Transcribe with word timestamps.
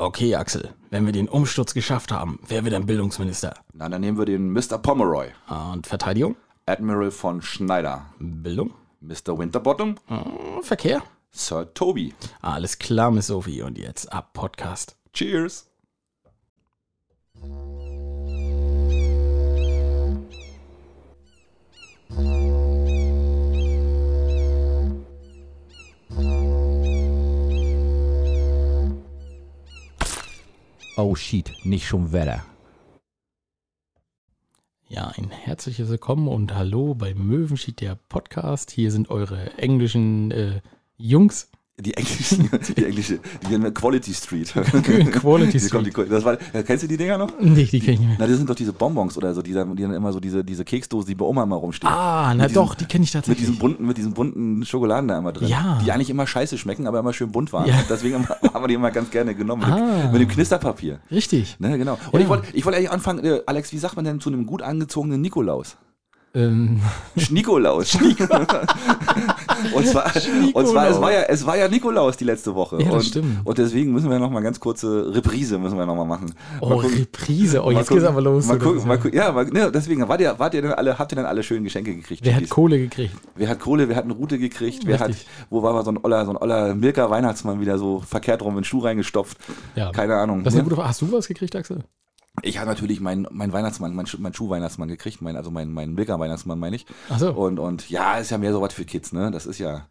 Okay, 0.00 0.36
Axel, 0.36 0.76
wenn 0.90 1.06
wir 1.06 1.12
den 1.12 1.28
Umsturz 1.28 1.74
geschafft 1.74 2.12
haben, 2.12 2.38
wer 2.46 2.62
wird 2.62 2.72
dann 2.72 2.86
Bildungsminister? 2.86 3.54
Na, 3.72 3.88
dann 3.88 4.00
nehmen 4.00 4.16
wir 4.16 4.26
den 4.26 4.52
Mr. 4.52 4.78
Pomeroy. 4.78 5.26
Und 5.72 5.88
Verteidigung? 5.88 6.36
Admiral 6.66 7.10
von 7.10 7.42
Schneider. 7.42 8.06
Bildung? 8.20 8.74
Mr. 9.00 9.36
Winterbottom. 9.36 9.96
Äh, 10.08 10.62
Verkehr? 10.62 11.02
Sir 11.32 11.74
Toby. 11.74 12.14
Alles 12.40 12.78
klar, 12.78 13.10
Miss 13.10 13.26
Sophie. 13.26 13.62
Und 13.62 13.76
jetzt 13.76 14.12
ab 14.12 14.34
Podcast. 14.34 14.96
Cheers. 15.12 15.66
Oh 31.00 31.14
shit, 31.14 31.52
nicht 31.62 31.86
schon 31.86 32.10
Wetter. 32.10 32.44
Ja, 34.88 35.12
ein 35.16 35.30
herzliches 35.30 35.88
Willkommen 35.90 36.26
und 36.26 36.56
Hallo 36.56 36.96
bei 36.96 37.14
Möwenschied, 37.14 37.80
der 37.80 37.94
Podcast. 37.94 38.72
Hier 38.72 38.90
sind 38.90 39.08
eure 39.08 39.56
englischen 39.58 40.32
äh, 40.32 40.60
Jungs. 40.96 41.52
Die 41.80 41.94
englische, 41.96 42.36
die 42.76 42.84
englische, 42.84 43.20
die 43.46 43.50
nennen 43.52 43.62
wir 43.62 43.70
Quality 43.72 44.12
Street. 44.12 44.52
Quality 45.12 45.68
kommt 45.68 45.86
die, 45.86 45.92
das 46.08 46.24
war, 46.24 46.36
ja, 46.52 46.62
kennst 46.64 46.82
du 46.82 46.88
die 46.88 46.96
Dinger 46.96 47.16
noch? 47.18 47.30
Nee, 47.40 47.64
die 47.70 47.78
kenn 47.78 47.94
ich 47.94 48.00
nicht. 48.00 48.18
Na, 48.18 48.26
das 48.26 48.36
sind 48.36 48.50
doch 48.50 48.56
diese 48.56 48.72
Bonbons 48.72 49.16
oder 49.16 49.32
so, 49.32 49.42
die, 49.42 49.52
dann- 49.52 49.76
die 49.76 49.82
dann 49.84 49.94
immer 49.94 50.12
so 50.12 50.18
diese, 50.18 50.42
diese 50.44 50.64
Keksdosen, 50.64 51.06
die 51.08 51.14
bei 51.14 51.24
Oma 51.24 51.44
immer 51.44 51.54
rumstehen. 51.54 51.88
Ah, 51.92 52.34
na 52.34 52.44
Mit 52.44 52.56
doch, 52.56 52.74
die 52.74 52.84
kenne 52.86 53.04
ich 53.04 53.10
Mit 53.14 53.24
tatsächlich. 53.24 53.46
diesen 53.46 53.58
bunten, 53.60 53.86
mit 53.86 53.96
diesen 53.96 54.12
bunten 54.12 54.64
Schokoladen 54.64 55.06
da 55.06 55.18
immer 55.18 55.30
drin. 55.32 55.46
Ja. 55.48 55.78
Die 55.84 55.92
eigentlich 55.92 56.10
immer 56.10 56.26
scheiße 56.26 56.58
schmecken, 56.58 56.88
aber 56.88 56.98
immer 56.98 57.12
schön 57.12 57.30
bunt 57.30 57.52
waren. 57.52 57.68
Ja. 57.68 57.76
Deswegen 57.88 58.28
haben 58.28 58.62
wir 58.64 58.66
die 58.68 58.74
immer 58.74 58.90
ganz 58.90 59.10
gerne 59.12 59.36
genommen. 59.36 59.62
Mit, 59.62 59.70
Ah. 59.72 60.02
dem- 60.02 60.12
mit 60.12 60.20
dem 60.22 60.28
Knisterpapier. 60.28 60.98
Richtig. 61.12 61.60
Ne, 61.60 61.78
genau. 61.78 61.92
Und 62.10 62.14
Ja. 62.14 62.20
ich 62.20 62.28
wollte 62.28 62.48
ich 62.54 62.64
wollte 62.64 62.78
eigentlich 62.78 62.90
anfangen, 62.90 63.24
äh, 63.24 63.40
Alex, 63.46 63.72
wie 63.72 63.78
sagt 63.78 63.94
man 63.94 64.04
denn 64.04 64.20
zu 64.20 64.30
einem 64.30 64.46
gut 64.46 64.62
angezogenen 64.62 65.20
Nikolaus? 65.20 65.76
Ähm, 66.38 66.80
Schnikolaus. 67.16 67.94
und 69.74 69.86
zwar, 69.86 70.06
und 70.54 70.66
zwar 70.68 70.88
es, 70.88 71.00
war 71.00 71.12
ja, 71.12 71.22
es 71.22 71.44
war 71.46 71.56
ja 71.56 71.66
Nikolaus 71.68 72.16
die 72.16 72.24
letzte 72.24 72.54
Woche. 72.54 72.80
Ja, 72.80 72.90
und, 72.90 73.02
stimmt. 73.04 73.44
und 73.44 73.58
deswegen 73.58 73.92
müssen 73.92 74.08
wir 74.08 74.18
noch 74.18 74.30
mal 74.30 74.40
ganz 74.40 74.60
kurze 74.60 75.12
Reprise 75.14 75.58
müssen 75.58 75.76
wir 75.76 75.84
noch 75.86 75.96
mal 75.96 76.04
machen. 76.04 76.32
oh, 76.60 76.68
Mal 76.68 76.78
gucken- 76.78 76.98
Reprise. 77.00 77.62
Oh, 77.64 77.70
jetzt 77.70 77.88
geht's 77.88 78.02
gucken- 78.02 78.06
aber 78.08 78.20
los. 78.20 78.46
Mal 78.46 78.58
gucken, 78.58 78.86
mal 78.86 78.98
gucken. 78.98 79.14
Ja, 79.18 79.32
mal, 79.32 79.46
ne, 79.46 79.70
deswegen, 79.72 80.06
wart 80.08 80.20
ihr, 80.20 80.38
wart 80.38 80.54
ihr 80.54 80.62
denn 80.62 80.72
alle, 80.72 80.98
habt 80.98 81.12
ihr 81.12 81.16
denn 81.16 81.26
alle 81.26 81.42
schön 81.42 81.64
Geschenke 81.64 81.94
gekriegt? 81.94 82.24
Wer 82.24 82.36
hat? 82.36 82.48
Kohle 82.48 82.78
gekriegt? 82.78 83.14
Wer 83.34 83.48
hat 83.48 83.58
Kohle, 83.60 83.88
wer 83.88 83.96
hat 83.96 84.04
eine 84.04 84.12
Route 84.14 84.38
gekriegt, 84.38 84.86
wer 84.86 85.00
hat, 85.00 85.10
wo 85.50 85.62
war 85.62 85.72
mal 85.72 85.84
so 85.84 85.90
ein 85.90 85.98
oller, 86.02 86.24
so 86.24 86.30
ein 86.30 86.36
oller 86.36 86.74
Milka 86.74 87.10
Weihnachtsmann 87.10 87.60
wieder 87.60 87.78
so 87.78 88.00
verkehrt 88.06 88.42
rum 88.42 88.50
in 88.54 88.58
den 88.60 88.64
Schuh 88.64 88.78
reingestopft. 88.80 89.38
Ja. 89.74 89.90
Keine 89.92 90.14
Ahnung. 90.16 90.44
Das 90.44 90.52
ist 90.52 90.56
Ne? 90.56 90.60
eine 90.60 90.64
gute 90.68 90.76
Frage. 90.76 90.88
Hast 90.88 91.02
du 91.02 91.12
was 91.12 91.26
gekriegt, 91.26 91.56
Axel? 91.56 91.82
Ich 92.42 92.58
habe 92.58 92.68
natürlich 92.68 93.00
meinen 93.00 93.26
mein 93.30 93.52
Weihnachtsmann, 93.52 93.94
meinen 93.94 94.08
meinen 94.18 94.34
Schuhweihnachtsmann 94.34 94.88
gekriegt, 94.88 95.22
mein, 95.22 95.36
also 95.36 95.50
meinen 95.50 95.72
mein 95.72 95.94
Milka 95.94 96.18
Weihnachtsmann 96.18 96.58
meine 96.58 96.76
ich. 96.76 96.86
Ach 97.10 97.18
so. 97.18 97.32
Und, 97.32 97.58
und 97.58 97.88
ja, 97.90 98.18
ist 98.18 98.30
ja 98.30 98.38
mehr 98.38 98.52
so 98.52 98.60
was 98.60 98.72
für 98.74 98.84
Kids, 98.84 99.12
ne? 99.12 99.30
Das 99.30 99.46
ist 99.46 99.58
ja, 99.58 99.86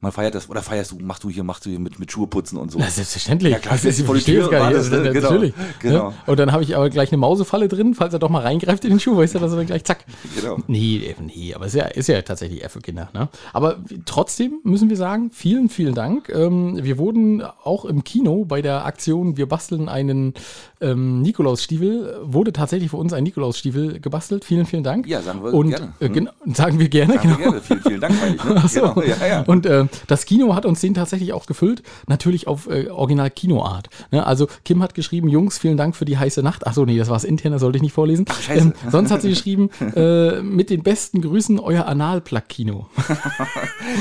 man 0.00 0.12
feiert 0.12 0.34
das, 0.34 0.48
oder 0.50 0.62
feierst 0.62 0.92
du, 0.92 0.98
machst 0.98 1.24
du 1.24 1.30
hier, 1.30 1.44
machst 1.44 1.66
du 1.66 1.70
hier 1.70 1.78
mit, 1.78 1.98
mit 1.98 2.10
Schuhe 2.12 2.26
putzen 2.26 2.58
und 2.58 2.70
so. 2.72 2.78
Na, 2.78 2.88
selbstverständlich. 2.88 3.52
Ja, 3.52 3.58
klar, 3.58 3.74
Das 3.74 3.84
ist, 3.84 4.02
vor 4.02 4.14
die 4.16 4.34
gar 4.50 4.68
nicht. 4.68 4.78
das, 4.78 4.90
ne? 4.90 5.04
Ja, 5.04 5.12
Genau, 5.12 5.30
Natürlich. 5.30 5.54
genau. 5.80 6.08
Ne? 6.10 6.14
Und 6.26 6.38
dann 6.38 6.52
habe 6.52 6.62
ich 6.62 6.76
aber 6.76 6.90
gleich 6.90 7.10
eine 7.12 7.18
Mausefalle 7.18 7.68
drin, 7.68 7.94
falls 7.94 8.12
er 8.12 8.18
doch 8.18 8.28
mal 8.30 8.42
reingreift 8.42 8.84
in 8.84 8.90
den 8.90 9.00
Schuh, 9.00 9.16
weißt 9.16 9.34
du, 9.34 9.38
dass 9.38 9.52
er 9.52 9.56
dann 9.58 9.66
gleich 9.66 9.84
zack. 9.84 10.04
Genau. 10.40 10.58
Nee, 10.66 10.96
äh, 10.98 11.14
nee, 11.22 11.54
aber 11.54 11.66
es 11.66 11.74
ist 11.74 11.80
ja, 11.80 11.86
ist 11.86 12.08
ja 12.08 12.20
tatsächlich 12.22 12.62
eher 12.62 12.70
für 12.70 12.80
Kinder. 12.80 13.08
Ne? 13.14 13.28
Aber 13.52 13.76
trotzdem 14.04 14.60
müssen 14.64 14.88
wir 14.90 14.96
sagen, 14.96 15.30
vielen, 15.32 15.68
vielen 15.68 15.94
Dank. 15.94 16.28
Ähm, 16.28 16.78
wir 16.82 16.98
wurden 16.98 17.42
auch 17.42 17.84
im 17.84 18.04
Kino 18.04 18.44
bei 18.44 18.62
der 18.62 18.84
Aktion 18.84 19.36
Wir 19.36 19.46
basteln 19.48 19.88
einen 19.88 20.34
ähm, 20.80 21.22
Nikolausstiefel, 21.22 21.83
wurde 22.22 22.52
tatsächlich 22.52 22.90
für 22.90 22.96
uns 22.96 23.12
ein 23.12 23.24
Nikolausstiefel 23.24 24.00
gebastelt. 24.00 24.44
Vielen, 24.44 24.66
vielen 24.66 24.82
Dank. 24.84 25.06
Ja, 25.06 25.22
sagen 25.22 25.42
wir 25.42 25.52
Und, 25.54 25.70
gerne. 25.70 25.92
Äh, 26.00 26.08
genau, 26.08 26.30
sagen 26.52 26.78
wir 26.78 26.88
gerne, 26.88 27.14
Danke, 27.14 27.28
genau. 27.28 27.38
gerne. 27.38 27.60
Vielen, 27.60 27.80
vielen 27.82 28.00
Dank, 28.00 28.14
ich. 28.34 28.44
Ne? 28.44 28.54
Ach 28.56 28.68
so. 28.68 28.80
Genau. 28.80 29.02
Ja, 29.02 29.26
ja. 29.26 29.40
Und 29.42 29.66
äh, 29.66 29.86
das 30.06 30.26
Kino 30.26 30.54
hat 30.54 30.66
uns 30.66 30.80
den 30.80 30.94
tatsächlich 30.94 31.32
auch 31.32 31.46
gefüllt, 31.46 31.82
natürlich 32.06 32.46
auf 32.46 32.68
äh, 32.68 32.88
Original 32.88 33.30
Kinoart. 33.30 33.88
Ne? 34.10 34.26
Also 34.26 34.48
Kim 34.64 34.82
hat 34.82 34.94
geschrieben, 34.94 35.28
Jungs, 35.28 35.58
vielen 35.58 35.76
Dank 35.76 35.96
für 35.96 36.04
die 36.04 36.18
heiße 36.18 36.42
Nacht. 36.42 36.66
Achso, 36.66 36.84
nee, 36.84 36.96
das 36.98 37.08
war 37.08 37.16
es 37.16 37.24
intern, 37.24 37.52
das 37.52 37.60
sollte 37.60 37.76
ich 37.76 37.82
nicht 37.82 37.92
vorlesen. 37.94 38.24
Ähm, 38.28 38.34
scheiße. 38.42 38.72
sonst 38.90 39.10
hat 39.10 39.22
sie 39.22 39.30
geschrieben, 39.30 39.70
äh, 39.96 40.40
mit 40.42 40.70
den 40.70 40.82
besten 40.82 41.20
Grüßen, 41.22 41.58
euer 41.58 41.86
Analplug-Kino. 41.86 42.86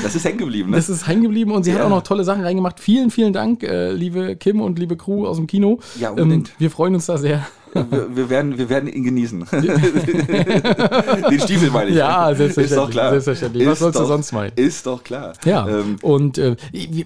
Das 0.01 0.15
ist 0.15 0.25
hängen 0.25 0.37
geblieben, 0.37 0.71
ne? 0.71 0.77
Das 0.77 0.89
ist 0.89 1.07
hängen 1.07 1.23
geblieben 1.23 1.51
und 1.51 1.63
sie 1.63 1.71
hat 1.73 1.79
Ja. 1.79 1.85
auch 1.85 1.89
noch 1.89 2.03
tolle 2.03 2.23
Sachen 2.23 2.43
reingemacht. 2.43 2.79
Vielen, 2.79 3.11
vielen 3.11 3.33
Dank, 3.33 3.63
äh, 3.63 3.91
liebe 3.91 4.35
Kim 4.35 4.61
und 4.61 4.79
liebe 4.79 4.95
Crew 4.97 5.25
aus 5.27 5.37
dem 5.37 5.47
Kino. 5.47 5.79
Ja, 5.99 6.09
unbedingt. 6.09 6.51
wir 6.57 6.71
freuen 6.71 6.95
uns 6.95 7.05
da 7.05 7.17
sehr. 7.17 7.45
Wir, 7.73 8.15
wir, 8.15 8.29
werden, 8.29 8.57
wir 8.57 8.69
werden 8.69 8.87
ihn 8.91 9.03
genießen. 9.03 9.45
Den 9.51 11.39
Stiefel 11.39 11.69
meine 11.71 11.89
ich. 11.89 11.95
Ja, 11.95 12.33
selbstverständlich, 12.35 12.65
Ist 12.71 12.77
doch 12.77 12.89
klar. 12.89 13.09
selbstverständlich. 13.11 13.65
Was 13.67 13.73
Ist 13.73 13.79
sollst 13.79 13.95
du 13.97 14.01
doch- 14.03 14.07
sonst 14.07 14.31
meinen? 14.31 14.51
Ist 14.55 14.85
doch 14.85 15.03
klar. 15.03 15.33
Ja, 15.45 15.67
Ähm, 15.67 15.97
und 16.01 16.37
äh, 16.37 16.55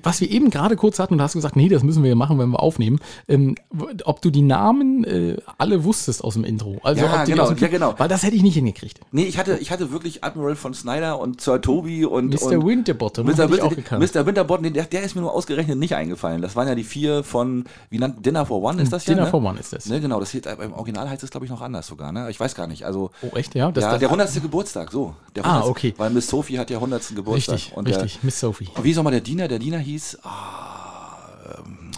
was 0.04 0.22
wir 0.22 0.30
eben 0.30 0.50
gerade 0.50 0.76
kurz 0.76 1.00
hatten, 1.00 1.14
und 1.16 1.22
hast 1.22 1.36
du 1.36 1.38
gesagt, 1.40 1.56
nee, 1.56 1.70
das 1.70 1.84
müssen 1.84 2.04
wir 2.04 2.16
machen, 2.16 2.38
wenn 2.40 2.50
wir 2.50 2.62
aufnehmen, 2.62 3.00
ähm, 3.28 3.56
ob 4.06 4.22
du 4.22 4.30
die 4.30 4.42
Namen 4.42 5.04
äh, 5.04 5.38
alle 5.58 5.84
wusstest 5.84 6.24
aus 6.24 6.34
dem 6.34 6.44
Intro. 6.44 6.78
Also 6.84 7.04
Ja, 7.06 7.24
du 7.24 7.32
genau, 7.32 7.50
dem 7.50 7.58
ja, 7.58 7.68
genau. 7.68 7.94
Weil 7.98 8.08
das 8.10 8.24
hätte 8.24 8.36
ich 8.36 8.44
nicht 8.44 8.56
hingekriegt. 8.56 9.00
nee, 9.12 9.24
ich 9.24 9.38
hatte, 9.38 9.58
ich 9.60 9.72
hatte 9.72 9.92
wirklich 9.92 10.24
Admiral 10.24 10.56
von 10.56 10.74
Snyder 10.74 11.20
und 11.20 11.42
Sir 11.42 11.62
Toby 11.62 12.06
und. 12.06 12.34
Mr. 12.34 12.58
und 12.58 12.68
Winterbottom 12.68 13.26
Mr. 13.26 13.32
hätte 13.44 13.56
ich 13.56 13.62
auch 13.62 13.72
Winter, 13.72 13.76
gekannt. 13.76 14.14
Mr. 14.16 14.26
Winterbottom, 14.26 14.74
der, 14.74 14.84
der 14.86 15.04
ist 15.04 15.16
mir 15.16 15.22
nur 15.22 15.34
ausgerechnet 15.34 15.78
nicht 15.78 15.96
eingefallen. 15.96 16.42
Das 16.42 16.56
waren 16.56 16.68
ja 16.68 16.76
die 16.76 16.84
vier 16.84 17.24
von, 17.24 17.66
wie 17.90 18.00
nannt, 18.00 18.26
Dinner 18.26 18.46
for 18.46 18.62
One 18.62 18.82
ist 18.82 18.92
das 18.94 19.06
ja? 19.06 19.14
Dinner 19.14 19.26
ne? 19.26 19.32
for 19.32 19.44
One 19.44 19.60
ist 19.60 19.74
das. 19.74 19.86
Ne, 19.88 20.00
genau, 20.02 20.20
das 20.20 20.32
hier, 20.32 20.42
im 20.60 20.74
Original 20.74 21.10
heißt 21.10 21.24
es, 21.24 21.30
glaube 21.32 21.46
ich, 21.46 21.52
noch 21.52 21.62
anders 21.62 21.88
sogar, 21.88 22.12
ne? 22.12 22.30
Ich 22.30 22.40
weiß 22.40 22.56
gar 22.56 22.68
nicht. 22.68 22.86
Also, 22.86 23.12
Oh, 23.22 23.36
echt, 23.36 23.56
ja? 23.56 23.72
Das, 23.72 23.84
ja, 23.84 23.92
das, 23.92 24.00
der 24.00 24.10
100. 24.10 24.42
Geburtstag, 24.42 24.92
so. 24.92 25.16
Der 25.36 25.46
Ah, 25.46 25.56
100. 25.58 25.70
okay. 25.70 25.94
Weil 25.98 26.10
Miss 26.10 26.28
Sophie 26.28 26.58
hat 26.60 26.70
ja 26.70 26.78
100. 26.78 27.16
Geburtstag. 27.16 27.56
richtig, 27.56 27.78
und 27.78 27.88
richtig, 27.88 28.20
Miss 28.24 28.40
Sophie. 28.40 28.70
Der, 28.76 28.84
wie 28.84 28.92
ist 28.92 28.98
nochmal 28.98 29.12
der 29.12 29.22
Diener? 29.22 29.48
Der 29.48 29.60
Diener 29.60 29.80
hieß 29.80 30.18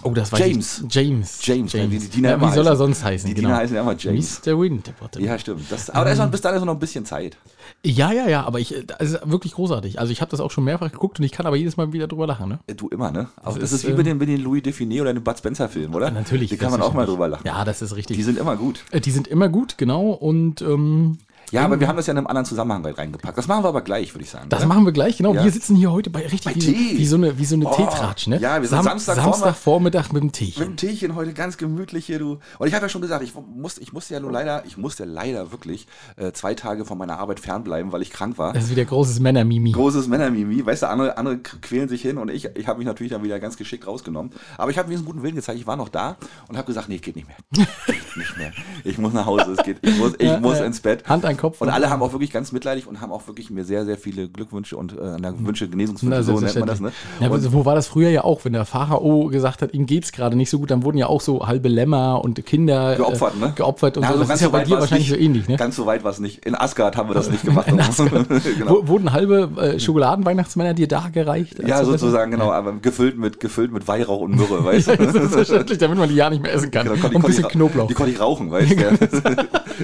Oh, 0.02 0.12
das 0.14 0.32
war 0.32 0.40
James. 0.40 0.82
James. 0.88 1.38
James, 1.42 1.74
weil 1.74 1.88
die- 1.88 1.98
die 1.98 2.08
Diener 2.08 2.30
ja, 2.30 2.40
wie 2.40 2.54
soll 2.54 2.66
er 2.66 2.76
sonst 2.76 3.04
heißen? 3.04 3.28
Die 3.28 3.34
genau. 3.34 3.48
Diener 3.48 3.58
heißen 3.60 3.76
ja 3.76 3.82
immer 3.82 3.96
James. 3.96 4.40
Mr. 4.46 4.58
Winterbottom. 4.60 5.22
Ja, 5.22 5.38
stimmt. 5.38 5.62
Das, 5.70 5.90
aber 5.90 6.06
da 6.06 6.12
ist 6.12 6.18
noch, 6.18 6.30
bis 6.30 6.40
dahin 6.40 6.58
ist 6.58 6.64
noch 6.64 6.72
ein 6.72 6.78
bisschen 6.78 7.04
Zeit. 7.04 7.36
Ja, 7.84 8.12
ja, 8.12 8.28
ja, 8.28 8.44
aber 8.44 8.60
ich, 8.60 8.74
das 8.86 9.00
ist 9.12 9.30
wirklich 9.30 9.52
großartig. 9.54 9.98
Also 10.00 10.12
ich 10.12 10.20
habe 10.20 10.30
das 10.30 10.40
auch 10.40 10.50
schon 10.50 10.64
mehrfach 10.64 10.90
geguckt 10.90 11.18
und 11.18 11.24
ich 11.24 11.32
kann 11.32 11.46
aber 11.46 11.56
jedes 11.56 11.76
Mal 11.76 11.92
wieder 11.92 12.06
drüber 12.08 12.26
lachen. 12.26 12.48
Ne? 12.48 12.58
Äh, 12.66 12.74
Du 12.74 12.88
immer, 12.88 13.10
ne? 13.10 13.28
Aber 13.36 13.58
das, 13.58 13.72
ist, 13.72 13.80
ist 13.80 13.86
wie 13.86 13.90
ähm, 13.92 13.96
mit 13.98 14.06
den, 14.06 14.18
mit 14.18 14.28
den 14.28 14.40
Louis 14.42 14.62
Define 14.62 15.00
oder 15.00 15.12
den 15.14 15.22
Bud 15.22 15.38
Spencer 15.38 15.68
Filmen, 15.68 15.94
oder? 15.94 16.10
Natürlich. 16.10 16.50
Die 16.50 16.56
kann 16.56 16.70
man 16.70 16.82
auch 16.82 16.92
mal 16.94 17.06
drüber 17.06 17.28
lachen. 17.28 17.46
Ja, 17.46 17.64
das 17.64 17.80
ist 17.82 17.94
richtig. 17.96 18.16
Die 18.16 18.22
sind 18.22 18.38
immer 18.38 18.56
gut. 18.56 18.84
Äh, 18.90 19.00
Die 19.00 19.10
sind 19.10 19.28
immer 19.28 19.48
gut, 19.48 19.78
genau. 19.78 20.10
Und 20.10 20.60
ähm, 20.62 21.18
Ja, 21.50 21.64
aber 21.64 21.80
wir 21.80 21.88
haben 21.88 21.96
das 21.96 22.06
ja 22.06 22.12
in 22.12 22.18
einem 22.18 22.26
anderen 22.26 22.44
Zusammenhang 22.46 22.84
reingepackt. 22.84 23.36
Das 23.36 23.48
machen 23.48 23.64
wir 23.64 23.68
aber 23.68 23.80
gleich, 23.82 24.14
würde 24.14 24.24
ich 24.24 24.30
sagen. 24.30 24.48
das 24.48 24.60
oder? 24.60 24.68
machen 24.68 24.84
wir 24.84 24.92
gleich, 24.92 25.16
genau. 25.16 25.34
Ja. 25.34 25.42
Wir 25.44 25.50
sitzen 25.50 25.74
hier 25.76 25.90
heute 25.92 26.10
bei 26.10 26.20
richtig 26.22 26.44
Bei 26.44 26.54
wie, 26.54 26.58
Tee. 26.60 26.98
wie 26.98 27.06
so 27.06 27.16
eine, 27.16 27.38
wie 27.38 27.44
so 27.44 27.56
eine 27.56 27.66
Oh, 27.68 27.74
Teetratsch, 27.74 28.26
ne? 28.28 28.38
ja, 28.38 28.60
wir 28.60 28.68
sind 28.68 28.82
Samstag 28.82 29.16
Samstagvormittag 29.16 30.12
mit 30.12 30.22
dem 30.22 30.32
Tee. 30.32 30.54
Mit 30.58 30.68
dem 30.68 30.76
Teechen 30.76 31.14
heute 31.14 31.32
ganz 31.32 31.56
gemütlich 31.56 32.06
hier, 32.06 32.18
du. 32.18 32.38
Und 32.58 32.68
ich 32.68 32.74
habe 32.74 32.84
ja 32.84 32.88
schon 32.88 33.02
gesagt, 33.02 33.22
ich 33.24 33.32
muss, 33.56 33.78
ich 33.78 33.92
musste 33.92 34.14
ja 34.14 34.20
nur 34.20 34.30
leider, 34.32 34.64
ich 34.66 34.76
musste 34.76 35.04
leider 35.04 35.50
wirklich 35.52 35.86
äh, 36.16 36.32
zwei 36.32 36.54
Tage 36.54 36.84
von 36.84 36.98
meiner 36.98 37.18
Arbeit 37.18 37.40
fernbleiben, 37.40 37.92
weil 37.92 38.02
ich 38.02 38.10
krank 38.10 38.38
war. 38.38 38.52
Das 38.52 38.64
ist 38.64 38.70
wieder 38.70 38.84
großes 38.84 39.20
Männermimi. 39.20 39.72
Großes 39.72 40.08
Männermimi, 40.08 40.64
weißt 40.64 40.82
du, 40.82 40.88
andere, 40.88 41.16
andere 41.18 41.38
quälen 41.38 41.88
sich 41.88 42.02
hin 42.02 42.18
und 42.18 42.30
ich, 42.30 42.44
ich 42.54 42.66
habe 42.66 42.78
mich 42.78 42.86
natürlich 42.86 43.12
dann 43.12 43.22
wieder 43.24 43.40
ganz 43.40 43.56
geschickt 43.56 43.86
rausgenommen. 43.86 44.32
Aber 44.56 44.70
ich 44.70 44.78
habe 44.78 44.88
mir 44.88 44.96
einen 44.96 45.04
guten 45.04 45.22
Willen 45.22 45.34
gezeigt, 45.34 45.58
ich 45.58 45.66
war 45.66 45.76
noch 45.76 45.88
da 45.88 46.16
und 46.48 46.56
habe 46.56 46.66
gesagt, 46.66 46.88
nee, 46.88 46.98
geht 46.98 47.16
nicht 47.16 47.26
mehr. 47.28 47.36
Geht 47.86 48.16
nicht 48.16 48.36
mehr. 48.38 48.52
Ich 48.84 48.98
muss 48.98 49.12
nach 49.12 49.26
Hause, 49.26 49.52
es 49.56 49.64
geht, 49.64 49.78
ich 49.82 49.96
muss, 49.98 50.14
ich 50.18 50.26
Ja, 50.28 50.40
muss 50.40 50.58
ja. 50.58 50.64
ins 50.64 50.80
Bett. 50.80 51.08
Hand 51.08 51.24
an 51.24 51.36
Kopf. 51.40 51.60
Und 51.60 51.68
alle 51.70 51.90
haben 51.90 52.02
auch 52.02 52.12
wirklich 52.12 52.30
ganz 52.30 52.52
mitleidig 52.52 52.86
und 52.86 53.00
haben 53.00 53.10
auch 53.12 53.26
wirklich 53.26 53.50
mir 53.50 53.64
sehr, 53.64 53.84
sehr 53.84 53.96
viele 53.96 54.28
Glückwünsche 54.28 54.76
und 54.76 54.92
äh, 54.92 54.96
Wünsche, 55.38 55.68
Genesungswünsche, 55.68 56.16
Na, 56.16 56.22
so 56.22 56.38
nennt 56.38 56.54
man 56.58 56.68
das, 56.68 56.80
ne? 56.80 56.92
Ja, 57.20 57.28
Und, 57.28 57.52
wo 57.52 57.64
war 57.64 57.74
das 57.74 57.86
früher 57.88 58.10
ja 58.10 58.24
auch, 58.24 58.44
wenn 58.44 58.52
der 58.52 58.64
Pharao 58.64 59.26
gesagt 59.28 59.62
hat, 59.62 59.72
ihm 59.74 59.86
geht's 59.86 60.12
gerade 60.12 60.36
nicht 60.36 60.50
so 60.50 60.58
gut, 60.58 60.70
dann 60.70 60.84
wurden 60.84 60.98
ja 60.98 61.06
auch 61.06 61.20
so 61.20 61.46
halbe 61.46 61.68
Lämmer 61.68 62.22
und 62.22 62.44
Kinder 62.46 62.96
Geopfert, 62.96 63.34
äh, 63.36 63.44
ne? 63.46 63.52
geopfert 63.56 63.96
und 63.96 64.02
Ja, 64.02 64.08
so. 64.10 64.12
also 64.14 64.22
Das 64.22 64.28
ganz 64.28 64.40
ist 64.40 64.44
ja 64.44 64.48
so 64.48 64.52
bei 64.52 64.64
dir 64.64 64.80
wahrscheinlich 64.80 65.08
nicht. 65.10 65.18
so 65.18 65.24
ähnlich, 65.24 65.48
ne? 65.48 65.56
Ganz 65.56 65.76
so 65.76 65.86
weit 65.86 66.04
war 66.04 66.10
es 66.10 66.20
nicht. 66.20 66.44
In 66.44 66.54
Asgard 66.54 66.96
haben 66.96 67.08
wir 67.08 67.14
das 67.14 67.30
nicht 67.30 67.44
gemacht. 67.44 67.66
Asgard. 67.72 68.26
genau. 68.58 68.86
Wurden 68.86 69.12
halbe 69.12 69.48
äh, 69.60 69.78
Schokoladenweihnachtsmänner 69.80 70.74
dir 70.74 70.88
da 70.88 71.08
gereicht? 71.12 71.58
Ja, 71.66 71.76
Also, 71.76 71.92
sozusagen, 71.92 72.30
genau, 72.30 72.50
aber 72.52 72.72
gefüllt 72.74 73.18
mit, 73.18 73.40
gefüllt 73.40 73.72
mit 73.72 73.86
Weihrauch 73.88 74.20
und 74.20 74.36
Myrrhe, 74.36 74.64
weißt 74.64 74.88
du? 74.88 74.96
Das 75.00 75.14
ist 75.14 75.32
selbstverständlich, 75.32 75.78
damit 75.78 75.98
man 75.98 76.08
die 76.08 76.14
ja 76.14 76.28
nicht 76.30 76.42
mehr 76.42 76.52
essen 76.52 76.70
kann. 76.70 76.86
Genau, 76.86 77.06
und 77.06 77.16
ein 77.16 77.22
bisschen 77.22 77.48
Knoblauch. 77.48 77.88
Die 77.88 77.94
konnte 77.94 78.12
ich 78.12 78.20
rauchen, 78.20 78.50
weißt 78.50 78.70
du? 78.72 78.76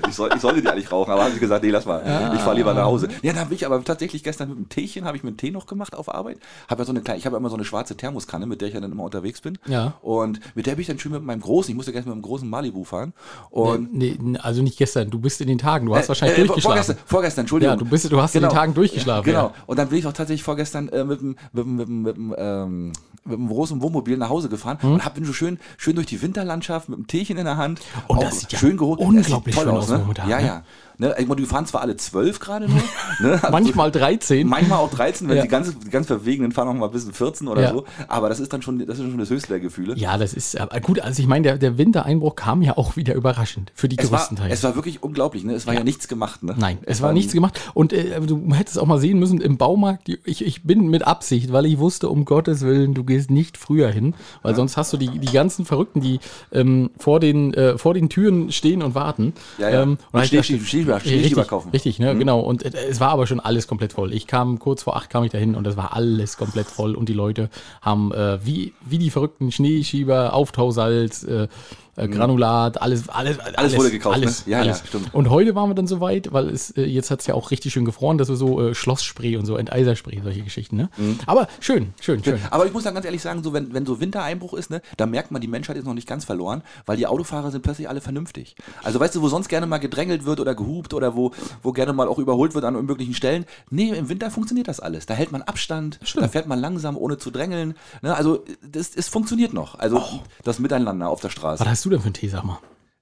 ich, 0.08 0.14
soll, 0.14 0.30
ich 0.34 0.40
sollte 0.40 0.60
die 0.62 0.68
eigentlich 0.68 0.90
rauchen, 0.92 1.10
aber 1.10 1.24
haben 1.24 1.32
sie 1.32 1.40
gesagt, 1.40 1.45
nee, 1.62 1.70
lass 1.70 1.86
mal. 1.86 2.32
Ich 2.34 2.40
fahre 2.40 2.56
lieber 2.56 2.74
nach 2.74 2.84
Hause. 2.84 3.08
Ja, 3.22 3.32
da 3.32 3.40
habe 3.40 3.54
ich 3.54 3.66
aber 3.66 3.82
tatsächlich 3.84 4.22
gestern 4.22 4.48
mit 4.48 4.56
einem 4.56 4.68
Teechen, 4.68 5.04
habe 5.04 5.16
ich 5.16 5.22
mir 5.22 5.28
einen 5.28 5.36
Tee 5.36 5.50
noch 5.50 5.66
gemacht 5.66 5.94
auf 5.94 6.12
Arbeit. 6.14 6.38
Habe 6.68 6.82
ja 6.82 6.86
so 6.86 6.92
eine 6.92 7.00
kleine, 7.00 7.18
ich 7.18 7.26
habe 7.26 7.34
ja 7.34 7.38
immer 7.38 7.48
so 7.50 7.56
eine 7.56 7.64
schwarze 7.64 7.96
Thermoskanne, 7.96 8.46
mit 8.46 8.60
der 8.60 8.68
ich 8.68 8.74
ja 8.74 8.80
dann 8.80 8.92
immer 8.92 9.04
unterwegs 9.04 9.40
bin. 9.40 9.58
Ja. 9.66 9.94
Und 10.02 10.40
mit 10.54 10.66
der 10.66 10.72
bin 10.72 10.80
ich 10.82 10.86
dann 10.86 10.98
schön 10.98 11.12
mit 11.12 11.22
meinem 11.24 11.40
großen, 11.40 11.70
ich 11.70 11.76
musste 11.76 11.92
gestern 11.92 12.10
mit 12.14 12.22
dem 12.24 12.26
großen 12.28 12.48
Malibu 12.48 12.84
fahren. 12.84 13.12
Und 13.50 13.94
Nee, 13.94 14.16
nee, 14.20 14.38
also 14.38 14.62
nicht 14.62 14.78
gestern, 14.78 15.10
du 15.10 15.18
bist 15.18 15.40
in 15.40 15.48
den 15.48 15.58
Tagen, 15.58 15.86
du 15.86 15.96
hast 15.96 16.08
wahrscheinlich 16.08 16.38
äh, 16.38 16.44
durchgeschlafen. 16.46 16.76
Vorgestern, 16.76 16.96
vorgestern, 17.06 17.42
Entschuldigung. 17.42 17.72
Ja, 17.74 17.76
du 17.78 17.84
bist- 17.84 18.10
du 18.12 18.20
hast 18.20 18.34
in 18.34 18.42
den 18.42 18.50
Tagen 18.50 18.74
durchgeschlafen, 18.74 19.24
Genau. 19.24 19.46
ja. 19.48 19.54
Und 19.66 19.78
dann 19.78 19.88
bin 19.88 19.98
ich 19.98 20.06
auch 20.06 20.12
tatsächlich 20.12 20.42
vorgestern 20.42 20.88
äh, 20.88 21.04
mit, 21.04 21.20
dem, 21.20 21.36
mit, 21.52 21.66
mit, 21.66 21.88
mit, 21.88 22.16
dem, 22.16 22.34
ähm, 22.36 22.92
mit 23.24 23.38
dem 23.38 23.48
großen 23.48 23.82
Wohnmobil 23.82 24.16
nach 24.16 24.28
Hause 24.28 24.48
gefahren 24.48 24.78
Hm? 24.80 24.92
und 24.94 25.04
hab, 25.04 25.14
bin 25.14 25.24
so 25.24 25.32
schön, 25.32 25.58
schön 25.78 25.94
durch 25.96 26.06
die 26.06 26.20
Winterlandschaft 26.22 26.88
mit 26.88 26.98
dem 26.98 27.06
Teechen 27.06 27.36
in 27.38 27.44
der 27.44 27.56
Hand. 27.56 27.80
Und 28.08 28.18
Auch 28.18 28.22
das 28.24 28.40
sieht 28.40 28.52
ja 28.52 28.58
schön 28.58 28.76
geholt. 28.76 29.00
unglaublich 29.00 29.54
Das 29.56 29.64
sieht 29.64 29.70
schön 29.70 29.78
aus 29.80 29.88
ne? 29.88 29.98
momentan, 29.98 30.28
Ja, 30.28 30.40
ne? 30.40 30.46
ja. 30.46 30.62
Ne? 30.98 31.14
Ich 31.18 31.26
meine, 31.26 31.40
die 31.40 31.46
fahren 31.46 31.66
zwar 31.66 31.82
alle 31.82 31.96
zwölf 31.96 32.38
gerade 32.40 32.68
nur. 32.68 32.80
ne? 33.20 33.32
Also 33.34 33.50
Manchmal 33.50 33.90
13. 33.90 34.46
Manchmal 34.46 34.78
auch 34.78 34.90
13, 34.90 35.28
wenn 35.28 35.36
Ja. 35.36 35.42
die 35.42 35.48
ganz, 35.48 35.74
ganz 35.90 36.06
Verwegenen 36.06 36.52
fahren 36.52 36.68
auch 36.68 36.74
mal 36.74 36.88
bis 36.88 37.06
14 37.10 37.48
oder 37.48 37.62
Ja. 37.62 37.70
so. 37.72 37.84
Aber 38.08 38.28
das 38.28 38.40
ist 38.40 38.52
dann 38.52 38.62
schon, 38.62 38.78
das 38.86 38.98
ist 38.98 39.04
schon 39.04 39.18
das 39.18 39.28
höchste 39.30 39.48
der 39.48 39.60
Gefühle. 39.60 39.94
Ja, 39.96 40.16
das 40.16 40.32
ist 40.34 40.58
aber 40.58 40.80
gut. 40.80 41.00
Also 41.00 41.20
ich 41.20 41.28
meine, 41.28 41.42
der, 41.42 41.58
der 41.58 41.76
Wintereinbruch 41.78 42.34
kam 42.36 42.62
ja 42.62 42.76
auch 42.78 42.96
wieder 42.96 43.14
überraschend 43.14 43.72
für 43.74 43.88
die 43.88 43.98
Es 43.98 44.10
war, 44.10 44.18
größten 44.20 44.36
Teile. 44.38 44.52
es 44.54 44.62
war 44.62 44.74
wirklich 44.74 45.02
unglaublich, 45.02 45.44
ne? 45.44 45.52
Es 45.54 45.66
war 45.66 45.74
ja, 45.74 45.84
nichts 45.84 46.08
gemacht, 46.08 46.42
ne? 46.42 46.54
Nein, 46.56 46.78
es 46.86 47.02
war 47.02 47.12
nichts 47.12 47.32
gemacht. 47.32 47.60
Und 47.74 47.92
äh, 47.92 48.20
du 48.20 48.52
hättest 48.54 48.78
auch 48.78 48.86
mal 48.86 48.98
sehen 48.98 49.18
müssen, 49.18 49.40
im 49.40 49.56
Baumarkt, 49.58 50.08
ich, 50.24 50.44
ich 50.44 50.62
bin 50.62 50.88
mit 50.88 51.06
Absicht, 51.06 51.52
weil 51.52 51.66
ich 51.66 51.78
wusste, 51.78 52.08
um 52.08 52.24
Gottes 52.24 52.62
Willen, 52.62 52.94
du 52.94 53.04
gehst 53.04 53.30
nicht 53.30 53.58
früher 53.58 53.88
hin, 53.90 54.14
weil 54.42 54.54
sonst 54.54 54.76
hast 54.76 54.92
du 54.92 54.96
die, 54.96 55.08
die 55.18 55.32
ganzen 55.32 55.64
Verrückten, 55.66 56.00
die 56.00 56.20
ähm, 56.52 56.90
vor, 56.98 57.20
den, 57.20 57.52
äh, 57.54 57.76
vor 57.78 57.92
den 57.94 58.08
Türen 58.08 58.50
stehen 58.52 58.82
und 58.82 58.94
warten. 58.94 59.34
Ja, 59.58 59.68
ja. 59.70 59.82
Ähm, 59.82 59.98
Und 60.12 60.24
Schneeschieber- 60.24 60.85
Schneeschieber- 60.94 61.00
Schneeschieber 61.00 61.24
richtig, 61.40 61.48
kaufen. 61.48 61.70
Richtig, 61.70 61.98
ne, 61.98 62.16
genau. 62.16 62.40
Und 62.40 62.64
es 62.64 63.00
war 63.00 63.10
aber 63.10 63.26
schon 63.26 63.40
alles 63.40 63.66
komplett 63.66 63.92
voll. 63.92 64.12
Ich 64.12 64.26
kam 64.26 64.58
kurz 64.58 64.82
vor 64.82 64.96
acht, 64.96 65.10
kam 65.10 65.24
ich 65.24 65.32
dahin 65.32 65.54
und 65.54 65.66
es 65.66 65.76
war 65.76 65.94
alles 65.94 66.36
komplett 66.36 66.66
voll 66.66 66.94
und 66.94 67.08
die 67.08 67.12
Leute 67.14 67.50
haben 67.82 68.12
äh, 68.12 68.38
wie, 68.44 68.72
wie 68.84 68.98
die 68.98 69.10
verrückten 69.10 69.52
Schneeschieber, 69.52 70.32
Auftausalz, 70.34 71.22
äh, 71.24 71.48
äh, 71.96 72.08
Granulat, 72.08 72.80
alles, 72.80 73.08
alles, 73.08 73.38
alles, 73.38 73.76
wurde 73.76 73.90
gekauft, 73.90 74.18
ne? 74.18 74.24
alles, 74.24 74.44
Ja, 74.46 74.58
ja, 74.58 74.64
alles. 74.72 74.82
stimmt. 74.86 75.12
Und 75.14 75.30
heute 75.30 75.54
waren 75.54 75.70
wir 75.70 75.74
dann 75.74 75.86
soweit, 75.86 76.32
weil 76.32 76.48
es 76.50 76.70
äh, 76.72 76.84
jetzt 76.84 77.10
hat 77.10 77.20
es 77.20 77.26
ja 77.26 77.34
auch 77.34 77.50
richtig 77.50 77.72
schön 77.72 77.84
gefroren, 77.84 78.18
dass 78.18 78.28
wir 78.28 78.36
so 78.36 78.60
äh, 78.60 78.74
Schlossspray 78.74 79.36
und 79.36 79.46
so 79.46 79.56
Enteiserspray, 79.56 80.20
solche 80.22 80.42
Geschichten. 80.42 80.76
Ne? 80.76 80.90
Mhm. 80.96 81.18
Aber 81.26 81.48
schön, 81.60 81.94
schön, 82.00 82.22
schön. 82.22 82.38
Aber 82.50 82.66
ich 82.66 82.72
muss 82.72 82.84
dann 82.84 82.94
ganz 82.94 83.06
ehrlich 83.06 83.22
sagen, 83.22 83.42
so 83.42 83.52
wenn, 83.52 83.72
wenn 83.72 83.86
so 83.86 84.00
Wintereinbruch 84.00 84.54
ist, 84.54 84.70
ne, 84.70 84.82
da 84.96 85.06
merkt 85.06 85.30
man, 85.30 85.40
die 85.40 85.48
Menschheit 85.48 85.76
ist 85.76 85.84
noch 85.86 85.94
nicht 85.94 86.06
ganz 86.08 86.24
verloren, 86.24 86.62
weil 86.84 86.96
die 86.96 87.06
Autofahrer 87.06 87.50
sind 87.50 87.62
plötzlich 87.62 87.88
alle 87.88 88.00
vernünftig. 88.00 88.56
Also 88.82 89.00
weißt 89.00 89.14
du, 89.14 89.22
wo 89.22 89.28
sonst 89.28 89.48
gerne 89.48 89.66
mal 89.66 89.78
gedrängelt 89.78 90.24
wird 90.26 90.40
oder 90.40 90.54
gehupt 90.54 90.94
oder 90.94 91.16
wo, 91.16 91.32
wo 91.62 91.72
gerne 91.72 91.92
mal 91.92 92.08
auch 92.08 92.18
überholt 92.18 92.54
wird 92.54 92.64
an 92.64 92.76
unmöglichen 92.76 93.14
Stellen. 93.14 93.46
Nee, 93.70 93.90
im 93.90 94.08
Winter 94.08 94.30
funktioniert 94.30 94.68
das 94.68 94.80
alles. 94.80 95.06
Da 95.06 95.14
hält 95.14 95.32
man 95.32 95.42
Abstand, 95.42 95.98
da 96.14 96.28
fährt 96.28 96.46
man 96.46 96.58
langsam, 96.58 96.96
ohne 96.96 97.18
zu 97.18 97.30
drängeln. 97.30 97.74
Ne, 98.02 98.14
also 98.14 98.44
das, 98.62 98.94
es 98.94 99.08
funktioniert 99.08 99.52
noch. 99.52 99.78
Also 99.78 100.02
das 100.44 100.58
Miteinander 100.58 101.08
auf 101.08 101.20
der 101.20 101.30
Straße. 101.30 101.64
Was 101.64 101.68
hast 101.70 101.85
du 101.86 101.90
denn 101.90 102.00
für 102.00 102.06
einen 102.06 102.14
Tee, 102.14 102.28
sag 102.28 102.44
mal? 102.44 102.58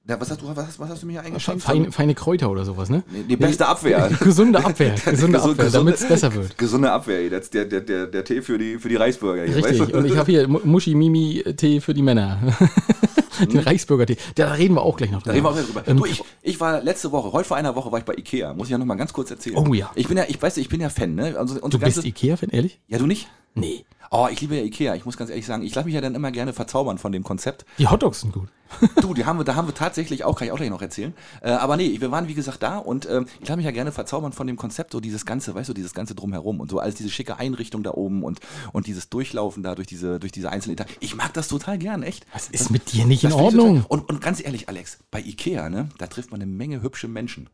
Ja, 0.07 0.21
was, 0.21 0.31
hast 0.31 0.43
du, 0.43 0.47
was, 0.55 0.79
was 0.79 0.89
hast 0.91 1.03
du 1.03 1.07
mir 1.07 1.13
hier 1.15 1.23
eingeschenkt? 1.23 1.63
Feine, 1.63 1.91
feine 1.91 2.15
Kräuter 2.15 2.51
oder 2.51 2.67
sowas, 2.67 2.91
ne? 2.91 3.03
Die 3.27 3.37
beste 3.39 3.67
Abwehr. 3.67 4.11
Gesunde 4.21 4.63
Abwehr, 4.63 4.95
gesunde 4.97 5.39
Gesund- 5.39 5.53
Abwehr, 5.59 5.71
damit 5.71 5.95
es 5.95 6.07
besser 6.07 6.35
wird. 6.35 6.59
Gesunde 6.59 6.93
Abwehr, 6.93 7.31
das 7.31 7.49
der, 7.49 7.65
der, 7.65 7.81
der, 7.81 8.07
der 8.09 8.23
Tee 8.25 8.43
für 8.43 8.59
die, 8.59 8.79
für 8.79 8.91
die 8.91 8.97
Reisbürger 8.97 9.45
hier. 9.45 9.57
Richtig. 9.57 9.81
weißt 9.81 9.93
du? 9.95 9.97
Und 9.99 10.05
ich 10.05 10.17
habe 10.19 10.31
hier 10.31 10.47
Mu- 10.47 10.61
Muschi-Mimi-Tee 10.63 11.81
für 11.81 11.95
die 11.95 12.03
Männer. 12.03 12.39
Den 13.51 13.59
Reichsbürger-Tee. 13.61 14.17
Da 14.37 14.53
reden 14.53 14.75
wir 14.75 14.83
auch 14.83 14.97
gleich 14.97 15.11
noch 15.11 15.23
Da 15.23 15.33
reden 15.33 15.45
wir 15.45 15.51
auch 15.51 15.57
drüber. 15.59 15.83
Ähm, 15.89 15.97
du, 15.97 16.05
ich, 16.05 16.23
ich 16.43 16.61
war 16.61 16.83
letzte 16.83 17.11
Woche, 17.11 17.33
heute 17.33 17.49
vor 17.49 17.57
einer 17.57 17.75
Woche 17.75 17.91
war 17.91 17.99
ich 17.99 18.05
bei 18.05 18.15
Ikea. 18.15 18.55
Muss 18.55 18.67
ich 18.69 18.73
ja 18.73 18.79
noch 18.79 18.85
mal 18.87 18.95
ganz 18.95 19.13
kurz 19.13 19.31
erzählen. 19.31 19.57
Oh 19.57 19.75
ja. 19.75 19.91
Ich 19.97 20.07
bin 20.07 20.17
ja, 20.17 20.25
ich 20.29 20.41
weiß, 20.41 20.57
ich 20.59 20.69
bin 20.69 20.81
ja 20.81 20.89
Fan, 20.89 21.15
ne? 21.15 21.35
Also, 21.37 21.59
du 21.67 21.79
bist 21.79 22.05
Ikea-Fan, 22.05 22.51
ehrlich? 22.51 22.79
Ja, 22.89 22.99
du 22.99 23.07
nicht? 23.07 23.29
Nee. 23.55 23.85
Oh, 24.11 24.29
ich 24.31 24.41
liebe 24.41 24.57
ja 24.57 24.63
Ikea. 24.63 24.95
Ich 24.95 25.05
muss 25.05 25.17
ganz 25.17 25.31
ehrlich 25.31 25.47
sagen, 25.47 25.63
ich 25.63 25.75
lasse 25.75 25.87
mich 25.87 25.95
ja 25.95 26.01
dann 26.01 26.15
immer 26.15 26.31
gerne 26.31 26.53
verzaubern 26.53 26.99
von 26.99 27.13
dem 27.13 27.25
Konzept. 27.25 27.65
Die 27.79 27.87
Hotdogs 27.89 28.21
sind 28.21 28.33
gut. 28.33 28.49
Du, 29.01 29.15
die 29.15 29.25
haben 29.25 29.39
wir, 29.39 29.45
da 29.45 29.55
haben 29.55 29.69
wir 29.69 29.75
tatsächlich 29.75 30.25
auch, 30.25 30.37
kann 30.37 30.47
ich 30.47 30.53
auch 30.53 30.57
gleich 30.57 30.71
noch 30.71 30.83
erzählen. 30.83 31.15
Äh, 31.43 31.51
aber 31.51 31.77
nee, 31.77 32.01
wir 32.01 32.11
waren 32.11 32.27
wie 32.29 32.35
gesagt 32.35 32.63
da 32.63 32.79
und 32.79 33.09
ähm, 33.09 33.27
ich 33.41 33.47
lasse 33.49 33.57
mich 33.59 33.67
ja 33.67 33.71
gerne 33.71 33.93
verzaubern 33.93 34.33
von 34.33 34.47
dem 34.49 34.57
Konzept, 34.57 34.93
so 34.93 35.01
dieses 35.01 35.25
ganze, 35.27 35.55
weißt 35.55 35.69
du, 35.69 35.75
dieses 35.75 35.95
ganze 35.95 36.15
drumherum 36.17 36.59
und 36.61 36.71
so 36.71 36.79
als 36.81 36.95
diese 36.97 37.11
schicke 37.11 37.37
Einrichtung 37.37 37.83
da 37.85 37.93
oben 37.93 38.25
und, 38.25 38.41
und 38.73 38.87
dieses 38.89 39.11
Durchlaufen 39.11 39.63
da 39.63 39.75
durch 39.77 39.87
diese, 39.87 40.19
durch 40.19 40.33
diese 40.33 40.51
einzelnen 40.51 40.75
Etagen. 40.79 40.91
Ich 41.01 41.15
mag 41.15 41.33
das 41.35 41.47
total 41.49 41.79
gern, 41.79 42.03
echt. 42.03 42.27
Was 42.33 42.49
ist 42.49 42.71
mit 42.71 42.93
dir 42.93 43.05
nicht 43.05 43.23
in 43.23 43.31
Das 43.31 43.39
Ordnung? 43.39 43.83
total- 43.83 43.87
Und, 44.01 44.09
und 44.09 44.21
ganz 44.21 44.43
ehrlich, 44.45 44.69
Alex, 44.69 44.99
bei 45.11 45.21
Ikea, 45.21 45.69
ne, 45.69 45.89
da 45.99 46.07
trifft 46.09 46.33
man 46.33 46.41
eine 46.43 46.51
Menge 46.51 46.83
hübsche 46.83 47.07
Menschen. 47.07 47.51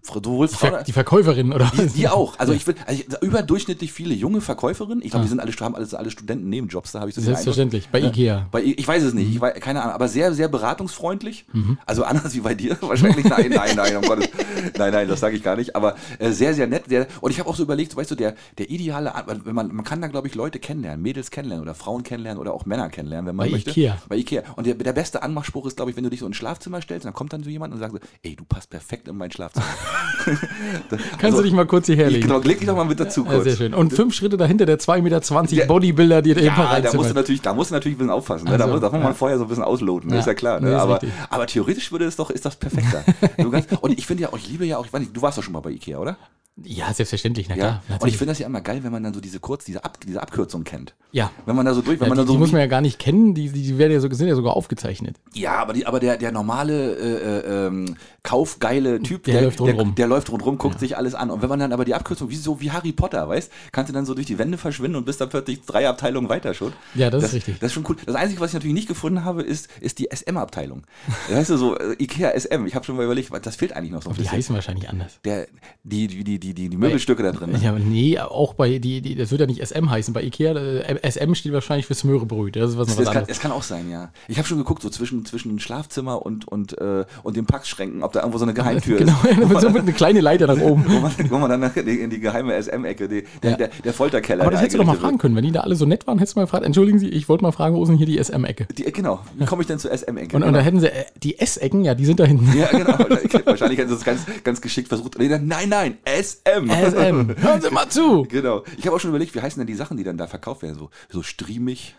Sowohl 0.00 0.48
Die, 0.48 0.54
Ver 0.54 0.82
die 0.82 0.92
Verkäuferin 0.92 1.52
oder 1.52 1.70
was? 1.74 1.92
die 1.92 2.08
auch. 2.08 2.38
Also 2.38 2.52
ich 2.52 2.66
will 2.66 2.74
also 2.86 3.02
überdurchschnittlich 3.20 3.92
viele 3.92 4.14
junge 4.14 4.40
Verkäuferinnen. 4.40 5.02
Ich 5.02 5.10
glaube, 5.10 5.24
die 5.24 5.28
sind 5.28 5.38
alle, 5.38 5.52
haben 5.52 5.76
alles 5.76 5.94
alle 5.94 6.10
Studenten 6.10 6.48
Nebenjobs, 6.48 6.92
da 6.92 7.00
habe 7.00 7.10
ich 7.10 7.16
Eindruck. 7.16 7.34
Selbstverständlich, 7.34 7.88
bei 7.90 8.00
Ikea. 8.00 8.48
Bei, 8.50 8.62
ich 8.62 8.86
weiß 8.86 9.02
es 9.02 9.14
nicht, 9.14 9.30
ich 9.30 9.40
weiß, 9.40 9.60
keine 9.60 9.82
Ahnung, 9.82 9.94
aber 9.94 10.08
sehr, 10.08 10.34
sehr 10.34 10.48
beratungsfreundlich. 10.48 11.46
Also 11.86 12.04
anders 12.04 12.34
wie 12.34 12.40
bei 12.40 12.54
dir 12.54 12.76
wahrscheinlich. 12.80 13.24
Nein, 13.24 13.50
nein, 13.54 13.76
nein, 13.76 13.96
um 13.96 14.02
Gottes 14.02 14.28
Nein, 14.76 14.92
nein, 14.92 15.08
das 15.08 15.20
sage 15.20 15.36
ich 15.36 15.42
gar 15.42 15.56
nicht. 15.56 15.76
Aber 15.76 15.94
äh, 16.18 16.30
sehr, 16.30 16.54
sehr 16.54 16.66
nett. 16.66 16.84
Sehr, 16.88 17.06
und 17.20 17.30
ich 17.30 17.38
habe 17.38 17.48
auch 17.48 17.56
so 17.56 17.62
überlegt, 17.62 17.94
weißt 17.94 18.10
du, 18.10 18.14
der, 18.14 18.34
der 18.58 18.70
ideale, 18.70 19.12
wenn 19.44 19.54
man, 19.54 19.74
man 19.74 19.84
kann 19.84 20.00
da, 20.00 20.08
glaube 20.08 20.26
ich, 20.26 20.34
Leute 20.34 20.58
kennenlernen, 20.58 21.02
Mädels 21.02 21.30
kennenlernen 21.30 21.62
oder 21.62 21.74
Frauen 21.74 22.02
kennenlernen 22.02 22.40
oder 22.40 22.54
auch 22.54 22.66
Männer 22.66 22.88
kennenlernen, 22.88 23.28
wenn 23.28 23.36
man 23.36 23.46
Bei 23.46 23.52
möchte. 23.52 23.70
Ikea. 23.70 23.98
Bei 24.08 24.16
Ikea. 24.16 24.42
Und 24.56 24.66
der, 24.66 24.74
der 24.74 24.92
beste 24.92 25.22
Anmachspruch 25.22 25.66
ist, 25.66 25.76
glaube 25.76 25.90
ich, 25.90 25.96
wenn 25.96 26.04
du 26.04 26.10
dich 26.10 26.20
so 26.20 26.26
ins 26.26 26.36
Schlafzimmer 26.36 26.80
stellst, 26.82 27.06
dann 27.06 27.12
kommt 27.12 27.32
dann 27.32 27.44
so 27.44 27.50
jemand 27.50 27.72
und 27.72 27.78
sagt 27.80 27.92
so, 27.92 27.98
ey, 28.22 28.34
du 28.34 28.44
passt 28.44 28.70
perfekt 28.70 29.08
in 29.08 29.16
mein 29.16 29.30
Schlafzimmer. 29.30 29.66
Kannst 31.18 31.38
du 31.38 31.42
dich 31.42 31.52
mal 31.52 31.66
kurz 31.66 31.86
hierher 31.86 32.10
legen? 32.10 32.22
Genau, 32.28 32.38
leg 32.40 32.58
dich 32.58 32.66
doch 32.68 32.76
mal 32.76 32.84
mit 32.84 32.98
dazu 33.00 33.24
Ja, 33.24 33.32
kurz. 33.32 33.44
sehr 33.44 33.56
schön. 33.56 33.74
Und 33.74 33.92
fünf 33.92 34.14
Schritte 34.14 34.36
dahinter 34.36 34.66
der 34.66 34.78
2,20 34.78 35.02
Meter 35.02 35.20
Der- 35.56 35.66
Bodybuilder, 35.66 36.22
die 36.22 36.34
da 36.34 36.40
Ja, 36.40 36.80
da 36.80 36.92
musst 36.94 37.10
du 37.10 37.14
natürlich, 37.14 37.40
da 37.42 37.54
musst 37.54 37.70
du 37.70 37.74
natürlich 37.74 37.96
ein 37.96 37.98
bisschen 37.98 38.10
aufpassen. 38.10 38.44
Ne? 38.48 38.56
da 38.56 38.64
Also, 38.64 38.74
muss, 38.74 38.80
da 38.80 38.86
muss 38.88 38.92
man 39.00 39.02
ja. 39.02 39.14
vorher 39.14 39.38
so 39.38 39.44
ein 39.44 39.48
bisschen 39.48 39.64
ausloten, 39.64 40.08
ne? 40.10 40.16
Ja. 40.16 40.20
ist 40.20 40.26
ja 40.26 40.34
klar. 40.34 40.60
Nee, 40.60 40.66
Ne? 40.68 40.74
ist 40.76 40.80
aber, 40.82 41.00
aber 41.30 41.46
theoretisch 41.46 41.90
würde 41.92 42.04
es 42.06 42.16
doch, 42.16 42.30
ist 42.30 42.44
das 42.44 42.56
perfekter. 42.56 43.04
Kannst- 43.36 43.72
und 43.82 43.98
ich 43.98 44.06
finde 44.06 44.24
ja 44.24 44.28
auch, 44.32 44.36
ich 44.38 44.48
liebe 44.48 44.64
ja 44.64 44.78
auch, 44.78 44.86
ich 44.86 44.92
weiß 44.92 45.00
nicht, 45.00 45.16
du 45.16 45.22
warst 45.22 45.38
doch 45.38 45.42
schon 45.42 45.52
mal 45.52 45.60
bei 45.60 45.70
Ikea, 45.70 45.98
oder? 45.98 46.16
Ja, 46.62 46.92
selbstverständlich, 46.92 47.48
na 47.48 47.56
Ja. 47.56 47.80
klar. 47.88 47.98
Und 48.00 48.08
ich 48.08 48.18
finde 48.18 48.32
das 48.32 48.38
ja 48.38 48.46
immer 48.46 48.60
geil, 48.60 48.80
wenn 48.84 48.92
man 48.92 49.02
dann 49.02 49.14
so 49.14 49.20
diese 49.22 49.40
kurz, 49.40 49.64
diese, 49.64 49.82
Ab, 49.84 49.96
diese 50.06 50.20
Abkürzung 50.20 50.64
kennt. 50.64 50.94
Ja. 51.10 51.30
Wenn 51.46 51.56
man 51.56 51.64
da 51.64 51.72
so 51.72 51.80
durch, 51.80 51.98
wenn 51.98 52.08
Ja, 52.08 52.08
man 52.10 52.16
die, 52.18 52.20
dann 52.20 52.26
so 52.26 52.32
die 52.34 52.38
muss 52.38 52.52
man 52.52 52.60
ja 52.60 52.66
gar 52.66 52.82
nicht 52.82 52.98
kennen, 52.98 53.32
die, 53.34 53.48
die, 53.48 53.62
die 53.62 53.78
werden 53.78 53.90
ja 53.92 54.00
so, 54.00 54.08
sind 54.12 54.28
ja 54.28 54.34
sogar 54.34 54.54
aufgezeichnet. 54.54 55.16
Ja, 55.32 55.54
aber, 55.56 55.72
die, 55.72 55.86
aber 55.86 55.98
der, 55.98 56.18
der 56.18 56.30
normale 56.30 56.94
äh, 56.94 57.38
äh, 57.38 57.66
ähm, 57.68 57.96
kaufgeile 58.22 59.00
Typ, 59.02 59.24
Der 59.24 59.42
läuft 59.42 59.60
rundrum. 59.60 59.88
Der, 59.88 59.94
der 59.94 60.06
läuft 60.06 60.30
rundrum, 60.30 60.56
guckt 60.58 60.78
sich 60.78 60.96
alles 60.96 61.14
an. 61.14 61.30
Und 61.30 61.42
wenn 61.42 61.48
man 61.48 61.58
dann 61.58 61.72
aber 61.72 61.84
die 61.84 61.94
Abkürzung, 61.94 62.30
wie 62.30 62.36
so 62.36 62.60
wie 62.60 62.70
Harry 62.70 62.92
Potter, 62.92 63.28
weißt, 63.28 63.50
kannst 63.72 63.88
du 63.90 63.92
dann 63.92 64.06
so 64.06 64.14
durch 64.14 64.26
die 64.26 64.38
Wände 64.38 64.58
verschwinden 64.58 64.96
und 64.96 65.04
bist 65.04 65.20
dann 65.20 65.28
plötzlich 65.28 65.62
drei 65.62 65.88
Abteilungen 65.88 66.28
weiter 66.28 66.54
schon. 66.54 66.72
Ja, 66.94 67.10
das 67.10 67.24
ist 67.24 67.34
richtig. 67.34 67.58
Das 67.58 67.68
ist 67.68 67.74
schon 67.74 67.84
cool. 67.88 67.96
Das 68.06 68.14
Einzige, 68.14 68.40
was 68.40 68.50
ich 68.50 68.54
natürlich 68.54 68.74
nicht 68.74 68.88
gefunden 68.88 69.24
habe, 69.24 69.42
ist, 69.42 69.68
ist 69.80 69.98
die 69.98 70.08
SM-Abteilung. 70.12 70.84
Weißt 71.30 71.50
du, 71.50 71.56
so 71.56 71.76
äh, 71.76 71.94
Ikea 71.98 72.30
SM. 72.38 72.64
Ich 72.66 72.74
habe 72.74 72.84
schon 72.84 72.96
mal 72.96 73.04
überlegt, 73.04 73.30
das 73.44 73.56
fehlt 73.56 73.74
eigentlich 73.74 73.90
noch 73.92 74.02
so 74.02 74.10
ein 74.10 74.14
Die 74.14 74.20
bisschen. 74.22 74.38
heißen 74.38 74.54
wahrscheinlich 74.54 74.88
anders. 74.88 75.18
Der, 75.24 75.48
die, 75.82 76.06
die, 76.06 76.22
die, 76.22 76.38
die, 76.38 76.54
die, 76.54 76.68
die 76.68 76.76
Möbelstücke 76.76 77.22
da 77.24 77.32
drin. 77.32 77.50
Ne? 77.50 77.58
Ja, 77.58 77.70
aber 77.70 77.80
nee, 77.80 78.18
auch 78.20 78.54
bei, 78.54 78.78
die, 78.78 79.00
die, 79.00 79.16
das 79.16 79.30
wird 79.32 79.40
ja 79.40 79.46
nicht 79.48 79.66
SM 79.66 79.90
heißen. 79.90 80.14
Bei 80.14 80.22
Ikea, 80.22 80.52
äh, 80.54 81.10
SM 81.10 81.34
steht 81.34 81.52
wahrscheinlich 81.52 81.86
für 81.86 81.94
Smörebrüt. 81.94 82.54
Das 82.56 82.70
ist 82.70 82.78
was, 82.78 82.88
noch 82.88 82.96
was 82.98 83.00
Es 83.00 83.06
kann, 83.06 83.16
anderes. 83.18 83.36
es 83.36 83.42
kann 83.42 83.50
auch 83.52 83.62
sein, 83.62 83.90
ja. 83.90 84.12
Ich 84.28 84.38
habe 84.38 84.46
schon 84.46 84.58
geguckt, 84.58 84.82
so 84.82 84.90
zwischen, 84.90 85.24
zwischen 85.24 85.58
Schlafzimmer 85.58 86.24
und, 86.24 86.46
und, 86.46 86.78
äh, 86.78 87.04
und 87.24 87.36
den 87.36 87.46
Packschränken, 87.46 88.02
ob 88.02 88.11
da 88.12 88.20
irgendwo 88.20 88.38
so 88.38 88.44
eine 88.44 88.54
Geheimtür 88.62 88.98
Genau, 88.98 89.14
ist. 89.28 89.38
ja, 89.52 89.60
so 89.60 89.70
mit 89.70 89.82
eine 89.82 89.92
kleine 89.92 90.20
Leiter 90.20 90.46
nach 90.46 90.60
oben. 90.60 90.84
wo, 90.88 91.00
man, 91.00 91.12
wo 91.30 91.38
man 91.38 91.50
dann 91.60 91.74
in 91.74 92.10
die 92.10 92.20
geheime 92.20 92.60
SM-Ecke, 92.60 93.08
Ja. 93.42 93.56
der, 93.56 93.68
der 93.68 93.92
Folterkeller. 93.92 94.42
Aber 94.42 94.50
das 94.52 94.60
hättest 94.60 94.74
du 94.74 94.78
doch 94.78 94.86
mal 94.86 94.96
fragen 94.96 95.18
können. 95.18 95.36
Wenn 95.36 95.44
die 95.44 95.52
da 95.52 95.60
alle 95.60 95.74
so 95.76 95.86
nett 95.86 96.06
waren, 96.06 96.18
hättest 96.18 96.36
du 96.36 96.40
mal 96.40 96.44
gefragt, 96.44 96.64
entschuldigen 96.64 96.98
Sie, 96.98 97.08
ich 97.08 97.28
wollte 97.28 97.42
mal 97.42 97.52
fragen, 97.52 97.74
wo 97.76 97.82
ist 97.82 97.88
denn 97.88 97.96
hier 97.96 98.06
die 98.06 98.22
SM-Ecke? 98.22 98.66
genau, 98.92 99.20
wie 99.36 99.44
komme 99.44 99.62
ich 99.62 99.68
denn 99.68 99.78
zur 99.78 99.90
SM-Ecke? 99.90 100.36
Und, 100.36 100.42
und 100.42 100.48
genau. 100.48 100.58
da 100.58 100.60
hätten 100.64 100.80
sie, 100.80 100.88
äh, 100.88 101.04
die 101.22 101.38
S-Ecken, 101.38 101.84
ja, 101.84 101.94
die 101.94 102.04
sind 102.04 102.20
da 102.20 102.24
hinten. 102.24 102.48
ja, 102.56 102.66
genau. 102.70 102.98
Wahrscheinlich 103.44 103.78
hätten 103.78 103.88
sie 103.90 103.96
es 103.96 104.04
ganz, 104.04 104.20
ganz 104.44 104.60
geschickt 104.60 104.88
versucht. 104.88 105.16
Nein, 105.18 105.68
nein, 105.68 105.96
SM. 106.04 106.68
SM, 106.70 107.42
hören 107.42 107.60
Sie 107.60 107.70
mal 107.70 107.88
zu. 107.88 108.26
Genau. 108.28 108.62
Ich 108.76 108.86
habe 108.86 108.96
auch 108.96 109.00
schon 109.00 109.10
überlegt, 109.10 109.34
wie 109.34 109.40
heißen 109.40 109.58
denn 109.60 109.66
die 109.66 109.74
Sachen, 109.74 109.96
die 109.96 110.04
dann 110.04 110.16
da 110.16 110.26
verkauft 110.26 110.62
werden? 110.62 110.76
So, 110.78 110.90
so 111.10 111.22
striemig 111.22 111.94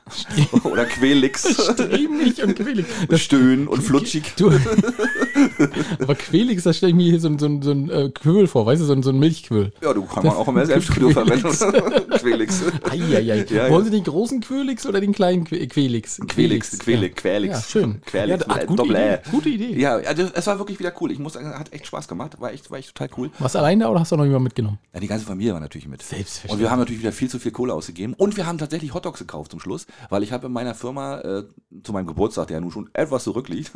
oder 0.63 0.85
quälix. 0.85 1.43
Striemig 1.73 2.41
und 2.43 2.55
quälig. 2.55 2.85
Das, 3.09 3.21
Stöhn 3.21 3.67
und 3.67 3.81
flutschig. 3.83 4.33
du, 4.37 4.51
aber 6.01 6.15
Quälix, 6.15 6.63
da 6.63 6.73
stelle 6.73 6.91
ich 6.91 6.95
mir 6.95 7.03
hier 7.09 7.19
so, 7.19 7.27
ein- 7.27 7.39
so, 7.39 7.61
so 7.61 7.71
ein 7.71 7.89
äh, 7.89 8.09
Quöl 8.09 8.47
vor, 8.47 8.65
weißt 8.65 8.81
du, 8.81 8.85
so 8.85 8.93
ein, 8.93 9.03
so 9.03 9.09
ein 9.09 9.19
Milchquöl. 9.19 9.71
Ja, 9.81 9.93
du 9.93 10.03
kann 10.05 10.25
man 10.25 10.35
auch 10.35 10.47
im 10.47 10.57
SM-Studio 10.57 11.09
verwenden. 11.11 12.09
Quälix. 12.19 12.61
Eieiei. 12.89 13.45
Ja, 13.49 13.69
Wollen. 13.69 13.85
Sie 13.85 13.91
den 13.91 14.03
großen 14.03 14.41
Quölix 14.41 14.85
oder 14.85 14.99
den 15.01 15.13
kleinen 15.13 15.43
Que- 15.45 15.67
Quälix? 15.67 16.19
Quälix, 16.27 16.77
Quälix, 16.79 17.15
Quälix. 17.21 17.55
Ja, 17.55 17.61
schön. 17.61 18.01
Quälix, 18.05 18.45
Ja, 18.47 18.65
gute. 18.65 18.83
Idee, 18.83 19.19
gute 19.31 19.49
Idee. 19.49 19.79
Ja, 19.79 19.95
also 19.97 20.23
es 20.33 20.47
war 20.47 20.57
wirklich 20.59 20.79
wieder 20.79 20.93
cool. 21.01 21.11
Ich 21.11 21.19
muss 21.19 21.33
sagen, 21.33 21.47
hat 21.57 21.71
echt 21.73 21.87
Spaß 21.87 22.07
gemacht. 22.07 22.39
War 22.39 22.51
echt, 22.51 22.69
war 22.71 22.77
echt 22.77 22.95
total 22.95 23.09
cool. 23.17 23.31
Warst 23.39 23.55
du 23.55 23.59
allein 23.59 23.79
da 23.79 23.89
oder 23.89 23.99
hast 23.99 24.11
du 24.11 24.15
noch 24.15 24.23
noch 24.23 24.27
jemand 24.27 24.45
mitgenommen? 24.45 24.79
Ja, 24.93 24.99
die 25.01 25.07
ganze 25.07 25.25
Familie 25.25 25.53
war 25.53 25.59
natürlich 25.59 25.87
mit. 25.87 26.01
Selbstverständlich. 26.01 26.53
Und 26.53 26.59
wir 26.61 26.71
haben 26.71 26.79
natürlich 26.79 27.01
wieder 27.01 27.11
viel 27.11 27.29
zu 27.29 27.39
viel 27.39 27.51
Kohle 27.51 27.73
ausgegeben. 27.73 28.13
Und 28.13 28.37
wir 28.37 28.45
haben 28.45 28.57
tatsächlich 28.57 28.93
Hotdogs 28.93 29.19
gekauft 29.19 29.51
zum 29.51 29.59
Schluss, 29.59 29.85
weil 30.09 30.23
ich 30.23 30.31
habe 30.31 30.47
in 30.47 30.53
meiner 30.53 30.73
Firma 30.75 31.19
äh, 31.19 31.43
zu 31.83 31.91
meinem 31.91 32.07
Geburtstag, 32.07 32.47
der 32.47 32.57
ja 32.57 32.61
nun 32.61 32.71
schon 32.71 32.89
etwas 32.93 33.23
zurückliegt, 33.25 33.71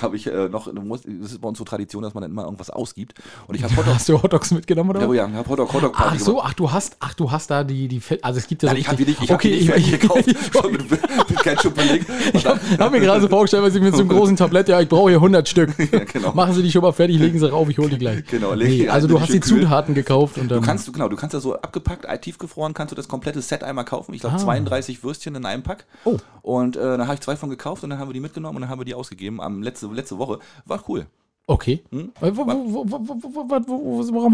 habe 0.00 0.16
ich 0.16 0.26
äh, 0.28 0.48
noch, 0.48 0.72
muss- 0.88 1.02
das 1.02 1.32
ist 1.32 1.40
bei 1.40 1.48
uns 1.48 1.58
so 1.58 1.64
Tradition, 1.64 2.02
dass 2.02 2.14
man 2.14 2.22
dann 2.22 2.30
immer 2.30 2.44
irgendwas 2.44 2.70
ausgibt. 2.70 3.14
Und 3.46 3.54
ich 3.54 3.62
habe 3.62 3.74
Hotdogs, 3.76 3.94
Hast 3.96 4.08
du 4.08 4.22
Hotdogs 4.22 4.50
mitgenommen 4.50 4.90
oder? 4.90 5.00
ja, 5.02 5.08
was? 5.08 5.16
ja, 5.16 5.28
ich 5.28 5.34
habe 5.34 5.48
Hotdog, 5.48 5.72
Hotdog 5.72 5.92
Ach 5.96 6.18
so, 6.18 6.42
ach 6.42 6.54
du 6.54 6.70
hast, 6.72 6.96
ach 7.00 7.14
du 7.14 7.30
hast 7.30 7.50
da 7.50 7.64
die, 7.64 7.88
die, 7.88 8.00
Fe- 8.00 8.18
also 8.22 8.38
es 8.38 8.46
gibt 8.46 8.62
ja 8.62 8.68
so 8.68 8.72
Nein, 8.74 8.80
ich 8.80 8.88
habe 8.88 8.96
die 8.96 9.04
nicht, 9.10 9.22
ich 9.22 9.32
okay, 9.32 9.66
hab 9.68 9.74
die 9.76 9.80
nicht 9.80 9.88
ich, 9.88 9.92
ich, 9.94 10.00
gekauft, 10.00 10.24
schon 10.52 10.72
mit, 10.72 10.90
mit 10.90 11.38
Ketchup 11.42 11.74
belegt. 11.74 12.06
ich 12.32 12.46
habe 12.46 12.60
hab 12.78 12.92
mir 12.92 13.00
gerade 13.00 13.20
so 13.20 13.28
vorgestellt, 13.28 13.62
weil 13.62 13.70
sie 13.70 13.80
mit 13.80 13.94
so 13.94 14.00
einem 14.00 14.08
großen 14.08 14.36
Tablett, 14.36 14.68
ja, 14.68 14.80
ich 14.80 14.88
brauche 14.88 15.08
hier 15.10 15.18
100 15.18 15.48
Stück. 15.48 15.70
Ja, 15.92 16.00
genau. 16.04 16.32
Machen 16.32 16.54
Sie 16.54 16.62
die 16.62 16.70
schon 16.72 16.82
mal 16.82 16.92
fertig, 16.92 17.18
legen 17.18 17.38
Sie 17.38 17.50
rauf, 17.50 17.68
ich 17.68 17.78
hole 17.78 17.88
die 17.90 17.98
gleich. 17.98 18.24
Genau, 18.26 18.52
leg 18.54 18.68
nee, 18.68 18.88
also 18.88 19.08
du 19.08 19.20
hast 19.20 19.32
die. 19.32 19.40
Zutaten 19.40 19.94
gekauft 19.94 20.38
und 20.38 20.50
dann. 20.50 20.60
Du 20.60 20.66
kannst, 20.66 20.90
genau, 20.92 21.08
du 21.08 21.16
kannst 21.16 21.34
das 21.34 21.42
so 21.42 21.54
abgepackt, 21.56 22.06
tiefgefroren, 22.22 22.74
kannst 22.74 22.92
du 22.92 22.94
das 22.96 23.08
komplette 23.08 23.42
Set 23.42 23.62
einmal 23.64 23.84
kaufen. 23.84 24.14
Ich 24.14 24.20
glaube 24.20 24.36
Ah. 24.36 24.38
32 24.38 25.02
Würstchen 25.04 25.34
in 25.34 25.44
einem 25.44 25.62
Pack. 25.62 25.84
Oh. 26.04 26.16
Und 26.42 26.76
äh, 26.76 26.80
dann 26.80 27.02
habe 27.02 27.14
ich 27.14 27.20
zwei 27.20 27.36
von 27.36 27.50
gekauft 27.50 27.82
und 27.84 27.90
dann 27.90 27.98
haben 27.98 28.08
wir 28.08 28.14
die 28.14 28.20
mitgenommen 28.20 28.56
und 28.56 28.62
dann 28.62 28.70
haben 28.70 28.80
wir 28.80 28.84
die 28.84 28.94
ausgegeben 28.94 29.40
am 29.40 29.62
letzte, 29.62 29.86
letzte 29.88 30.18
Woche 30.18 30.38
war 30.72 30.82
cool. 30.88 31.06
Okay. 31.46 31.82
Hm? 31.90 32.12
Warum 32.20 32.48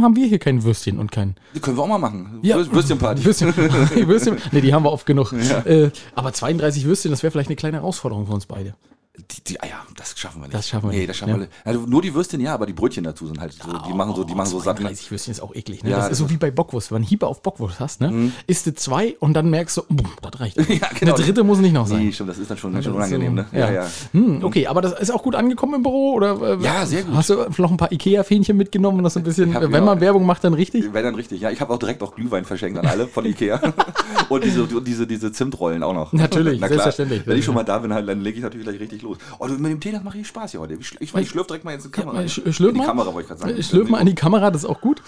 haben 0.03 0.15
wir 0.15 0.27
hier 0.27 0.39
kein 0.39 0.63
Würstchen 0.63 0.99
und 0.99 1.11
kein. 1.11 1.37
Die 1.55 1.61
können 1.61 1.77
wir 1.77 1.83
auch 1.83 1.89
mal 1.89 1.99
machen. 1.99 2.39
Ja. 2.43 2.57
Würstchenparty. 2.71 3.25
Würstchen, 3.25 3.57
Würstchen. 3.57 4.37
Ne, 4.53 4.61
die 4.61 4.75
haben 4.75 4.85
wir 4.85 4.93
oft 4.93 5.07
genug. 5.07 5.33
Ja. 5.33 5.61
Äh, 5.61 5.91
aber 6.15 6.33
32 6.33 6.85
Würstchen, 6.85 7.11
das 7.11 7.23
wäre 7.23 7.31
vielleicht 7.31 7.49
eine 7.49 7.57
kleine 7.57 7.79
Herausforderung 7.79 8.27
für 8.27 8.35
uns 8.35 8.47
beide. 8.47 8.75
Die, 9.19 9.43
die, 9.45 9.61
ah 9.61 9.67
ja, 9.67 9.75
das 9.97 10.15
schaffen 10.17 10.41
wir 10.41 10.47
nicht. 10.47 10.55
Das 10.55 10.69
schaffen 10.69 10.87
wir 10.87 10.93
nee, 10.93 10.99
nicht, 10.99 11.11
das 11.11 11.17
schaffen 11.17 11.31
ja. 11.31 11.37
wir 11.37 11.41
nicht. 11.47 11.53
Also 11.65 11.81
nur 11.81 12.03
die 12.03 12.15
Würstchen, 12.15 12.41
ja, 12.41 12.55
aber 12.55 12.67
die 12.67 12.73
Brötchen 12.73 13.03
dazu 13.05 13.27
sind 13.27 13.41
halt 13.41 13.53
so, 13.53 13.69
die 13.87 13.93
machen 13.93 14.15
so, 14.15 14.23
die 14.25 14.35
machen 14.35 14.49
so 14.49 14.61
satt. 14.61 14.77
ne? 14.79 14.83
32 14.87 15.11
Würstchen 15.11 15.33
ist 15.33 15.41
auch 15.41 15.55
eklig. 15.55 15.83
Ne? 15.83 15.91
Ja, 15.91 15.97
das 15.99 16.11
ist 16.11 16.19
so 16.19 16.27
ist- 16.27 16.31
wie 16.31 16.37
bei 16.37 16.51
Bockwurst. 16.51 16.91
Wenn 16.91 16.97
du 16.97 16.99
einen 16.99 17.09
Hiebe 17.09 17.27
auf 17.27 17.43
Bockwurst 17.43 17.81
hast, 17.81 18.01
ne? 18.01 18.33
isst 18.47 18.67
du 18.67 18.75
zwei 18.75 19.17
und 19.19 19.35
dann 19.35 19.51
merkst 19.51 19.77
du, 19.79 19.83
boom, 19.89 20.11
das 20.23 20.41
reicht. 20.41 20.57
Ja, 20.69 20.89
genau. 20.99 21.15
Eine 21.15 21.25
dritte 21.25 21.43
muss 21.43 21.59
nicht 21.59 21.73
noch 21.73 21.87
sein. 21.87 22.05
Nee, 22.07 22.13
stimmt, 22.13 22.31
das 22.31 22.39
ist 22.39 22.51
dann 22.51 22.59
schon, 22.59 22.71
schon 22.71 22.77
Das 22.81 22.87
ist 22.87 22.95
unangenehm, 23.13 23.45
so- 23.51 23.57
ne? 23.59 23.73
Ja. 23.75 23.87
Hm, 24.13 24.45
okay, 24.45 24.67
aber 24.69 24.83
das 24.83 24.93
ist 25.01 25.11
auch 25.11 25.23
gut 25.23 25.35
angekommen 25.35 25.75
im 25.75 25.83
Büro? 25.83 26.13
Oder, 26.15 26.41
äh, 26.61 26.63
Ja, 26.63 26.87
sehr 26.87 27.03
gut. 27.03 27.15
Hast 27.17 27.31
du 27.31 27.37
noch 27.59 27.71
ein 27.73 27.77
paar 27.77 27.91
Ikea-Fähnchen 27.91 28.57
mitgenommen 28.57 28.99
und 28.99 29.05
das 29.05 29.17
ein 29.17 29.25
bisschen, 29.25 29.53
hab- 29.55 29.63
wenn 29.63 29.73
ja. 29.73 29.81
man 29.81 30.01
Werbung 30.01 30.25
macht, 30.27 30.45
dann 30.45 30.55
richtig? 30.55 30.93
Wäre 30.93 31.05
dann 31.05 31.15
richtig. 31.17 31.41
Ja, 31.41 31.51
ich 31.51 31.61
habe 31.61 31.73
auch 31.75 31.79
direkt 31.79 32.03
auch 32.03 32.15
Glühwein 32.15 32.45
verschenkt 32.45 32.79
an 32.79 32.87
alle 32.87 33.09
von 33.09 33.25
Ikea. 33.27 33.61
und 34.29 34.45
diese, 34.45 34.63
und 34.65 34.87
diese, 34.87 35.07
diese 35.07 35.33
Zimtrollen 35.33 35.83
auch 35.83 35.95
noch. 35.95 36.13
Natürlich, 36.13 36.61
Na 36.61 36.69
selbstverständlich. 36.69 37.27
Wenn 37.27 37.39
ich 37.39 37.45
schon 37.45 37.55
mal 37.55 37.65
da 37.65 37.79
bin, 37.79 37.91
dann 37.91 38.21
lege 38.21 38.37
ich 38.37 38.43
natürlich 38.43 38.67
gleich 38.67 38.79
richtig 38.79 39.03
los. 39.03 39.08
Oh, 39.39 39.47
du, 39.47 39.55
mit 39.55 39.71
dem 39.73 39.81
Tee, 39.81 39.93
das 39.93 40.03
mache 40.03 40.19
ich 40.19 40.27
Spaß 40.27 40.51
hier 40.53 40.61
heute. 40.61 40.75
Ich, 40.75 40.97
ich, 41.01 41.15
ich 41.15 41.29
schlürf 41.29 41.47
direkt 41.47 41.65
mal 41.65 41.73
jetzt 41.73 41.85
in 41.87 41.93
die 41.93 41.99
Kamera. 42.01 42.21
Ja, 42.21 42.27
sch- 42.27 42.53
schlürf 42.53 42.71
in 42.71 42.75
die 42.75 42.81
mal. 42.81 42.87
Kamera, 42.87 43.07
wollte 43.15 43.21
ich 43.21 43.29
gerade 43.29 43.41
sagen. 43.41 43.57
Äh, 43.59 43.63
Schlürf 43.63 43.89
mal 43.89 43.99
an 44.01 44.07
die 44.07 44.15
Kamera, 44.15 44.51
das 44.51 44.65
ist 44.65 44.69
auch 44.69 44.81
gut. 44.81 45.03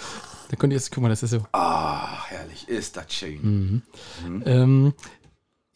Da 0.48 0.56
könnt 0.56 0.72
ihr 0.72 0.76
jetzt, 0.76 0.90
guck 0.92 1.02
mal, 1.02 1.08
das 1.08 1.22
ist 1.22 1.30
so. 1.30 1.44
Ah, 1.52 2.24
herrlich. 2.26 2.68
Ist 2.68 2.96
das 2.96 3.12
schön. 3.12 3.82
Mhm. 4.26 4.42
Ähm, 4.46 4.92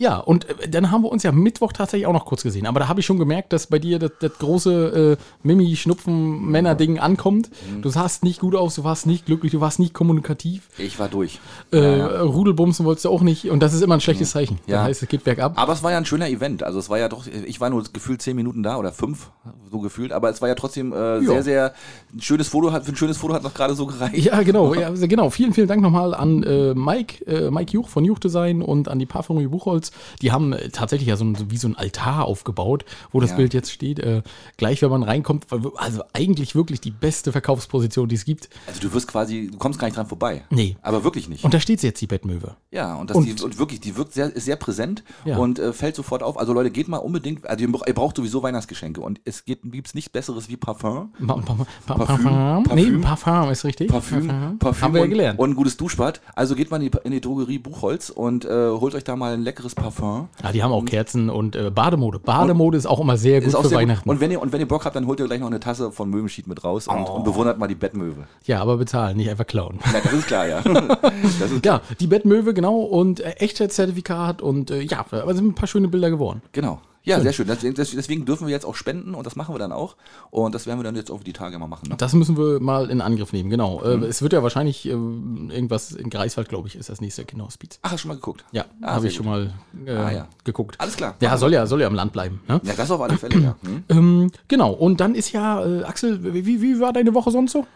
ja, 0.04 0.18
und 0.18 0.46
äh, 0.50 0.68
dann 0.68 0.90
haben 0.90 1.02
wir 1.02 1.10
uns 1.10 1.22
ja 1.22 1.32
Mittwoch 1.32 1.72
tatsächlich 1.72 2.06
auch 2.06 2.12
noch 2.12 2.26
kurz 2.26 2.42
gesehen. 2.42 2.66
Aber 2.66 2.78
da 2.78 2.88
habe 2.88 3.00
ich 3.00 3.06
schon 3.06 3.18
gemerkt, 3.18 3.54
dass 3.54 3.68
bei 3.68 3.78
dir 3.78 3.98
das, 3.98 4.10
das 4.20 4.32
große 4.38 5.16
äh, 5.18 5.24
Mimi-Schnupfen-Männer-Ding 5.42 6.98
ankommt. 6.98 7.48
Mhm. 7.48 7.80
Du 7.80 7.88
sahst 7.88 8.22
nicht 8.22 8.38
gut 8.38 8.54
aus, 8.54 8.74
du 8.74 8.84
warst 8.84 9.06
nicht 9.06 9.24
glücklich, 9.24 9.52
du 9.52 9.62
warst 9.62 9.78
nicht 9.78 9.94
kommunikativ. 9.94 10.68
Ich 10.76 10.98
war 10.98 11.08
durch. 11.08 11.40
Äh, 11.70 11.78
Rudelbumsen 11.78 12.84
wolltest 12.84 13.06
du 13.06 13.08
auch 13.08 13.22
nicht. 13.22 13.48
Und 13.50 13.60
das 13.60 13.72
ist 13.72 13.80
immer 13.80 13.94
ein 13.94 14.02
schlechtes 14.02 14.32
Zeichen. 14.32 14.58
Ja. 14.66 14.76
Das 14.76 14.88
heißt, 14.88 15.02
es 15.04 15.08
geht 15.08 15.24
bergab. 15.24 15.58
Aber 15.58 15.72
es 15.72 15.82
war 15.82 15.90
ja 15.90 15.96
ein 15.96 16.04
schöner 16.04 16.28
Event. 16.28 16.62
Also 16.62 16.78
es 16.78 16.90
war 16.90 16.98
ja 16.98 17.08
doch, 17.08 17.26
ich 17.26 17.62
war 17.62 17.70
nur 17.70 17.82
gefühlt 17.90 18.20
zehn 18.20 18.36
Minuten 18.36 18.62
da 18.62 18.76
oder 18.76 18.92
fünf, 18.92 19.30
so 19.70 19.78
gefühlt. 19.78 20.12
Aber 20.12 20.28
es 20.28 20.42
war 20.42 20.48
ja 20.50 20.54
trotzdem 20.54 20.92
äh, 20.92 21.22
sehr, 21.22 21.42
sehr 21.42 21.74
ein 22.12 22.20
schönes 22.20 22.48
Foto. 22.48 22.72
Hat, 22.72 22.84
für 22.84 22.92
ein 22.92 22.96
schönes 22.96 23.16
Foto 23.16 23.32
hat 23.32 23.42
noch 23.42 23.54
gerade 23.54 23.74
so 23.74 23.86
gereicht. 23.86 24.18
Ja, 24.18 24.42
genau, 24.42 24.74
ja, 24.78 24.90
genau. 24.90 25.30
Vielen, 25.30 25.54
vielen 25.54 25.68
Dank 25.68 25.80
nochmal 25.80 26.12
an 26.12 26.42
äh, 26.42 26.74
Mike, 26.74 27.24
äh, 27.24 27.50
Mike 27.50 27.72
Juch 27.72 27.88
von 27.88 28.04
Juch 28.04 28.18
Design 28.18 28.60
und 28.60 28.88
an 28.88 28.98
die 28.98 29.06
Parfümerie 29.06 29.46
Buchholz. 29.46 29.92
Die 30.22 30.32
haben 30.32 30.52
äh, 30.52 30.68
tatsächlich 30.70 31.08
ja 31.08 31.16
so, 31.16 31.24
ein, 31.24 31.50
wie 31.50 31.56
so 31.56 31.68
ein 31.68 31.76
Altar 31.76 32.24
aufgebaut, 32.24 32.84
wo 33.12 33.20
das 33.20 33.30
Ja. 33.30 33.36
Bild 33.36 33.54
jetzt 33.54 33.70
steht. 33.72 33.98
Äh, 33.98 34.22
gleich, 34.56 34.82
wenn 34.82 34.90
man 34.90 35.02
reinkommt, 35.02 35.46
also 35.76 36.02
eigentlich 36.12 36.54
wirklich 36.54 36.80
die 36.80 36.90
beste 36.90 37.32
Verkaufsposition, 37.32 38.08
die 38.08 38.14
es 38.16 38.24
gibt. 38.24 38.48
Also 38.66 38.80
du 38.80 38.92
wirst 38.92 39.08
quasi, 39.08 39.48
du 39.52 39.58
kommst 39.58 39.78
gar 39.78 39.86
nicht 39.86 39.96
dran 39.96 40.06
vorbei. 40.06 40.44
Nee. 40.50 40.76
Aber 40.82 41.04
wirklich 41.04 41.28
nicht. 41.28 41.44
Und 41.44 41.54
da 41.54 41.60
steht 41.60 41.80
sie 41.80 41.86
jetzt, 41.88 42.00
die 42.00 42.06
Bettmöwe. 42.06 42.56
Ja, 42.70 42.94
und, 42.96 43.10
das 43.10 43.16
Und- 43.16 43.26
die, 43.26 43.42
und 43.42 43.58
wirklich, 43.58 43.80
die 43.80 43.96
wirkt 43.96 44.12
sehr, 44.12 44.34
ist 44.34 44.44
sehr 44.44 44.56
präsent 44.56 45.04
Ja. 45.24 45.36
und 45.36 45.58
äh, 45.58 45.72
fällt 45.72 45.96
sofort 45.96 46.22
auf. 46.22 46.38
Also 46.38 46.52
Leute, 46.52 46.70
geht 46.70 46.88
mal 46.88 46.98
unbedingt, 46.98 47.46
also 47.46 47.62
ihr, 47.64 47.70
bra- 47.72 47.86
ihr 47.86 47.94
braucht 47.94 48.16
sowieso 48.16 48.42
Weihnachtsgeschenke 48.42 49.00
und 49.00 49.20
es 49.24 49.44
gibt 49.44 49.64
nichts 49.94 50.08
Besseres 50.10 50.48
wie 50.48 50.56
Parfum. 50.56 51.12
Pa 51.26 51.34
pa 51.34 51.56
pa 51.86 51.94
Parfüm, 51.94 52.24
Parfum. 52.24 52.62
Nee, 52.74 52.82
Parfüm. 52.84 53.00
Parfum 53.00 53.50
ist 53.50 53.64
richtig. 53.64 53.88
Parfüm, 53.88 54.58
Parfüm 54.58 54.82
Haben 54.82 54.94
wir 54.94 54.98
ja 55.00 55.04
und, 55.04 55.10
gelernt. 55.10 55.38
und 55.38 55.50
ein 55.50 55.54
gutes 55.56 55.76
Duschbad. 55.76 56.20
Also 56.34 56.54
geht 56.54 56.70
mal 56.70 56.82
in 56.82 56.90
die, 56.90 56.98
in 57.04 57.12
die 57.12 57.20
Drogerie 57.20 57.58
Buchholz 57.58 58.10
und 58.10 58.44
äh, 58.44 58.48
holt 58.70 58.94
euch 58.94 59.04
da 59.04 59.16
mal 59.16 59.34
ein 59.34 59.42
leckeres 59.42 59.73
Parfum. 59.74 60.28
ja, 60.42 60.52
die 60.52 60.62
haben 60.62 60.72
auch 60.72 60.84
Kerzen 60.84 61.28
und 61.30 61.56
äh, 61.56 61.70
Bademode. 61.70 62.18
Bademode 62.18 62.76
ist 62.78 62.86
auch 62.86 63.00
immer 63.00 63.16
sehr 63.16 63.40
gut 63.40 63.50
für 63.52 63.60
sehr 63.62 63.62
gut. 63.62 63.72
Weihnachten. 63.78 64.08
Und 64.08 64.20
wenn, 64.20 64.30
ihr, 64.30 64.40
und 64.40 64.52
wenn 64.52 64.60
ihr 64.60 64.68
Bock 64.68 64.84
habt, 64.84 64.96
dann 64.96 65.06
holt 65.06 65.20
ihr 65.20 65.26
gleich 65.26 65.40
noch 65.40 65.46
eine 65.48 65.60
Tasse 65.60 65.92
von 65.92 66.08
Möwenschied 66.10 66.46
mit 66.46 66.64
raus 66.64 66.88
und, 66.88 66.96
Oh. 67.08 67.16
und 67.16 67.24
bewundert 67.24 67.58
mal 67.58 67.66
die 67.66 67.74
Bettmöwe. 67.74 68.26
ja, 68.44 68.60
aber 68.60 68.76
bezahlen, 68.76 69.16
nicht 69.16 69.28
einfach 69.30 69.46
klauen. 69.46 69.78
Na, 69.92 70.00
das 70.02 70.12
ist 70.12 70.26
klar, 70.26 70.46
ja. 70.46 70.60
Das 71.40 71.50
ist 71.50 71.64
Ja, 71.64 71.80
die 72.00 72.06
Bettmöwe, 72.06 72.54
genau, 72.54 72.76
und 72.80 73.20
äh, 73.20 73.30
Echtheitszertifikat 73.38 74.40
und 74.42 74.70
äh, 74.70 74.80
ja, 74.80 75.04
aber 75.10 75.34
sind 75.34 75.46
ein 75.48 75.54
paar 75.54 75.66
schöne 75.68 75.88
Bilder 75.88 76.10
geworden. 76.10 76.42
Genau. 76.52 76.80
Ja, 77.04 77.20
sehr 77.20 77.32
schön. 77.34 77.46
Deswegen, 77.46 78.24
dürfen 78.24 78.46
wir 78.46 78.52
jetzt 78.52 78.64
auch 78.64 78.74
spenden 78.74 79.14
und 79.14 79.26
das 79.26 79.36
machen 79.36 79.54
wir 79.54 79.58
dann 79.58 79.72
auch. 79.72 79.96
Und 80.30 80.54
das 80.54 80.66
werden 80.66 80.78
wir 80.78 80.84
dann 80.84 80.96
jetzt 80.96 81.10
auf 81.10 81.22
die 81.22 81.34
Tage 81.34 81.58
mal 81.58 81.66
machen. 81.66 81.88
Ne? 81.90 81.96
Das 81.98 82.14
müssen 82.14 82.36
wir 82.38 82.60
mal 82.60 82.90
in 82.90 83.00
Angriff 83.02 83.32
nehmen, 83.32 83.50
genau. 83.50 83.82
Äh, 83.82 83.98
Mhm. 83.98 84.02
es 84.04 84.22
wird 84.22 84.32
ja 84.32 84.42
wahrscheinlich 84.42 84.86
äh, 84.86 84.90
irgendwas 84.90 85.92
in 85.92 86.08
Greifswald, 86.08 86.48
glaube 86.48 86.66
ich, 86.68 86.76
ist 86.76 86.88
das 86.88 87.00
nächste 87.02 87.24
Kinderhospiz. 87.24 87.78
Ach, 87.82 87.90
hast 87.92 87.98
du 87.98 87.98
schon 88.02 88.08
mal 88.08 88.14
geguckt? 88.14 88.44
Ja, 88.52 88.64
Ah, 88.80 88.94
habe 88.94 89.06
ich 89.08 89.16
gut. 89.18 89.24
schon 89.24 89.26
mal 89.26 89.52
äh, 89.86 89.90
Ah, 89.92 90.12
ja. 90.12 90.28
geguckt. 90.44 90.76
Alles 90.80 90.96
klar. 90.96 91.14
Ja, 91.20 91.36
soll 91.36 91.52
ja, 91.52 91.66
soll 91.66 91.80
ja 91.82 91.88
im 91.88 91.94
Land 91.94 92.12
bleiben. 92.12 92.40
Ne? 92.48 92.60
Ja, 92.64 92.72
das 92.74 92.90
auf 92.90 93.00
alle 93.02 93.18
Fälle, 93.18 93.38
ja. 93.38 93.56
Hm? 93.64 93.84
Ähm, 93.90 94.30
genau, 94.48 94.72
und 94.72 95.00
dann 95.00 95.14
ist 95.14 95.30
ja, 95.32 95.64
äh, 95.64 95.82
Axel, 95.84 96.32
wie, 96.34 96.60
wie 96.62 96.80
war 96.80 96.92
deine 96.94 97.12
Woche 97.14 97.30
sonst 97.30 97.52
so? 97.52 97.66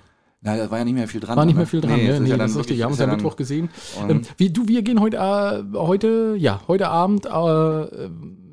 Na, 0.41 0.57
da 0.57 0.71
war 0.71 0.79
ja 0.79 0.85
nicht 0.85 0.95
mehr 0.95 1.09
viel 1.09 1.21
dran. 1.21 1.37
War 1.37 1.45
nicht 1.45 1.55
ne? 1.55 1.59
mehr 1.61 1.67
viel 1.67 1.81
dran, 1.81 1.97
Nee, 1.97 2.09
ne? 2.13 2.21
Nee, 2.21 2.31
ja 2.31 2.37
das 2.37 2.53
ist 2.53 2.59
richtig. 2.59 2.77
Wir 2.79 2.85
haben 2.85 2.93
uns 2.93 3.01
ja 3.01 3.07
Mittwoch 3.09 3.35
gesehen. 3.37 3.69
Ähm, 4.09 4.23
wie, 4.37 4.51
du, 4.51 4.69
wir 4.69 4.83
gehen 4.83 5.01
heute, 5.01 5.17
äh, 5.17 5.77
heute, 5.77 6.37
ja, 6.39 6.61
heute 6.69 6.89
Abend 6.89 7.27
äh, 7.27 8.09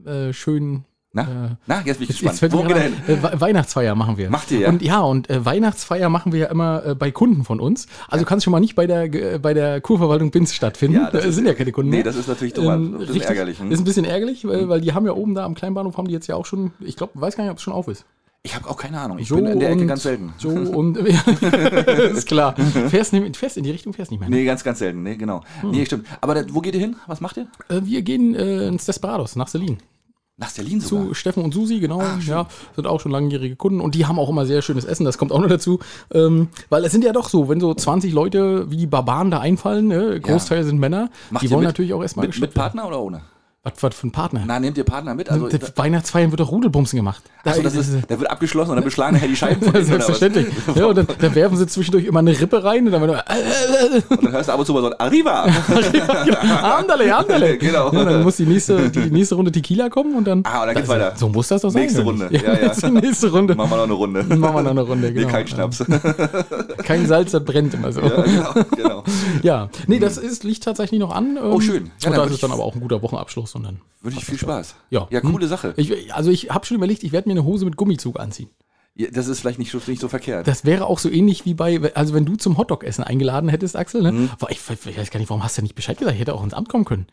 äh, 0.06 0.34
schön. 0.34 0.84
Na, 1.18 1.58
na, 1.66 1.82
jetzt 1.86 2.00
bin 2.00 2.10
ich 2.10 2.20
gespannt. 2.22 2.52
Wo 2.54 2.64
geht 2.64 2.76
hin? 2.76 2.94
äh, 3.08 3.24
We- 3.24 3.40
Weihnachtsfeier 3.40 3.96
machen 3.96 4.18
wir. 4.18 4.30
Macht 4.30 4.52
ihr, 4.52 4.60
ja? 4.60 4.68
Und 4.70 4.82
ja, 4.82 5.00
und 5.00 5.30
äh, 5.30 5.46
Weihnachtsfeier 5.46 6.10
machen 6.10 6.34
wir 6.34 6.40
ja 6.42 6.48
immer 6.48 6.86
äh, 6.88 6.94
bei 6.96 7.10
Kunden 7.10 7.46
von 7.46 7.62
uns. 7.62 7.88
Also 8.10 8.26
kannst 8.26 8.44
schon 8.44 8.52
mal 8.52 8.60
nicht 8.60 8.76
bei 8.76 8.86
der, 8.86 9.04
äh, 9.14 9.40
bei 9.40 9.54
der 9.54 9.80
Kurverwaltung 9.80 10.32
Binz 10.32 10.54
stattfinden. 10.54 10.98
Ja, 10.98 11.10
das 11.10 11.22
da 11.24 11.30
ist- 11.30 11.36
sind 11.36 11.46
ja 11.48 11.54
keine 11.54 11.72
Kunden 11.72 11.90
Nee, 11.92 11.98
mehr. 11.98 12.04
das 12.04 12.18
ist 12.18 12.28
natürlich 12.28 12.54
dumm. 12.54 12.66
Ähm, 12.66 12.72
ein 12.74 12.92
bisschen 12.98 13.14
richtig. 13.14 13.30
ärgerlich. 13.30 13.60
Hm? 13.62 13.72
Ist 13.72 13.80
ein 13.80 13.86
bisschen 13.86 14.04
ärgerlich, 14.04 14.46
weil, 14.46 14.68
weil 14.68 14.82
die 14.82 14.92
haben 14.92 15.06
ja 15.06 15.14
oben 15.14 15.36
da 15.36 15.46
am 15.46 15.56
Kleinbahnhof 15.56 15.96
haben 15.98 16.08
die 16.10 16.14
jetzt 16.14 16.28
ja 16.28 16.36
auch 16.36 16.46
schon, 16.46 16.74
ich 16.82 16.98
glaube, 16.98 17.14
weiß 17.16 17.38
gar 17.38 17.46
nicht, 17.46 17.52
ob 17.52 17.58
es 17.60 17.64
schon 17.64 17.72
auf 17.72 17.88
ist. 17.88 18.04
Ich 18.44 18.54
habe 18.54 18.70
auch 18.70 18.76
keine 18.78 19.00
Ahnung. 19.00 19.18
Ich 19.18 19.30
So 19.30 19.38
bin 19.38 19.46
in 19.46 19.60
der 19.62 19.70
Ecke 19.72 19.86
ganz 19.86 20.04
selten. 20.04 20.34
So 20.38 20.50
und 20.50 20.98
ist 20.98 22.28
klar. 22.28 22.56
Fährst, 22.90 23.14
nicht- 23.14 23.38
fährst 23.38 23.56
in 23.56 23.64
die 23.64 23.72
Richtung, 23.72 23.94
fährst 23.94 24.12
nicht 24.12 24.20
mehr. 24.20 24.30
ne? 24.30 24.36
Nee, 24.36 24.46
ganz, 24.46 24.66
ganz 24.66 24.80
selten. 24.80 25.02
Nee, 25.02 25.16
genau. 25.16 25.44
Hm. 25.62 25.72
Nee, 25.72 25.86
stimmt. 25.86 26.08
Aber 26.20 26.36
da, 26.36 26.44
wo 26.52 26.60
geht 26.60 26.74
ihr 26.76 26.82
hin? 26.82 26.98
Was 27.08 27.22
macht 27.22 27.38
ihr? 27.38 27.48
Äh, 27.70 27.80
wir 27.86 28.02
gehen 28.02 28.36
äh, 28.36 28.68
ins 28.68 28.86
Desperados 28.86 29.38
nach 29.38 29.48
Selin. 29.48 29.78
Nach 30.38 30.50
Sterlin 30.50 30.82
sogar. 30.82 31.08
Zu 31.08 31.14
Steffen 31.14 31.44
und 31.44 31.54
Susi, 31.54 31.80
genau. 31.80 32.02
Ah, 32.02 32.20
ja, 32.26 32.48
sind 32.76 32.88
auch 32.88 33.00
schon 33.00 33.12
langjährige 33.12 33.56
Kunden 33.56 33.80
und 33.80 33.96
die 33.96 34.06
haben 34.06 34.20
auch 34.20 34.30
immer 34.30 34.46
sehr 34.46 34.62
schönes 34.62 34.84
Essen. 34.84 35.06
Das 35.06 35.18
kommt 35.18 35.32
auch 35.32 35.40
noch 35.40 35.48
dazu. 35.48 35.80
Ähm, 36.14 36.50
weil 36.70 36.84
es 36.84 36.92
sind 36.92 37.06
ja 37.06 37.14
doch 37.14 37.30
so, 37.30 37.48
wenn 37.48 37.62
so 37.62 37.74
20 37.74 38.12
Leute 38.12 38.70
wie 38.70 38.86
Barbaren 38.86 39.32
da 39.32 39.40
einfallen, 39.40 39.88
ne, 39.88 40.20
Großteil 40.20 40.66
sind 40.66 40.78
Männer, 40.78 41.10
Macht 41.30 41.44
die 41.44 41.52
wollen 41.52 41.62
mit? 41.62 41.70
natürlich 41.70 41.94
auch 41.94 42.02
erstmal 42.02 42.28
mit, 42.28 42.40
mit 42.40 42.54
Partner 42.54 42.86
oder 42.86 43.02
ohne? 43.02 43.22
Was, 43.66 43.74
was 43.82 43.96
für 43.96 44.06
ein 44.08 44.12
Partner? 44.12 44.44
Na, 44.46 44.60
nehmt 44.60 44.78
ihr 44.78 44.84
Partner 44.84 45.16
mit? 45.16 45.28
Also, 45.32 45.50
Weihnachtsfeiern 45.76 46.30
wird 46.32 46.40
doch 46.40 46.52
Rudelbumsen 46.52 46.98
gemacht. 46.98 47.24
achso, 47.44 47.64
das 47.64 47.74
ist, 47.76 48.08
der 48.10 48.20
wird 48.20 48.30
abgeschlossen 48.30 48.70
und 48.70 48.76
dann 48.78 48.84
beschlagen 48.86 49.16
nachher 49.16 49.28
die 49.28 49.36
Scheiben 49.36 49.60
von 49.64 49.74
was? 49.82 49.88
Selbstverständlich. 49.88 50.46
Ja, 50.76 50.86
und 50.86 50.96
dann, 50.98 51.08
dann 51.20 51.34
werfen 51.34 51.58
sie 51.58 51.66
zwischendurch 51.66 52.06
immer 52.06 52.20
eine 52.20 52.40
Rippe 52.40 52.64
rein 52.64 52.86
und 52.86 52.92
dann, 52.92 53.02
äh, 53.10 53.16
Und 54.08 54.24
dann 54.24 54.32
hörst 54.34 54.50
du 54.50 54.54
ab 54.54 54.60
und 54.60 54.66
zu 54.68 54.74
mal 54.74 54.82
so 54.82 54.88
ein 54.92 55.00
Arriva. 55.00 55.46
Andale, 56.64 57.16
andale. 57.16 57.58
Genau. 57.66 57.92
Ja, 57.92 58.04
dann 58.06 58.22
muss 58.24 58.38
die 58.38 58.46
nächste, 58.46 58.90
die, 58.92 59.02
die 59.02 59.12
nächste 59.12 59.34
Runde 59.36 59.52
Tequila 59.52 59.90
kommen 59.90 60.16
und 60.16 60.26
dann. 60.28 60.44
Ah, 60.46 60.62
und 60.62 60.68
dann 60.68 60.76
geht's 60.76 60.88
weiter. 60.88 61.14
So 61.16 61.30
muss 61.30 61.48
das 61.48 61.62
doch 61.64 61.72
sein. 61.72 61.82
Nächste 61.84 62.04
Runde. 62.04 62.30
Ja, 62.32 62.54
ja. 62.54 62.70
Die 62.74 62.92
nächste 62.92 63.32
Runde. 63.32 63.56
Machen 63.56 63.72
wir 63.72 63.78
noch 63.78 63.84
eine 63.86 63.94
Runde. 63.94 64.24
Machen 64.24 64.56
wir 64.56 64.62
noch 64.62 64.72
eine 64.72 64.82
Runde, 64.82 65.12
genau. 65.14 65.26
Nee, 65.28 65.32
kein 65.34 65.48
Schnaps. 65.48 65.84
Kein 66.84 67.08
Salz, 67.08 67.32
das 67.32 67.44
brennt 67.44 67.74
immer 67.74 67.92
so. 67.92 68.02
ja, 68.02 68.22
genau, 68.22 68.54
genau. 68.76 69.04
Ja, 69.42 69.70
nee, 69.88 70.00
das 70.00 70.18
ist, 70.18 70.44
liegt 70.44 70.64
tatsächlich 70.64 71.00
noch 71.00 71.16
an. 71.16 71.38
Oh, 71.42 71.60
schön. 71.60 71.86
Ja, 72.02 72.12
Ja, 72.12 72.12
dann 72.12 72.12
und 72.12 72.18
das 72.18 72.26
würd 72.26 72.32
ist 72.34 72.44
dann 72.44 72.50
ich- 72.52 72.54
aber 72.56 72.64
auch 72.64 72.76
ein 72.76 72.82
guter 72.82 73.02
Wochenabschluss. 73.02 73.55
Und 73.56 73.64
dann, 73.64 73.80
Wünsche 74.02 74.20
ich 74.20 74.26
viel 74.26 74.38
Spaß. 74.38 74.76
Ja. 74.90 75.08
Ja, 75.10 75.22
coole 75.22 75.48
Sache. 75.48 75.74
ich, 75.78 76.14
also 76.14 76.30
ich 76.30 76.50
habe 76.50 76.66
schon 76.66 76.76
überlegt, 76.76 77.04
ich 77.04 77.12
werde 77.12 77.30
mir 77.30 77.34
eine 77.34 77.46
Hose 77.46 77.64
mit 77.66 77.78
Gummizug 77.78 78.20
anziehen. 78.20 78.50
Ja, 78.96 79.08
das 79.10 79.28
ist 79.28 79.40
vielleicht 79.40 79.60
nicht 79.60 79.72
so, 79.72 79.82
nicht 79.88 80.02
so 80.02 80.10
verkehrt. 80.10 80.48
Das 80.48 80.66
wäre 80.66 80.86
auch 80.86 81.00
so 81.00 81.10
ähnlich 81.10 81.46
wie 81.46 81.54
bei, 81.54 81.94
also 81.96 82.14
wenn 82.14 82.26
du 82.26 82.36
zum 82.36 82.58
Hotdog-Essen 82.58 83.04
eingeladen 83.04 83.50
hättest, 83.50 83.76
Axel, 83.76 84.02
ne? 84.02 84.12
Mhm. 84.12 84.30
Ich, 84.50 84.60
ich 84.70 84.98
weiß 84.98 85.10
gar 85.10 85.20
nicht, 85.20 85.30
warum 85.30 85.44
hast 85.44 85.58
du 85.58 85.62
nicht 85.62 85.76
Bescheid 85.76 85.98
gesagt? 85.98 86.16
Ich 86.16 86.22
hätte 86.22 86.34
auch 86.34 86.44
ins 86.44 86.54
Amt 86.54 86.70
kommen 86.70 86.86
können. 86.86 87.08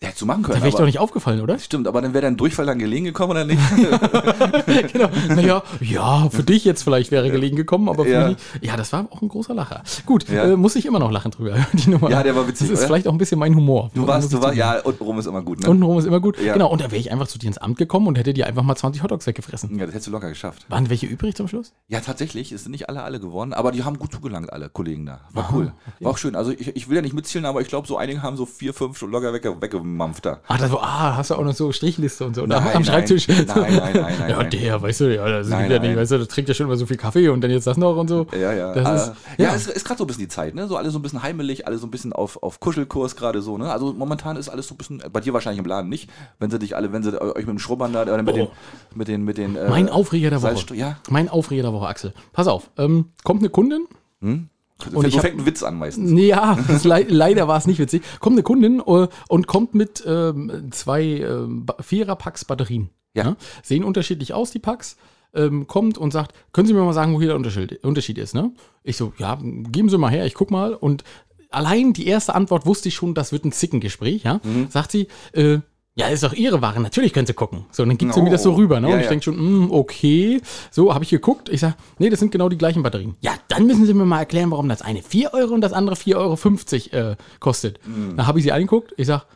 Hättest 0.00 0.20
du 0.22 0.26
machen 0.26 0.42
Da 0.42 0.48
können. 0.48 0.60
wäre 0.62 0.68
ich 0.68 0.74
doch 0.74 0.84
nicht 0.84 0.98
aufgefallen, 0.98 1.40
oder? 1.40 1.58
Stimmt, 1.58 1.86
aber 1.88 2.00
dann 2.02 2.12
wäre 2.14 2.22
dein 2.22 2.36
Durchfall 2.36 2.66
dann 2.66 2.78
gelegen 2.78 3.04
gekommen 3.04 3.30
oder 3.32 3.44
nicht? 3.44 3.60
genau. 4.92 5.08
Naja, 5.28 5.62
ja, 5.80 6.28
für 6.30 6.42
dich 6.42 6.64
jetzt 6.64 6.82
vielleicht 6.82 7.10
wäre 7.10 7.30
gelegen 7.30 7.56
gekommen, 7.56 7.88
aber 7.88 8.04
für 8.04 8.10
Ja. 8.10 8.28
mich, 8.28 8.36
ja, 8.60 8.76
das 8.76 8.92
war 8.92 9.06
auch 9.10 9.22
ein 9.22 9.28
großer 9.28 9.54
Lacher. 9.54 9.82
Gut, 10.06 10.28
Ja. 10.28 10.44
äh, 10.44 10.56
muss 10.56 10.76
ich 10.76 10.86
immer 10.86 10.98
noch 10.98 11.10
lachen 11.10 11.30
drüber, 11.30 11.56
die 11.72 11.90
Nummer. 11.90 12.10
Ja, 12.10 12.22
der 12.22 12.34
war 12.36 12.46
witzig, 12.46 12.68
Das 12.68 12.74
ist 12.74 12.78
oder? 12.80 12.86
vielleicht 12.88 13.08
auch 13.08 13.12
ein 13.12 13.18
bisschen 13.18 13.38
mein 13.38 13.54
Humor. 13.54 13.90
Du 13.94 14.06
warst, 14.06 14.32
du 14.32 14.40
warst, 14.42 14.56
ja, 14.56 14.80
und 14.80 15.00
rum 15.00 15.18
ist 15.18 15.26
immer 15.26 15.42
gut, 15.42 15.60
ne? 15.60 15.68
Untenrum 15.70 15.98
ist 15.98 16.04
immer 16.06 16.20
gut. 16.20 16.40
Ja. 16.40 16.52
Genau, 16.52 16.70
und 16.70 16.80
da 16.80 16.90
wäre 16.90 17.00
ich 17.00 17.10
einfach 17.12 17.28
zu 17.28 17.38
dir 17.38 17.46
ins 17.48 17.58
Amt 17.58 17.78
gekommen 17.78 18.06
und 18.06 18.18
hätte 18.18 18.32
dir 18.32 18.46
einfach 18.46 18.62
mal 18.62 18.76
20 18.76 19.02
Hotdogs 19.02 19.26
weggefressen. 19.26 19.70
ja, 19.78 19.84
das 19.86 19.94
hättest 19.94 20.08
du 20.08 20.12
locker 20.12 20.28
geschafft. 20.28 20.66
Waren 20.68 20.88
welche 20.90 21.06
übrig 21.06 21.34
zum 21.34 21.48
Schluss? 21.48 21.72
Ja, 21.88 22.00
tatsächlich, 22.00 22.52
es 22.52 22.62
sind 22.62 22.72
nicht 22.72 22.88
alle 22.88 23.02
alle 23.02 23.20
geworden, 23.20 23.52
aber 23.52 23.72
die 23.72 23.84
haben 23.84 23.98
gut 23.98 24.12
zugelangt, 24.12 24.52
alle 24.52 24.68
Kollegen 24.68 25.06
da. 25.06 25.20
War 25.32 25.50
cool. 25.54 25.72
War 26.00 26.12
auch 26.12 26.18
schön. 26.18 26.34
Also 26.36 26.50
ich, 26.52 26.74
ich 26.76 26.88
will 26.88 26.96
ja 26.96 27.02
nicht 27.02 27.14
mitzählen, 27.14 27.44
aber 27.46 27.60
ich 27.60 27.68
glaube, 27.68 27.86
so 27.86 27.96
einige 27.96 28.22
haben 28.22 28.36
so 28.36 28.46
vier, 28.46 28.74
fünf 28.74 28.98
schon 28.98 29.10
locker 29.10 29.32
wegge 29.32 29.60
weggemampft 29.60 29.79
da. 30.22 30.40
Ach, 30.48 30.58
das 30.58 30.70
war, 30.72 30.82
ah, 30.82 31.16
hast 31.16 31.30
du 31.30 31.34
auch 31.34 31.44
noch 31.44 31.54
so 31.54 31.72
Strichliste 31.72 32.24
und 32.26 32.34
so 32.36 32.42
ne? 32.42 32.48
Nein, 32.48 32.62
am 32.66 32.72
nein. 32.72 32.84
Schreibtisch. 32.84 33.28
Nein, 33.28 33.44
nein, 33.46 33.76
nein, 33.76 33.92
nein, 33.94 34.14
Ja, 34.30 34.42
der, 34.44 34.82
weißt 34.82 35.00
du, 35.00 35.14
ja, 35.14 35.28
das 35.28 35.48
Nein, 35.48 35.70
ja 35.70 35.78
nicht, 35.78 35.96
weißt 35.96 36.12
du, 36.12 36.18
der 36.18 36.28
trinkt 36.28 36.48
ja 36.48 36.54
schon 36.54 36.66
immer 36.66 36.76
so 36.76 36.86
viel 36.86 36.96
Kaffee 36.96 37.28
und 37.28 37.40
dann 37.40 37.50
jetzt 37.50 37.66
das 37.66 37.76
noch 37.76 37.96
und 37.96 38.08
so. 38.08 38.26
Ja, 38.32 38.52
ja. 38.52 38.72
Das 38.74 38.88
äh, 38.88 38.94
ist, 39.10 39.12
ja, 39.38 39.44
ja, 39.48 39.54
ist, 39.54 39.68
ist 39.68 39.84
gerade 39.84 39.98
so 39.98 40.04
ein 40.04 40.06
bisschen 40.06 40.22
die 40.24 40.28
Zeit, 40.28 40.54
ne? 40.54 40.66
So 40.68 40.76
alle 40.76 40.90
so 40.90 40.98
ein 40.98 41.02
bisschen 41.02 41.22
heimelig, 41.22 41.66
alle 41.66 41.78
so 41.78 41.86
ein 41.86 41.90
bisschen 41.90 42.12
auf, 42.12 42.42
auf 42.42 42.60
Kuschelkurs 42.60 43.16
gerade 43.16 43.42
so, 43.42 43.58
ne? 43.58 43.70
Also 43.72 43.92
momentan 43.92 44.36
ist 44.36 44.48
alles 44.48 44.66
so 44.68 44.74
ein 44.74 44.78
bisschen, 44.78 45.02
bei 45.12 45.20
dir 45.20 45.32
wahrscheinlich 45.32 45.58
im 45.60 45.66
Laden 45.66 45.88
nicht, 45.88 46.10
wenn 46.38 46.50
sie 46.50 46.58
dich 46.58 46.76
alle, 46.76 46.92
wenn 46.92 47.02
sie 47.02 47.20
euch 47.20 47.36
mit 47.46 47.48
dem 47.48 47.58
Schrubbern 47.58 47.92
da 47.92 48.02
oder 48.02 48.22
mit 48.22 48.34
Oh. 48.34 48.36
den, 48.36 48.48
mit 48.94 49.08
den, 49.08 49.24
mit 49.24 49.38
den, 49.38 49.56
äh, 49.56 49.68
mein 49.68 49.88
Aufreger 49.88 50.30
der 50.30 50.42
Woche. 50.42 50.52
Salzsto- 50.54 50.74
Ja, 50.74 50.96
Mein 51.08 51.28
Aufreger 51.28 51.62
der 51.62 51.72
Woche, 51.72 51.86
Axel. 51.88 52.14
Pass 52.32 52.46
auf, 52.46 52.70
ähm, 52.78 53.06
kommt 53.24 53.40
eine 53.40 53.50
Kundin, 53.50 53.86
und 54.20 54.48
Und 54.92 55.06
ich 55.06 55.20
fängt 55.20 55.38
ein 55.38 55.46
Witz 55.46 55.62
an 55.62 55.78
meistens. 55.78 56.12
Ja, 56.20 56.58
le 56.84 57.04
leider 57.08 57.48
war 57.48 57.58
es 57.58 57.66
nicht 57.66 57.78
witzig. 57.78 58.02
Kommt 58.20 58.34
eine 58.34 58.42
Kundin 58.42 58.80
äh, 58.86 59.08
und 59.28 59.46
kommt 59.46 59.74
mit 59.74 60.02
ähm, 60.06 60.68
zwei 60.70 61.26
Ba- 61.48 61.76
Vierer-Packs 61.80 62.44
Batterien. 62.44 62.90
Ja. 63.14 63.36
Sehen 63.62 63.84
unterschiedlich 63.84 64.32
aus, 64.34 64.50
die 64.50 64.58
Packs. 64.60 64.96
Ähm, 65.32 65.66
kommt 65.68 65.96
und 65.96 66.12
sagt, 66.12 66.34
können 66.52 66.66
Sie 66.66 66.74
mir 66.74 66.82
mal 66.82 66.92
sagen, 66.92 67.14
wo 67.14 67.18
hier 67.18 67.28
der 67.28 67.36
Unterschied, 67.36 67.84
Unterschied 67.84 68.18
ist, 68.18 68.34
ne? 68.34 68.50
Ich 68.82 68.96
so, 68.96 69.12
ja, 69.18 69.38
geben 69.40 69.88
Sie 69.88 69.96
mal 69.96 70.10
her, 70.10 70.26
ich 70.26 70.34
guck 70.34 70.50
mal. 70.50 70.74
Und 70.74 71.04
allein 71.50 71.92
die 71.92 72.08
erste 72.08 72.34
Antwort 72.34 72.66
wusste 72.66 72.88
ich 72.88 72.96
schon, 72.96 73.14
das 73.14 73.30
wird 73.30 73.44
ein 73.44 73.52
Zickengespräch, 73.52 74.24
ja? 74.24 74.40
Mhm. 74.42 74.66
Sagt 74.70 74.90
sie, 74.90 75.06
äh, 75.32 75.58
ja, 75.96 76.08
ist 76.08 76.22
doch 76.22 76.32
Ihre 76.32 76.62
Ware, 76.62 76.80
natürlich 76.80 77.12
können 77.12 77.26
Sie 77.26 77.34
gucken. 77.34 77.66
So, 77.72 77.84
dann 77.84 77.98
gibt 77.98 78.14
sie 78.14 78.20
Oh. 78.20 78.22
mir 78.22 78.30
das 78.30 78.42
so 78.42 78.52
rüber, 78.54 78.80
ne? 78.80 78.88
Ja, 78.88 78.94
und 78.94 79.00
ich 79.00 79.04
ja. 79.06 79.10
denke 79.10 79.24
schon, 79.24 79.36
hm, 79.36 79.70
okay. 79.70 80.40
So, 80.70 80.94
habe 80.94 81.04
ich 81.04 81.10
geguckt. 81.10 81.48
Ich 81.48 81.60
sag, 81.60 81.74
nee, 81.98 82.08
das 82.08 82.20
sind 82.20 82.30
genau 82.32 82.48
die 82.48 82.56
gleichen 82.58 82.82
Batterien. 82.82 83.16
Ja, 83.20 83.32
dann 83.48 83.66
müssen 83.66 83.84
Sie 83.86 83.92
mir 83.94 84.04
mal 84.04 84.20
erklären, 84.20 84.50
warum 84.50 84.68
das 84.68 84.82
eine 84.82 85.02
4 85.02 85.34
Euro 85.34 85.52
und 85.52 85.60
das 85.60 85.72
andere 85.72 85.96
4,50 85.96 86.94
Euro 86.94 87.10
äh, 87.12 87.16
kostet. 87.40 87.80
Da 88.16 88.26
habe 88.26 88.38
ich 88.38 88.44
sie 88.44 88.52
angeguckt. 88.52 88.94
Ich 88.96 89.06
sag, 89.08 89.26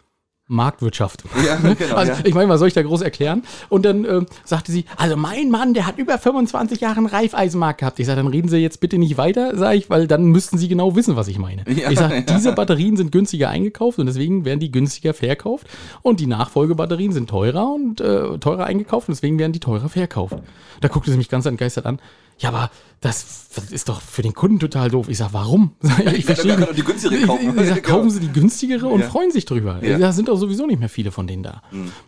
Marktwirtschaft. 0.47 1.25
Ja, 1.45 1.57
genau, 1.75 1.95
Also, 1.97 2.13
ja. 2.13 2.19
ich 2.25 2.35
meine, 2.35 2.49
was 2.51 2.59
soll 2.59 2.69
ich 2.69 2.75
da 2.75 2.83
groß 2.83 3.01
erklären? 3.01 3.43
Und 3.71 3.85
dann 3.85 4.05
ähm, 4.05 4.27
sagte 4.45 4.73
sie, 4.73 4.85
also 4.97 5.17
mein 5.17 5.51
Mann, 5.51 5.73
der 5.73 5.87
hat 5.87 5.97
über 5.99 6.19
25 6.19 6.81
Jahre 6.81 6.99
einen 6.99 7.07
Reifeisenmarkt 7.07 7.81
gehabt. 7.81 7.99
Ich 7.99 8.07
sage, 8.07 8.17
dann 8.17 8.27
reden 8.27 8.49
Sie 8.49 8.59
jetzt 8.59 8.81
bitte 8.81 8.99
nicht 8.99 9.17
weiter, 9.17 9.57
sage 9.57 9.79
ich, 9.79 9.89
weil 9.89 10.07
dann 10.07 10.27
müssten 10.27 10.59
Sie 10.59 10.69
genau 10.69 10.97
wissen, 10.97 11.17
was 11.17 11.29
ich 11.29 11.39
meine. 11.39 11.65
Ja, 11.75 11.91
ich 11.91 11.99
sage, 11.99 12.23
diese 12.23 12.53
Batterien 12.53 12.97
sind 12.97 13.11
günstiger 13.11 13.49
eingekauft 13.49 13.99
und 13.99 14.07
deswegen 14.07 14.45
werden 14.45 14.61
die 14.61 14.71
günstiger 14.71 15.13
verkauft. 15.13 15.67
Und 16.03 16.21
die 16.21 16.27
Nachfolgebatterien 16.27 17.11
sind 17.11 17.29
teurer 17.29 17.75
und 17.75 18.01
äh, 18.01 18.39
teurer 18.39 18.65
eingekauft 18.65 19.09
und 19.09 19.15
deswegen 19.15 19.39
werden 19.39 19.53
die 19.53 19.61
teurer 19.61 19.89
verkauft. 19.89 20.37
Da 20.81 20.89
guckte 20.89 21.11
sie 21.11 21.17
mich 21.17 21.29
ganz 21.29 21.47
entgeistert 21.47 21.87
an. 21.87 21.99
Ja, 22.39 22.49
aber 22.51 22.71
das, 23.01 23.49
ist 23.71 23.91
doch 23.91 24.01
für 24.01 24.23
den 24.23 24.33
Kunden 24.33 24.59
total 24.59 24.91
doof. 24.91 25.09
Ich 25.11 25.19
sage, 25.19 25.35
warum? 25.35 25.73
Ich, 26.17 26.25
verstehe 26.25 26.57
doch 26.57 26.75
die 26.75 26.83
günstigere 26.83 27.27
kaufen. 27.27 27.59
Ich, 27.61 27.69
sag, 27.69 27.83
kaufen 27.85 28.09
Sie 28.11 28.21
die 28.21 28.33
günstigere 28.33 28.87
und 28.87 29.01
Ja. 29.01 29.09
freuen 29.11 29.31
sich 29.31 29.45
drüber. 29.45 29.79
Ja. 29.85 29.99
Mhm. 29.99 30.01
Da 30.01 30.13
sind 30.13 30.29
doch 30.29 30.37
sowieso 30.39 30.67
nicht 30.67 30.81
mehr 30.81 30.89
viele 30.89 31.11
von 31.13 31.27
denen 31.27 31.43
da. 31.43 31.63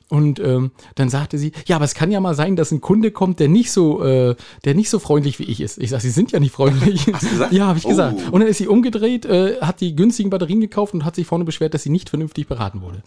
Und 0.09 0.41
ähm, 0.41 0.71
dann 0.95 1.11
sagte 1.11 1.37
sie, 1.37 1.53
ja, 1.67 1.77
aber 1.77 1.85
es 1.85 1.95
kann 1.95 2.11
ja 2.11 2.19
mal 2.21 2.35
sein, 2.35 2.57
dass 2.57 2.73
ein 2.73 2.81
Kunde 2.81 3.11
kommt, 3.11 3.41
der 3.41 3.49
nicht 3.49 3.73
so, 3.73 4.03
äh, 4.03 4.37
der 4.65 4.75
nicht 4.75 4.89
so 4.89 4.99
freundlich 4.99 5.39
wie 5.39 5.45
ich 5.45 5.61
ist. 5.61 5.77
Ich 5.79 5.91
sage, 5.91 6.01
Sie 6.03 6.11
sind 6.11 6.33
ja 6.33 6.41
nicht 6.41 6.53
freundlich. 6.53 7.07
Hast 7.13 7.25
du 7.25 7.29
gesagt? 7.31 7.53
Ja, 7.57 7.67
habe 7.67 7.79
ich 7.79 7.85
Oh. 7.85 7.91
gesagt. 7.91 8.23
Und 8.33 8.41
dann 8.41 8.49
ist 8.49 8.57
sie 8.59 8.67
umgedreht, 8.69 9.27
äh, 9.27 9.61
hat 9.61 9.81
die 9.83 9.95
günstigen 9.97 10.31
Batterien 10.31 10.61
gekauft 10.61 10.95
und 10.95 11.05
hat 11.05 11.15
sich 11.17 11.27
vorne 11.27 11.45
beschwert, 11.45 11.75
dass 11.75 11.83
sie 11.83 11.91
nicht 11.91 12.09
vernünftig 12.09 12.49
beraten 12.49 12.81
wurde. 12.81 13.03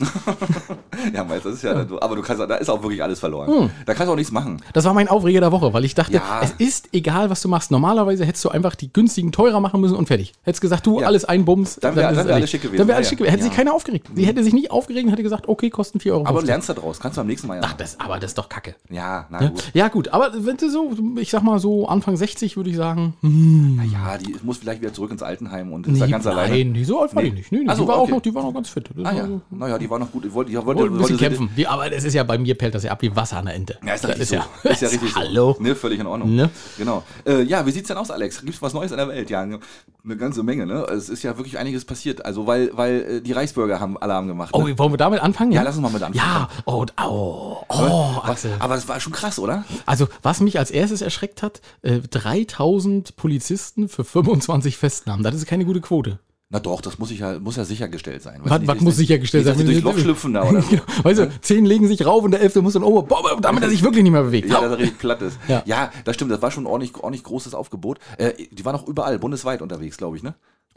Ja, 1.13 1.23
meinst 1.23 1.45
das 1.45 1.55
ist 1.55 1.63
ja, 1.63 1.71
aber 2.01 2.15
du 2.15 2.21
kannst, 2.21 2.41
da 2.41 2.55
ist 2.55 2.69
auch 2.69 2.81
wirklich 2.81 3.01
alles 3.03 3.19
verloren. 3.19 3.69
Da 3.85 3.93
kannst 3.93 4.07
du 4.07 4.11
auch 4.13 4.15
nichts 4.15 4.31
machen. 4.31 4.61
Das 4.73 4.85
war 4.85 4.93
mein 4.93 5.07
Aufreger 5.07 5.39
der 5.41 5.51
Woche, 5.51 5.73
weil 5.73 5.85
ich 5.85 5.95
dachte, 5.95 6.13
Ja. 6.13 6.41
es 6.43 6.51
ist 6.57 6.89
egal, 6.93 7.29
was 7.29 7.41
du 7.41 7.49
machst. 7.49 7.71
Normalerweise 7.71 8.25
hättest 8.25 8.45
du 8.45 8.49
einfach 8.49 8.75
die 8.75 8.91
günstigen 8.93 9.31
teurer 9.31 9.59
machen 9.59 9.81
müssen 9.81 9.95
und 9.95 10.07
fertig. 10.07 10.33
Hättest 10.43 10.61
gesagt, 10.61 10.85
du, 10.85 10.99
Ja. 11.01 11.07
alles 11.07 11.25
ein 11.25 11.45
Bums. 11.45 11.75
Dann 11.81 11.95
wär- 11.95 12.09
ist 12.09 12.15
dann 12.15 12.21
es 12.21 12.27
wär 12.27 12.35
alles 12.35 12.49
schick 12.49 12.61
gewesen. 12.61 12.77
Dann 12.77 12.87
wäre 12.87 12.97
alles 12.97 13.07
Ja, 13.07 13.09
schick 13.09 13.17
gewesen. 13.19 13.31
Hätte 13.31 13.43
ja. 13.43 13.49
sich 13.49 13.57
keiner 13.57 13.73
aufgeregt. 13.73 14.07
Sie 14.13 14.25
hätte 14.25 14.43
sich 14.43 14.53
nicht 14.53 14.71
aufgeregt 14.71 15.05
und 15.05 15.11
hätte 15.11 15.23
gesagt, 15.23 15.47
okay, 15.47 15.69
kosten 15.69 15.99
4 15.99 16.13
Euro. 16.13 16.25
Aber 16.25 16.41
du 16.41 16.45
lernst 16.47 16.69
da 16.69 16.73
draus. 16.73 16.99
Kannst 16.99 17.17
du 17.17 17.21
am 17.21 17.27
nächsten 17.27 17.47
Mal 17.47 17.55
ja. 17.55 17.61
Ach, 17.65 17.73
das, 17.73 17.99
aber 17.99 18.15
das 18.19 18.31
ist 18.31 18.37
doch 18.37 18.49
kacke. 18.49 18.75
Ja, 18.89 19.25
na 19.29 19.41
Ja, 19.41 19.49
gut. 19.49 19.63
ja, 19.73 19.87
gut, 19.87 20.07
aber 20.09 20.31
wenn 20.45 20.57
du 20.57 20.69
so, 20.69 20.91
ich 21.19 21.29
sag 21.31 21.43
mal 21.43 21.59
so 21.59 21.87
Anfang 21.87 22.15
60 22.17 22.55
würde 22.57 22.69
ich 22.69 22.75
sagen, 22.75 23.13
hm, 23.21 23.75
Na 23.77 23.83
ja, 23.83 24.17
die 24.17 24.35
muss 24.43 24.57
vielleicht 24.57 24.81
wieder 24.81 24.93
zurück 24.93 25.11
ins 25.11 25.23
Altenheim 25.23 25.71
und 25.73 25.87
ist 25.87 25.99
da 26.01 26.05
nee, 26.05 26.11
ganz 26.11 26.27
alleine. 26.27 26.53
nein, 26.53 26.73
die 26.73 26.83
so 26.85 27.01
alt 27.01 27.15
war 27.15 27.23
die 27.23 27.31
nicht. 27.31 27.51
Nee, 27.51 27.59
nee, 27.59 27.65
Ach 27.67 27.75
so, 27.75 27.83
die, 27.83 27.87
war 27.87 27.95
auch 27.97 28.03
okay. 28.03 28.11
noch, 28.11 28.21
die 28.21 28.33
war 28.35 28.43
noch 28.43 28.53
ganz 28.53 28.69
fit. 28.69 28.89
Das 28.95 29.05
Ah 29.05 29.13
ja, 29.15 29.25
so- 29.27 29.41
naja, 29.49 29.77
die 29.77 29.89
war 29.89 29.99
noch 29.99 30.11
gut. 30.11 30.25
Ich 30.25 30.33
wollte, 30.33 30.51
ich 30.51 30.65
wollte, 30.65 30.89
sie- 31.07 31.17
kämpfen. 31.17 31.49
Die, 31.55 31.67
aber 31.67 31.89
das 31.89 32.03
ist 32.03 32.13
ja 32.13 32.23
bei 32.23 32.37
mir 32.37 32.55
pellt 32.55 32.75
das 32.75 32.83
ja 32.83 32.91
ab 32.91 33.01
wie 33.01 33.15
Wasser 33.15 33.37
an 33.37 33.45
der 33.45 33.55
Ente. 33.55 33.77
Ja, 33.85 33.93
ist, 33.93 34.03
das 34.03 34.09
richtig 34.11 34.21
ist 34.23 34.29
so. 34.29 34.35
ja, 34.35 34.69
Ist 34.71 34.81
ja 34.81 34.87
richtig 34.89 35.09
so. 35.13 35.19
Hallo. 35.19 35.55
Ne, 35.59 35.75
völlig 35.75 35.99
in 35.99 36.05
Ordnung. 36.07 36.35
Ne? 36.35 36.49
Genau. 36.77 37.03
Äh, 37.25 37.43
ja, 37.43 37.65
wie 37.65 37.71
sieht's 37.71 37.87
denn 37.87 37.97
aus, 37.97 38.11
Alex? 38.11 38.41
Gibt's 38.41 38.61
was 38.61 38.73
Neues 38.73 38.91
in 38.91 38.97
der 38.97 39.07
Welt? 39.07 39.29
Ja, 39.29 39.41
eine 39.41 39.59
eine 40.05 40.15
ganze 40.15 40.43
Menge, 40.43 40.65
ne? 40.65 40.83
Es 40.85 41.09
ist 41.09 41.23
ja 41.23 41.37
wirklich 41.37 41.57
einiges 41.57 41.83
passiert. 41.85 42.25
Also, 42.25 42.47
weil, 42.47 42.71
weil 42.73 43.01
äh, 43.17 43.21
die 43.21 43.33
Reichsbürger 43.33 43.79
haben 43.79 43.97
Alarm 43.97 44.27
gemacht. 44.27 44.51
Oh, 44.53 44.63
Ne? 44.65 44.77
wollen 44.79 44.93
wir 44.93 44.97
damit 44.97 45.21
anfangen? 45.21 45.51
Ja, 45.51 45.61
lass 45.61 45.75
uns 45.75 45.81
mal 45.83 45.91
mit 45.91 46.01
anfangen. 46.01 46.15
Ja, 46.25 46.49
oh, 46.65 46.85
oh, 47.03 47.57
oh, 47.67 48.15
was, 48.23 48.29
Axel. 48.29 48.51
aber 48.59 48.75
das 48.75 48.87
war 48.87 48.99
schon 48.99 49.11
krass, 49.13 49.37
oder? 49.39 49.65
Also, 49.85 50.07
was 50.23 50.39
mich 50.39 50.57
als 50.57 50.71
erstes 50.71 51.01
erschreckt 51.01 51.43
hat, 51.43 51.59
äh, 51.81 51.99
3000 51.99 53.15
Polizisten 53.17 53.89
für 53.89 54.03
25 54.03 54.77
Festnahmen. 54.77 55.23
Das 55.23 55.35
ist 55.35 55.45
keine 55.45 55.65
gute 55.65 55.81
Quote. 55.81 56.19
Na 56.51 56.59
doch, 56.59 56.81
das 56.81 56.97
muss, 56.97 57.11
ich 57.11 57.19
ja, 57.19 57.37
muss 57.37 57.57
ja 57.57 57.63
sichergestellt 57.63 58.23
sein. 58.23 58.39
Was, 58.41 58.49
was 58.51 58.59
nicht, 58.61 58.69
muss 58.69 58.81
nicht- 58.83 58.95
sichergestellt 58.95 59.45
nicht, 59.45 59.55
sein? 59.55 59.65
Dass 59.67 59.75
sie 59.75 59.81
durchs 59.81 59.97
Loch 59.97 60.03
schlüpfen 60.03 60.33
da 60.33 60.43
oder 60.49 60.63
so. 60.63 60.69
Genau. 60.69 60.81
Weißt 61.03 61.19
du, 61.19 61.41
zehn 61.41 61.63
legen 61.63 61.87
sich 61.87 62.03
rauf 62.03 62.23
und 62.23 62.31
der 62.31 62.41
elfte 62.41 62.63
muss 62.63 62.73
dann 62.73 62.81
oben, 62.81 63.07
boah, 63.07 63.37
damit 63.39 63.61
er 63.61 63.69
sich 63.69 63.83
wirklich 63.83 64.01
nicht 64.01 64.11
mehr 64.11 64.23
bewegt. 64.23 64.49
Ja, 64.49 64.59
dass 64.61 64.71
er 64.71 64.79
richtig 64.79 64.97
platt 64.97 65.21
ist. 65.21 65.37
Ja. 65.47 65.61
Ja. 65.67 65.91
das 66.05 66.15
stimmt. 66.15 66.31
Das 66.31 66.41
war 66.41 66.49
schon 66.49 66.63
ein 66.63 66.67
ordentlich, 66.67 66.95
ordentlich 66.95 67.23
großes 67.23 67.53
Aufgebot. 67.53 67.99
Äh, 68.17 68.33
die 68.49 68.65
waren 68.65 68.75
auch 68.75 68.87
überall, 68.87 69.19
bundesweit 69.19 69.61
unterwegs, 69.61 69.97
glaube 69.97 70.17
ich, 70.17 70.23
ne? 70.23 70.33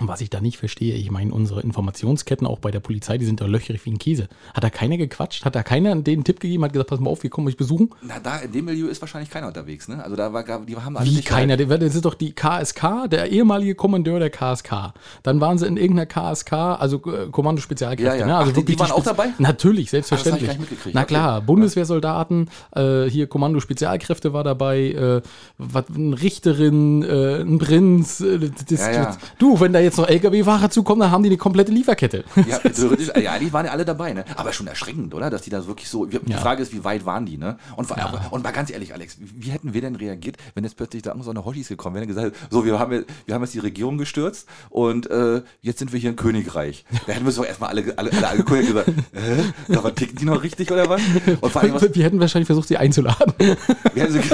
Was 0.09 0.21
ich 0.21 0.31
da 0.31 0.41
nicht 0.41 0.57
verstehe, 0.59 0.95
ich 0.95 1.11
meine, 1.11 1.33
unsere 1.33 1.61
Informationsketten 1.61 2.47
auch 2.47 2.59
bei 2.59 2.71
der 2.71 2.81
Polizei, 2.81 3.19
die 3.19 3.25
sind 3.25 3.41
da 3.41 3.47
löcherig 3.47 3.85
wie 3.85 3.91
ein 3.91 3.99
Käse. 3.99 4.29
Hat 4.55 4.65
da 4.65 4.71
keiner 4.71 4.97
gequatscht? 4.97 5.45
Hat 5.45 5.55
da 5.55 5.63
keiner 5.63 5.95
den 5.97 6.13
einen 6.19 6.25
Tipp 6.25 6.41
gegeben, 6.41 6.65
hat 6.65 6.73
gesagt, 6.73 6.91
pass 6.91 7.01
mal 7.01 7.11
auf, 7.11 7.23
wir 7.23 7.31
kommen 7.31 7.47
euch 7.49 7.57
besuchen? 7.57 7.91
Na, 8.03 8.19
da 8.21 8.39
in 8.39 8.53
dem 8.53 8.65
Milieu 8.65 8.89
ist 8.89 9.01
wahrscheinlich 9.01 9.31
keiner 9.31 9.47
unterwegs, 9.49 9.89
ne? 9.89 10.03
Also 10.03 10.17
da 10.17 10.33
war, 10.33 10.43
die 10.65 10.77
haben 10.77 10.97
alle 10.97 11.07
Wie 11.07 11.15
Sicherheit. 11.17 11.59
keiner? 11.59 11.79
Das 11.79 11.95
ist 11.95 12.05
doch 12.05 12.15
die 12.15 12.33
KSK, 12.33 13.09
der 13.11 13.31
ehemalige 13.31 13.75
Kommandeur 13.75 14.19
der 14.19 14.31
KSK. 14.31 14.93
Dann 15.23 15.41
waren 15.41 15.59
sie 15.59 15.67
in 15.67 15.77
irgendeiner 15.77 16.07
KSK, 16.07 16.53
also 16.53 16.97
äh, 17.07 17.29
Kommando 17.31 17.61
Spezialkräfte. 17.63 18.05
Ja, 18.15 18.15
ja. 18.21 18.27
Ne? 18.27 18.37
Also 18.37 18.51
Ach, 18.53 18.57
die- 18.57 18.65
die 18.65 18.79
waren 18.79 18.91
auch 18.91 18.99
Spez- 19.01 19.05
dabei? 19.05 19.29
Natürlich, 19.39 19.89
Ah, 19.89 19.91
selbstverständlich. 19.91 20.59
mitgekriegt. 20.59 20.95
Na 20.95 21.03
Okay. 21.03 21.09
klar, 21.15 21.41
Bundeswehrsoldaten, 21.43 22.51
äh, 22.75 23.05
hier 23.05 23.27
Kommando 23.27 23.61
Spezialkräfte 23.61 24.33
war 24.33 24.45
dabei, 24.45 24.91
äh, 24.93 25.23
was, 25.59 25.85
eine 25.95 26.21
Richterin, 26.21 27.03
äh, 27.03 27.41
ein 27.43 27.59
Prinz. 27.59 28.21
Äh, 28.21 28.51
das, 28.69 28.81
ja. 28.81 29.17
Du, 29.39 29.61
wenn 29.61 29.73
da 29.73 29.81
jetzt 29.81 29.92
noch 29.99 30.09
LKW-Fahrer 30.09 30.71
zukommen, 30.71 31.01
dann 31.01 31.11
haben 31.11 31.23
die 31.23 31.29
eine 31.29 31.37
komplette 31.39 31.73
Lieferkette. 31.73 32.25
Ja, 32.49 32.59
theoretisch, 32.59 33.09
ja, 33.23 33.39
die 33.39 33.53
waren 33.53 33.67
ja 33.67 33.73
alle 33.73 33.85
dabei, 33.85 34.13
ne? 34.13 34.25
Aber 34.37 34.53
schon 34.53 34.67
erschreckend, 34.67 35.15
oder? 35.15 35.31
Dass 35.31 35.43
die 35.43 35.51
da 35.51 35.67
wirklich 35.67 35.89
so. 35.89 36.07
Die 36.07 36.19
Ja. 36.27 36.39
Frage 36.39 36.63
ist, 36.63 36.73
wie 36.73 36.83
weit 36.85 37.05
waren 37.07 37.25
die, 37.27 37.39
ne? 37.39 37.57
Und, 37.77 37.87
vor- 37.87 37.97
und 38.31 38.43
mal 38.43 38.51
ganz 38.51 38.71
ehrlich, 38.71 38.93
Alex, 38.95 39.17
wie, 39.21 39.51
hätten 39.51 39.73
wir 39.75 39.81
denn 39.81 39.97
reagiert, 39.97 40.37
wenn 40.55 40.65
jetzt 40.65 40.77
plötzlich 40.77 41.03
da 41.03 41.15
so 41.21 41.31
eine 41.31 41.45
Hoshis 41.45 41.69
gekommen 41.69 41.95
wären 41.97 42.03
und 42.09 42.09
gesagt, 42.15 42.37
so, 42.51 42.65
wir 42.65 42.79
haben, 42.79 42.93
jetzt- 42.93 43.07
wir 43.27 43.35
haben 43.35 43.43
jetzt 43.43 43.55
die 43.55 43.59
Regierung 43.61 43.97
gestürzt 43.99 44.49
und 44.71 45.09
äh, 45.11 45.43
jetzt 45.61 45.79
sind 45.79 45.93
wir 45.93 46.01
hier 46.01 46.11
im 46.11 46.17
Königreich. 46.17 46.85
Da 47.07 47.13
hätten 47.13 47.25
wir 47.25 47.33
so 47.33 47.45
erstmal 47.45 47.71
alle, 47.71 47.95
alle, 47.97 48.11
alle 48.13 48.29
angeguckt 48.29 48.67
gesagt, 48.67 48.89
äh, 49.69 49.77
aber 49.77 49.95
ticken 49.95 50.17
die 50.17 50.25
noch 50.25 50.43
richtig 50.43 50.71
oder 50.73 50.89
was? 50.89 51.01
Und 51.41 51.51
vor 51.53 51.63
allem, 51.63 51.75
was, 51.75 51.83
Wir 51.95 52.05
hätten 52.05 52.21
wahrscheinlich 52.21 52.47
versucht, 52.47 52.69
sie 52.69 52.77
einzuladen. 52.77 53.35
wir 53.39 54.03
hätten 54.03 54.13
so 54.13 54.19
nicht 54.19 54.31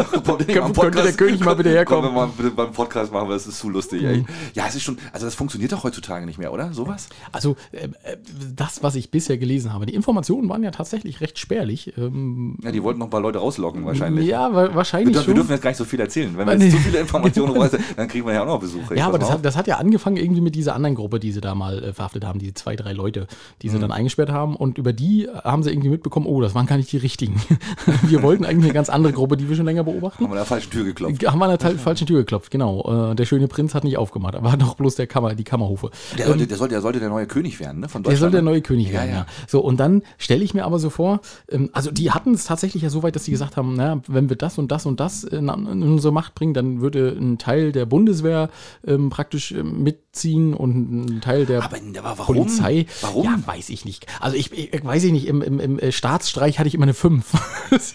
mal 0.57 0.67
im 0.67 0.73
Könnte 0.73 1.03
der 1.03 1.13
König 1.13 1.41
mal 1.45 1.55
bitte 1.55 1.71
herkommen? 1.71 2.05
Kommen 2.05 2.15
wir 2.17 2.27
mal 2.27 2.33
bitte 2.37 2.51
beim 2.51 2.73
Podcast 2.73 3.13
machen, 3.13 3.29
weil 3.29 3.35
das 3.37 3.47
ist 3.47 3.59
zu 3.59 3.69
lustig, 3.71 4.03
ey. 4.05 4.25
Ja, 4.55 4.67
es 4.69 4.75
ist 4.77 4.83
schon, 4.83 4.99
also 5.13 5.27
das 5.27 5.35
funktioniert 5.39 5.73
doch 5.73 5.85
heutzutage 5.85 6.27
nicht 6.27 6.39
mehr, 6.39 6.53
oder? 6.53 6.73
Sowas? 6.75 7.09
Also, 7.33 7.57
äh, 7.73 7.85
äh, 8.03 8.17
das, 8.55 8.83
was 8.83 8.95
ich 8.97 9.11
bisher 9.11 9.39
gelesen 9.39 9.73
habe, 9.73 9.87
die 9.87 9.95
Informationen 9.95 10.49
waren 10.49 10.63
ja 10.63 10.71
tatsächlich 10.71 11.21
recht 11.23 11.39
spärlich. 11.39 11.97
Ähm, 11.97 12.59
Ja, 12.63 12.73
die 12.73 12.83
wollten 12.83 12.99
noch 12.99 13.07
ein 13.07 13.11
paar 13.11 13.21
Leute 13.23 13.39
rauslocken 13.39 13.87
wahrscheinlich. 13.87 14.27
ja, 14.27 14.53
wa- 14.53 14.65
Wir, 14.69 14.75
wahrscheinlich 14.75 15.15
wir 15.15 15.23
schon. 15.23 15.35
dürfen 15.35 15.53
jetzt 15.53 15.63
gar 15.63 15.71
nicht 15.71 15.77
so 15.79 15.85
viel 15.85 16.01
erzählen. 16.01 16.37
Wenn 16.37 16.47
wir 16.47 16.59
jetzt 16.59 16.73
zu 16.77 16.79
viele 16.83 16.99
Informationen 16.99 17.57
raus, 17.57 17.71
dann 17.97 18.09
kriegen 18.09 18.27
wir 18.27 18.35
ja 18.35 18.43
auch 18.43 18.47
noch 18.47 18.61
Besuch. 18.61 18.91
Ja, 18.95 19.07
aber 19.07 19.19
das 19.19 19.31
hat, 19.31 19.45
das 19.45 19.57
hat 19.57 19.67
ja 19.69 19.77
angefangen 19.77 20.17
irgendwie 20.17 20.41
mit 20.41 20.55
dieser 20.55 20.75
anderen 20.75 20.95
Gruppe, 20.97 21.21
die 21.21 21.33
sie 21.33 21.41
da 21.41 21.55
mal 21.55 21.83
äh, 21.83 21.93
verhaftet 21.93 22.25
haben, 22.25 22.39
diese 22.41 22.55
zwei, 22.55 22.75
drei 22.77 22.93
Leute, 22.93 23.27
die 23.63 23.69
Mhm. 23.69 23.73
sie 23.73 23.79
dann 23.79 23.93
eingesperrt 23.93 24.31
haben. 24.31 24.57
Und 24.57 24.77
über 24.79 24.93
die 24.93 25.29
haben 25.45 25.63
sie 25.63 25.71
irgendwie 25.71 25.89
mitbekommen, 25.91 26.27
oh, 26.27 26.41
das 26.41 26.55
waren 26.55 26.67
gar 26.67 26.77
nicht 26.77 26.91
die 26.93 26.97
richtigen. 26.99 27.41
wir 28.03 28.23
wollten 28.23 28.45
eigentlich 28.45 28.65
eine 28.65 28.75
ganz 28.75 28.89
andere 28.89 29.13
Gruppe, 29.13 29.37
die 29.37 29.49
wir 29.49 29.55
schon 29.57 29.67
länger 29.67 29.85
beobachten. 29.85 30.25
haben 30.25 30.31
wir 30.31 30.33
an 30.33 30.37
der 30.39 30.45
falschen 30.47 30.71
Tür 30.71 30.85
geklopft. 30.85 31.25
Haben 31.27 31.39
wir 31.39 31.45
an 31.47 31.57
der 31.59 31.71
falschen 31.79 32.07
Tür 32.07 32.19
geklopft, 32.19 32.51
genau. 32.51 33.13
Äh, 33.13 33.15
der 33.15 33.25
schöne 33.25 33.47
Prinz 33.47 33.75
hat 33.75 33.85
nicht 33.85 33.97
aufgemacht, 33.99 34.35
aber 34.35 34.51
hat 34.51 34.61
doch 34.61 34.75
bloß 34.75 34.97
der 34.97 35.07
Kammer, 35.07 35.28
Kammer, 35.29 35.35
die 35.35 35.45
Kammerhufe. 35.45 35.91
Der 36.17 36.27
sollte, 36.27 36.43
ähm, 36.43 36.49
der, 36.49 36.57
sollte, 36.57 36.75
der 36.75 36.83
sollte 36.83 37.01
der 37.01 37.09
neue 37.09 37.27
König 37.27 37.61
werden, 37.61 37.81
ne? 37.81 37.89
Von 37.89 38.03
Deutschland. 38.03 38.13
Der 38.13 38.19
sollte 38.19 38.37
der 38.37 38.43
ne? 38.43 38.51
neue 38.51 38.63
König 38.63 38.89
ja, 38.89 38.95
werden, 38.95 39.11
ja. 39.11 39.17
ja. 39.17 39.27
So, 39.47 39.61
und 39.61 39.79
dann 39.79 40.03
stelle 40.19 40.45
ich 40.45 40.55
mir 40.55 40.65
aber 40.65 40.79
so 40.79 40.91
vor, 40.91 41.21
ähm, 41.51 41.71
also 41.73 41.91
die 41.91 42.11
hatten 42.11 42.35
es 42.35 42.45
tatsächlich 42.45 42.83
ja 42.83 42.91
so 42.91 43.03
weit, 43.03 43.17
dass 43.17 43.25
sie 43.25 43.31
gesagt 43.31 43.57
haben, 43.57 43.75
naja, 43.75 44.01
wenn 44.07 44.29
wir 44.29 44.37
das 44.37 44.59
und 44.59 44.71
das 44.71 44.87
und 44.87 45.01
das 45.01 45.25
äh, 45.25 45.37
in, 45.37 45.49
in 45.49 45.83
unsere 45.83 46.13
Macht 46.13 46.35
bringen, 46.35 46.55
dann 46.55 46.81
würde 46.81 47.17
ein 47.19 47.39
Teil 47.39 47.73
der 47.73 47.87
Bundeswehr 47.87 48.51
ähm, 48.87 49.11
praktisch 49.11 49.53
ähm, 49.53 49.83
mitziehen 49.83 50.55
und 50.55 51.17
ein 51.17 51.21
Teil 51.21 51.47
der 51.47 51.65
aber, 51.65 51.77
aber 51.77 52.19
warum? 52.19 52.37
Polizei. 52.37 52.87
Warum? 53.01 53.25
Ja, 53.25 53.39
weiß 53.45 53.71
ich 53.71 53.85
nicht. 53.85 54.07
Also 54.21 54.37
ich, 54.37 54.53
ich 54.53 54.85
weiß 54.85 55.05
ich 55.05 55.13
nicht, 55.13 55.27
im, 55.27 55.43
im, 55.43 55.61
im 55.61 55.79
äh, 55.79 55.93
Staatsstreich 55.93 56.59
hatte 56.59 56.69
ich 56.69 56.75
immer 56.75 56.85
eine 56.85 56.95
5. 56.95 57.25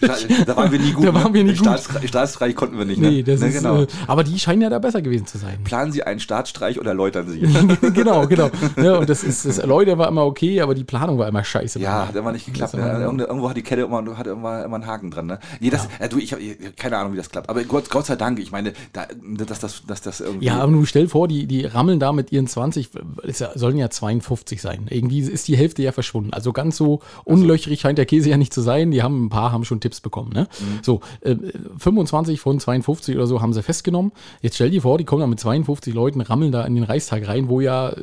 da, 0.46 0.56
waren 0.56 0.72
wir 0.72 0.78
nie 0.78 0.92
gut. 0.92 1.04
Da 1.04 1.14
waren 1.14 1.34
wir 1.34 1.42
ne? 1.44 1.52
nie 1.52 1.56
ne? 1.56 1.58
gut. 1.58 1.66
Staatsstreich, 1.66 2.08
Staatsstreich 2.08 2.54
konnten 2.54 2.78
wir 2.78 2.84
nicht. 2.84 3.00
Ne? 3.00 3.10
Nee, 3.10 3.22
das 3.22 3.40
ne, 3.40 3.48
ist, 3.48 3.54
genau. 3.56 3.82
Äh, 3.82 3.86
aber 4.06 4.24
die 4.24 4.38
scheinen 4.38 4.62
ja 4.62 4.70
da 4.70 4.78
besser 4.78 5.02
gewesen 5.02 5.26
zu 5.26 5.38
sein. 5.38 5.64
Planen 5.64 5.92
Sie 5.92 6.02
einen 6.02 6.20
Staatsstreich 6.20 6.78
oder 6.78 6.94
Leute 6.94 7.23
2021. 7.24 7.94
genau, 7.94 8.26
genau. 8.26 8.50
Ja, 8.76 8.98
und 8.98 9.08
das 9.08 9.24
ist, 9.24 9.44
das 9.44 9.64
Leute 9.64 9.98
war 9.98 10.08
immer 10.08 10.24
okay, 10.24 10.60
aber 10.60 10.74
die 10.74 10.84
Planung 10.84 11.18
war 11.18 11.28
immer 11.28 11.44
scheiße. 11.44 11.78
Ja, 11.80 12.08
hat 12.08 12.16
immer 12.16 12.32
nicht 12.32 12.46
geklappt. 12.46 12.74
Ne? 12.74 13.00
Irgendwo, 13.00 13.24
irgendwo 13.24 13.50
hat 13.50 13.56
die 13.56 13.62
Kette 13.62 13.82
immer, 13.82 14.16
hat 14.16 14.26
immer, 14.26 14.64
immer 14.64 14.76
einen 14.76 14.86
Haken 14.86 15.10
dran. 15.10 15.26
Ne? 15.26 15.38
Nee, 15.60 15.70
das, 15.70 15.88
ja. 15.98 16.06
äh, 16.06 16.08
du, 16.08 16.18
ich 16.18 16.32
habe 16.32 16.42
keine 16.76 16.98
Ahnung, 16.98 17.12
wie 17.12 17.16
das 17.16 17.30
klappt. 17.30 17.48
Aber 17.48 17.62
Gott, 17.64 17.90
Gott 17.90 18.06
sei 18.06 18.16
Dank, 18.16 18.38
ich 18.38 18.52
meine, 18.52 18.72
da, 18.92 19.06
dass 19.46 19.60
das, 19.60 19.82
dass 19.86 20.02
das 20.02 20.20
irgendwie. 20.20 20.46
Ja, 20.46 20.60
aber 20.60 20.72
nun 20.72 20.86
stell 20.86 21.08
vor, 21.08 21.28
die, 21.28 21.46
die 21.46 21.64
rammeln 21.64 22.00
da 22.00 22.12
mit 22.12 22.32
ihren 22.32 22.46
20, 22.46 22.90
es 23.22 23.44
sollen 23.54 23.76
ja 23.76 23.90
52 23.90 24.60
sein. 24.60 24.86
Irgendwie 24.90 25.20
ist 25.20 25.48
die 25.48 25.56
Hälfte 25.56 25.82
ja 25.82 25.92
verschwunden. 25.92 26.32
Also 26.32 26.52
ganz 26.52 26.76
so 26.76 26.84
also 26.84 27.00
unlöchrig 27.24 27.80
scheint 27.80 27.98
der 27.98 28.06
Käse 28.06 28.30
ja 28.30 28.36
nicht 28.36 28.52
zu 28.52 28.60
sein. 28.60 28.90
Die 28.90 29.02
haben 29.02 29.26
ein 29.26 29.28
paar 29.30 29.52
haben 29.52 29.64
schon 29.64 29.80
Tipps 29.80 30.00
bekommen. 30.00 30.32
Ne? 30.32 30.48
Mhm. 30.60 30.78
So, 30.82 31.00
äh, 31.20 31.36
25 31.78 32.40
von 32.40 32.60
52 32.60 33.16
oder 33.16 33.26
so 33.26 33.40
haben 33.40 33.52
sie 33.52 33.62
festgenommen. 33.62 34.12
Jetzt 34.40 34.54
stell 34.54 34.70
dir 34.70 34.82
vor, 34.82 34.98
die 34.98 35.04
kommen 35.04 35.20
da 35.20 35.26
mit 35.26 35.40
52 35.40 35.94
Leuten, 35.94 36.20
rammeln 36.20 36.52
da 36.52 36.64
in 36.64 36.74
den 36.74 36.84
Reichstag 36.84 37.13
rein, 37.22 37.48
wo 37.48 37.60
ja, 37.60 37.90
äh, 37.90 37.96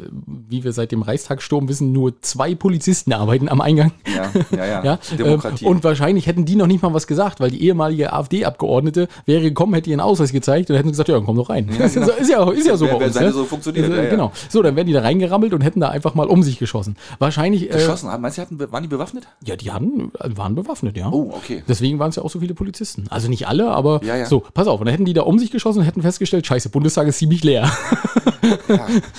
wie 0.50 0.64
wir 0.64 0.72
seit 0.72 0.92
dem 0.92 1.02
Reichstagsturm 1.02 1.68
wissen, 1.68 1.92
nur 1.92 2.22
zwei 2.22 2.56
Polizisten 2.56 3.12
arbeiten 3.14 3.50
am 3.50 3.60
Eingang. 3.62 3.92
ja, 4.08 4.32
ja, 4.58 4.66
ja. 4.66 4.82
Ja, 4.92 5.00
Demokratie. 5.18 5.66
ähm, 5.66 5.72
und 5.72 5.84
wahrscheinlich 5.84 6.28
hätten 6.28 6.46
die 6.46 6.56
noch 6.56 6.68
nicht 6.68 6.82
mal 6.82 6.94
was 6.94 7.06
gesagt, 7.08 7.40
weil 7.40 7.52
die 7.52 7.64
ehemalige 7.66 8.14
AfD-Abgeordnete 8.14 9.08
wäre 9.26 9.42
gekommen, 9.42 9.74
hätte 9.74 9.90
ihren 9.90 10.00
Ausweis 10.00 10.32
gezeigt 10.32 10.70
und 10.70 10.76
hätten 10.78 10.90
gesagt, 10.90 11.10
ja, 11.10 11.16
dann 11.16 11.26
komm 11.26 11.36
doch 11.38 11.50
rein. 11.50 11.68
ist, 11.80 11.96
ja, 11.96 12.06
so- 12.06 12.12
ist 12.12 12.30
ja, 12.30 12.50
ist 12.52 12.68
ja 12.68 12.78
so 12.78 12.86
Wer- 12.86 12.96
bei 13.00 13.06
uns. 13.08 13.20
ne? 13.20 13.32
so 13.32 13.46
funktioniert, 13.46 13.86
Also, 13.86 13.98
ja, 13.98 14.04
ja. 14.04 14.10
Genau. 14.10 14.32
So, 14.50 14.62
dann 14.62 14.76
werden 14.76 14.88
die 14.88 14.94
da 14.94 15.02
reingerammelt 15.02 15.54
und 15.54 15.62
hätten 15.62 15.80
da 15.82 15.90
einfach 15.90 16.16
mal 16.16 16.28
um 16.28 16.42
sich 16.44 16.58
geschossen. 16.60 16.96
Wahrscheinlich, 17.20 17.70
äh, 17.70 17.74
Geschossen 17.74 18.10
haben. 18.10 18.22
Meinst 18.22 18.38
du, 18.38 18.42
hatten, 18.42 18.60
waren 18.72 18.84
die 18.84 18.90
bewaffnet? 18.90 19.28
ja, 19.46 19.56
die 19.56 19.72
hatten, 19.72 20.12
waren 20.20 20.56
bewaffnet, 20.56 20.98
ja. 20.98 21.10
Oh, 21.12 21.32
okay. 21.36 21.64
Deswegen 21.68 22.00
waren 22.00 22.10
es 22.10 22.16
ja 22.16 22.24
auch 22.24 22.30
so 22.30 22.40
viele 22.40 22.54
Polizisten. 22.54 23.06
Also 23.10 23.28
nicht 23.30 23.48
alle, 23.48 23.70
aber 23.72 24.02
Ja, 24.04 24.16
ja. 24.16 24.26
so, 24.26 24.42
pass 24.54 24.68
auf. 24.68 24.80
Und 24.80 24.86
dann 24.86 24.94
hätten 24.94 25.06
die 25.06 25.14
da 25.14 25.22
um 25.24 25.38
sich 25.40 25.52
geschossen 25.52 25.80
und 25.80 25.86
hätten 25.86 26.02
festgestellt, 26.02 26.46
scheiße, 26.48 26.70
Bundestag 26.70 27.08
ist 27.08 27.18
ziemlich 27.20 27.44
leer. 27.44 27.70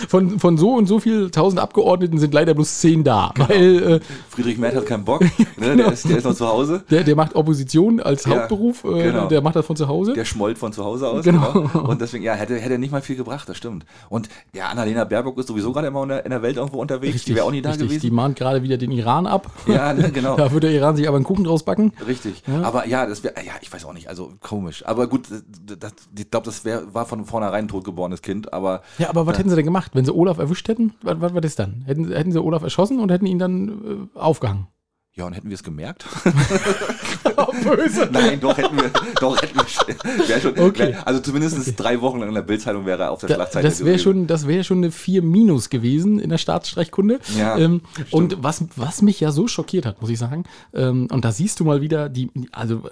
von, 0.08 0.38
von 0.38 0.56
so 0.56 0.74
und 0.74 0.86
so 0.86 0.98
viel 1.00 1.30
tausend 1.30 1.60
Abgeordneten 1.60 2.18
sind 2.18 2.34
leider 2.34 2.54
bloß 2.54 2.78
zehn 2.78 3.04
da. 3.04 3.32
Genau. 3.34 3.48
Weil 3.48 3.82
äh, 3.82 4.00
Friedrich 4.28 4.58
Merz 4.58 4.76
hat 4.76 4.86
keinen 4.86 5.04
Bock. 5.04 5.20
ne? 5.56 5.76
der, 5.76 5.92
ist, 5.92 6.08
der 6.08 6.18
ist 6.18 6.24
noch 6.24 6.34
zu 6.34 6.46
Hause. 6.46 6.84
der, 6.90 7.04
der 7.04 7.16
macht 7.16 7.34
Opposition 7.34 8.00
als 8.00 8.24
Ja, 8.24 8.32
Hauptberuf, 8.32 8.84
äh, 8.84 9.02
genau. 9.04 9.26
der 9.26 9.40
macht 9.40 9.56
das 9.56 9.66
von 9.66 9.76
zu 9.76 9.88
Hause. 9.88 10.12
Der 10.14 10.24
schmollt 10.24 10.58
von 10.58 10.72
zu 10.72 10.84
Hause 10.84 11.08
aus. 11.08 11.24
Genau. 11.24 11.50
Und 11.84 12.00
deswegen, 12.00 12.24
ja, 12.24 12.34
hätte, 12.34 12.56
hätte 12.56 12.74
er 12.74 12.78
nicht 12.78 12.92
mal 12.92 13.02
viel 13.02 13.16
gebracht, 13.16 13.48
das 13.48 13.56
stimmt. 13.56 13.84
Und 14.08 14.28
ja, 14.54 14.68
Annalena 14.68 15.04
Baerbock 15.04 15.38
ist 15.38 15.48
sowieso 15.48 15.72
gerade 15.72 15.88
immer 15.88 16.02
in 16.02 16.30
der, 16.30 16.42
Welt 16.42 16.56
irgendwo 16.56 16.80
unterwegs. 16.80 17.24
die 17.24 17.34
wäre 17.34 17.46
auch 17.46 17.50
nie 17.50 17.62
da 17.62 17.70
richtig. 17.70 17.88
Die 17.88 17.96
gewesen. 17.96 18.14
mahnt 18.14 18.36
gerade 18.36 18.62
wieder 18.62 18.76
den 18.76 18.90
Iran 18.90 19.26
ab. 19.26 19.50
Ja, 19.66 19.92
ne, 19.92 20.10
genau. 20.10 20.36
Da 20.42 20.50
würde 20.50 20.68
der 20.68 20.76
Iran 20.76 20.96
sich 20.96 21.06
aber 21.06 21.16
einen 21.16 21.24
Kuchen 21.24 21.44
draus 21.44 21.62
backen. 21.62 21.92
Richtig. 22.06 22.42
Aber 22.62 22.86
ja, 22.86 23.06
das 23.06 23.22
wäre, 23.22 23.34
ja, 23.44 23.52
ich 23.60 23.72
weiß 23.72 23.84
auch 23.84 23.92
nicht, 23.92 24.08
also 24.08 24.32
komisch. 24.40 24.84
Aber 24.86 25.06
gut, 25.06 25.26
das, 25.30 25.92
ich 26.16 26.30
glaube, 26.30 26.46
das 26.46 26.64
wär, 26.64 26.94
war 26.94 27.06
von 27.06 27.24
vornherein 27.24 27.64
ein 27.64 27.68
totgeborenes 27.68 28.22
Kind, 28.22 28.52
aber 28.52 28.82
Ja, 28.98 29.08
aber 29.08 29.26
was 29.26 29.38
hätten 29.38 29.50
sie 29.50 29.56
denn 29.56 29.64
gemacht, 29.64 29.71
wenn 29.94 30.04
sie 30.04 30.14
Olaf 30.14 30.38
erwischt 30.38 30.68
hätten? 30.68 30.94
Was, 31.02 31.20
was 31.20 31.34
war 31.34 31.40
das 31.40 31.56
dann? 31.56 31.82
Hätten, 31.86 32.12
hätten 32.12 32.32
sie 32.32 32.42
Olaf 32.42 32.62
erschossen 32.62 33.00
und 33.00 33.10
hätten 33.10 33.26
ihn 33.26 33.38
dann 33.38 34.08
äh, 34.14 34.18
aufgehangen? 34.18 34.68
ja, 35.14 35.26
und 35.26 35.34
hätten 35.34 35.50
wir 35.50 35.54
es 35.54 35.62
gemerkt? 35.62 36.06
Böse. 37.64 38.08
Nein, 38.10 38.40
doch 38.40 38.56
hätten 38.56 38.76
wir, 38.76 38.90
doch 39.20 39.40
hätten 39.40 39.58
wir, 39.58 40.40
schon, 40.40 40.58
Okay. 40.58 40.96
also 41.04 41.20
zumindest 41.20 41.78
drei 41.78 42.00
Wochen 42.00 42.20
lang 42.20 42.30
in 42.30 42.34
der 42.34 42.42
Bildzeitung 42.42 42.86
wäre 42.86 43.02
er 43.04 43.10
auf 43.10 43.20
der 43.20 43.28
Da, 43.28 43.34
Schlagzeile 43.34 43.68
das 43.68 43.84
wäre 43.84 43.98
schon, 43.98 44.26
das 44.26 44.46
wäre 44.48 44.64
schon 44.64 44.78
eine 44.78 44.90
4 44.90 45.22
Minus 45.22 45.68
gewesen 45.68 46.18
in 46.18 46.30
der 46.30 46.38
Staatsstreichkunde. 46.38 47.20
Ja, 47.38 47.58
ähm, 47.58 47.82
und 48.10 48.42
was, 48.42 48.64
was 48.76 49.02
mich 49.02 49.20
ja 49.20 49.32
so 49.32 49.48
schockiert 49.48 49.84
hat, 49.84 50.00
muss 50.00 50.10
ich 50.10 50.18
sagen, 50.18 50.44
ähm, 50.72 51.08
und 51.10 51.24
da 51.24 51.32
siehst 51.32 51.60
du 51.60 51.64
mal 51.64 51.82
wieder 51.82 52.08
die, 52.08 52.30
also 52.50 52.82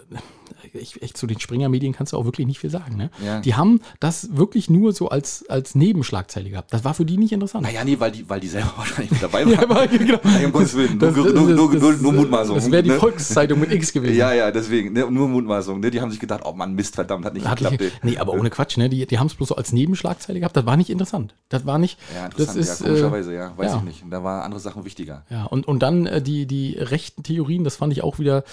ich, 0.75 1.03
echt 1.03 1.17
zu 1.17 1.27
den 1.27 1.41
Springer-Medien 1.41 1.93
kannst 1.93 2.13
du 2.13 2.17
auch 2.17 2.25
wirklich 2.25 2.47
nicht 2.47 2.59
viel 2.59 2.71
sagen. 2.71 2.97
Ne? 2.97 3.11
Ja. 3.25 3.41
Die 3.41 3.55
haben 3.55 3.81
das 4.01 4.37
wirklich 4.37 4.71
nur 4.71 4.93
so 4.93 5.09
als, 5.09 5.45
als 5.49 5.75
Nebenschlagzeile 5.75 6.51
gehabt. 6.51 6.73
Das 6.73 6.85
war 6.85 6.95
für 6.95 7.05
die 7.05 7.17
nicht 7.19 7.33
interessant. 7.33 7.65
Naja, 7.65 7.85
nee, 7.85 7.99
weil 7.99 8.11
die, 8.13 8.29
weil 8.29 8.41
die 8.41 8.49
selber 8.49 8.73
wahrscheinlich 8.77 9.11
mit 9.11 9.23
dabei 9.23 9.45
waren. 9.45 9.53
Ja, 9.53 9.63
aber 9.63 9.87
genau. 9.87 10.19
Nein, 10.23 10.47
um 10.47 10.53
Gottes 10.53 10.75
Willen, 10.77 10.99
nur, 10.99 11.09
Das- 11.09 11.17
nur, 11.17 11.25
das- 11.25 11.35
nur, 11.35 11.49
nur, 11.51 11.73
das- 11.73 11.81
nur, 11.83 11.93
nur 11.95 12.13
Mutmaßung. 12.13 12.55
Das 12.57 12.71
wäre 12.71 12.83
die 12.83 12.91
ne? 12.91 12.97
Volkszeitung 12.97 13.61
mit 13.61 13.73
X 13.73 13.93
gewesen. 13.93 14.11
Ja, 14.21 14.33
ja, 14.35 14.51
deswegen, 14.51 14.93
ne, 14.93 15.11
nur 15.11 15.29
Mutmaßung. 15.29 15.81
Ne? 15.81 15.91
Die 15.91 16.01
haben 16.01 16.11
sich 16.11 16.21
gedacht, 16.21 16.43
oh 16.45 16.53
Mann, 16.53 16.75
Mist, 16.75 16.95
verdammt, 16.95 17.25
hat 17.25 17.35
nicht 17.35 17.47
Hat 17.47 17.59
geklappt. 17.59 17.81
nicht, 17.81 18.05
nee, 18.05 18.19
aber 18.19 18.33
ohne 18.35 18.51
Quatsch, 18.51 18.77
ne? 18.77 18.89
Die, 18.89 19.07
die 19.07 19.19
haben 19.19 19.29
es 19.29 19.35
bloß 19.35 19.49
so 19.49 19.57
als 19.57 19.73
Nebenschlagzeile 19.73 20.41
gehabt. 20.41 20.57
Das 20.57 20.67
war 20.67 20.77
nicht 20.77 20.91
interessant. 20.91 21.35
Das 21.49 21.65
war 21.65 21.79
nicht. 21.79 21.99
Ja, 22.15 22.29
das 22.29 22.55
interessant, 22.55 22.59
ist, 22.61 22.81
ja, 22.81 22.87
komischerweise, 22.87 23.35
ja, 23.35 23.53
weiß 23.57 23.73
ja. 23.73 23.79
ich 23.79 23.85
nicht. 23.85 24.05
Da 24.11 24.23
waren 24.23 24.43
andere 24.43 24.61
Sachen 24.61 24.85
wichtiger. 24.85 25.25
Ja, 25.31 25.45
und, 25.45 25.67
und 25.67 25.81
dann 25.83 26.07
äh, 26.07 26.21
die, 26.21 26.47
die 26.47 26.77
rechten 26.79 27.23
Theorien, 27.23 27.65
das 27.65 27.77
fand 27.77 27.93
ich 27.93 28.03
auch 28.03 28.19
wieder. 28.19 28.45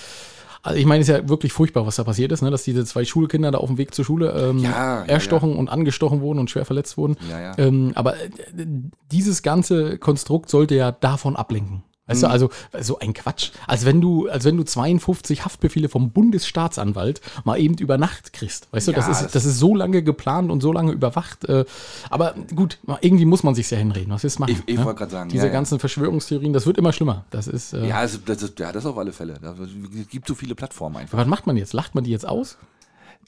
Also 0.68 0.82
ich 0.82 0.86
meine, 0.86 1.02
es 1.02 1.08
ist 1.08 1.16
ja 1.16 1.30
wirklich 1.30 1.54
furchtbar, 1.54 1.86
was 1.88 1.96
da 1.96 2.04
passiert 2.04 2.34
ist, 2.34 2.42
ne? 2.42 2.52
dass 2.52 2.64
diese 2.64 2.84
zwei 2.84 3.06
Schulkinder 3.06 3.52
da 3.52 3.58
auf 3.60 3.70
dem 3.70 3.78
Weg 3.78 3.96
zur 3.96 4.04
Schule 4.04 4.32
ähm, 4.32 4.60
Ja, 4.60 4.70
ja, 4.70 5.04
erstochen 5.06 5.56
und 5.56 5.70
angestochen 5.70 6.20
wurden 6.20 6.40
und 6.40 6.50
schwer 6.50 6.66
verletzt 6.66 6.98
wurden. 6.98 7.16
Ja, 7.30 7.40
ja. 7.40 7.52
Ähm, 7.58 7.94
aber 7.96 8.16
äh, 8.18 8.28
dieses 9.10 9.44
ganze 9.44 9.98
Konstrukt 9.98 10.50
sollte 10.50 10.76
ja 10.76 10.92
davon 10.92 11.38
ablenken. 11.38 11.84
Weißt 12.08 12.22
Mhm. 12.22 12.26
du, 12.28 12.32
also 12.32 12.50
so 12.80 13.00
ein 13.00 13.14
Quatsch. 13.14 13.52
Als 13.68 13.86
wenn 13.86 14.02
du, 14.02 14.28
als 14.30 14.46
wenn 14.46 14.58
du 14.58 14.64
52 14.64 15.46
Haftbefehle 15.46 15.90
vom 15.90 16.12
Bundesstaatsanwalt 16.12 17.22
mal 17.44 17.60
eben 17.60 17.76
über 17.78 17.98
Nacht 17.98 18.34
kriegst. 18.34 18.68
Weißt 18.72 18.88
du, 18.88 18.92
das 18.94 19.06
Ja, 19.08 19.12
ist, 19.12 19.22
das- 19.24 19.32
das 19.34 19.46
ist 19.46 19.60
so 19.60 19.76
lange 19.76 20.02
geplant 20.04 20.50
und 20.52 20.62
so 20.62 20.72
lange 20.72 20.92
überwacht. 20.94 21.46
Äh, 21.46 21.66
aber 22.10 22.34
gut, 22.56 22.80
irgendwie 23.02 23.26
muss 23.26 23.44
man 23.44 23.56
sich 23.56 23.70
ja 23.70 23.78
hinreden. 23.78 24.12
Was 24.14 24.24
du 24.24 24.40
machen? 24.40 24.52
Ich- 24.52 24.74
ich 24.74 24.80
ne? 24.80 24.86
wollte 24.86 25.00
gerade 25.00 25.12
sagen, 25.12 25.30
Diese 25.30 25.44
ja, 25.44 25.48
ja. 25.48 25.54
ganzen 25.54 25.80
Verschwörungstheorien, 25.80 26.54
das 26.54 26.66
wird 26.66 26.78
immer 26.78 26.94
schlimmer. 26.94 27.26
Das 27.30 27.48
ist. 27.48 27.74
Äh, 27.74 27.88
Ja, 27.88 27.98
also, 27.98 28.18
das, 28.26 28.42
ist, 28.42 28.58
ja, 28.60 28.72
das 28.72 28.86
auf 28.86 28.98
alle 28.98 29.12
Fälle. 29.12 29.40
Es 30.02 30.10
gibt 30.10 30.28
so 30.28 30.36
viele 30.36 30.56
Plattformen 30.56 30.98
einfach. 30.98 31.18
Was 31.18 31.28
macht 31.28 31.46
man 31.48 31.58
jetzt? 31.58 31.74
Lacht 31.74 31.94
man 31.96 32.04
die 32.04 32.12
jetzt 32.12 32.28
aus? 32.28 32.58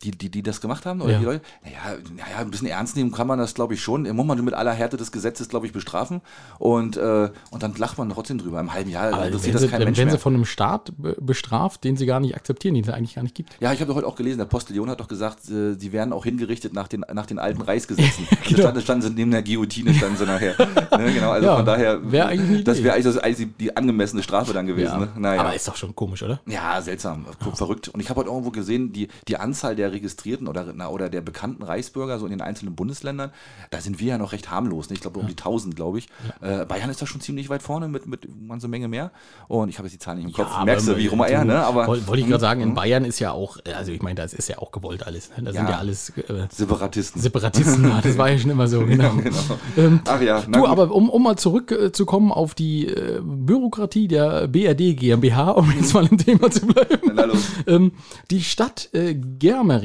Die, 0.04 0.12
die, 0.12 0.30
die 0.32 0.42
das 0.44 0.62
gemacht 0.62 0.86
haben 0.86 1.02
oder 1.02 1.12
Ja. 1.14 1.20
die 1.20 1.26
Leute? 1.26 1.42
Naja, 1.62 1.98
naja, 2.16 2.38
ein 2.40 2.50
bisschen 2.50 2.68
ernst 2.68 2.96
nehmen 2.96 3.12
kann 3.12 3.28
man 3.28 3.38
das, 3.38 3.54
glaube 3.54 3.74
ich, 3.74 3.82
schon. 3.84 4.04
Muss 4.16 4.26
man 4.26 4.42
mit 4.46 4.54
aller 4.54 4.72
Härte 4.72 4.96
des 4.96 5.12
Gesetzes, 5.12 5.50
glaube 5.50 5.66
ich, 5.66 5.74
bestrafen. 5.74 6.22
Und, 6.58 6.96
äh, 6.96 7.30
und 7.52 7.64
dann 7.64 7.76
lacht 7.76 7.98
man 7.98 8.10
trotzdem 8.10 8.38
drüber. 8.38 8.62
Im 8.62 8.74
halben 8.74 8.90
Jahr 8.90 9.10
interessiert 9.26 9.44
wenn 9.44 9.52
das 9.54 9.62
sie, 9.64 9.68
kein 9.68 9.80
wenn, 9.82 9.88
Mensch 9.88 9.98
wenn 9.98 10.06
mehr. 10.06 10.16
sie 10.16 10.22
von 10.22 10.34
einem 10.36 10.46
Staat 10.46 10.94
be- 10.98 11.18
bestraft, 11.20 11.84
den 11.84 11.98
sie 11.98 12.06
gar 12.06 12.22
nicht 12.22 12.34
akzeptieren, 12.36 12.76
den 12.76 12.86
es 12.86 12.90
eigentlich 12.90 13.16
gar 13.16 13.24
nicht 13.24 13.36
gibt. 13.36 13.58
Ja, 13.60 13.74
ich 13.74 13.82
habe 13.82 13.94
heute 13.94 14.08
auch 14.08 14.16
gelesen, 14.16 14.38
der 14.38 14.46
Postillon 14.46 14.90
hat 14.90 15.02
doch 15.02 15.10
gesagt, 15.10 15.50
äh, 15.50 15.74
sie 15.74 15.92
werden 15.92 16.14
auch 16.14 16.24
hingerichtet 16.24 16.72
nach 16.74 16.88
den, 16.88 17.02
nach 17.14 17.26
den 17.26 17.38
alten 17.38 17.62
Reichsgesetzen. 17.62 18.26
genau. 18.46 18.56
Da 18.56 18.62
standen, 18.62 18.82
standen 18.82 19.02
sie 19.02 19.10
neben 19.14 19.32
der 19.32 19.44
Guillotine, 19.44 19.94
standen 19.94 20.16
sie 20.16 20.26
nachher. 20.26 20.56
ne, 20.98 21.14
genau, 21.14 21.32
also 21.32 21.46
Ja, 21.46 21.58
von 21.58 21.66
daher, 21.66 22.10
wär 22.10 22.30
das 22.64 22.82
wäre 22.84 22.96
eigentlich, 22.96 23.22
eigentlich 23.22 23.50
die 23.60 23.76
angemessene 23.76 24.24
Strafe 24.24 24.54
dann 24.54 24.66
gewesen. 24.66 24.98
Ne? 24.98 25.10
Naja. 25.18 25.42
Aber 25.42 25.54
ist 25.54 25.68
doch 25.68 25.76
schon 25.76 25.94
komisch, 25.94 26.24
oder? 26.24 26.40
Ja, 26.46 26.82
seltsam, 26.82 27.26
guck, 27.44 27.58
verrückt. 27.58 27.90
Und 27.90 28.00
ich 28.00 28.10
habe 28.10 28.22
heute 28.22 28.30
irgendwo 28.30 28.52
gesehen, 28.52 28.94
die, 28.94 29.10
die 29.28 29.36
Anzahl 29.36 29.76
der 29.76 29.89
registrierten 29.92 30.48
oder, 30.48 30.72
na, 30.76 30.88
oder 30.90 31.10
der 31.10 31.22
bekannten 31.22 31.64
Reichsbürger 31.64 32.20
so 32.20 32.26
in 32.26 32.32
den 32.32 32.42
einzelnen 32.42 32.76
Bundesländern, 32.76 33.32
da 33.72 33.82
sind 33.82 34.00
wir 34.00 34.08
ja 34.08 34.18
noch 34.18 34.32
recht 34.32 34.50
harmlos. 34.52 34.90
Ne? 34.90 34.96
Ich 34.96 35.02
glaube, 35.02 35.20
um 35.20 35.28
die 35.28 35.34
1000, 35.34 35.76
glaube 35.76 36.00
ich. 36.00 36.08
Äh, 36.42 36.66
Bayern 36.66 36.90
ist 36.90 37.02
da 37.02 37.06
schon 37.06 37.22
ziemlich 37.22 37.50
weit 37.50 37.62
vorne 37.62 37.88
mit, 37.88 38.06
mit 38.08 38.28
ganze 38.48 38.68
Menge 38.68 38.88
mehr. 38.88 39.12
Und 39.48 39.70
ich 39.70 39.78
habe 39.78 39.88
jetzt 39.88 39.94
die 39.96 40.00
Zahlen 40.00 40.18
nicht 40.20 40.28
im 40.28 40.34
Kopf. 40.34 40.52
aber 40.54 40.66
Merkst 40.66 40.88
du, 40.88 40.98
wie 40.98 41.08
rum 41.08 41.22
er, 41.22 41.44
ne? 41.46 41.60
Aber 41.64 41.88
Wollte 41.88 42.18
ich 42.20 42.28
gerade 42.28 42.40
sagen, 42.40 42.62
in 42.62 42.70
Mhm. 42.70 42.76
Bayern 42.76 43.06
ist 43.06 43.20
ja 43.20 43.32
auch, 43.32 43.58
also 43.76 43.92
ich 43.92 44.02
meine, 44.02 44.16
das 44.16 44.34
ist 44.34 44.48
ja 44.48 44.58
auch 44.60 44.72
gewollt 44.72 45.06
alles. 45.06 45.30
Ne? 45.38 45.44
Da 45.44 45.52
sind 45.54 45.64
Ja. 45.64 45.70
ja 45.72 45.78
alles 45.78 46.10
äh, 46.18 46.48
Separatisten. 46.52 47.22
Separatisten. 47.22 47.84
ja, 47.88 48.00
das 48.02 48.18
war 48.18 48.30
ja 48.30 48.38
schon 48.38 48.52
immer 48.52 48.68
so, 48.68 48.80
genau. 48.86 49.12
genau. 49.16 49.38
Ähm, 49.78 50.00
Ach 50.08 50.22
ja, 50.22 50.44
na 50.48 50.58
Du, 50.58 50.62
gut. 50.64 50.70
aber 50.70 50.92
um, 50.94 51.10
um 51.10 51.24
mal 51.24 51.36
zurückzukommen 51.38 52.32
auf 52.32 52.54
die 52.56 52.88
äh, 52.88 53.20
Bürokratie 53.24 54.08
der 54.08 54.48
BRD 54.48 54.96
GmbH, 54.98 55.52
um 55.52 55.72
jetzt 55.72 55.94
mal 55.94 56.06
im 56.08 56.18
Thema 56.18 56.50
zu 56.52 56.66
bleiben. 56.68 57.12
Na 57.14 57.26
los. 57.26 57.40
Ähm, 57.68 57.92
die 58.32 58.42
Stadt 58.44 58.90
äh, 58.94 59.14
Germering, 59.16 59.79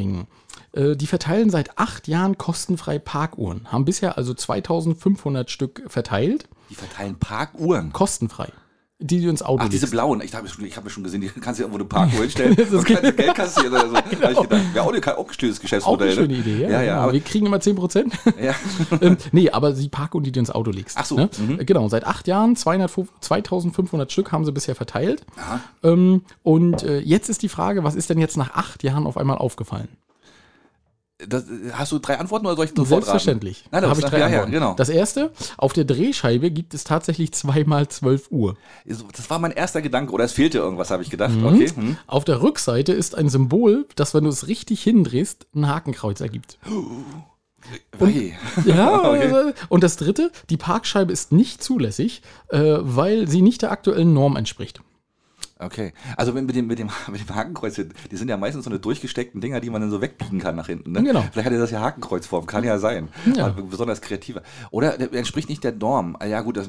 äh, 0.73 0.97
die 0.97 1.07
verteilen 1.07 1.51
seit 1.51 1.79
acht 1.79 2.09
Jahren 2.09 2.37
kostenfrei 2.39 2.99
Parkuhren. 2.99 3.71
Haben 3.73 3.85
bisher 3.85 4.17
also 4.17 4.35
2500 4.35 5.51
Stück 5.51 5.83
verteilt, 5.89 6.49
Die 6.71 6.75
verteilen 6.75 7.17
Parkuhren. 7.19 7.93
kostenfrei. 7.93 8.49
Die 9.07 9.21
du 9.21 9.29
ins 9.29 9.43
Auto 9.43 9.65
Ach, 9.67 9.69
diese 9.69 9.87
blauen. 9.87 10.23
Ich 10.23 10.35
habe 10.35 10.47
ich 10.49 10.77
hab 10.79 10.83
mir 10.85 10.89
schon 10.89 11.05
gesehen, 11.05 11.21
die 11.21 11.29
kannst 11.29 11.61
du 11.61 11.65
irgendwo 11.65 11.77
eine 11.79 11.85
Parkuhr 11.85 12.21
hinstellen 12.23 12.57
Das 12.57 12.71
und 12.73 12.87
kannst 12.87 13.17
Geld 13.19 13.35
kassieren 13.35 13.73
oder 13.75 13.89
so. 13.91 13.95
Hab 13.97 14.11
ich 14.11 14.19
gedacht, 14.19 14.37
auch, 14.37 14.51
eine- 14.51 14.83
auch 14.83 14.93
ein 14.95 15.05
Auch 15.17 15.27
Geschäftsmodell. 15.29 16.07
eine 16.09 16.15
schöne 16.17 16.33
ne? 16.33 16.39
Idee, 16.41 16.63
ja. 16.63 16.69
Ja, 16.71 16.83
ja, 16.83 16.93
genau. 16.95 17.03
aber, 17.03 17.13
Wir 17.13 17.21
kriegen 17.21 17.45
immer 17.45 17.59
10%. 17.59 18.13
ja. 18.43 18.55
ähm, 19.03 19.19
nee, 19.33 19.51
aber 19.51 19.73
die 19.73 19.91
Parkuhren, 19.91 20.25
die 20.25 20.33
du 20.33 20.41
ins 20.41 20.51
Auto 20.51 20.71
legst. 20.71 20.97
Ach 20.99 21.05
so, 21.05 21.17
Ne? 21.17 21.29
mhm. 21.37 21.59
Genau, 21.67 21.87
seit 21.91 22.05
acht 22.07 22.27
Jahren 22.29 22.57
200, 22.57 22.91
2500 23.21 24.11
Stück 24.11 24.33
haben 24.33 24.47
sie 24.47 24.53
bisher 24.53 24.75
verteilt. 24.75 25.27
Aha. 25.37 25.61
Ähm, 25.83 26.23
und 26.43 26.83
äh, 26.83 27.01
jetzt 27.01 27.29
ist 27.29 27.43
die 27.43 27.51
Frage, 27.51 27.85
was 27.85 27.95
ist 27.97 28.09
denn 28.09 28.19
jetzt 28.19 28.39
nach 28.39 28.55
acht 28.55 28.83
Jahren 28.85 29.07
auf 29.07 29.19
einmal 29.19 29.37
aufgefallen? 29.37 29.89
Das, 31.19 31.45
hast 31.73 31.93
du 31.93 32.01
drei 32.01 32.19
Antworten 32.19 32.45
oder 32.45 32.57
soll 32.57 32.65
ich 32.65 32.71
sofort 32.73 32.89
Selbstverständlich. 32.89 33.59
Raten? 33.59 33.69
Nein, 33.71 33.83
da 33.83 33.89
habe 33.91 34.01
ich 34.01 34.07
drei 34.07 34.19
ja, 34.19 34.23
ja, 34.23 34.27
Antworten. 34.33 34.51
genau. 34.53 34.75
Das 34.75 34.89
erste, 34.89 35.31
auf 35.57 35.73
der 35.73 35.85
Drehscheibe 35.85 36.51
gibt 36.51 36.75
es 36.75 36.83
tatsächlich 36.83 37.33
zweimal 37.33 37.87
12 37.87 38.33
Uhr. 38.33 38.57
Das 38.85 39.31
war 39.31 39.39
mein 39.39 39.53
erster 39.53 39.81
Gedanke. 39.81 40.13
Oder 40.13 40.25
es 40.25 40.33
fehlte 40.33 40.59
irgendwas, 40.59 40.91
habe 40.91 41.05
ich 41.05 41.11
gedacht. 41.11 41.31
Mhm. 41.33 41.47
Okay. 41.47 41.69
Hm. 41.69 41.97
Auf 42.09 42.25
der 42.25 42.43
Rückseite 42.43 42.93
ist 42.93 43.15
ein 43.17 43.29
Symbol, 43.29 43.87
das, 43.95 44.13
wenn 44.13 44.25
du 44.25 44.31
es 44.31 44.49
richtig 44.49 44.83
hindrehst, 44.83 45.47
ein 45.55 45.69
Hakenkreuz 45.69 46.21
ergibt. 46.21 46.59
Wei. 47.99 48.37
Ja, 48.67 49.09
Okay. 49.11 49.53
und 49.69 49.85
das 49.85 49.97
dritte, 49.97 50.31
die 50.51 50.57
Parkscheibe 50.57 51.13
ist 51.13 51.33
nicht 51.33 51.63
zulässig, 51.63 52.23
äh, 52.49 52.59
weil 52.81 53.29
sie 53.29 53.41
nicht 53.41 53.63
der 53.63 53.71
aktuellen 53.71 54.13
Norm 54.13 54.37
entspricht. 54.37 54.81
Okay. 55.59 55.93
Also 56.17 56.35
wenn 56.35 56.47
mit 56.47 56.57
dem, 56.57 56.67
mit 56.67 56.79
dem, 56.79 56.91
mit 57.11 57.21
dem 57.29 57.35
Hakenkreuz, 57.35 57.77
die 57.77 58.17
sind 58.17 58.29
ja 58.29 58.37
meistens 58.37 58.65
so 58.65 58.71
eine 58.71 58.81
durchgesteckten 58.81 59.41
Dinger, 59.41 59.61
die 59.61 59.71
man 59.71 59.81
dann 59.81 59.91
so 59.91 60.01
wegbiegen 60.01 60.41
kann 60.41 60.57
nach 60.57 60.67
hinten. 60.67 60.93
Ne? 60.93 61.03
Genau. 61.03 61.25
Vielleicht 61.33 61.47
hat 61.47 61.53
er 61.53 61.61
das 61.61 61.71
ja 61.71 61.81
Hakenkreuzform, 61.81 62.47
kann 62.47 62.65
ja 62.65 62.79
sein. 62.79 63.09
Ja. 63.37 63.49
Besonders 63.49 64.01
kreativer. 64.01 64.43
Oder 64.71 64.99
der 64.99 65.13
entspricht 65.13 65.49
nicht 65.49 65.63
der 65.63 65.73
Norm. 65.73 66.17
Ah, 66.19 66.27
Ja, 66.27 66.41
gut, 66.41 66.57
das, 66.57 66.69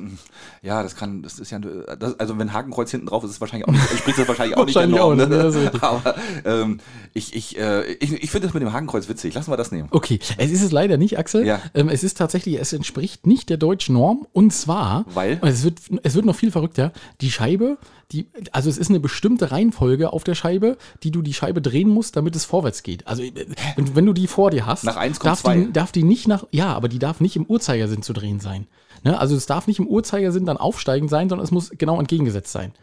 ja, 0.62 0.84
das 0.84 0.96
kann, 0.96 1.24
das 1.24 1.40
ist 1.40 1.52
ja, 1.52 1.60
das, 1.60 2.20
also 2.20 2.38
wenn 2.38 2.54
Hakenkreuz 2.54 2.92
hinten 2.92 3.08
drauf 3.08 3.24
ist, 3.24 3.30
ist 3.32 3.36
es 3.38 3.42
wahrscheinlich 3.42 3.68
auch 3.68 3.74
nicht, 3.74 3.92
entspricht 3.92 4.20
das 4.20 4.28
wahrscheinlich 4.28 4.58
auch 4.58 4.66
nicht 4.66 4.76
der 4.76 4.90
Wahrscheinlich 4.92 5.00
Norm. 5.00 5.20
auch 5.20 5.62
ne? 5.62 5.72
ja. 5.74 5.82
Aber 5.82 6.16
ähm, 6.46 6.80
ich, 7.14 7.36
ich, 7.36 7.58
äh, 7.58 7.92
ich, 7.94 8.12
ich 8.24 8.32
finde 8.32 8.48
das 8.48 8.54
mit 8.54 8.62
dem 8.62 8.72
Hakenkreuz 8.72 9.10
witzig. 9.10 9.34
Lassen 9.34 9.52
wir 9.52 9.58
das 9.58 9.72
nehmen. 9.72 9.88
Okay, 9.92 10.20
es 10.38 10.52
ist 10.52 10.62
es 10.62 10.72
leider 10.72 10.98
nicht, 10.98 11.18
Axel. 11.18 11.46
Ja. 11.46 11.60
Ähm, 11.74 11.90
es 11.90 12.04
ist 12.04 12.18
tatsächlich, 12.18 12.60
es 12.60 12.72
entspricht 12.74 13.26
nicht 13.26 13.50
der 13.50 13.58
deutschen 13.58 13.94
Norm. 13.94 14.28
Und 14.34 14.52
zwar, 14.54 15.06
Weil? 15.14 15.40
es 15.44 15.64
wird, 15.64 15.80
es 16.04 16.14
wird 16.16 16.26
noch 16.26 16.36
viel 16.36 16.52
verrückter, 16.52 16.92
die 17.22 17.32
Scheibe, 17.32 17.78
die, 18.12 18.28
also 18.52 18.70
es 18.70 18.78
ist 18.78 18.90
eine 18.90 19.00
bestimmte 19.00 19.52
Reihenfolge 19.52 20.14
auf 20.14 20.24
der 20.24 20.36
Scheibe, 20.36 20.78
die 21.04 21.12
du 21.12 21.22
die 21.22 21.34
Scheibe 21.34 21.62
drehen 21.62 21.90
musst, 21.90 22.16
damit 22.16 22.36
es 22.36 22.46
vorwärts 22.46 22.84
geht. 22.84 23.08
Also 23.08 23.24
äh, 23.24 23.34
wenn, 23.76 23.96
wenn 23.96 24.06
du 24.06 24.14
die 24.14 24.28
vor 24.28 24.52
dir 24.52 24.66
hast, 24.66 24.84
Nach 24.84 24.96
eins 24.98 25.20
kommt 25.20 25.32
darf, 25.32 25.42
zwei. 25.42 25.58
die, 25.58 25.74
darf 25.74 25.92
die 25.92 26.04
nicht 26.04 26.28
nach, 26.28 26.46
ja, 26.52 26.74
aber 26.74 26.88
die 26.88 27.00
darf 27.00 27.20
nicht 27.20 27.36
im 27.36 27.46
Uhrzeigersinn 27.46 28.02
zu 28.04 28.14
drehen 28.14 28.40
sein. 28.40 28.68
Ne? 29.04 29.18
Also 29.20 29.36
es 29.36 29.46
darf 29.48 29.68
nicht 29.68 29.80
im 29.80 29.88
Uhrzeigersinn 29.88 30.46
dann 30.46 30.58
aufsteigend 30.58 31.10
sein, 31.10 31.30
sondern 31.30 31.44
es 31.46 31.52
muss 31.52 31.72
genau 31.78 32.00
entgegengesetzt 32.00 32.52
sein. 32.52 32.74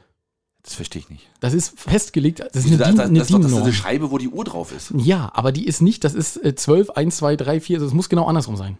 Das 0.64 0.74
verstehe 0.74 1.00
ich 1.02 1.10
nicht. 1.10 1.28
Das 1.40 1.54
ist 1.54 1.78
festgelegt, 1.78 2.38
das 2.40 2.64
ist 2.64 2.66
eine, 2.66 2.76
Das, 2.78 2.88
DIN, 2.88 2.96
das, 2.96 3.06
eine 3.08 3.18
das, 3.18 3.28
ist 3.28 3.34
doch- 3.34 3.38
das 3.38 3.46
ist 3.46 3.50
DIN-Norm. 3.50 3.62
eine 3.64 3.72
Scheibe, 3.72 4.10
wo 4.12 4.18
die 4.18 4.28
Uhr 4.28 4.44
drauf 4.44 4.72
ist. 4.72 4.92
Ja, 4.96 5.30
aber 5.34 5.50
die 5.50 5.66
ist 5.66 5.82
nicht, 5.82 6.04
das 6.04 6.14
ist 6.14 6.36
äh, 6.44 6.54
12, 6.54 6.90
1, 6.90 7.16
2, 7.16 7.36
3, 7.36 7.60
4, 7.60 7.76
also 7.78 7.86
es 7.86 7.92
muss 7.94 8.08
genau 8.08 8.26
andersrum 8.26 8.56
sein. 8.56 8.78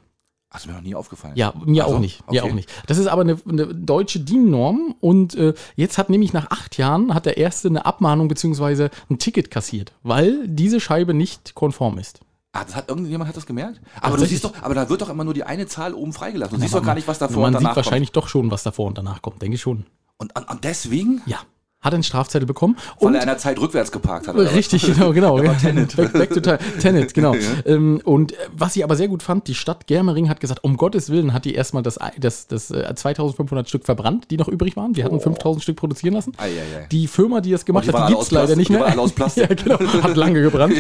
Ach, 0.55 0.59
ist 0.59 0.67
mir 0.67 0.75
noch 0.75 0.83
nie 0.83 0.95
aufgefallen. 0.95 1.35
Ja, 1.35 1.55
mir 1.65 1.85
Ach 1.85 1.89
so, 1.89 1.95
auch 1.95 1.99
nicht. 1.99 2.31
Mir 2.31 2.43
okay. 2.43 2.51
auch 2.51 2.55
nicht. 2.55 2.71
Das 2.87 2.99
ist 2.99 3.07
aber 3.07 3.23
eine, 3.23 3.39
eine 3.49 3.75
deutsche 3.75 4.21
DIN-Norm 4.21 4.95
und 5.01 5.35
äh, 5.35 5.55
jetzt 5.77 5.97
hat 5.97 6.11
nämlich 6.11 6.35
nach 6.35 6.51
acht 6.51 6.77
Jahren 6.77 7.15
hat 7.15 7.25
der 7.25 7.39
erste 7.39 7.69
eine 7.69 7.87
Abmahnung 7.87 8.29
beziehungsweise 8.29 8.91
ein 9.09 9.19
Ticket 9.19 9.51
kassiert, 9.51 9.93
weil 10.03 10.47
diese 10.47 10.79
Scheibe 10.79 11.15
nicht 11.15 11.55
konform 11.55 11.97
ist. 11.99 12.21
Ah, 12.53 12.65
das 12.65 12.77
hat 12.77 12.91
irgendjemand 12.91 13.29
hat 13.29 13.37
das 13.37 13.47
gemerkt? 13.47 13.81
Aber 14.03 14.19
du 14.19 14.27
siehst 14.27 14.45
doch, 14.45 14.53
aber 14.61 14.75
da 14.75 14.91
wird 14.91 15.01
doch 15.01 15.09
immer 15.09 15.25
nur 15.25 15.33
die 15.33 15.45
eine 15.45 15.67
Zahl 15.67 15.95
oben 15.95 16.13
freigelassen. 16.13 16.57
Du 16.57 16.61
siehst 16.61 16.75
doch 16.75 16.85
gar 16.85 16.95
nicht, 16.95 17.09
was 17.09 17.19
davor 17.19 17.41
Man 17.45 17.55
und 17.55 17.61
sieht 17.61 17.65
danach 17.65 17.77
wahrscheinlich 17.77 18.13
doch 18.13 18.29
schon, 18.29 18.51
was 18.51 18.63
davor 18.63 18.89
und 18.89 18.99
danach 18.99 19.23
kommt, 19.23 19.41
denke 19.41 19.55
ich 19.55 19.63
schon. 19.63 19.79
kommt. 19.79 19.91
Und, 20.19 20.37
und, 20.37 20.51
und 20.51 20.65
deswegen, 20.65 21.23
Ja. 21.25 21.39
Hat 21.83 21.93
einen 21.95 22.03
Strafzettel 22.03 22.47
bekommen. 22.47 22.77
weil 23.01 23.09
und 23.09 23.15
er 23.17 23.23
in 23.23 23.27
der 23.27 23.39
Zeit 23.39 23.61
rückwärts 23.61 23.93
geparkt 23.93 24.29
hat. 24.29 24.35
oder? 24.37 24.55
Richtig, 24.55 24.87
genau, 24.87 25.13
genau. 25.13 25.37
War 25.45 25.59
Tenet. 25.59 25.97
Back, 25.97 26.13
back 26.13 26.31
to 26.33 26.41
Te- 26.41 26.59
Tenet, 26.81 27.13
genau. 27.13 27.35
ähm, 27.67 28.01
und 28.05 28.33
äh, 28.33 28.37
was 28.57 28.77
ich 28.77 28.85
aber 28.85 28.97
sehr 28.97 29.09
gut 29.09 29.23
fand, 29.23 29.49
die 29.49 29.55
Stadt 29.55 29.87
Germering 29.87 30.29
hat 30.29 30.41
gesagt, 30.41 30.63
um 30.65 30.77
Gottes 30.77 31.11
Willen 31.11 31.33
hat 31.33 31.45
die 31.45 31.55
erstmal 31.55 31.83
das, 31.83 31.99
das, 32.19 32.47
das 32.47 32.71
äh, 32.71 32.95
2500 32.95 33.69
Stück 33.69 33.85
verbrannt, 33.85 34.31
die 34.31 34.37
noch 34.37 34.49
übrig 34.49 34.77
waren. 34.77 34.93
Die 34.93 35.03
hatten 35.05 35.19
5000 35.21 35.63
Stück 35.63 35.77
produzieren 35.77 36.15
lassen. 36.15 36.33
Ei, 36.39 36.47
ei, 36.49 36.83
ei. 36.83 36.87
Die 36.91 37.07
Firma, 37.09 37.41
die 37.41 37.51
das 37.51 37.65
gemacht 37.65 37.87
Und 37.87 37.93
die 37.95 37.99
hat, 37.99 38.09
die 38.09 38.13
gibt 38.13 38.23
es 38.25 38.31
leider 38.31 38.57
nicht 38.57 38.69
die 38.69 38.75
mehr. 38.75 38.87
alle 38.87 39.01
aus 39.01 39.13
Plastik. 39.13 39.49
ja, 39.67 39.77
genau. 39.77 40.03
Hat 40.03 40.17
lange 40.17 40.41
gebrannt. 40.43 40.75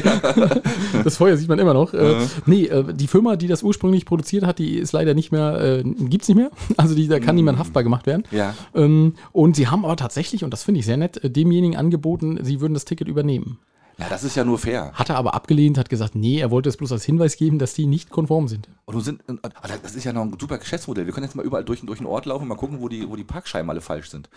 Das 1.04 1.16
Feuer 1.16 1.36
sieht 1.36 1.48
man 1.48 1.58
immer 1.58 1.74
noch. 1.74 1.92
Äh, 1.94 2.16
nee, 2.46 2.66
äh, 2.66 2.84
die 2.94 3.06
Firma, 3.06 3.36
die 3.36 3.48
das 3.48 3.62
ursprünglich 3.62 4.04
produziert 4.06 4.44
hat, 4.44 4.58
die 4.58 4.78
ist 4.78 4.92
leider 4.92 5.14
nicht 5.14 5.32
mehr, 5.32 5.60
äh, 5.60 5.82
gibt 5.82 6.22
es 6.22 6.28
nicht 6.28 6.36
mehr. 6.36 6.50
Also 6.76 6.94
die, 6.94 7.08
da 7.08 7.18
kann 7.20 7.34
niemand 7.34 7.58
haftbar 7.58 7.82
gemacht 7.82 8.06
werden. 8.06 8.24
Ja. 8.30 8.54
Ähm, 8.74 9.14
und 9.32 9.56
sie 9.56 9.68
haben 9.68 9.84
aber 9.84 9.96
tatsächlich, 9.96 10.44
und 10.44 10.50
das 10.50 10.62
finde 10.62 10.80
ich 10.80 10.86
sehr 10.86 10.91
nett, 10.96 11.22
äh, 11.22 11.31
demjenigen 11.31 11.76
angeboten, 11.76 12.38
sie 12.42 12.61
würden 12.61 12.74
das 12.74 12.85
Ticket 12.85 13.09
übernehmen. 13.09 13.59
Ja, 13.98 14.09
das 14.09 14.24
ist 14.24 14.37
ja 14.37 14.44
nur 14.44 14.59
fair. 14.59 14.92
Hat 14.94 15.11
er 15.11 15.16
aber 15.16 15.35
abgelehnt, 15.35 15.76
hat 15.78 15.88
gesagt, 15.88 16.14
nee, 16.14 16.38
er 16.38 16.50
wollte 16.50 16.68
es 16.68 16.76
bloß 16.76 16.92
als 16.92 17.05
Hinweis 17.05 17.37
geben, 17.37 17.59
dass 17.59 17.74
die 17.74 17.87
nicht 17.87 18.11
konform 18.11 18.48
sind. 18.48 18.68
Und 18.87 18.94
du 18.94 19.00
sind, 19.00 19.20
und, 19.28 19.40
das 19.83 19.94
ist 19.94 20.05
ja 20.05 20.12
noch 20.12 20.22
ein 20.22 20.35
super 20.40 20.59
Geschäftsmodell. 20.59 21.07
Wir 21.07 21.12
können 21.12 21.24
jetzt 21.24 21.37
mal 21.37 21.44
überall 21.44 21.64
durch, 21.64 21.83
durch 21.83 21.98
den 21.98 22.07
Ort 22.07 22.26
laufen 22.26 22.42
und 22.42 22.48
mal 22.48 22.57
gucken, 22.57 22.81
wo 22.81 22.88
die, 22.88 23.09
wo 23.09 23.16
die 23.16 23.24
Parkscheiben 23.24 23.68
alle 23.70 23.81
falsch 23.81 24.11
sind. 24.11 24.28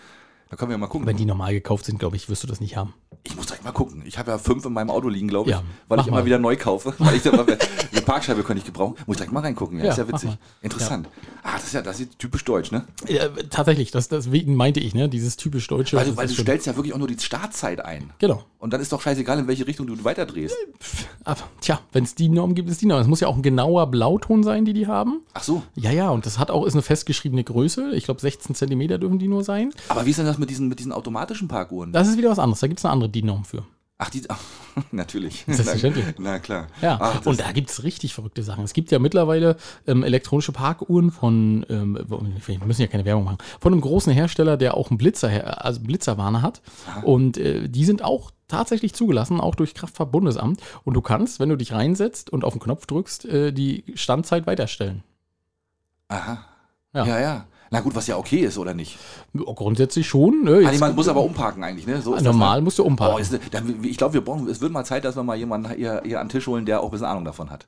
Da 0.48 0.56
können 0.56 0.70
wir 0.70 0.78
mal 0.78 0.86
gucken. 0.86 1.06
Wenn 1.08 1.16
die 1.16 1.24
normal 1.24 1.52
gekauft 1.52 1.84
sind, 1.86 1.98
glaube 1.98 2.14
ich, 2.16 2.28
wirst 2.28 2.44
du 2.44 2.46
das 2.46 2.60
nicht 2.60 2.76
haben. 2.76 2.94
Ich 3.24 3.34
muss 3.34 3.46
direkt 3.46 3.64
mal 3.64 3.72
gucken. 3.72 4.02
Ich 4.06 4.16
habe 4.18 4.30
ja 4.30 4.38
fünf 4.38 4.64
in 4.64 4.72
meinem 4.72 4.90
Auto 4.90 5.08
liegen, 5.08 5.26
glaube 5.26 5.50
ich, 5.50 5.56
Ja, 5.56 5.62
weil 5.88 5.98
ich 5.98 6.06
immer 6.06 6.18
mal. 6.18 6.24
wieder 6.24 6.38
neu 6.38 6.56
kaufe. 6.56 6.94
Weil 6.98 7.16
ich 7.16 7.26
eine 7.26 8.00
Parkscheibe 8.02 8.44
könnte 8.44 8.60
ich 8.60 8.64
gebrauchen. 8.64 8.94
Muss 9.06 9.14
ich 9.14 9.18
direkt 9.18 9.32
mal 9.32 9.40
reingucken. 9.40 9.78
Ja, 9.78 9.86
Ja, 9.86 9.90
ist 9.90 9.98
ja 9.98 10.08
witzig. 10.08 10.30
Interessant. 10.62 11.08
Ah, 11.42 11.54
das 11.54 11.64
ist 11.64 11.72
ja, 11.74 11.82
das 11.82 11.98
ist 11.98 12.18
typisch 12.20 12.44
deutsch, 12.44 12.70
ne? 12.70 12.84
Ja, 13.08 13.28
tatsächlich, 13.50 13.90
das, 13.90 14.08
deswegen 14.08 14.54
meinte 14.54 14.78
ich, 14.78 14.94
ne, 14.94 15.08
dieses 15.08 15.36
typisch 15.36 15.66
deutsche. 15.66 15.96
Du, 15.96 16.16
weil 16.16 16.28
du 16.28 16.34
stellst 16.34 16.66
ja 16.66 16.76
wirklich 16.76 16.94
auch 16.94 16.98
nur 16.98 17.08
die 17.08 17.18
Startzeit 17.18 17.84
ein. 17.84 18.12
Genau. 18.20 18.44
Und 18.66 18.72
dann 18.72 18.80
ist 18.80 18.92
doch 18.92 19.00
scheißegal, 19.00 19.38
in 19.38 19.46
welche 19.46 19.64
Richtung 19.64 19.86
du 19.86 20.02
weiterdrehst. 20.02 20.56
Aber, 21.22 21.38
tja, 21.60 21.78
wenn 21.92 22.02
es 22.02 22.16
die 22.16 22.28
Norm 22.28 22.56
gibt, 22.56 22.68
ist 22.68 22.82
die 22.82 22.86
Norm. 22.86 23.00
Es 23.00 23.06
muss 23.06 23.20
ja 23.20 23.28
auch 23.28 23.36
ein 23.36 23.42
genauer 23.42 23.86
Blauton 23.92 24.42
sein, 24.42 24.64
die 24.64 24.72
die 24.72 24.88
haben. 24.88 25.20
Ach 25.34 25.44
so. 25.44 25.62
Ja, 25.76 25.92
ja, 25.92 26.10
und 26.10 26.26
das 26.26 26.40
hat 26.40 26.50
auch, 26.50 26.66
ist 26.66 26.72
eine 26.72 26.82
festgeschriebene 26.82 27.44
Größe. 27.44 27.92
Ich 27.94 28.06
glaube, 28.06 28.20
16 28.20 28.56
Zentimeter 28.56 28.98
dürfen 28.98 29.20
die 29.20 29.28
nur 29.28 29.44
sein. 29.44 29.72
Aber 29.88 30.04
wie 30.04 30.10
ist 30.10 30.18
denn 30.18 30.26
das 30.26 30.38
mit 30.38 30.50
diesen, 30.50 30.66
mit 30.66 30.80
diesen 30.80 30.90
automatischen 30.90 31.46
Parkuhren? 31.46 31.92
Das 31.92 32.08
ist 32.08 32.18
wieder 32.18 32.28
was 32.28 32.40
anderes. 32.40 32.58
Da 32.58 32.66
gibt 32.66 32.80
es 32.80 32.84
eine 32.84 32.90
andere 32.90 33.08
DIN-Norm 33.08 33.44
für. 33.44 33.62
Ach, 33.98 34.10
die. 34.10 34.22
Ach, 34.28 34.40
natürlich. 34.90 35.44
Selbstverständlich. 35.46 36.04
Na, 36.18 36.32
na 36.32 36.38
klar. 36.38 36.66
Ja, 36.82 36.98
Ach, 37.00 37.24
und 37.24 37.40
da 37.40 37.52
gibt 37.52 37.70
es 37.70 37.82
richtig 37.82 38.14
verrückte 38.14 38.42
Sachen. 38.42 38.64
Es 38.64 38.74
gibt 38.74 38.90
ja 38.90 38.98
mittlerweile 38.98 39.56
ähm, 39.86 40.02
elektronische 40.02 40.52
Parkuhren 40.52 41.10
von, 41.10 41.64
ähm, 41.70 41.98
wir 42.06 42.66
müssen 42.66 42.82
ja 42.82 42.88
keine 42.88 43.04
Werbung 43.04 43.24
machen, 43.24 43.38
von 43.58 43.72
einem 43.72 43.80
großen 43.80 44.12
Hersteller, 44.12 44.56
der 44.56 44.76
auch 44.76 44.90
einen 44.90 44.98
Blitzer, 44.98 45.64
also 45.64 45.80
Blitzerwarner 45.80 46.42
hat. 46.42 46.60
Und 47.04 47.38
äh, 47.38 47.68
die 47.68 47.84
sind 47.84 48.04
auch 48.04 48.32
tatsächlich 48.48 48.94
zugelassen, 48.94 49.40
auch 49.40 49.54
durch 49.54 49.74
Kraftfahrtbundesamt. 49.74 50.60
Und 50.84 50.94
du 50.94 51.00
kannst, 51.00 51.40
wenn 51.40 51.48
du 51.48 51.56
dich 51.56 51.72
reinsetzt 51.72 52.30
und 52.30 52.44
auf 52.44 52.52
den 52.54 52.60
Knopf 52.60 52.86
drückst, 52.86 53.24
äh, 53.26 53.52
die 53.52 53.84
Standzeit 53.94 54.46
weiterstellen. 54.46 55.02
Aha. 56.08 56.38
Ja. 56.94 57.04
Ja. 57.06 57.20
ja, 57.20 57.46
Na 57.70 57.80
gut, 57.80 57.94
was 57.94 58.06
ja 58.06 58.16
okay 58.16 58.38
ist, 58.40 58.58
oder 58.58 58.72
nicht? 58.72 58.96
Grundsätzlich 59.34 60.06
schon. 60.06 60.44
Ne? 60.44 60.60
Jetzt- 60.60 60.72
nee, 60.72 60.78
man 60.78 60.94
muss 60.94 61.08
aber 61.08 61.22
umparken 61.22 61.64
eigentlich, 61.64 61.86
ne? 61.86 62.00
So 62.00 62.14
ist 62.14 62.22
normal 62.22 62.58
das, 62.58 62.64
musst 62.64 62.78
du 62.78 62.82
ne? 62.82 62.86
Oh, 62.86 62.90
umparken. 62.90 63.20
ist, 63.20 63.32
ne- 63.32 63.40
ich 63.82 63.96
glaube, 63.98 64.14
wir 64.14 64.20
brauchen, 64.24 64.48
es 64.48 64.60
wird 64.60 64.72
mal 64.72 64.84
Zeit, 64.84 65.04
dass 65.04 65.16
wir 65.16 65.22
mal 65.24 65.36
jemanden 65.36 65.70
hier, 65.74 66.00
hier 66.04 66.20
an 66.20 66.26
den 66.28 66.30
Tisch 66.32 66.46
holen, 66.46 66.64
der 66.64 66.80
auch 66.80 66.86
ein 66.86 66.90
bisschen 66.92 67.06
Ahnung 67.06 67.24
davon 67.24 67.50
hat. 67.50 67.66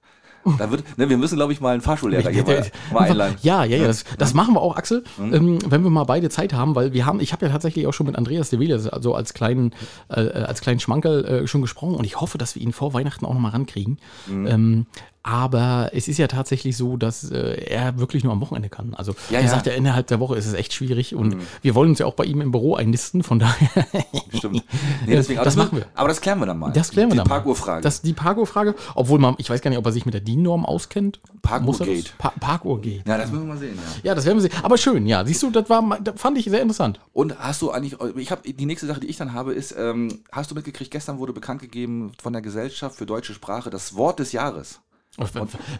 Da 0.59 0.71
wird, 0.71 0.99
ne, 0.99 1.09
wir 1.09 1.19
müssen, 1.19 1.37
glaube 1.37 1.53
ich, 1.53 1.61
mal 1.61 1.73
einen 1.73 1.81
Fahrschullehrer 1.81 2.31
hier 2.31 2.45
mal, 2.45 2.67
mal 2.93 3.01
einladen. 3.11 3.37
Ja, 3.43 3.65
ja, 3.65 3.77
ja, 3.77 3.87
das, 3.87 4.05
das 4.17 4.35
machen 4.35 4.55
wir 4.55 4.61
auch, 4.61 4.77
Axel, 4.77 5.05
ähm, 5.19 5.59
wenn 5.67 5.83
wir 5.83 5.91
mal 5.91 6.05
beide 6.05 6.31
Zeit 6.31 6.53
haben, 6.53 6.75
weil 6.75 6.93
wir 6.93 7.07
haben, 7.07 7.21
ich 7.21 7.33
habe 7.33 7.47
ja 7.47 7.53
tatsächlich 7.53 7.87
auch 7.87 7.93
schon 7.93 8.07
mit 8.07 8.17
Andreas 8.17 8.51
de 8.51 8.59
Vele, 8.59 8.81
also 8.93 9.15
als 9.15 9.35
kleinen, 9.35 9.75
äh, 10.09 10.21
als 10.21 10.61
kleinen 10.61 10.81
Schmankerl 10.81 11.25
äh, 11.25 11.47
schon 11.47 11.61
gesprochen 11.61 11.95
und 11.95 12.05
ich 12.05 12.21
hoffe, 12.21 12.39
dass 12.39 12.55
wir 12.55 12.63
ihn 12.63 12.73
vor 12.73 12.95
Weihnachten 12.95 13.27
auch 13.27 13.35
nochmal 13.35 13.53
rankriegen. 13.53 13.99
Mhm. 14.27 14.47
Ähm, 14.47 14.87
aber 15.23 15.91
es 15.93 16.09
ist 16.09 16.19
ja 16.19 16.27
tatsächlich 16.27 16.77
so, 16.77 16.97
dass 16.97 17.31
äh, 17.31 17.65
er 17.65 17.99
wirklich 17.99 18.25
nur 18.25 18.33
am 18.33 18.41
Wochenende 18.41 18.69
kann. 18.69 18.95
Also 18.95 19.15
Ja, 19.31 19.39
er 19.39 19.45
ja. 19.45 19.51
sagt 19.51 19.67
ja, 19.67 19.73
innerhalb 19.73 20.07
der 20.07 20.21
Woche 20.21 20.37
ist 20.37 20.47
es 20.47 20.55
echt 20.55 20.73
schwierig 20.73 21.15
und 21.15 21.37
wir 21.63 21.75
wollen 21.75 21.91
uns 21.91 21.99
ja 21.99 22.07
auch 22.07 22.15
bei 22.15 22.25
ihm 22.25 22.41
im 22.41 22.51
Büro 22.51 22.77
einnisten, 22.77 23.23
von 23.23 23.39
daher. 23.39 23.69
Stimmt. 24.35 24.65
Nee, 25.07 25.17
deswegen, 25.17 25.43
das 25.43 25.57
machen 25.57 25.79
wir. 25.79 25.87
Aber 25.95 26.09
das 26.09 26.21
klären 26.21 26.39
wir 26.39 26.47
dann 26.47 26.59
mal. 26.59 26.73
Das 26.73 26.91
klären 26.91 27.09
wir 27.09 27.13
Die 27.15 27.19
dann. 27.19 27.27
Parkuhrfrage. 27.29 27.83
Das 27.83 28.03
die 28.03 28.13
Parkuhrfrage, 28.13 28.75
obwohl 28.95 29.19
man, 29.19 29.35
ich 29.39 29.51
weiß 29.51 29.61
gar 29.61 29.71
nicht, 29.71 29.79
ob 29.79 29.87
er 29.87 29.93
sich 29.93 30.05
mit 30.07 30.15
der 30.15 30.21
DIN-Norm 30.21 30.65
auskennt. 30.65 31.21
Parkuhrgate. 31.43 32.11
Pa 32.19 32.33
Parkuhrgate. 32.41 33.03
Ja, 33.07 33.19
das 33.19 33.31
müssen 33.31 33.47
wir 33.47 33.55
mal 33.55 33.59
sehen, 33.59 33.77
ja. 33.77 34.11
Ja, 34.11 34.15
das 34.15 34.25
werden 34.25 34.37
wir 34.39 34.43
sehen. 34.43 34.53
Aber 34.63 34.79
schön, 34.79 35.07
ja. 35.07 35.25
Siehst 35.25 35.43
du, 35.43 35.51
das 35.51 35.69
war, 35.69 35.99
das 36.03 36.21
fand 36.21 36.39
ich 36.39 36.45
sehr 36.45 36.61
interessant. 36.63 37.01
Und 37.13 37.39
hast 37.39 37.63
du 37.63 37.71
eigentlich, 37.71 37.97
ich 38.17 38.31
habe 38.31 38.51
die 38.53 38.67
nächste 38.67 38.87
Sache, 38.87 39.01
die 39.01 39.07
ich 39.09 39.17
dann 39.17 39.33
habe, 39.33 39.53
ist, 39.53 39.75
ähm, 39.79 40.21
hast 40.33 40.51
du 40.51 40.55
mitgekriegt, 40.55 40.91
gestern 40.91 41.19
wurde 41.19 41.33
bekannt 41.33 41.61
gegeben 41.61 42.13
von 42.21 42.33
der 42.33 42.43
Gesellschaft 42.43 42.97
für 42.97 43.07
deutsche 43.07 43.35
Sprache 43.35 43.71
das 43.71 43.95
Wort 43.97 44.19
des 44.21 44.33
Jahres. 44.33 44.81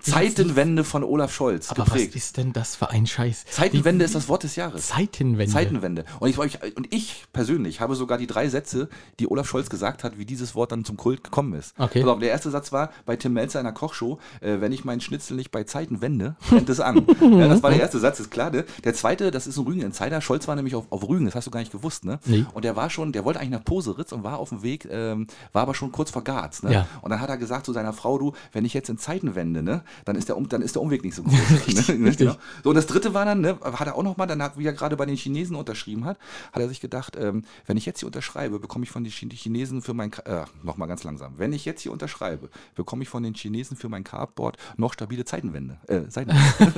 Zeitenwende 0.03 0.85
von 0.85 1.05
Olaf 1.05 1.33
Scholz 1.33 1.71
Aber 1.71 1.85
geprägt. 1.85 2.15
was 2.15 2.17
ist 2.17 2.37
denn 2.37 2.53
das 2.53 2.77
für 2.77 2.91
ein 2.91 3.07
Scheiß? 3.07 3.45
Zeitenwende 3.51 4.05
ist 4.05 4.15
das 4.15 4.29
Wort 4.29 4.43
des 4.43 4.57
Jahres. 4.57 4.89
Zeitenwende. 4.89 5.53
Zeitenwende. 5.53 6.05
Und 6.21 6.29
ich, 6.29 6.39
und 6.39 6.93
ich 6.93 7.25
persönlich 7.33 7.81
habe 7.81 7.95
sogar 7.95 8.19
die 8.19 8.27
drei 8.27 8.49
Sätze, 8.49 8.89
die 9.19 9.31
Olaf 9.31 9.49
Scholz 9.49 9.71
gesagt 9.71 10.05
hat, 10.05 10.19
wie 10.19 10.25
dieses 10.25 10.55
Wort 10.55 10.73
dann 10.73 10.85
zum 10.85 10.97
Kult 10.97 11.25
gekommen 11.25 11.53
ist. 11.55 11.75
Okay. 11.79 12.05
Auf, 12.05 12.19
der 12.19 12.31
erste 12.31 12.51
Satz 12.51 12.73
war 12.73 12.91
bei 13.07 13.17
Tim 13.17 13.33
Melzer 13.33 13.61
in 13.61 13.67
einer 13.67 13.75
Kochshow, 13.75 14.19
äh, 14.41 14.61
wenn 14.61 14.73
ich 14.73 14.85
meinen 14.85 15.01
Schnitzel 15.01 15.37
nicht 15.37 15.51
bei 15.51 15.65
Zeiten 15.65 16.01
wende, 16.01 16.37
brennt 16.49 16.69
es 16.69 16.81
an. 16.81 17.07
ja, 17.21 17.49
das 17.49 17.63
war 17.63 17.71
der 17.71 17.81
erste 17.81 17.99
Satz, 17.99 18.21
ist 18.21 18.31
klar. 18.31 18.51
Ne? 18.51 18.65
Der 18.85 18.95
zweite, 18.95 19.31
das 19.31 19.47
ist 19.47 19.57
ein 19.57 19.65
Rügen-Insider. 19.65 20.21
Scholz 20.21 20.49
war 20.49 20.57
nämlich 20.57 20.75
auf, 20.75 20.87
auf 20.91 21.09
Rügen, 21.09 21.27
das 21.27 21.35
hast 21.35 21.47
du 21.47 21.51
gar 21.51 21.61
nicht 21.61 21.73
gewusst. 21.73 22.05
Ne? 22.05 22.19
Nee. 22.25 22.45
Und 22.55 22.65
der 22.65 22.77
war 22.77 22.91
schon, 22.91 23.13
der 23.13 23.25
wollte 23.25 23.41
eigentlich 23.41 23.51
nach 23.51 23.65
Poseritz 23.65 24.13
und 24.13 24.25
war 24.25 24.39
auf 24.39 24.49
dem 24.49 24.63
Weg, 24.63 24.89
ähm, 24.91 25.27
war 25.53 25.63
aber 25.63 25.75
schon 25.75 25.93
kurz 25.93 26.11
vor 26.11 26.25
Garz. 26.25 26.63
Ne? 26.63 26.73
Ja. 26.73 26.87
Und 27.03 27.11
dann 27.11 27.21
hat 27.21 27.29
er 27.29 27.37
gesagt 27.37 27.67
zu 27.67 27.73
seiner 27.73 27.93
Frau, 27.93 28.19
du, 28.19 28.33
wenn 28.53 28.65
ich 28.65 28.75
jetzt 28.75 28.89
in 28.89 28.99
Zeitenwende, 29.29 29.63
ne, 29.63 29.83
dann 30.05 30.17
ist 30.17 30.29
der, 30.29 30.37
um, 30.37 30.49
dann 30.49 30.63
ist 30.63 30.75
der 30.75 30.83
Umweg 30.83 31.05
nicht 31.05 31.15
so 31.15 31.23
groß. 31.23 31.89
ne? 31.99 32.15
Genau. 32.17 32.37
So, 32.63 32.71
und 32.71 32.75
das 32.75 32.87
dritte 32.87 33.15
war 33.15 33.25
dann, 33.25 33.41
ne, 33.41 33.59
hat 33.63 33.87
er 33.87 33.97
auch 33.97 34.03
nochmal, 34.03 34.27
dann 34.27 34.43
hat, 34.43 34.59
wie 34.59 34.67
er 34.67 34.73
gerade 34.73 34.97
bei 34.97 35.07
den 35.07 35.17
Chinesen 35.17 35.57
unterschrieben 35.57 36.05
hat, 36.05 36.19
hat 36.53 36.63
er 36.63 36.69
sich 36.69 36.81
gedacht, 36.81 37.17
ähm, 37.19 37.45
wenn 37.67 37.77
ich 37.77 37.87
jetzt 37.87 38.01
hier 38.01 38.07
unterschreibe, 38.07 38.59
bekomme 38.59 38.85
ich 38.85 38.91
von 38.91 39.05
den 39.05 39.13
Chinesen 39.13 39.83
für 39.83 39.95
mein, 39.95 40.13
äh, 40.25 40.45
nochmal 40.63 40.89
ganz 40.89 41.05
langsam, 41.05 41.35
wenn 41.37 41.53
ich 41.53 41.65
jetzt 41.65 41.83
hier 41.83 41.93
unterschreibe, 41.93 42.49
bekomme 42.75 43.03
ich 43.03 43.09
von 43.09 43.23
den 43.23 43.35
Chinesen 43.35 43.77
für 43.77 43.89
mein 43.89 44.05
Cardboard 44.05 44.57
noch 44.77 44.93
stabile 44.93 45.25
Zeitenwende. 45.25 45.79
Äh, 45.87 46.09
Zeitenwende. 46.09 46.43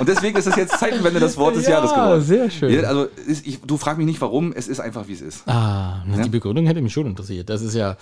und 0.00 0.08
deswegen 0.08 0.36
ist 0.36 0.46
es 0.46 0.56
jetzt 0.56 0.78
Zeitenwende 0.78 1.20
das 1.20 1.36
Wort 1.36 1.56
des 1.56 1.64
Ja, 1.64 1.72
Jahres 1.72 1.90
geworden. 1.92 2.22
sehr 2.22 2.50
schön. 2.50 2.72
Ja, 2.72 2.82
also, 2.82 3.04
ist, 3.26 3.46
ich, 3.46 3.60
du 3.60 3.76
frag 3.76 3.98
mich 3.98 4.06
nicht 4.06 4.20
warum, 4.20 4.52
es 4.52 4.68
ist 4.68 4.80
einfach, 4.80 5.08
wie 5.08 5.12
es 5.12 5.20
ist. 5.20 5.48
Ah, 5.48 6.04
na, 6.06 6.22
die 6.22 6.28
Begründung 6.28 6.66
hätte 6.66 6.80
mich 6.80 6.92
schon 6.92 7.06
interessiert. 7.06 7.48
Das 7.48 7.62
ist 7.62 7.74
ja. 7.74 7.96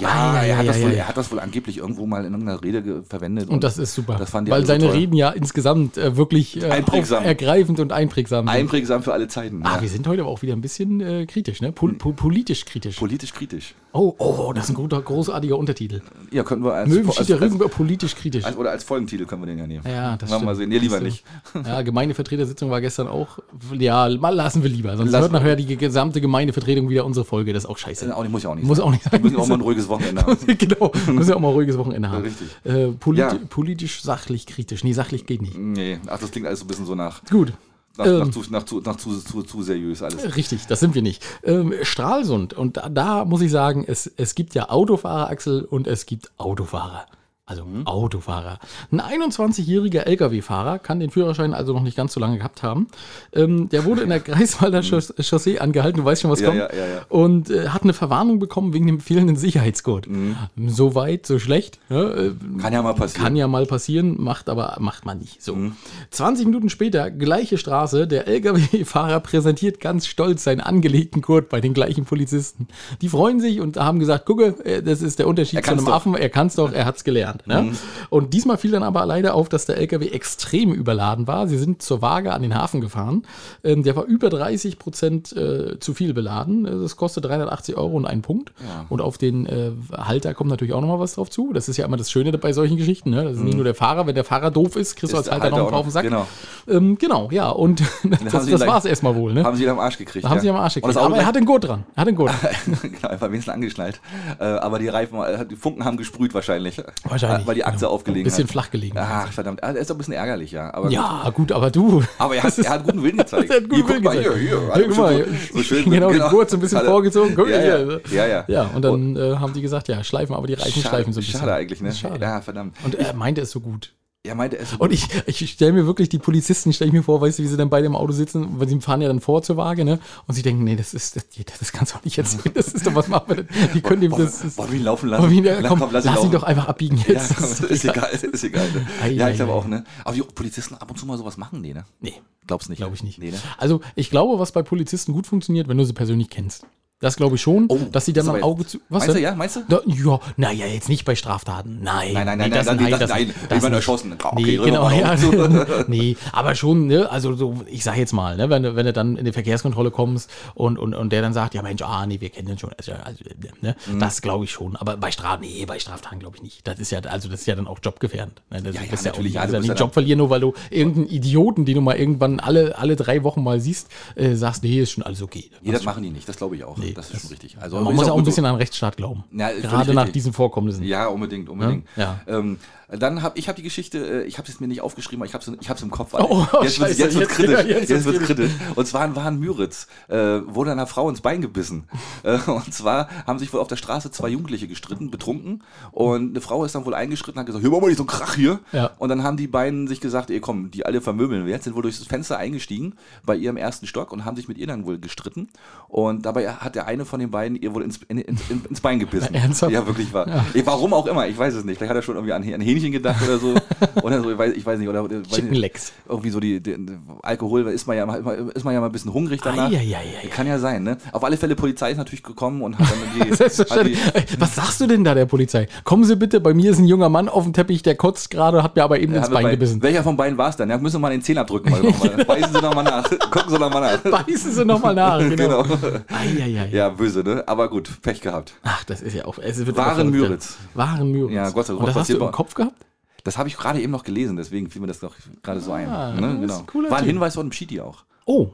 Ja, 0.00 0.08
Ah, 0.08 0.42
er, 0.42 0.58
hat 0.58 0.64
ja, 0.64 0.72
das 0.72 0.78
ja, 0.78 0.84
wohl, 0.84 0.92
ja. 0.92 0.98
er 0.98 1.08
hat 1.08 1.16
das 1.16 1.30
wohl 1.30 1.40
angeblich 1.40 1.78
irgendwo 1.78 2.06
mal 2.06 2.24
in 2.24 2.32
irgendeiner 2.32 2.62
Rede 2.62 3.02
verwendet. 3.08 3.48
Und 3.48 3.64
das 3.64 3.78
ist 3.78 3.94
super. 3.94 4.16
Das 4.18 4.32
weil 4.32 4.66
seine 4.66 4.84
toll. 4.86 4.96
Reden 4.96 5.14
ja 5.14 5.30
insgesamt 5.30 5.96
äh, 5.96 6.16
wirklich 6.16 6.62
äh, 6.62 6.68
ergreifend 6.68 7.80
und 7.80 7.92
einprägsam 7.92 8.46
sind. 8.46 8.54
Einprägsam 8.54 9.02
für 9.02 9.12
alle 9.12 9.28
Zeiten. 9.28 9.62
Ah, 9.64 9.76
ja. 9.76 9.82
wir 9.82 9.88
sind 9.88 10.06
heute 10.06 10.22
aber 10.22 10.30
auch 10.30 10.42
wieder 10.42 10.54
ein 10.54 10.60
bisschen 10.60 11.00
äh, 11.00 11.26
kritisch, 11.26 11.60
ne? 11.60 11.72
Pol 11.72 11.94
po 11.94 12.12
politisch 12.12 12.64
kritisch. 12.64 12.96
Politisch 12.96 13.32
kritisch. 13.32 13.74
oh, 13.92 14.14
oh, 14.18 14.52
das 14.52 14.64
ist 14.64 14.70
ein 14.70 14.74
guter, 14.74 15.00
großartiger 15.00 15.58
Untertitel. 15.58 16.00
Ja, 16.30 16.42
könnten 16.44 16.64
wir 16.64 16.74
als, 16.74 16.88
Möwen 16.88 17.06
als, 17.06 17.16
steht 17.16 17.30
als, 17.32 17.42
Rügen 17.42 17.58
politisch 17.70 18.14
kritisch. 18.14 18.44
als, 18.44 18.56
oder 18.56 18.70
als 18.70 18.84
Folgentitel 18.84 19.26
können 19.26 19.42
wir 19.42 19.46
den 19.46 19.58
ja 19.58 19.66
nehmen. 19.66 19.84
Ja, 19.86 20.16
das 20.16 20.30
mal 20.40 20.54
sehen. 20.54 20.68
Nee, 20.68 20.78
lieber 20.78 20.96
Das 20.96 21.04
nicht. 21.04 21.24
Ja, 21.66 21.82
Gemeindevertretersitzung 21.82 22.70
war 22.70 22.80
gestern 22.80 23.08
auch. 23.08 23.38
Ja, 23.78 24.08
mal 24.08 24.34
lassen 24.34 24.62
wir 24.62 24.70
lieber. 24.70 24.96
Sonst 24.96 25.10
Lassen 25.10 25.22
hört 25.22 25.32
nachher 25.32 25.56
die 25.56 25.76
gesamte 25.76 26.20
Gemeindevertretung 26.20 26.88
wieder 26.88 27.04
unsere 27.04 27.24
Folge. 27.24 27.52
Das 27.52 27.64
ist 27.64 27.70
auch 27.70 27.78
scheiße. 27.78 28.16
Auch 28.16 28.22
nicht, 28.22 28.32
muss 28.32 28.42
ja 28.42 28.50
auch 28.50 28.54
nicht 28.54 28.66
Muss 28.66 28.78
sein. 28.78 28.86
auch 28.86 28.90
nicht 28.90 29.02
sein. 29.02 29.12
Wir 29.12 29.20
müssen 29.20 29.36
auch 29.36 29.46
mal 29.48 29.56
ein 29.56 29.60
ruhiges 29.60 29.88
Wochenende 29.90 30.22
haben. 30.26 30.38
genau, 30.58 30.90
müssen 31.08 31.28
wir 31.28 31.36
auch 31.36 31.40
mal 31.40 31.48
ein 31.48 31.54
ruhiges 31.54 31.76
Wochenende 31.76 32.10
haben. 32.10 32.22
Richtig. 32.24 32.48
Äh, 32.64 32.88
polit 32.92 33.18
Ja. 33.20 33.34
Politisch, 33.48 34.02
sachlich, 34.02 34.46
kritisch. 34.46 34.82
Nee, 34.84 34.92
sachlich 34.94 35.26
geht 35.26 35.42
nicht. 35.42 35.58
Nee, 35.58 35.98
ach, 36.06 36.18
das 36.18 36.30
klingt 36.30 36.46
alles 36.46 36.60
so 36.60 36.64
ein 36.64 36.68
bisschen 36.68 36.86
so 36.86 36.94
nach, 36.94 37.22
Gut. 37.26 37.52
nach, 37.98 38.06
Ähm. 38.06 38.18
nach, 38.20 38.30
zu, 38.30 38.42
nach, 38.50 38.62
zu, 38.64 38.80
nach 38.80 38.96
zu, 38.96 39.18
zu, 39.18 39.42
zu 39.42 39.62
seriös 39.62 40.02
alles. 40.02 40.36
Richtig, 40.36 40.66
das 40.66 40.80
sind 40.80 40.94
wir 40.94 41.02
nicht. 41.02 41.22
Ähm, 41.42 41.74
Stralsund, 41.82 42.54
und 42.54 42.76
da, 42.78 42.88
da 42.88 43.24
muss 43.24 43.42
ich 43.42 43.50
sagen, 43.50 43.84
es, 43.86 44.10
es 44.16 44.34
gibt 44.34 44.54
ja 44.54 44.70
Autofahrer, 44.70 45.28
Axel, 45.28 45.64
und 45.64 45.86
es 45.86 46.06
gibt 46.06 46.30
Autofahrer. 46.38 47.06
Also 47.50 47.64
Mhm. 47.64 47.84
Autofahrer. 47.84 48.60
Ein 48.92 49.00
21-jähriger 49.00 50.02
Lkw-Fahrer 50.06 50.78
kann 50.78 51.00
den 51.00 51.10
Führerschein 51.10 51.52
also 51.52 51.72
noch 51.72 51.82
nicht 51.82 51.96
ganz 51.96 52.12
so 52.12 52.20
lange 52.20 52.38
gehabt 52.38 52.62
haben. 52.62 52.86
Ähm, 53.32 53.68
der 53.70 53.84
wurde 53.84 54.02
in 54.02 54.08
der 54.08 54.20
Greifswalder 54.30 54.82
Chauss- 54.84 55.12
Chaussee 55.20 55.58
angehalten, 55.58 55.98
du 55.98 56.04
weißt 56.04 56.22
schon, 56.22 56.30
was 56.30 56.40
Ja, 56.40 56.46
kommt. 56.48 56.60
ja, 56.60 56.66
ja. 56.68 57.02
Und 57.08 57.50
äh, 57.50 57.68
hat 57.70 57.82
eine 57.82 57.92
Verwarnung 57.92 58.38
bekommen 58.38 58.72
wegen 58.72 58.86
dem 58.86 59.00
fehlenden 59.00 59.34
Sicherheitsgurt. 59.34 60.06
Mhm. 60.08 60.36
So 60.68 60.94
weit, 60.94 61.26
so 61.26 61.40
schlecht. 61.40 61.80
Ja, 61.88 62.02
äh, 62.12 62.32
Kann 62.62 62.72
ja 62.72 62.82
mal 62.82 62.94
passieren. 62.94 63.24
kann 63.24 63.34
ja 63.36 63.48
mal 63.48 63.66
passieren, 63.66 64.22
macht 64.22 64.48
aber 64.48 64.76
macht 64.78 65.04
man 65.04 65.18
nicht. 65.18 65.42
So. 65.42 65.56
Mhm. 65.56 65.72
20 66.12 66.46
Minuten 66.46 66.68
später, 66.70 67.10
gleiche 67.10 67.58
Straße, 67.58 68.06
der 68.06 68.28
LKW-Fahrer 68.28 69.18
präsentiert 69.20 69.80
ganz 69.80 70.06
stolz 70.06 70.44
seinen 70.44 70.60
angelegten 70.60 71.20
Gurt 71.20 71.48
bei 71.48 71.60
den 71.60 71.74
gleichen 71.74 72.04
Polizisten. 72.04 72.68
Die 73.00 73.08
freuen 73.08 73.40
sich 73.40 73.60
und 73.60 73.76
haben 73.76 73.98
gesagt, 73.98 74.24
gucke, 74.26 74.54
äh, 74.64 74.82
das 74.84 75.02
ist 75.02 75.18
der 75.18 75.26
Unterschied 75.26 75.58
Er 75.58 75.62
zu 75.64 75.70
einem 75.72 75.80
doch. 75.80 75.86
Mhm. 75.88 75.92
Affen, 75.94 76.14
er 76.14 76.28
kann 76.28 76.46
es 76.46 76.54
doch, 76.54 76.70
er 76.80 76.84
hat 76.84 76.96
es 76.96 77.02
gelernt. 77.04 77.39
Ne? 77.46 77.72
Und 78.08 78.34
diesmal 78.34 78.56
fiel 78.56 78.72
dann 78.72 78.82
aber 78.82 79.06
leider 79.06 79.34
auf, 79.34 79.48
dass 79.48 79.66
der 79.66 79.76
LKW 79.76 80.08
extrem 80.08 80.72
überladen 80.72 81.26
war. 81.26 81.46
Sie 81.46 81.58
sind 81.58 81.82
zur 81.82 82.02
Waage 82.02 82.32
an 82.32 82.42
den 82.42 82.54
Hafen 82.54 82.80
gefahren. 82.80 83.22
Ähm, 83.62 83.82
der 83.82 83.96
war 83.96 84.04
über 84.04 84.30
30 84.30 84.78
Prozent 84.78 85.32
äh, 85.36 85.78
zu 85.78 85.94
viel 85.94 86.14
beladen. 86.14 86.64
Das 86.64 86.96
kostet 86.96 87.24
380 87.26 87.76
Euro 87.76 87.96
und 87.96 88.06
einen 88.06 88.22
Punkt. 88.22 88.52
Und 88.88 89.00
auf 89.00 89.18
den 89.18 89.46
äh, 89.46 89.70
Halter 89.96 90.34
kommt 90.34 90.50
natürlich 90.50 90.74
auch 90.74 90.80
nochmal 90.80 90.98
was 90.98 91.14
drauf 91.14 91.30
zu. 91.30 91.52
Das 91.52 91.68
ist 91.68 91.76
ja 91.76 91.84
immer 91.84 91.96
das 91.96 92.10
Schöne 92.10 92.36
bei 92.36 92.52
solchen 92.52 92.76
Geschichten. 92.76 93.10
Ne? 93.10 93.24
Das 93.24 93.34
ist 93.36 93.42
nicht 93.42 93.54
nur 93.54 93.64
der 93.64 93.74
Fahrer. 93.74 94.06
Wenn 94.06 94.14
der 94.14 94.24
Fahrer 94.24 94.50
doof 94.50 94.76
ist, 94.76 94.96
kriegst 94.96 95.12
du 95.12 95.16
Mhm. 95.16 95.18
Als 95.18 95.24
der 95.26 95.34
Halter 95.34 95.50
noch 95.50 95.56
Halter 95.56 95.66
einen 95.66 95.74
drauf 95.74 95.86
den 95.86 95.90
Sack. 95.90 96.02
genau. 96.04 96.26
Ähm, 96.68 96.98
genau, 96.98 97.28
ja. 97.30 97.50
Und 97.50 97.82
das, 98.24 98.46
das 98.46 98.66
war 98.66 98.78
es 98.78 98.84
erstmal 98.84 99.14
wohl. 99.14 99.32
Ne? 99.32 99.44
Haben 99.44 99.56
sie 99.56 99.64
ihn 99.64 99.68
am 99.68 99.78
Arsch 99.78 99.98
gekriegt. 99.98 100.24
Haben 100.24 100.36
ja. 100.36 100.40
sie 100.40 100.50
am 100.50 100.56
Arsch 100.56 100.74
gekriegt. 100.74 100.96
Aber 100.96 101.16
er 101.16 101.26
hat 101.26 101.36
den 101.36 101.44
Gurt 101.44 101.64
dran. 101.64 101.84
Er 101.94 102.00
hat 102.02 102.08
den 102.08 102.16
Gurt. 102.16 102.32
genau, 102.82 103.08
einfach 103.08 103.28
wenigstens 103.28 103.54
angeschnallt. 103.54 104.00
Äh, 104.38 104.44
aber 104.44 104.78
die 104.78 104.88
Reifen, 104.88 105.20
äh, 105.20 105.46
die 105.46 105.56
Funken 105.56 105.84
haben 105.84 105.96
gesprüht 105.96 106.34
wahrscheinlich. 106.34 106.82
Wahrscheinlich, 107.22 107.46
Weil 107.46 107.54
die 107.54 107.64
Achse 107.64 107.78
genau. 107.80 107.90
aufgelegen 107.92 108.24
Bisschen 108.24 108.44
hat. 108.44 108.50
flach 108.50 108.70
gelegen. 108.70 108.96
Ach, 108.98 109.32
verdammt. 109.32 109.62
Ah, 109.62 109.68
Er 109.72 109.76
ist 109.76 109.90
doch 109.90 109.94
ein 109.94 109.98
bisschen 109.98 110.14
ärgerlich, 110.14 110.52
ja. 110.52 110.72
Aber 110.72 110.84
gut. 110.84 110.92
Ja, 110.92 111.30
gut, 111.34 111.52
aber 111.52 111.70
du. 111.70 112.02
Aber 112.18 112.34
er 112.36 112.42
hat, 112.42 112.58
er 112.58 112.70
hat 112.70 112.84
guten 112.84 113.02
Willen 113.02 113.16
gezeigt. 113.18 113.50
Er 113.50 113.56
hat 113.56 113.62
guten 113.64 113.74
hier, 113.74 113.82
guck 113.84 113.90
Willen 113.90 114.02
mal, 114.04 114.16
gezeigt. 114.16 114.36
hier, 114.38 114.48
hier. 114.58 114.74
Hier, 114.74 114.88
guck 114.88 114.96
mal, 114.96 115.26
so 115.54 115.62
schön. 115.62 115.84
genau, 115.90 116.10
den 116.10 116.20
Gurt 116.30 116.50
so 116.50 116.56
ein 116.56 116.60
bisschen 116.60 116.78
Alle- 116.78 116.88
vorgezogen. 116.88 117.34
Guck 117.34 117.48
ja, 117.48 117.56
mal 117.58 117.66
ja, 117.66 117.76
hier. 117.76 118.00
ja, 118.10 118.26
ja. 118.26 118.44
Ja, 118.48 118.70
und 118.74 118.82
dann 118.82 119.16
äh, 119.16 119.36
haben 119.36 119.52
die 119.52 119.62
gesagt, 119.62 119.88
ja, 119.88 120.02
schleifen 120.04 120.34
aber 120.34 120.46
die 120.46 120.54
Reifen 120.54 120.82
schleifen 120.82 121.12
so 121.12 121.20
ein 121.20 121.24
bisschen. 121.24 121.40
Schade 121.40 121.54
eigentlich, 121.54 121.80
ne? 121.80 121.92
Schade. 121.92 122.20
Ja, 122.24 122.40
verdammt. 122.40 122.76
Und 122.84 122.94
er 122.94 123.12
meinte 123.14 123.40
es 123.42 123.50
so 123.50 123.60
gut. 123.60 123.92
Er 124.22 124.34
meinte, 124.34 124.58
es 124.58 124.74
Und 124.74 124.92
ich, 124.92 125.08
ich 125.26 125.50
stelle 125.50 125.72
mir 125.72 125.86
wirklich 125.86 126.10
die 126.10 126.18
Polizisten, 126.18 126.74
stelle 126.74 126.88
ich 126.88 126.92
mir 126.92 127.02
vor, 127.02 127.22
weißt 127.22 127.38
du, 127.38 127.42
wie 127.42 127.46
sie 127.46 127.56
dann 127.56 127.70
beide 127.70 127.86
im 127.86 127.96
Auto 127.96 128.12
sitzen, 128.12 128.60
weil 128.60 128.68
sie 128.68 128.78
fahren 128.78 129.00
ja 129.00 129.08
dann 129.08 129.20
vor 129.22 129.42
zur 129.42 129.56
Waage, 129.56 129.82
ne? 129.82 129.98
Und 130.26 130.34
sie 130.34 130.42
denken, 130.42 130.62
nee, 130.62 130.76
das 130.76 130.92
ist, 130.92 131.16
das, 131.16 131.24
das 131.58 131.72
kannst 131.72 131.94
du 131.94 131.96
doch 131.96 132.04
nicht 132.04 132.18
erzählen. 132.18 132.42
Das 132.54 132.68
ist 132.68 132.86
doch, 132.86 132.94
was 132.94 133.08
machen 133.08 133.24
wir 133.28 133.36
denn? 133.36 133.48
Die 133.72 133.80
können 133.80 134.02
dem 134.02 134.10
das. 134.10 134.40
das 134.42 134.58
wollen 134.58 134.72
wir 134.72 134.78
ihn 134.78 134.84
laufen 134.84 135.08
lassen? 135.08 135.22
wollen 135.22 135.42
wir 135.42 135.56
ihn, 135.56 135.62
Na, 135.62 135.68
komm, 135.70 135.80
lass 135.80 135.92
lass, 135.92 136.04
ihn 136.04 136.10
ihn 136.10 136.14
laufen. 136.16 136.30
doch 136.32 136.42
einfach 136.42 136.68
abbiegen 136.68 136.98
Ja, 136.98 137.14
jetzt. 137.14 137.34
komm, 137.34 137.48
Das 137.48 137.60
ist 137.60 137.70
ist 137.70 137.84
egal, 137.86 138.10
ist 138.12 138.44
egal. 138.44 138.68
Ei, 139.02 139.12
ja, 139.12 139.30
ich 139.30 139.36
glaube 139.36 139.52
auch, 139.52 139.66
ne? 139.66 139.84
Aber 140.04 140.14
die 140.14 140.20
Polizisten 140.22 140.74
ab 140.74 140.90
und 140.90 140.98
zu 140.98 141.06
mal 141.06 141.16
sowas 141.16 141.38
machen, 141.38 141.62
die, 141.62 141.72
ne? 141.72 141.86
Nee, 142.00 142.12
Glaubst 142.46 142.68
nicht? 142.68 142.76
glaube 142.78 142.94
ich 142.94 143.02
nicht. 143.02 143.18
Nee, 143.18 143.30
ne? 143.30 143.38
Also, 143.56 143.80
ich 143.94 144.10
glaube, 144.10 144.38
was 144.38 144.52
bei 144.52 144.62
Polizisten 144.62 145.14
gut 145.14 145.26
funktioniert, 145.28 145.66
wenn 145.68 145.78
du 145.78 145.84
sie 145.84 145.94
persönlich 145.94 146.28
kennst. 146.28 146.66
Das 147.00 147.16
glaube 147.16 147.36
ich 147.36 147.40
schon, 147.42 147.66
dass 147.92 148.04
sie 148.04 148.12
dann 148.12 148.24
Oh, 148.24 148.26
das 148.26 148.28
am 148.28 148.34
aber- 148.36 148.44
Auge 148.44 148.66
zu. 148.66 148.78
Was 148.90 149.04
Meinst 149.06 149.16
du, 149.16 149.20
ja? 149.22 149.34
Meinst 149.34 149.56
du? 149.56 149.60
Da, 149.68 149.80
ja, 149.86 150.20
naja, 150.36 150.66
jetzt 150.66 150.90
nicht 150.90 151.06
bei 151.06 151.14
Straftaten. 151.14 151.78
Nein. 151.82 152.12
Nein, 152.12 152.26
nein, 152.26 152.36
nee, 152.38 152.42
nein, 152.44 152.50
das, 152.52 152.66
nein, 152.66 152.76
nein, 152.76 152.90
das- 152.90 153.00
das, 153.00 153.08
nein, 153.10 153.28
das 153.28 153.36
irgendwann 153.50 153.70
nicht. 153.72 153.76
erschossen. 153.78 154.12
Okay, 154.12 154.28
nee, 154.36 154.42
drücken 154.56 154.58
wir 154.58 154.64
genau, 154.66 154.82
mal 154.84 154.98
ja, 154.98 155.12
auf. 155.14 155.88
nee, 155.88 156.16
aber 156.32 156.54
schon, 156.54 156.86
ne, 156.88 157.10
also 157.10 157.34
so, 157.34 157.54
ich 157.66 157.84
sag 157.84 157.96
jetzt 157.96 158.12
mal, 158.12 158.36
ne, 158.36 158.50
wenn, 158.50 158.62
du- 158.62 158.76
wenn 158.76 158.84
du 158.84 158.92
dann 158.92 159.16
in 159.16 159.24
die 159.24 159.32
Verkehrskontrolle 159.32 159.90
kommst 159.90 160.30
und, 160.54 160.78
und, 160.78 160.94
und 160.94 161.10
der 161.10 161.22
dann 161.22 161.32
sagt, 161.32 161.54
ja 161.54 161.62
Mensch, 161.62 161.80
ah, 161.80 162.04
nee, 162.06 162.20
wir 162.20 162.28
kennen 162.28 162.48
den 162.48 162.58
schon, 162.58 162.70
also, 162.76 162.92
also, 162.92 163.24
ne, 163.62 163.76
Mhm. 163.86 163.98
das 163.98 164.20
glaube 164.20 164.44
ich 164.44 164.50
schon, 164.50 164.76
aber 164.76 164.98
bei 164.98 165.10
Strafen, 165.10 165.40
nee, 165.40 165.64
bei 165.64 165.78
Straftaten 165.78 166.18
glaube 166.18 166.36
ich 166.36 166.42
nicht. 166.42 166.66
Das 166.68 166.78
ist 166.78 166.92
ja, 166.92 167.00
also 167.00 167.30
das 167.30 167.40
ist 167.40 167.46
ja 167.46 167.54
dann 167.54 167.66
auch 167.66 167.78
jobgefährdend. 167.82 168.42
Ne? 168.50 168.60
Das 168.60 168.74
Ja, 168.74 168.82
ja, 168.82 168.92
ist 168.92 169.04
ja, 169.06 169.12
auch 169.12 169.14
natürlich, 169.16 169.24
nicht, 169.32 169.34
ja, 169.36 169.40
also 169.40 169.54
du 169.54 169.60
nicht 169.60 169.68
bist 169.70 169.78
ja 169.78 169.84
einen 169.84 169.88
Job 169.88 169.94
verlieren, 169.94 170.18
nur 170.18 170.28
weil 170.28 170.40
du 170.40 170.52
irgendeinen 170.68 171.06
Idioten, 171.08 171.64
den 171.64 171.76
du 171.76 171.80
mal 171.80 171.96
irgendwann 171.96 172.40
alle, 172.40 172.76
alle 172.76 172.94
drei 172.96 173.22
Wochen 173.22 173.42
mal 173.42 173.58
siehst, 173.58 173.88
äh, 174.16 174.34
sagst, 174.34 174.62
nee, 174.64 174.80
ist 174.80 174.90
schon 174.90 175.02
alles 175.02 175.22
okay. 175.22 175.50
Nee, 175.62 175.72
das 175.72 175.84
machen 175.84 176.02
die 176.02 176.10
nicht, 176.10 176.28
das 176.28 176.36
glaube 176.36 176.56
ich 176.56 176.64
auch. 176.64 176.76
Das 176.94 177.10
ist 177.10 177.20
schon 177.22 177.30
richtig. 177.30 177.56
Also, 177.60 177.80
Man 177.80 177.94
muss 177.94 178.06
ja 178.06 178.12
auch 178.12 178.16
ein 178.18 178.24
so. 178.24 178.30
bisschen 178.30 178.46
an 178.46 178.56
Rechtsstaat 178.56 178.96
glauben. 178.96 179.24
Ja, 179.32 179.50
Gerade 179.52 179.94
nach 179.94 180.08
diesen 180.08 180.32
Vorkommnissen. 180.32 180.82
Ja, 180.84 181.06
unbedingt, 181.06 181.48
unbedingt. 181.48 181.86
Ja. 181.96 182.20
Ähm, 182.26 182.58
dann 182.92 183.22
habe 183.22 183.38
ich 183.38 183.48
hab 183.48 183.54
die 183.54 183.62
Geschichte, 183.62 183.98
äh, 183.98 184.24
ich 184.24 184.38
habe 184.38 184.48
es 184.48 184.58
mir 184.58 184.66
nicht 184.66 184.80
aufgeschrieben, 184.80 185.22
aber 185.22 185.26
ich 185.28 185.34
habe 185.34 185.44
es 185.48 185.60
ich 185.62 185.70
hab's 185.70 185.80
im 185.82 185.92
Kopf. 185.92 186.12
Oh, 186.14 186.44
oh, 186.52 186.62
jetzt 186.64 186.80
wird 186.80 186.88
scheiße, 186.90 187.02
jetzt 187.04 187.14
jetzt- 187.14 187.28
kritisch. 187.30 187.52
ja, 187.70 187.78
Jetzt, 187.78 187.90
jetzt 187.90 188.22
kritisch. 188.22 188.50
Und 188.74 188.84
zwar 188.88 189.14
war 189.14 189.28
in 189.28 189.38
Müritz, 189.38 189.86
äh, 190.08 190.16
wurde 190.16 190.72
einer 190.72 190.88
Frau 190.88 191.08
ins 191.08 191.20
Bein 191.20 191.40
gebissen. 191.40 191.84
Äh, 192.22 192.38
und 192.50 192.74
zwar 192.74 193.08
haben 193.26 193.38
sich 193.38 193.50
wohl 193.52 193.60
auf 193.60 193.68
der 193.68 193.76
Straße 193.76 194.10
zwei 194.10 194.28
Jugendliche 194.28 194.68
gestritten, 194.68 195.10
betrunken. 195.10 195.62
Und 195.90 196.30
eine 196.32 196.40
Frau 196.42 196.64
ist 196.66 196.74
dann 196.74 196.84
wohl 196.84 196.94
eingeschritten 196.94 197.38
und 197.38 197.40
hat 197.40 197.46
gesagt, 197.46 197.64
hör 197.64 197.80
mal 197.80 197.86
nicht 197.86 197.96
so 197.96 198.02
einen 198.02 198.08
Krach 198.08 198.34
hier. 198.34 198.58
Ja. 198.72 198.90
Und 198.98 199.08
dann 199.08 199.22
haben 199.22 199.38
die 199.38 199.46
beiden 199.46 199.88
sich 199.88 200.00
gesagt, 200.02 200.28
ey 200.30 200.40
komm, 200.40 200.70
die 200.70 200.84
alle 200.84 201.00
vermöbeln 201.00 201.46
wir 201.46 201.52
jetzt, 201.52 201.64
sind 201.64 201.74
wohl 201.76 201.82
durchs 201.82 202.04
Fenster 202.04 202.36
eingestiegen 202.36 202.94
bei 203.24 203.36
ihrem 203.36 203.56
ersten 203.56 203.86
Stock 203.86 204.12
und 204.12 204.24
haben 204.26 204.36
sich 204.36 204.48
mit 204.48 204.58
ihr 204.58 204.66
dann 204.66 204.84
wohl 204.84 204.98
gestritten. 204.98 205.48
Und 205.88 206.26
dabei 206.26 206.50
hat 206.52 206.74
der 206.74 206.79
eine 206.86 207.04
von 207.04 207.20
den 207.20 207.30
beiden 207.30 207.60
ihr 207.60 207.74
wohl 207.74 207.82
ins, 207.82 208.00
in, 208.08 208.18
ins, 208.18 208.42
ins 208.50 208.80
Bein 208.80 208.98
gebissen. 208.98 209.28
Na, 209.32 209.38
ernsthaft? 209.40 209.72
Ja, 209.72 209.86
wirklich 209.86 210.12
wahr. 210.12 210.26
Eh, 210.54 210.62
Warum 210.64 210.92
auch 210.94 211.06
immer, 211.06 211.26
ich 211.28 211.36
weiß 211.38 211.54
es 211.54 211.64
nicht. 211.64 211.78
Vielleicht 211.78 211.90
hat 211.90 211.96
er 211.96 212.02
schon 212.02 212.14
irgendwie 212.16 212.32
an, 212.32 212.42
an 212.42 212.60
Hähnchen 212.60 212.92
gedacht 212.92 213.22
oder 213.26 213.38
so. 213.38 213.54
oder 214.02 214.22
so, 214.22 214.30
ich 214.30 214.38
weiß, 214.38 214.52
ich 214.54 214.66
weiß 214.66 214.78
nicht. 214.78 214.88
Oder, 214.88 215.06
Chicken. 215.08 215.54
Legs. 215.54 215.92
Irgendwie 216.08 216.30
so 216.30 216.40
die, 216.40 216.60
die, 216.60 216.76
Alkohol 217.22 217.66
ist 217.68 217.86
man 217.86 217.96
ja 217.96 218.06
mal, 218.06 218.20
ist 218.54 218.64
man 218.64 218.74
ja 218.74 218.80
mal 218.80 218.86
ein 218.86 218.92
bisschen 218.92 219.12
hungrig 219.12 219.40
danach. 219.42 219.70
Ei, 219.70 219.76
ei, 219.76 219.96
ei, 219.96 220.24
ei, 220.24 220.26
Kann 220.28 220.46
ja 220.46 220.58
sein, 220.58 220.82
ne? 220.82 220.96
Auf 221.12 221.24
alle 221.24 221.36
Fälle, 221.36 221.56
Polizei 221.56 221.90
ist 221.90 221.98
natürlich 221.98 222.22
gekommen 222.22 222.62
und 222.62 222.78
hat 222.78 222.86
dann 222.90 223.26
die. 223.26 223.30
hat 223.34 223.86
die 223.86 224.40
Was 224.40 224.54
sagst 224.54 224.80
du 224.80 224.86
denn 224.86 225.04
da 225.04 225.14
der 225.14 225.26
Polizei? 225.26 225.68
Kommen 225.84 226.04
Sie 226.04 226.16
bitte, 226.16 226.40
bei 226.40 226.54
mir 226.54 226.70
ist 226.70 226.78
ein 226.78 226.86
junger 226.86 227.08
Mann 227.08 227.28
auf 227.28 227.44
dem 227.44 227.52
Teppich, 227.52 227.82
der 227.82 227.94
kotzt 227.96 228.30
gerade, 228.30 228.62
hat 228.62 228.76
mir 228.76 228.84
aber 228.84 228.98
eben 229.00 229.14
ins 229.14 229.22
hat 229.24 229.30
mir 229.30 229.34
Bein 229.36 229.44
bei- 229.44 229.50
gebissen. 229.52 229.82
Welcher 229.82 230.02
von 230.02 230.16
beiden 230.16 230.38
war 230.38 230.48
es 230.50 230.56
dann? 230.56 230.70
Ja, 230.70 230.78
müssen 230.78 230.96
wir 230.96 231.00
mal 231.00 231.10
den 231.10 231.22
Zehnabdrück 231.22 231.68
mal 231.68 231.82
nochmal. 231.82 232.24
Beißen 232.26 232.52
Sie 232.54 232.60
nochmal 232.60 232.84
nach. 232.84 233.10
Gucken 233.30 233.50
Sie 233.50 233.58
nochmal 233.58 233.98
nach. 234.02 234.24
Beißen 234.24 234.52
Sie 234.52 234.64
nochmal 234.64 234.94
nach. 234.94 235.18
Genau. 235.18 235.62
Genau. 235.62 235.76
Ei, 236.08 236.42
ei, 236.42 236.60
ei. 236.60 236.69
Ja, 236.72 236.88
böse, 236.88 237.22
ne? 237.22 237.44
Aber 237.46 237.68
gut, 237.68 238.00
Pech 238.02 238.20
gehabt. 238.20 238.54
Ach, 238.62 238.84
das 238.84 239.02
ist 239.02 239.14
ja 239.14 239.24
auch. 239.24 239.38
Es 239.38 239.64
wird 239.64 239.76
Waren. 239.76 240.10
Müritz. 240.10 240.56
Waren 240.74 241.10
Müritz. 241.10 241.34
Ja, 241.34 241.50
Gott 241.50 241.66
sei 241.66 241.72
Dank, 241.72 241.80
Und 241.80 241.86
das 241.88 241.96
hast 241.96 242.10
du 242.10 242.16
im 242.18 242.32
Kopf 242.32 242.54
gehabt? 242.54 242.86
Das 243.24 243.36
habe 243.36 243.48
ich 243.48 243.56
gerade 243.56 243.80
eben 243.80 243.92
noch 243.92 244.04
gelesen, 244.04 244.36
deswegen 244.36 244.70
fiel 244.70 244.80
mir 244.80 244.86
das 244.88 245.00
doch 245.00 245.14
gerade 245.42 245.60
so 245.60 245.72
ein. 245.72 245.88
Ah, 245.88 246.12
ne? 246.14 246.46
das 246.46 246.58
ist 246.60 246.66
genau. 246.66 246.86
ein 246.86 246.90
War 246.90 246.98
ein. 246.98 247.04
Hinweis 247.04 247.34
von 247.34 247.50
Pschiti 247.50 247.80
auch. 247.80 248.04
Oh. 248.24 248.50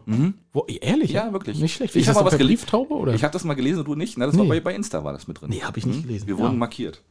Wo, 0.52 0.64
ehrlich? 0.66 1.10
Ja, 1.12 1.32
wirklich. 1.32 1.60
Nicht 1.60 1.74
schlecht. 1.74 1.94
Ich 1.94 2.02
ist 2.02 2.08
hab 2.08 2.14
das 2.14 2.20
mal 2.22 2.26
was 2.26 2.36
per 2.36 2.40
gele- 2.44 2.48
Brieftaube 2.48 2.94
oder? 2.94 3.14
Ich 3.14 3.22
habe 3.22 3.32
das 3.32 3.44
mal 3.44 3.54
gelesen 3.54 3.80
und 3.80 3.84
du 3.88 3.94
nicht. 3.94 4.16
Na, 4.16 4.26
das 4.26 4.34
Nee. 4.34 4.40
war 4.40 4.48
bei, 4.48 4.60
bei 4.60 4.74
Insta 4.74 5.04
war 5.04 5.12
das 5.12 5.28
mit 5.28 5.40
drin. 5.40 5.50
nee, 5.50 5.62
habe 5.62 5.78
ich 5.78 5.86
nicht 5.86 6.02
gelesen. 6.02 6.26
Wir 6.26 6.38
wurden 6.38 6.52
ja. 6.54 6.58
markiert. 6.58 7.02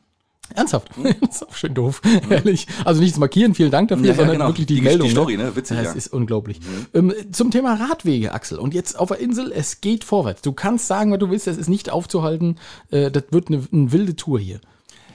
Ernsthaft? 0.53 0.89
das 1.21 1.37
ist 1.41 1.47
auch 1.47 1.55
schön 1.55 1.73
doof. 1.73 2.01
Ehrlich. 2.29 2.67
Also 2.83 3.01
nichts 3.01 3.17
markieren, 3.17 3.55
vielen 3.55 3.71
Dank 3.71 3.89
dafür, 3.89 4.05
Ja, 4.05 4.11
ja, 4.11 4.17
sondern 4.17 4.35
genau. 4.37 4.47
wirklich 4.49 4.67
die, 4.67 4.75
Die- 4.75 4.81
die 4.81 4.85
Meldung. 4.87 5.09
Story, 5.09 5.37
ne? 5.37 5.45
ne? 5.45 5.55
Witzig, 5.55 5.77
Das 5.77 5.87
ja. 5.87 5.93
ist 5.93 6.07
unglaublich. 6.13 6.59
Ähm, 6.93 7.13
zum 7.31 7.51
Thema 7.51 7.73
Radwege, 7.75 8.33
Axel. 8.33 8.57
Und 8.59 8.73
jetzt 8.73 8.97
auf 8.99 9.09
der 9.09 9.19
Insel, 9.19 9.51
es 9.51 9.81
geht 9.81 10.03
vorwärts. 10.03 10.41
Du 10.41 10.53
kannst 10.53 10.87
sagen, 10.87 11.11
was 11.11 11.19
du 11.19 11.29
willst, 11.29 11.47
es 11.47 11.57
ist 11.57 11.69
nicht 11.69 11.89
aufzuhalten. 11.89 12.57
Äh, 12.91 13.11
das 13.11 13.23
wird 13.31 13.47
eine, 13.49 13.63
eine 13.71 13.91
wilde 13.91 14.15
Tour 14.15 14.39
hier. 14.39 14.59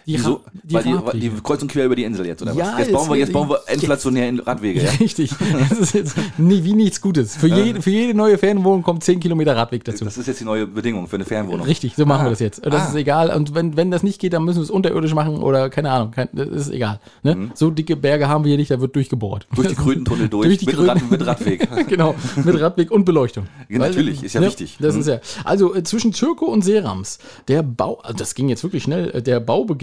Die 0.07 0.15
Wieso? 0.15 0.41
Die 0.63 0.75
Weil 0.75 0.83
die, 1.13 1.21
die 1.21 1.31
kreuz 1.43 1.63
und 1.63 1.71
quer 1.71 1.85
über 1.87 1.95
die 1.97 2.05
Insel 2.05 2.27
jetzt, 2.27 2.43
oder 2.43 2.53
Ja, 2.55 2.73
was? 2.73 2.79
Jetzt 2.81 2.93
bauen, 2.93 3.09
wir, 3.11 3.17
jetzt- 3.17 3.33
bauen 3.33 3.49
wir 3.49 3.61
inflationär 3.73 4.29
in 4.29 4.41
Radwege, 4.41 4.83
ja? 4.83 4.91
Richtig. 5.01 5.31
Das 5.69 5.79
ist 5.79 5.95
jetzt 5.95 6.17
nie, 6.39 6.65
wie 6.65 6.73
nichts 6.75 7.01
Gutes. 7.01 7.37
Für, 7.37 7.47
jede, 7.49 7.83
für 7.83 7.91
jede 7.91 8.15
neue 8.15 8.39
Ferienwohnung 8.39 8.83
kommt 8.83 9.05
10 9.05 9.21
Kilometer 9.21 9.55
Radweg 9.57 9.85
dazu. 9.85 10.05
Das 10.05 10.17
ist 10.19 10.27
jetzt 10.27 10.41
die 10.41 10.45
neue 10.45 10.67
Bedingung 10.67 11.07
für 11.09 11.17
eine 11.17 11.25
Fernwohnung. 11.25 11.67
Richtig, 11.67 11.95
so 11.97 12.07
machen 12.07 12.23
Ah. 12.23 12.25
wir 12.27 12.31
das 12.31 12.41
jetzt. 12.41 12.65
Das 12.65 12.75
Ah. 12.75 12.89
ist 12.89 12.95
egal. 12.95 13.31
Und 13.35 13.55
wenn, 13.55 13.77
wenn 13.77 13.91
das 13.91 14.03
nicht 14.03 14.21
geht, 14.21 14.33
dann 14.33 14.45
müssen 14.45 14.59
wir 14.59 14.65
es 14.65 14.71
unterirdisch 14.71 15.15
machen 15.15 15.39
oder 15.39 15.71
keine 15.71 15.91
Ahnung. 15.91 16.11
Kein, 16.13 16.29
das 16.33 16.49
ist 16.49 16.71
egal. 16.71 17.01
Ne? 17.23 17.51
So 17.55 17.71
dicke 17.71 17.97
Berge 17.97 18.29
haben 18.29 18.45
wir 18.45 18.49
hier 18.51 18.59
nicht, 18.59 18.71
da 18.71 18.81
wird 18.81 18.95
durchgebohrt. 18.97 19.47
Mhm. 19.51 19.57
Durch 19.57 19.69
die 19.69 19.75
Krötentunnel 19.75 20.29
durch, 20.31 20.47
Durch 20.47 20.59
die 20.59 20.67
mit, 20.67 20.75
Kröten- 20.77 20.89
Rad, 20.91 21.11
mit 21.11 21.27
Radweg. 21.27 21.69
genau, 21.89 22.15
mit 22.45 22.61
Radweg 22.61 22.91
und 22.91 23.05
Beleuchtung. 23.05 23.47
Ja, 23.69 23.79
natürlich, 23.79 24.23
ist 24.23 24.35
ja 24.35 24.41
wichtig. 24.41 24.77
Das 24.81 24.95
Mhm. 24.95 25.01
ist 25.03 25.07
ja. 25.09 25.21
Also 25.45 25.75
äh, 25.75 25.83
zwischen 25.85 26.13
Zirko 26.13 26.47
und 26.47 26.63
Serams, 26.63 27.19
der 27.49 27.63
Bau, 27.63 27.99
also 28.03 28.17
das 28.17 28.35
ging 28.35 28.49
jetzt 28.49 28.63
wirklich 28.63 28.83
schnell, 28.83 29.11
äh, 29.11 29.23
der 29.23 29.41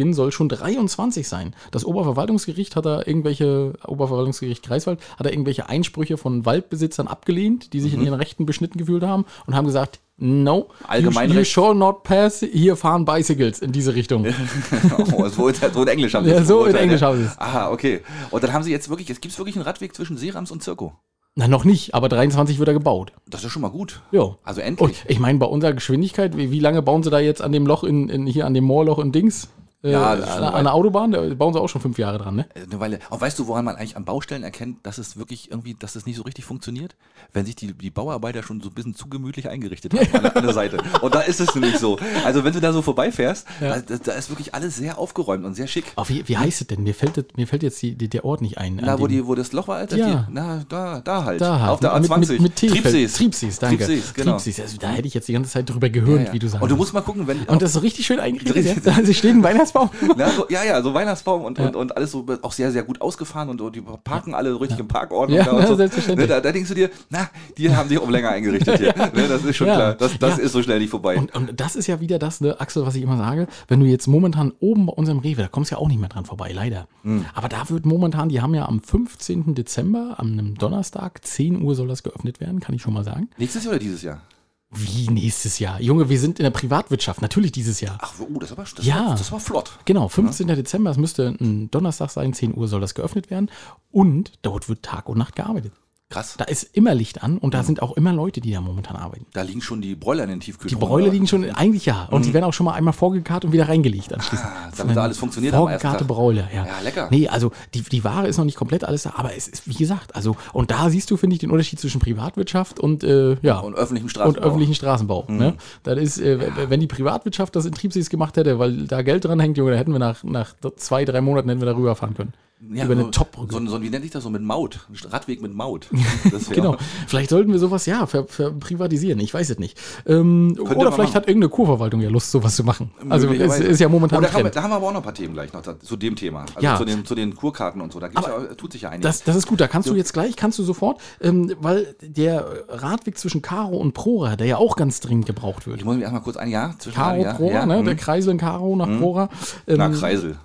Baubeginn 0.07 0.13
soll 0.13 0.31
schon 0.31 0.49
23 0.49 1.27
sein. 1.27 1.53
Das 1.71 1.85
Oberverwaltungsgericht 1.85 2.75
hat 2.75 2.85
da 2.85 2.99
irgendwelche, 3.05 3.73
Oberverwaltungsgericht 3.85 4.63
Greifswald, 4.63 4.99
hat 5.17 5.25
da 5.25 5.29
irgendwelche 5.29 5.67
Einsprüche 5.69 6.17
von 6.17 6.45
Waldbesitzern 6.45 7.07
abgelehnt, 7.07 7.73
die 7.73 7.79
sich 7.81 7.93
Mhm. 7.93 7.99
in 7.99 8.05
ihren 8.07 8.13
Rechten 8.19 8.45
beschnitten 8.45 8.77
gefühlt 8.77 9.03
haben 9.03 9.25
und 9.45 9.55
haben 9.55 9.65
gesagt, 9.65 9.99
no, 10.17 10.55
you, 10.55 10.59
you 10.59 10.65
Allgemeinrecht. 10.87 11.51
shall 11.51 11.75
not 11.75 12.03
pass, 12.03 12.39
hier 12.39 12.75
fahren 12.75 13.05
Bicycles 13.05 13.59
in 13.59 13.71
diese 13.71 13.93
Richtung. 13.95 14.25
oh, 15.15 15.27
so, 15.29 15.47
in, 15.47 15.55
so 15.73 15.81
in 15.81 15.87
Englisch 15.87 16.13
haben 16.13 16.25
sie 16.25 16.31
Ja, 16.31 16.37
es 16.39 16.47
so 16.47 16.65
in 16.65 16.75
Englisch 16.75 17.01
ja. 17.01 17.07
haben 17.07 17.17
sie 17.19 17.25
es. 17.25 17.37
Aha, 17.39 17.69
okay. 17.71 18.01
Und 18.31 18.43
dann 18.43 18.53
haben 18.53 18.63
sie 18.63 18.71
jetzt 18.71 18.89
wirklich, 18.89 19.07
jetzt 19.09 19.21
gibt 19.21 19.33
es 19.33 19.39
wirklich 19.39 19.55
einen 19.55 19.65
Radweg 19.65 19.95
zwischen 19.95 20.17
Serams 20.17 20.51
und 20.51 20.63
Zirko. 20.63 20.93
Na, 21.39 21.47
noch 21.47 21.65
nicht, 21.65 21.93
aber 21.93 22.09
23 22.09 22.57
wird 22.57 22.67
er 22.67 22.73
gebaut. 22.73 23.11
Das 23.29 23.43
ist 23.43 23.51
schon 23.51 23.61
mal 23.61 23.69
gut. 23.69 24.01
Ja. 24.11 24.37
Also 24.43 24.59
Und 24.59 24.67
endlich. 24.67 25.03
ich 25.07 25.19
meine, 25.19 25.37
bei 25.37 25.45
unserer 25.45 25.73
Geschwindigkeit, 25.73 26.35
wie, 26.35 26.49
wie 26.49 26.59
lange 26.59 26.81
bauen 26.81 27.03
sie 27.03 27.11
da 27.11 27.19
jetzt 27.19 27.43
an 27.43 27.51
dem 27.51 27.67
Loch 27.67 27.83
in, 27.83 28.09
in 28.09 28.25
hier 28.25 28.47
an 28.47 28.55
dem 28.55 28.63
Moorloch 28.63 28.97
in 28.97 29.11
Dings? 29.11 29.47
Äh, 29.83 29.91
Ja, 29.91 30.13
ist 30.15 30.27
an, 30.27 30.63
der 30.63 30.73
Autobahn, 30.73 31.11
da 31.11 31.21
bauen 31.35 31.53
sie 31.53 31.59
auch 31.61 31.67
schon 31.69 31.81
fünf 31.81 31.99
Jahre 31.99 32.17
dran, 32.17 32.35
ne? 32.35 32.47
Eine 32.55 32.79
Weile. 32.79 32.99
Und 33.11 33.21
weißt 33.21 33.37
du, 33.37 33.47
woran 33.47 33.63
man 33.63 33.75
eigentlich 33.75 33.95
an 33.95 34.05
Baustellen 34.05 34.41
erkennt, 34.43 34.85
dass 34.85 34.97
es 34.97 35.17
wirklich 35.17 35.51
irgendwie, 35.51 35.75
dass 35.75 35.95
es 35.95 36.05
nicht 36.07 36.15
so 36.15 36.23
richtig 36.23 36.45
funktioniert? 36.45 36.95
Wenn 37.31 37.45
sich 37.45 37.55
die, 37.55 37.73
die 37.73 37.91
Bauarbeiter 37.91 38.41
schon 38.41 38.59
so 38.59 38.69
ein 38.69 38.73
bisschen 38.73 38.95
zu 38.95 39.07
gemütlich 39.07 39.49
eingerichtet 39.49 39.93
haben 39.93 40.15
an, 40.15 40.21
der, 40.23 40.37
an 40.37 40.43
der 40.45 40.53
Seite. 40.53 40.77
Und 41.01 41.13
da 41.13 41.21
ist 41.21 41.39
es 41.39 41.53
nämlich 41.53 41.77
so. 41.77 41.99
Also 42.25 42.43
wenn 42.43 42.53
du 42.53 42.59
da 42.59 42.73
so 42.73 42.81
vorbeifährst, 42.81 43.45
da, 43.59 43.79
da, 43.79 43.97
da 43.97 44.11
ist 44.13 44.29
wirklich 44.29 44.55
alles 44.55 44.75
sehr 44.77 44.97
aufgeräumt 44.97 45.45
und 45.45 45.53
sehr 45.53 45.67
schick. 45.67 45.85
Aber 45.95 46.09
wie, 46.09 46.27
wie 46.27 46.37
heißt 46.37 46.61
es 46.61 46.67
denn? 46.67 46.81
Mir 46.83 46.95
fällt, 46.95 47.17
das- 47.17 47.25
mir 47.35 47.45
fällt 47.47 47.61
jetzt 47.63 47.79
die, 47.81 47.95
die, 47.95 48.09
der 48.09 48.25
Ort 48.25 48.41
nicht 48.41 48.57
ein. 48.57 48.83
An 48.83 48.99
wo, 48.99 49.05
die, 49.07 49.25
wo 49.27 49.35
das 49.35 49.51
Loch 49.51 49.67
war, 49.67 49.77
Alter? 49.77 49.95
Ja. 49.97 50.25
Die, 50.27 50.33
na, 50.33 50.63
da, 50.67 51.01
da 51.01 51.23
halt. 51.23 51.39
da 51.41 51.59
halt. 51.59 51.69
Auf 51.71 51.79
der 51.81 51.99
mit, 51.99 52.09
A20. 52.09 52.31
Mit, 52.33 52.41
mit 52.41 52.55
T 52.55 52.69
fällt- 52.69 52.81
Triebsees. 52.83 53.13
Triebsees, 53.13 53.59
danke. 53.59 53.85
Triebsees, 53.85 54.13
genau. 54.15 54.31
Triebsees, 54.33 54.59
also 54.61 54.77
da 54.77 54.89
hätte 54.89 55.07
ich 55.07 55.13
jetzt 55.13 55.27
die 55.27 55.33
ganze 55.33 55.51
Zeit 55.51 55.69
drüber 55.69 55.89
gehört, 55.89 56.19
Ja, 56.21 56.25
ja. 56.27 56.33
wie 56.33 56.39
du 56.39 56.47
sagst. 56.49 56.63
Und 56.63 56.69
du 56.69 56.75
musst 56.77 56.93
mal 56.93 57.01
gucken, 57.01 57.27
wenn. 57.27 57.43
Und 57.43 57.61
das 57.61 57.69
ist 57.69 57.73
so 57.75 57.79
richtig 57.81 58.05
schön 58.07 58.19
eingerichtet. 58.19 58.57
Ja? 58.87 59.01
Da 59.01 59.13
steht 59.13 59.31
ein 59.35 59.43
Weihnachtsbaum. 59.73 60.15
Na, 60.17 60.29
so, 60.29 60.45
ja, 60.49 60.63
ja, 60.63 60.81
so 60.81 60.93
Weihnachtsbaum 60.93 61.45
und, 61.45 61.59
und, 61.59 61.75
und 61.75 61.97
alles 61.97 62.11
so 62.11 62.25
auch 62.41 62.51
sehr, 62.51 62.71
sehr 62.71 62.83
gut 62.83 63.01
ausgefahren 63.01 63.49
und, 63.49 63.59
so, 63.59 63.69
die 63.69 63.81
parken 63.81 64.33
alle 64.33 64.51
so 64.51 64.57
richtig 64.57 64.79
in 64.79 64.87
Parkordnung. 64.87 65.37
Ja, 65.37 65.45
da 65.45 65.51
und 65.51 65.61
ja, 65.61 65.67
so. 65.67 65.75
selbstverständlich. 65.77 66.27
Ne, 66.27 66.35
da, 66.35 66.41
da 66.41 66.51
denkst 66.51 66.69
du 66.69 66.75
dir, 66.75 66.89
na, 67.09 67.29
die 67.57 67.75
haben 67.75 67.89
sich 67.89 67.99
um 67.99 68.09
länger 68.09 68.29
eingerichtet 68.29 68.79
hier. 68.79 68.93
Ne, 69.17 69.27
das 69.27 69.43
ist 69.43 69.55
schon 69.55 69.67
klar. 69.67 69.93
Das, 69.93 70.19
das 70.19 70.37
ist 70.37 70.51
so 70.51 70.61
schnell 70.61 70.79
nicht 70.79 70.89
vorbei. 70.89 71.17
Und, 71.17 71.33
und 71.33 71.59
das 71.59 71.75
ist 71.75 71.87
ja 71.87 72.01
wieder 72.01 72.19
das, 72.19 72.41
ne, 72.41 72.59
Axel, 72.59 72.85
was 72.85 72.93
ich 72.95 73.01
immer 73.01 73.17
sage, 73.17 73.47
wenn 73.67 73.79
du 73.79 73.85
jetzt 73.85 74.05
momentan 74.07 74.51
oben 74.59 74.85
bei 74.85 74.93
unserem 74.93 75.19
Rewe, 75.19 75.43
da 75.43 75.47
kommst 75.47 75.71
du 75.71 75.75
ja 75.75 75.81
auch 75.81 75.87
nicht 75.87 75.99
mehr 75.99 76.09
dran 76.09 76.25
vorbei, 76.25 76.51
leider. 76.53 76.87
Hm. 77.03 77.25
Aber 77.33 77.47
da 77.47 77.69
wird 77.69 77.85
momentan, 77.85 78.29
die 78.29 78.41
haben 78.41 78.53
ja 78.53 78.67
am 78.67 78.81
15. 78.81 79.55
Dezember, 79.55 80.15
am 80.17 80.33
einem 80.33 80.55
Donnerstag, 80.55 81.25
10 81.25 81.61
Uhr 81.61 81.73
soll 81.73 81.87
das 81.87 82.03
geöffnet 82.03 82.39
werden, 82.39 82.59
kann 82.59 82.75
ich 82.75 82.81
schon 82.81 82.93
mal 82.93 83.03
sagen. 83.03 83.29
Nächstes 83.37 83.63
Jahr 83.63 83.73
oder 83.73 83.79
dieses 83.79 84.01
Jahr? 84.01 84.21
Wie 84.69 85.07
nächstes 85.09 85.59
Jahr? 85.59 85.79
Junge, 85.81 86.09
wir 86.09 86.19
sind 86.19 86.39
in 86.39 86.43
der 86.43 86.49
Privatwirtschaft, 86.51 87.21
natürlich 87.21 87.53
dieses 87.53 87.79
Jahr. 87.79 87.97
Ach, 88.01 88.13
oh, 88.19 88.37
das 88.37 88.57
war, 88.57 88.65
das 88.75 88.85
Ja. 88.85 89.07
war, 89.07 89.15
das 89.15 89.31
war 89.31 89.39
flott. 89.39 89.79
Genau, 89.85 90.09
15. 90.09 90.45
Dezember, 90.47 90.91
es 90.91 90.97
müsste 90.97 91.35
ein 91.39 91.71
Donnerstag 91.71 92.09
sein, 92.09 92.33
10 92.33 92.55
Uhr 92.55 92.67
soll 92.67 92.81
das 92.81 92.93
geöffnet 92.93 93.29
werden. 93.29 93.49
Und 93.91 94.33
dort 94.41 94.67
wird 94.67 94.83
Tag 94.83 95.07
und 95.07 95.17
Nacht 95.17 95.37
gearbeitet. 95.37 95.71
Krass. 96.09 96.35
Da 96.37 96.45
ist 96.45 96.63
immer 96.73 96.95
Licht 96.95 97.21
an 97.21 97.37
und 97.37 97.53
da 97.53 97.63
sind 97.63 97.81
auch 97.81 97.97
immer 97.97 98.13
Leute, 98.13 98.39
die 98.39 98.53
da 98.53 98.61
momentan 98.61 98.95
arbeiten. 98.95 99.25
Da 99.33 99.41
liegen 99.41 99.61
schon 99.61 99.81
die 99.81 99.93
Broiler 99.93 100.23
in 100.23 100.29
den 100.29 100.39
Die 100.39 100.45
Tiefkühltruhen. 100.45 100.79
Bräuler 100.79 101.09
liegen 101.09 101.27
schon, 101.27 101.43
eigentlich 101.51 101.85
ja. 101.85 102.05
Und 102.09 102.23
die 102.25 102.33
werden 102.33 102.45
auch 102.45 102.53
schon 102.53 102.63
mal 102.65 102.73
einmal 102.75 102.93
vorgekarrt 102.93 103.43
und 103.43 103.51
wieder 103.51 103.67
reingelegt 103.67 104.13
anschließend. 104.13 104.47
Ah, 104.49 104.71
damit 104.77 104.95
da 104.95 105.03
alles 105.03 105.17
funktioniert 105.17 105.53
Tag. 105.53 106.07
Bräuler, 106.07 106.47
ja. 106.55 106.65
Ja, 106.65 106.79
lecker. 106.81 107.09
Nee, 107.11 107.27
also 107.27 107.51
die, 107.73 107.81
die 107.81 108.05
Ware 108.05 108.25
ist 108.27 108.37
noch 108.37 108.45
nicht 108.45 108.55
komplett 108.55 108.85
alles 108.85 109.03
da, 109.03 109.13
aber 109.17 109.35
es 109.35 109.49
ist, 109.49 109.67
wie 109.67 109.73
gesagt, 109.73 110.15
also, 110.15 110.37
und 110.53 110.71
da 110.71 110.89
siehst 110.89 111.11
du, 111.11 111.17
finde 111.17 111.33
ich, 111.33 111.39
den 111.41 111.51
Unterschied 111.51 111.79
zwischen 111.81 111.99
Privatwirtschaft 111.99 112.79
und, 112.79 113.03
äh, 113.03 113.35
ja. 113.41 113.59
Und 113.59 113.75
öffentlichem 113.75 114.05
und 114.05 114.11
Straßenbau. 114.11 114.41
öffentlichen 114.47 114.75
Straßenbau. 114.75 115.25
Ne? 115.27 115.55
Das 115.83 115.99
ist, 115.99 116.19
äh, 116.19 116.39
w- 116.39 116.69
wenn 116.69 116.79
die 116.79 116.87
Privatwirtschaft 116.87 117.53
das 117.53 117.65
in 117.65 117.73
Triebsees 117.73 118.09
gemacht 118.09 118.37
hätte, 118.37 118.59
weil 118.59 118.87
da 118.87 119.01
Geld 119.01 119.25
dran 119.25 119.41
hängt, 119.41 119.57
Junge, 119.57 119.71
da 119.71 119.77
hätten 119.77 119.91
wir 119.91 119.99
nach, 119.99 120.23
nach 120.23 120.53
zwei, 120.77 121.03
drei 121.03 121.19
Monaten 121.19 121.49
hätten 121.49 121.59
wir 121.59 121.65
da 121.65 121.75
rüberfahren 121.75 122.15
können. 122.15 122.33
Ja, 122.73 122.85
Über 122.85 122.93
eine 122.95 123.11
Top-Brücke. 123.11 123.53
so, 123.53 123.63
so, 123.67 123.81
wie 123.83 123.89
nennt 123.91 124.01
sich 124.01 124.09
das 124.11 124.23
so 124.23 124.31
mit 124.31 124.41
Maut? 124.41 124.87
Ein 124.89 124.95
Radweg 125.11 125.43
mit 125.43 125.53
Maut. 125.53 125.89
Genau. 126.51 126.77
Vielleicht 127.07 127.29
sollten 127.29 127.51
wir 127.51 127.59
sowas 127.59 127.85
ja 127.85 128.05
ver, 128.05 128.25
ver 128.27 128.51
privatisieren. 128.51 129.19
Ich 129.19 129.33
weiß 129.33 129.49
es 129.49 129.59
nicht. 129.59 129.77
Ähm, 130.05 130.55
oder 130.59 130.91
vielleicht 130.91 130.97
machen. 130.97 131.13
hat 131.15 131.27
irgendeine 131.27 131.49
Kurverwaltung 131.49 132.01
ja 132.01 132.09
Lust, 132.09 132.31
sowas 132.31 132.55
zu 132.55 132.63
machen. 132.63 132.91
Also 133.09 133.27
es 133.29 133.59
ist 133.59 133.79
ja 133.79 133.89
momentan 133.89 134.19
Oh, 134.19 134.21
da, 134.21 134.33
haben 134.33 134.43
wir, 134.43 134.51
da 134.51 134.63
haben 134.63 134.71
wir 134.71 134.75
aber 134.77 134.87
auch 134.87 134.91
noch 134.91 135.01
ein 135.01 135.03
paar 135.03 135.13
Themen 135.13 135.33
gleich 135.33 135.53
noch 135.53 135.61
zu 135.61 135.95
dem 135.97 136.15
Thema. 136.15 136.41
Also 136.55 136.61
Ja. 136.61 136.77
zu, 136.77 136.85
den, 136.85 137.05
zu 137.05 137.15
den 137.15 137.35
Kurkarten 137.35 137.81
und 137.81 137.91
so. 137.91 137.99
Da 137.99 138.07
ja, 138.07 138.53
tut 138.55 138.71
sich 138.71 138.83
ja 138.83 138.89
einiges. 138.89 139.19
Das, 139.19 139.23
das 139.23 139.35
ist 139.35 139.47
gut, 139.47 139.59
da 139.61 139.67
kannst 139.67 139.89
du 139.89 139.95
jetzt 139.95 140.13
gleich, 140.13 140.35
kannst 140.35 140.57
du 140.59 140.63
sofort, 140.63 140.99
ähm, 141.21 141.53
weil 141.59 141.95
der 142.01 142.45
Radweg 142.69 143.17
zwischen 143.17 143.41
Karo 143.41 143.77
und 143.77 143.93
Prora, 143.93 144.35
der 144.35 144.47
ja 144.47 144.57
auch 144.57 144.75
ganz 144.75 144.99
dringend 144.99 145.25
gebraucht 145.25 145.67
wird. 145.67 145.77
ich 145.79 145.85
muss 145.85 145.95
mich 145.95 146.03
erstmal 146.03 146.21
kurz 146.23 146.37
ein 146.37 146.49
Jahr 146.49 146.77
zwischen 146.79 146.95
Karo, 146.95 147.21
ja, 147.21 147.33
Prora, 147.33 147.53
ja, 147.53 147.65
ne? 147.65 147.79
hm. 147.79 147.85
der 147.85 147.95
Kreisel 147.95 148.31
in 148.31 148.37
Karo 148.37 148.75
nach 148.75 148.99
Prora. 148.99 149.29
Ähm, 149.67 149.77
Na, 149.77 149.89
Kreisel. 149.89 150.37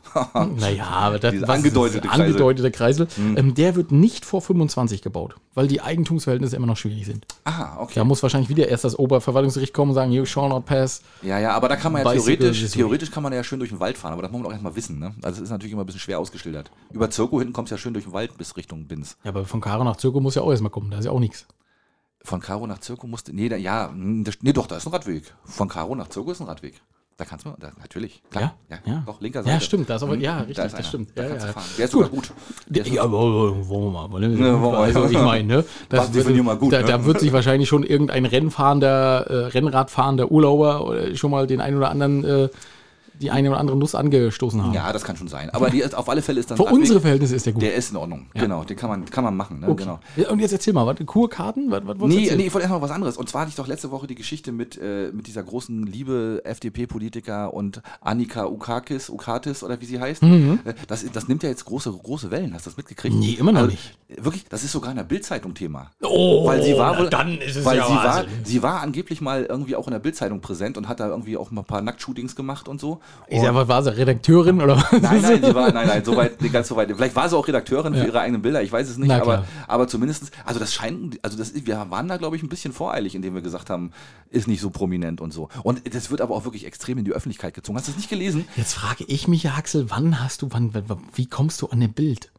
Naja, 0.58 0.86
aber 0.86 1.18
das 1.20 1.42
angedeutete 1.44 2.06
Kreisel. 2.08 2.24
angedeutete 2.26 2.70
Kreisel. 2.70 3.08
Ähm, 3.36 3.54
der 3.54 3.76
wird 3.76 3.92
nicht 3.92 4.24
vor 4.24 4.42
25 4.42 5.02
gebaut, 5.02 5.34
weil 5.54 5.68
die 5.68 5.80
Eigentumsverhältnisse 5.80 6.56
immer 6.56 6.66
noch 6.66 6.76
schwierig 6.76 7.04
sind. 7.04 7.26
Aha, 7.44 7.78
okay. 7.80 7.94
Da 7.96 8.04
muss 8.04 8.22
wahrscheinlich 8.22 8.48
wieder 8.48 8.68
erst 8.68 8.84
das 8.84 8.98
Oberverwaltungsgericht 8.98 9.74
kommen 9.74 9.90
und 9.90 9.94
sagen, 9.94 10.12
you 10.12 10.24
shall 10.24 10.48
not 10.48 10.64
pass. 10.64 11.02
Ja, 11.22 11.38
ja, 11.38 11.52
aber 11.52 11.68
da 11.68 11.76
kann 11.76 11.92
man 11.92 12.04
ja 12.04 12.12
theoretisch, 12.12 12.70
theoretisch 12.70 13.10
kann 13.10 13.22
man 13.22 13.32
ja 13.32 13.44
schön 13.44 13.58
durch 13.58 13.70
den 13.70 13.80
Wald 13.80 13.98
fahren, 13.98 14.12
aber 14.12 14.22
das 14.22 14.30
muss 14.30 14.40
man 14.40 14.48
auch 14.48 14.52
erstmal 14.52 14.76
wissen, 14.76 14.98
ne? 14.98 15.14
Also 15.22 15.38
es 15.38 15.44
ist 15.44 15.50
natürlich 15.50 15.72
immer 15.72 15.82
ein 15.82 15.86
bisschen 15.86 16.00
schwer 16.00 16.18
ausgeschildert. 16.18 16.70
Über 16.92 17.10
Zirko 17.10 17.38
hinten 17.38 17.52
kommst 17.52 17.70
du 17.70 17.74
ja 17.74 17.78
schön 17.78 17.92
durch 17.92 18.04
den 18.04 18.12
Wald 18.12 18.36
bis 18.38 18.56
Richtung 18.56 18.86
Binz. 18.86 19.16
Ja, 19.24 19.30
aber 19.30 19.44
von 19.44 19.60
Karo 19.60 19.84
nach 19.84 19.96
Zirko 19.96 20.20
muss 20.20 20.34
ja 20.34 20.42
auch 20.42 20.50
erstmal 20.50 20.70
kommen, 20.70 20.90
da 20.90 20.98
ist 20.98 21.04
ja 21.04 21.10
auch 21.10 21.20
nichts. 21.20 21.46
Von 22.24 22.40
Karo 22.40 22.66
nach 22.66 22.78
Zirko 22.78 23.06
musste. 23.06 23.34
Nee, 23.34 23.48
da, 23.48 23.56
ja, 23.56 23.92
das, 24.22 24.36
nee, 24.42 24.52
doch, 24.52 24.68
da 24.68 24.76
ist 24.76 24.86
ein 24.86 24.92
Radweg. 24.92 25.34
Von 25.44 25.68
Karo 25.68 25.94
nach 25.96 26.08
Zirko 26.08 26.30
ist 26.30 26.40
ein 26.40 26.46
Radweg. 26.46 26.80
Da 27.18 27.24
kannst 27.26 27.44
du, 27.44 27.50
da, 27.60 27.70
natürlich, 27.78 28.22
klar. 28.30 28.54
Ja? 28.70 28.78
Ja. 28.86 29.02
Doch, 29.06 29.20
linker 29.20 29.42
Seite. 29.42 29.54
Ja, 29.54 29.60
stimmt, 29.60 29.88
da 29.90 29.96
ist 29.96 30.02
aber, 30.02 30.16
ja, 30.16 30.32
Hm, 30.38 30.38
richtig, 30.40 30.56
da 30.56 30.62
das 30.64 30.74
einer. 30.74 30.84
stimmt. 30.84 31.10
Da 31.14 31.22
Ja, 31.22 31.28
kannst 31.28 31.46
ja. 31.46 31.52
du 31.52 31.58
fahren. 31.58 31.68
Der 31.78 31.84
ist 31.84 31.90
sogar 31.92 32.08
gut. 32.08 32.32
Der 32.66 32.86
ist 32.86 32.92
Ja, 32.92 33.02
aber 33.02 33.18
wollen 33.68 33.92
wir 33.92 34.08
mal. 34.08 34.20
Ne? 34.20 34.28
Ne, 34.30 34.38
wollen 34.38 34.62
wir 34.62 34.70
mal. 34.72 34.82
also, 34.82 35.04
ich 35.04 35.12
meine, 35.18 35.46
ne? 35.56 35.64
Das 35.88 36.00
Was 36.00 36.10
definieren 36.12 36.46
wir 36.46 36.56
gut, 36.56 36.72
da, 36.72 36.80
ne? 36.80 36.86
da 36.86 37.04
wird 37.04 37.20
sich 37.20 37.32
wahrscheinlich 37.32 37.68
schon 37.68 37.82
irgendein 37.84 38.24
Rennfahrender, 38.24 39.26
äh, 39.28 39.34
Rennradfahrender 39.48 40.30
Urlauber 40.32 40.86
oder 40.86 41.14
schon 41.14 41.30
mal 41.30 41.46
den 41.46 41.60
einen 41.60 41.76
oder 41.76 41.90
anderen, 41.90 42.24
äh, 42.24 42.48
die 43.22 43.30
eine 43.30 43.48
oder 43.50 43.58
andere 43.58 43.76
Nuss 43.78 43.94
angestoßen 43.94 44.62
haben. 44.62 44.74
Ja, 44.74 44.92
das 44.92 45.04
kann 45.04 45.16
schon 45.16 45.28
sein. 45.28 45.48
Aber 45.50 45.70
die, 45.70 45.80
ist- 45.80 45.94
auf 45.94 46.08
alle 46.08 46.20
Fälle 46.22 46.40
ist 46.40 46.50
dann 46.50 46.56
Für 46.58 46.64
Radweg, 46.64 46.78
unsere 46.80 47.00
Verhältnisse 47.00 47.36
ist 47.36 47.46
der 47.46 47.52
gut. 47.54 47.62
Der 47.62 47.74
ist 47.74 47.90
in 47.90 47.96
Ordnung. 47.96 48.26
Genau, 48.34 48.64
den 48.64 48.76
kann 48.76 48.90
man, 48.90 49.04
kann 49.06 49.24
man 49.24 49.36
machen. 49.36 49.60
Ne? 49.60 49.68
Okay. 49.68 49.84
Genau. 49.84 50.00
Ja, 50.16 50.28
und 50.30 50.40
jetzt 50.40 50.52
erzähl 50.52 50.72
mal, 50.74 50.86
was, 50.86 50.96
Kurkarten? 51.06 51.70
Was, 51.70 51.82
was 51.86 51.96
Nee, 52.08 52.30
nee, 52.36 52.46
ich 52.46 52.52
wollte 52.54 52.64
erstmal 52.64 52.82
was 52.82 52.90
anderes. 52.90 53.16
Und 53.16 53.28
zwar 53.28 53.42
hatte 53.42 53.48
ich 53.50 53.56
doch 53.56 53.66
letzte 53.66 53.90
Woche 53.90 54.06
die 54.06 54.14
Geschichte 54.14 54.52
mit, 54.52 54.76
äh, 54.78 55.10
mit 55.12 55.26
dieser 55.26 55.42
großen 55.42 55.86
liebe 55.86 56.42
FDP-Politiker 56.44 57.52
und 57.54 57.80
Annika 58.00 58.46
Ukakis, 58.46 59.08
Ukatis 59.08 59.62
oder 59.62 59.80
wie 59.80 59.84
sie 59.86 60.00
heißt. 60.00 60.22
Äh, 60.22 60.56
Das, 60.88 61.04
das 61.12 61.28
nimmt 61.28 61.42
ja 61.42 61.48
jetzt 61.48 61.64
große, 61.64 61.90
große 61.92 62.30
Wellen. 62.30 62.54
Hast 62.54 62.66
du 62.66 62.70
das 62.70 62.76
mitgekriegt? 62.76 63.14
Mhm. 63.14 63.20
Nee, 63.20 63.32
immer 63.38 63.52
noch 63.52 63.60
Also, 63.60 63.70
nicht. 63.72 63.96
Wirklich, 64.16 64.44
das 64.48 64.62
ist 64.64 64.72
sogar 64.72 64.90
in 64.90 64.96
der 64.96 65.04
Bildzeitung 65.04 65.54
Thema. 65.54 65.90
Oh, 66.02 66.46
weil 66.46 66.62
sie 66.62 66.76
war 66.76 66.98
wohl, 66.98 67.08
dann 67.08 67.38
ist 67.38 67.56
es 67.56 67.64
weil 67.64 67.78
ja 67.78 67.86
sie 67.86 67.94
war, 67.94 68.24
sie 68.44 68.62
war 68.62 68.80
angeblich 68.82 69.20
mal 69.20 69.44
irgendwie 69.44 69.74
auch 69.76 69.86
in 69.86 69.92
der 69.92 70.00
Bildzeitung 70.00 70.40
präsent 70.40 70.76
und 70.76 70.88
hat 70.88 71.00
da 71.00 71.08
irgendwie 71.08 71.36
auch 71.36 71.50
mal 71.50 71.62
ein 71.62 71.64
paar 71.66 71.80
Nacktshootings 71.80 72.36
gemacht 72.36 72.68
und 72.68 72.80
so. 72.80 73.00
Ist 73.28 73.42
ja, 73.42 73.54
was 73.54 73.66
war 73.66 73.82
sie, 73.82 73.96
Redakteurin 73.96 74.60
oder 74.60 74.76
was? 74.76 74.92
Nein, 75.00 75.22
nein, 75.22 75.42
sie 75.42 75.54
war, 75.54 75.72
nein, 75.72 75.86
nein, 75.86 76.04
so 76.04 76.14
weit, 76.16 76.42
nicht 76.42 76.52
ganz 76.52 76.68
so 76.68 76.76
weit. 76.76 76.90
Vielleicht 76.94 77.16
war 77.16 77.28
sie 77.30 77.36
auch 77.36 77.48
Redakteurin 77.48 77.94
für 77.94 78.04
ihre 78.04 78.20
eigenen 78.20 78.42
Bilder, 78.42 78.62
ich 78.62 78.70
weiß 78.70 78.88
es 78.90 78.98
nicht, 78.98 79.08
Na 79.08 79.22
aber, 79.22 79.46
aber 79.68 79.88
zumindest, 79.88 80.32
also 80.44 80.60
das 80.60 80.74
scheint, 80.74 81.18
also 81.24 81.38
das, 81.38 81.48
ist- 81.50 81.66
wir 81.66 81.86
waren 81.90 82.08
da, 82.08 82.18
glaube 82.18 82.36
ich, 82.36 82.42
ein 82.42 82.50
bisschen 82.50 82.74
voreilig, 82.74 83.14
indem 83.14 83.34
wir 83.34 83.40
gesagt 83.40 83.70
haben, 83.70 83.92
ist 84.28 84.48
nicht 84.48 84.60
so 84.60 84.68
prominent 84.68 85.22
und 85.22 85.32
so. 85.32 85.48
Und 85.62 85.94
das 85.94 86.10
wird 86.10 86.20
aber 86.20 86.34
auch 86.34 86.44
wirklich 86.44 86.66
extrem 86.66 86.98
in 86.98 87.04
die 87.06 87.12
Öffentlichkeit 87.12 87.54
gezogen. 87.54 87.78
Hast 87.78 87.88
du 87.88 87.92
das 87.92 87.96
nicht 87.98 88.10
gelesen? 88.10 88.44
Jetzt 88.56 88.74
frage 88.74 89.04
ich 89.06 89.28
mich 89.28 89.44
ja, 89.44 89.52
Axel, 89.54 89.86
wann 89.90 90.22
hast 90.22 90.42
du, 90.42 90.48
wann, 90.50 90.74
wann- 90.74 90.98
wie 91.14 91.26
kommst 91.26 91.62
du 91.62 91.68
an 91.68 91.82
ein 91.82 91.92
Bild? 91.94 92.30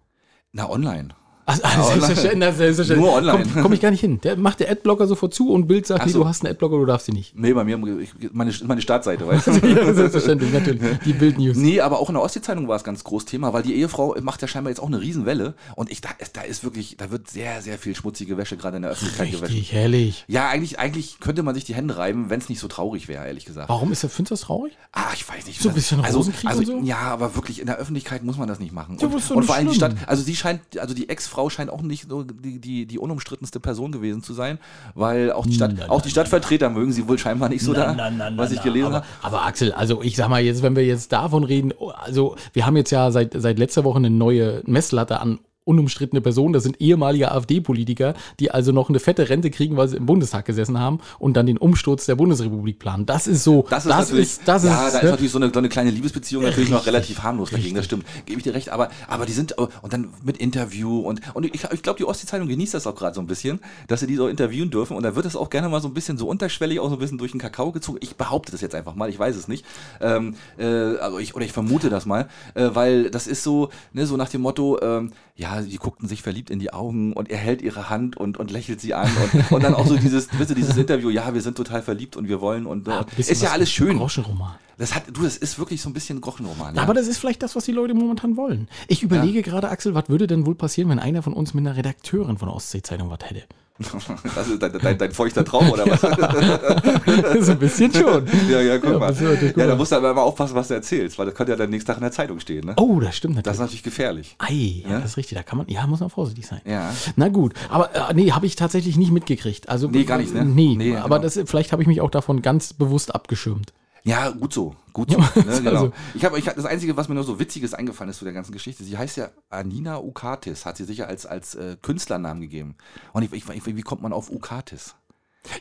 Na, 0.51 0.69
online. 0.69 1.09
Also, 1.45 1.61
also 1.63 1.83
selbstverständlich, 1.83 2.39
na, 2.39 2.51
selbstverständlich. 2.53 3.05
Nur 3.05 3.17
online. 3.17 3.43
Komm, 3.53 3.63
komm 3.63 3.73
ich 3.73 3.81
gar 3.81 3.91
nicht 3.91 3.99
hin. 3.99 4.21
Der 4.21 4.37
macht 4.37 4.61
der 4.61 4.71
Adblocker 4.71 5.07
sofort 5.07 5.33
zu 5.33 5.49
und 5.51 5.67
Bild 5.67 5.85
sagt, 5.85 6.01
Ach 6.01 6.05
nee, 6.05 6.11
so. 6.13 6.19
du 6.19 6.27
hast 6.27 6.43
einen 6.43 6.51
Adblocker, 6.53 6.77
du 6.77 6.85
darfst 6.85 7.07
sie 7.07 7.11
nicht. 7.11 7.37
Nee, 7.37 7.53
bei 7.53 7.63
mir, 7.65 7.77
ich, 7.99 8.11
meine, 8.31 8.53
meine 8.63 8.81
Startseite, 8.81 9.27
weißt 9.27 9.47
du? 9.47 9.51
ja, 9.67 9.93
selbstverständlich, 9.93 10.53
natürlich. 10.53 10.81
Die 11.05 11.13
Bild 11.13 11.37
News. 11.37 11.57
Nee, 11.57 11.81
aber 11.81 11.99
auch 11.99 12.09
in 12.09 12.15
der 12.15 12.23
Ostsee-Zeitung 12.23 12.67
war 12.67 12.77
es 12.77 12.83
ganz 12.83 13.03
groß 13.03 13.25
Thema, 13.25 13.51
weil 13.51 13.63
die 13.63 13.75
Ehefrau 13.75 14.15
macht 14.21 14.41
ja 14.41 14.47
scheinbar 14.47 14.71
jetzt 14.71 14.79
auch 14.79 14.87
eine 14.87 15.01
Riesenwelle. 15.01 15.53
Und 15.75 15.91
ich, 15.91 15.99
da, 16.01 16.09
ist- 16.19 16.37
da 16.37 16.41
ist 16.41 16.63
wirklich, 16.63 16.95
da 16.97 17.11
wird 17.11 17.29
sehr, 17.29 17.61
sehr 17.61 17.77
viel 17.77 17.95
schmutzige 17.95 18.37
Wäsche 18.37 18.55
gerade 18.55 18.77
in 18.77 18.83
der 18.83 18.91
Öffentlichkeit 18.91 19.31
gewaschen. 19.31 19.53
Richtig, 19.55 19.73
herrlich. 19.73 20.23
Ja, 20.27 20.47
eigentlich, 20.47 20.79
eigentlich 20.79 21.19
könnte 21.19 21.43
man 21.43 21.55
sich 21.55 21.65
die 21.65 21.75
Hände 21.75 21.97
reiben, 21.97 22.29
wenn 22.29 22.39
es 22.39 22.47
nicht 22.47 22.59
so 22.59 22.67
traurig 22.69 23.07
wäre, 23.07 23.27
ehrlich 23.27 23.45
gesagt. 23.45 23.67
Warum 23.69 23.91
ist 23.91 24.03
der 24.03 24.09
Findest 24.09 24.31
du 24.31 24.33
das 24.35 24.41
traurig? 24.41 24.73
Ah, 24.93 25.11
ich 25.13 25.27
weiß 25.27 25.47
nicht. 25.47 25.59
So 25.61 25.69
ein 25.69 25.75
bisschen 25.75 25.99
also, 26.05 26.19
also, 26.45 26.59
und 26.59 26.65
so? 26.67 26.79
Ja, 26.83 26.99
aber 26.99 27.35
wirklich 27.35 27.59
in 27.59 27.65
der 27.65 27.77
Öffentlichkeit 27.77 28.23
muss 28.23 28.37
man 28.37 28.47
das 28.47 28.59
nicht 28.59 28.71
machen. 28.71 28.97
Ja, 28.99 29.07
und, 29.07 29.13
doch 29.15 29.35
und 29.35 29.43
vor 29.43 29.55
allem 29.55 29.69
die. 29.69 29.75
Stadt, 29.75 29.95
also 30.07 30.23
sie 30.23 30.35
scheint, 30.35 30.61
also 30.77 30.93
die 30.93 31.09
Ex-Frau 31.33 31.49
scheint 31.49 31.71
auch 31.71 31.81
nicht 31.81 32.09
so 32.09 32.23
die, 32.23 32.59
die, 32.59 32.85
die 32.85 32.99
unumstrittenste 32.99 33.59
Person 33.59 33.91
gewesen 33.91 34.21
zu 34.21 34.33
sein, 34.33 34.59
weil 34.93 35.31
auch 35.31 35.45
die 35.45 35.53
Stadt, 35.53 35.73
Na, 35.75 35.85
na, 35.87 35.91
auch 35.91 36.01
die 36.01 36.09
Stadtvertreter 36.09 36.69
mögen 36.69 36.91
sie 36.91 37.07
wohl 37.07 37.17
scheinbar 37.17 37.49
nicht 37.49 37.63
so 37.63 37.73
da, 37.73 37.95
was 38.35 38.51
ich 38.51 38.61
gelesen 38.61 38.87
aber, 38.87 38.95
habe. 38.97 39.05
aber 39.23 39.45
Axel, 39.45 39.71
also 39.73 40.01
ich 40.03 40.15
sag 40.15 40.29
mal 40.29 40.41
jetzt, 40.41 40.61
wenn 40.61 40.75
wir 40.75 40.85
jetzt 40.85 41.11
davon 41.11 41.43
reden, 41.43 41.73
oh, 41.77 41.89
also 41.89 42.35
wir 42.53 42.65
haben 42.65 42.77
jetzt 42.77 42.91
ja 42.91 43.09
seit, 43.11 43.33
seit 43.35 43.57
letzter 43.57 43.83
Woche 43.83 43.97
eine 43.97 44.09
neue 44.09 44.61
Messlatte 44.65 45.19
an 45.19 45.39
unumstrittene 45.65 46.21
Personen. 46.21 46.53
Das 46.53 46.63
sind 46.63 46.81
ehemalige 46.81 47.31
AfD-Politiker, 47.31 48.13
die 48.39 48.51
also 48.51 48.71
noch 48.71 48.89
eine 48.89 48.99
fette 48.99 49.29
Rente 49.29 49.49
kriegen, 49.51 49.77
weil 49.77 49.87
sie 49.87 49.97
im 49.97 50.05
Bundestag 50.05 50.45
gesessen 50.45 50.79
haben 50.79 50.99
und 51.19 51.37
dann 51.37 51.45
den 51.45 51.57
Umsturz 51.57 52.05
der 52.05 52.15
Bundesrepublik 52.15 52.79
planen. 52.79 53.05
Das 53.05 53.27
ist 53.27 53.43
so, 53.43 53.65
Das 53.69 53.85
ist 53.85 53.89
natürlich, 53.89 54.39
das 54.45 54.63
ja, 54.63 54.87
ist, 54.87 54.93
da 54.93 54.97
ist 54.97 55.03
ne? 55.03 55.11
natürlich 55.11 55.31
so 55.31 55.37
eine, 55.37 55.51
so 55.53 55.59
eine 55.59 55.69
kleine 55.69 55.91
Liebesbeziehung 55.91 56.43
natürlich 56.43 56.69
noch 56.69 56.79
Richtig. 56.79 56.93
relativ 56.93 57.23
harmlos 57.23 57.51
dagegen, 57.51 57.75
das 57.75 57.85
stimmt. 57.85 58.05
Gebe 58.25 58.39
ich 58.39 58.43
dir 58.43 58.53
recht, 58.53 58.69
aber, 58.69 58.89
aber 59.07 59.25
die 59.25 59.33
sind, 59.33 59.53
und 59.57 59.93
dann 59.93 60.09
mit 60.23 60.37
Interview 60.37 60.99
und, 60.99 61.21
und 61.33 61.45
ich, 61.45 61.63
ich 61.71 61.81
glaube, 61.81 61.97
die 61.97 62.05
Ostsee-Zeitung 62.05 62.47
genießt 62.47 62.73
das 62.73 62.87
auch 62.87 62.95
gerade 62.95 63.15
so 63.15 63.21
ein 63.21 63.27
bisschen, 63.27 63.59
dass 63.87 63.99
sie 63.99 64.07
die 64.07 64.15
so 64.15 64.27
interviewen 64.27 64.69
dürfen 64.69 64.97
und 64.97 65.03
da 65.03 65.15
wird 65.15 65.25
das 65.25 65.35
auch 65.35 65.49
gerne 65.49 65.69
mal 65.69 65.81
so 65.81 65.87
ein 65.87 65.93
bisschen 65.93 66.17
so 66.17 66.27
unterschwellig, 66.27 66.79
auch 66.79 66.89
so 66.89 66.95
ein 66.95 66.99
bisschen 66.99 67.17
durch 67.17 67.31
den 67.31 67.39
Kakao 67.39 67.71
gezogen. 67.71 67.97
Ich 68.01 68.15
behaupte 68.15 68.51
das 68.51 68.61
jetzt 68.61 68.75
einfach 68.75 68.95
mal, 68.95 69.09
ich 69.09 69.19
weiß 69.19 69.35
es 69.35 69.47
nicht. 69.47 69.65
Ähm, 70.01 70.35
äh, 70.57 70.65
also 70.65 71.19
ich, 71.19 71.35
oder 71.35 71.45
ich 71.45 71.51
vermute 71.51 71.89
das 71.89 72.05
mal, 72.05 72.27
äh, 72.55 72.69
weil 72.73 73.09
das 73.09 73.27
ist 73.27 73.43
so, 73.43 73.69
ne, 73.93 74.05
so 74.05 74.17
nach 74.17 74.29
dem 74.29 74.41
Motto, 74.41 74.79
ähm, 74.81 75.11
ja, 75.35 75.61
die 75.61 75.77
guckten 75.77 76.07
sich 76.07 76.21
verliebt 76.21 76.51
in 76.51 76.59
die 76.59 76.71
Augen 76.71 77.13
und 77.13 77.29
er 77.29 77.37
hält 77.37 77.61
ihre 77.63 77.89
Hand 77.89 78.17
und, 78.17 78.37
und 78.37 78.51
lächelt 78.51 78.79
sie 78.79 78.93
an 78.93 79.09
und, 79.33 79.51
und 79.51 79.63
dann 79.63 79.73
auch 79.73 79.87
so 79.87 79.97
dieses, 79.97 80.27
weißt 80.39 80.51
du, 80.51 80.55
dieses 80.55 80.77
Interview, 80.77 81.09
ja, 81.09 81.33
wir 81.33 81.41
sind 81.41 81.57
total 81.57 81.81
verliebt 81.81 82.15
und 82.15 82.27
wir 82.27 82.39
wollen 82.39 82.67
und, 82.67 82.87
Ja, 82.87 82.99
und 82.99 83.15
bisschen 83.15 83.31
ist 83.33 83.41
ja 83.41 83.51
alles 83.51 83.71
schön. 83.71 83.97
Groschenroman. 83.97 84.55
Das 84.77 84.95
hat, 84.95 85.03
du, 85.11 85.23
das 85.23 85.37
ist 85.37 85.57
wirklich 85.59 85.81
so 85.81 85.89
ein 85.89 85.93
bisschen 85.93 86.21
Grochenroman. 86.21 86.75
Ja. 86.75 86.81
Aber 86.81 86.93
das 86.93 87.07
ist 87.07 87.17
vielleicht 87.17 87.43
das, 87.43 87.55
was 87.55 87.65
die 87.65 87.71
Leute 87.71 87.93
momentan 87.93 88.37
wollen. 88.37 88.67
Ich 88.87 89.03
überlege 89.03 89.41
gerade, 89.41 89.69
Axel, 89.69 89.93
was 89.93 90.09
würde 90.09 90.27
denn 90.27 90.45
wohl 90.45 90.55
passieren, 90.55 90.89
wenn 90.89 90.99
einer 90.99 91.21
von 91.21 91.33
uns 91.33 91.53
mit 91.53 91.65
einer 91.65 91.77
Redakteurin 91.77 92.37
von 92.37 92.47
der 92.47 92.55
Ostsee-Zeitung 92.55 93.09
was 93.09 93.19
hätte? 93.23 93.43
das 94.35 94.47
ist 94.49 94.61
dein, 94.61 94.71
dein, 94.73 94.97
dein 94.99 95.11
feuchter 95.11 95.43
Traum 95.43 95.67
oder 95.71 95.85
was? 95.87 96.01
so 97.45 97.51
ein 97.53 97.57
bisschen 97.59 97.91
schon. 97.91 98.27
ja, 98.49 98.61
ja, 98.61 98.77
guck 98.77 98.91
Ja, 98.91 98.99
mal. 98.99 99.11
natürlich 99.11 99.57
Ja, 99.57 99.65
da 99.65 99.75
musst 99.75 99.91
du 99.91 99.95
aber 99.95 100.11
immer 100.11 100.21
aufpassen, 100.21 100.53
was 100.53 100.67
du 100.67 100.75
erzählst, 100.75 101.17
weil 101.17 101.25
das 101.25 101.33
könnte 101.33 101.53
ja 101.53 101.57
dann 101.57 101.71
nächsten 101.71 101.87
Tag 101.87 101.97
in 101.97 102.03
der 102.03 102.11
Zeitung 102.11 102.39
stehen. 102.39 102.65
Ne? 102.67 102.73
Oh, 102.77 102.99
das 102.99 103.17
stimmt 103.17 103.35
Das 103.37 103.39
ist 103.39 103.45
natürlich. 103.45 103.59
natürlich 103.59 103.83
gefährlich. 103.83 104.35
Ei, 104.37 104.83
ja, 104.83 104.89
Ja? 104.91 104.99
das 104.99 105.11
ist 105.11 105.17
richtig. 105.17 105.37
Da 105.37 105.43
kann 105.43 105.57
man, 105.57 105.67
ja, 105.69 105.87
muss 105.87 106.01
man 106.01 106.11
vorsichtig 106.11 106.45
sein. 106.45 106.61
Ja. 106.65 106.93
Na 107.15 107.29
gut, 107.29 107.53
aber 107.69 107.89
äh, 107.95 108.13
nee, 108.13 108.31
habe 108.31 108.45
ich 108.45 108.55
tatsächlich 108.55 108.95
nicht 108.95 109.11
mitgekriegt. 109.11 109.67
Also, 109.69 109.87
Nee, 109.87 110.03
gar 110.03 110.19
nicht, 110.19 110.33
ne? 110.35 110.45
Nee, 110.45 110.75
Nee, 110.77 110.95
aber 110.95 111.17
genau. 111.19 111.23
das, 111.23 111.39
vielleicht 111.49 111.71
habe 111.71 111.81
ich 111.81 111.87
mich 111.87 111.99
auch 112.01 112.11
davon 112.11 112.43
ganz 112.43 112.73
bewusst 112.73 113.13
abgeschirmt. 113.15 113.73
Ja, 114.05 114.29
gut 114.31 114.53
so. 114.53 114.75
Gut 114.91 115.11
so. 115.11 115.17
Ne, 115.17 115.25
genau. 115.63 115.69
also- 115.69 115.93
Ich 116.13 116.25
habe 116.25 116.37
ich, 116.37 116.47
hab- 116.47 116.55
das 116.55 116.65
Einzige, 116.65 116.97
was 116.97 117.07
mir 117.07 117.15
nur 117.15 117.23
so 117.23 117.39
Witziges 117.39 117.73
eingefallen 117.73 118.09
ist 118.11 118.17
zu 118.19 118.25
der 118.25 118.33
ganzen 118.33 118.51
Geschichte, 118.51 118.83
sie 118.83 118.97
heißt 118.97 119.17
ja 119.17 119.29
Anina 119.49 119.99
Ukatis, 119.99 120.65
hat 120.65 120.77
sie 120.77 120.83
sicher 120.83 121.07
als, 121.07 121.25
als 121.25 121.55
äh, 121.55 121.77
Künstlernamen 121.81 122.41
gegeben. 122.41 122.75
Und 123.13 123.23
ich, 123.23 123.31
ich, 123.31 123.47
ich, 123.49 123.65
wie 123.65 123.81
kommt 123.81 124.01
man 124.01 124.11
auf 124.13 124.29
Ukatis? 124.29 124.95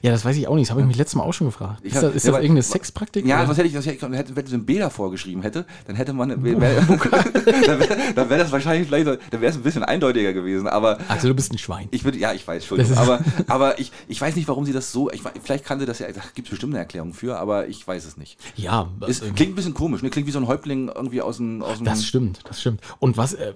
Ja, 0.00 0.12
das 0.12 0.24
weiß 0.24 0.36
ich 0.36 0.46
auch 0.46 0.54
nicht. 0.54 0.66
Das 0.66 0.70
habe 0.70 0.80
ich 0.80 0.86
mich 0.86 0.96
letztes 0.96 1.16
Mal 1.16 1.24
auch 1.24 1.32
schon 1.32 1.48
gefragt. 1.48 1.80
Ich 1.82 1.90
Ist 1.92 1.96
hab- 1.96 2.02
das, 2.02 2.14
ist 2.16 2.24
ja, 2.24 2.30
das 2.30 2.36
weil- 2.36 2.44
irgendeine 2.44 2.62
Sexpraktik? 2.62 3.26
Ja, 3.26 3.48
was 3.48 3.56
hätte 3.58 3.66
ich, 3.68 3.74
was 3.74 3.84
hätte, 3.84 4.06
ich- 4.06 4.16
hätte, 4.18 4.36
wenn 4.36 4.46
sie 4.46 4.54
einen 4.54 4.64
B 4.64 4.78
davor 4.78 5.10
geschrieben 5.10 5.42
hätte, 5.42 5.66
dann 5.86 5.96
hätte 5.96 6.12
man, 6.12 6.30
wär, 6.44 6.60
dann 6.80 7.80
wäre 7.80 8.30
wär 8.30 8.38
das 8.38 8.52
wahrscheinlich 8.52 8.86
vielleicht, 8.88 9.06
so- 9.06 9.16
dann 9.30 9.40
wäre 9.40 9.50
es 9.50 9.56
ein 9.56 9.62
bisschen 9.62 9.82
eindeutiger 9.82 10.32
gewesen, 10.32 10.68
aber 10.68 10.98
Axel, 11.08 11.30
du 11.30 11.34
bist 11.34 11.52
ein 11.52 11.58
Schwein. 11.58 11.88
ich 11.90 12.04
würde, 12.04 12.18
ja, 12.18 12.32
ich 12.32 12.46
weiß, 12.46 12.62
Entschuldigung, 12.62 12.94
Das 12.94 13.02
ist- 13.02 13.10
aber, 13.10 13.24
aber 13.48 13.78
ich, 13.80 13.92
ich 14.08 14.20
weiß 14.20 14.36
nicht, 14.36 14.48
warum 14.48 14.64
sie 14.64 14.72
das 14.72 14.92
so, 14.92 15.10
ich, 15.10 15.22
vielleicht 15.42 15.64
kann 15.64 15.80
sie 15.80 15.86
das 15.86 15.98
ja, 15.98 16.06
da 16.12 16.20
gibt 16.34 16.46
es 16.48 16.50
bestimmt 16.50 16.74
eine 16.74 16.80
Erklärung 16.80 17.12
für, 17.12 17.38
aber 17.38 17.66
ich 17.68 17.86
weiß 17.86 18.04
es 18.04 18.16
nicht. 18.16 18.38
Ja, 18.56 18.88
Es 19.06 19.20
äh, 19.20 19.30
klingt 19.30 19.52
ein 19.52 19.56
bisschen 19.56 19.74
komisch, 19.74 20.02
ne? 20.02 20.10
klingt 20.10 20.26
wie 20.28 20.32
so 20.32 20.38
ein 20.38 20.46
Häuptling 20.46 20.88
irgendwie 20.94 21.22
aus 21.22 21.38
dem, 21.38 21.62
aus 21.62 21.78
dem 21.78 21.86
Das 21.86 22.04
stimmt, 22.04 22.40
das 22.44 22.60
stimmt. 22.60 22.80
Und 23.00 23.16
was 23.16 23.34
äh, 23.34 23.52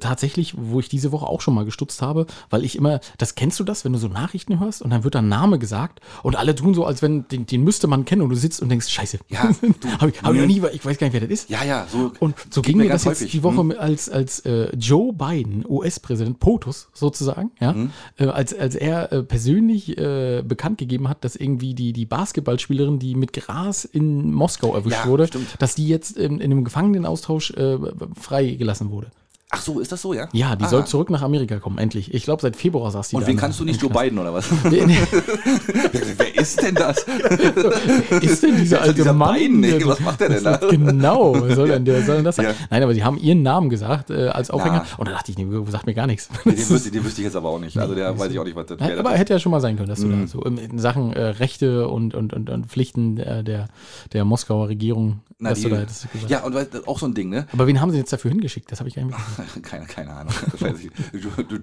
tatsächlich, 0.00 0.54
wo 0.56 0.80
ich 0.80 0.88
diese 0.88 1.12
Woche 1.12 1.26
auch 1.26 1.40
schon 1.40 1.54
mal 1.54 1.64
gestutzt 1.64 2.02
habe, 2.02 2.26
weil 2.50 2.64
ich 2.64 2.76
immer, 2.76 3.00
das 3.18 3.34
kennst 3.34 3.58
du 3.60 3.64
das, 3.64 3.84
wenn 3.84 3.92
du 3.92 3.98
so 3.98 4.08
Nachrichten 4.08 4.60
hörst 4.60 4.82
und 4.82 4.90
dann 4.90 5.04
wird 5.04 5.14
da 5.14 5.18
ein 5.20 5.28
Name 5.28 5.58
gesagt 5.64 6.00
und 6.22 6.36
alle 6.36 6.54
tun 6.54 6.74
so, 6.74 6.84
als 6.84 7.00
wenn 7.02 7.26
den, 7.28 7.46
den 7.46 7.64
müsste 7.64 7.86
man 7.86 8.04
kennen 8.04 8.22
und 8.22 8.28
du 8.30 8.36
sitzt 8.36 8.60
und 8.62 8.68
denkst, 8.68 8.88
scheiße, 8.88 9.18
Ja, 9.28 9.40
habe 9.98 10.10
ich, 10.10 10.22
hab 10.22 10.34
ich 10.34 10.40
noch 10.40 10.46
nie, 10.46 10.62
ich 10.72 10.84
weiß 10.84 10.98
gar 10.98 11.06
nicht, 11.06 11.14
wer 11.14 11.20
das 11.20 11.30
ist. 11.30 11.50
Ja, 11.50 11.64
ja, 11.64 11.86
so. 11.90 12.12
Und 12.20 12.34
so 12.50 12.60
ging 12.62 12.76
mir 12.76 12.88
das 12.88 13.04
jetzt 13.04 13.20
häufig. 13.20 13.32
die 13.32 13.42
Woche 13.42 13.58
Hm. 13.60 13.74
als, 13.78 14.08
als 14.08 14.40
äh, 14.40 14.74
Joe 14.76 15.12
Biden, 15.12 15.64
US-Präsident, 15.68 16.38
POTUS 16.40 16.88
sozusagen, 16.92 17.50
ja, 17.60 17.72
Hm. 17.74 17.90
äh, 18.18 18.26
als, 18.26 18.52
als 18.56 18.74
er 18.74 19.10
äh, 19.12 19.22
persönlich 19.22 19.96
äh, 19.98 20.42
bekannt 20.46 20.78
gegeben 20.78 21.08
hat, 21.08 21.24
dass 21.24 21.36
irgendwie 21.36 21.74
die, 21.74 21.92
die 21.92 22.06
Basketballspielerin, 22.06 22.98
die 22.98 23.14
mit 23.14 23.32
Gras 23.32 23.84
in 23.84 24.32
Moskau 24.32 24.74
erwischt 24.74 24.98
Ja, 25.04 25.08
wurde, 25.08 25.26
stimmt. 25.28 25.46
dass 25.58 25.74
die 25.74 25.88
jetzt 25.88 26.16
in, 26.16 26.40
in 26.40 26.52
einem 26.52 26.64
Gefangenenaustausch 26.64 27.50
äh, 27.52 27.78
freigelassen 28.20 28.90
wurde. 28.90 29.10
Ach 29.56 29.62
so, 29.62 29.78
ist 29.78 29.92
das 29.92 30.02
so, 30.02 30.12
ja? 30.12 30.28
Ja, 30.32 30.56
die 30.56 30.64
Aha. 30.64 30.70
soll 30.70 30.86
zurück 30.86 31.10
nach 31.10 31.22
Amerika 31.22 31.60
kommen, 31.60 31.78
endlich. 31.78 32.12
Ich 32.12 32.24
glaube, 32.24 32.42
seit 32.42 32.56
Februar 32.56 32.90
saß 32.90 33.10
die 33.10 33.16
Und 33.16 33.22
da 33.22 33.28
wen 33.28 33.36
kannst 33.36 33.60
du 33.60 33.64
nicht, 33.64 33.80
Joe. 33.80 33.88
Biden 33.90 34.18
oder 34.18 34.34
was? 34.34 34.46
Nee, 34.64 34.84
nee. 34.84 34.98
Wer 36.16 36.33
ist 36.44 36.62
denn 36.62 36.74
das? 36.74 36.98
ist 38.20 38.42
denn 38.42 38.56
dieser 38.56 38.82
alte 38.82 38.94
dieser 38.94 39.12
Mann? 39.12 39.34
Biden? 39.34 39.60
Nee, 39.60 39.84
was 39.84 40.00
macht 40.00 40.20
der 40.20 40.28
denn 40.28 40.44
da? 40.44 40.56
Genau, 40.56 41.40
was 41.40 41.54
soll 41.54 41.68
denn 41.68 41.84
der 41.84 42.02
soll 42.02 42.16
denn 42.16 42.24
das 42.24 42.36
sein? 42.36 42.46
Ja. 42.46 42.54
Nein, 42.70 42.82
aber 42.82 42.94
sie 42.94 43.02
haben 43.02 43.18
ihren 43.18 43.42
Namen 43.42 43.70
gesagt 43.70 44.10
äh, 44.10 44.28
als 44.28 44.50
Aufhänger. 44.50 44.84
Na. 44.86 44.98
Und 44.98 45.08
da 45.08 45.12
dachte 45.12 45.30
ich, 45.30 45.38
nee, 45.38 45.46
sagt 45.68 45.86
mir 45.86 45.94
gar 45.94 46.06
nichts. 46.06 46.28
Den 46.44 46.56
wüsste, 46.56 46.90
den 46.90 47.04
wüsste 47.04 47.20
ich 47.20 47.26
jetzt 47.26 47.36
aber 47.36 47.48
auch 47.48 47.58
nicht. 47.58 47.78
Also 47.78 47.94
der 47.94 48.18
weiß 48.18 48.30
ich 48.30 48.38
auch 48.38 48.44
nicht, 48.44 48.56
was 48.56 48.66
das 48.66 48.78
wer 48.80 48.98
aber 48.98 49.12
hätte 49.12 49.32
ja 49.32 49.38
schon 49.38 49.52
mal 49.52 49.60
sein 49.60 49.76
können, 49.76 49.88
dass 49.88 50.00
du 50.00 50.08
da 50.08 50.26
so 50.26 50.42
in, 50.42 50.58
in 50.58 50.78
Sachen 50.78 51.12
äh, 51.12 51.22
Rechte 51.24 51.88
und, 51.88 52.14
und, 52.14 52.32
und, 52.32 52.50
und 52.50 52.66
Pflichten 52.66 53.16
der, 53.16 53.42
der, 53.42 53.68
der 54.12 54.24
Moskauer 54.24 54.68
Regierung, 54.68 55.20
Na, 55.38 55.50
dass 55.50 55.58
die, 55.58 55.64
du 55.64 55.70
da 55.70 55.80
hättest 55.80 56.10
gesagt. 56.12 56.30
ja, 56.30 56.42
und 56.42 56.54
weißt 56.54 56.86
auch 56.86 56.98
so 56.98 57.06
ein 57.06 57.14
Ding, 57.14 57.28
ne? 57.30 57.46
Aber 57.52 57.66
wen 57.66 57.80
haben 57.80 57.90
sie 57.90 57.98
jetzt 57.98 58.12
dafür 58.12 58.30
hingeschickt? 58.30 58.70
Das 58.70 58.80
habe 58.80 58.88
ich 58.88 58.94
gar 58.96 59.04
nicht. 59.04 59.16
Keine, 59.62 59.86
keine 59.86 60.10
Ahnung. 60.12 60.32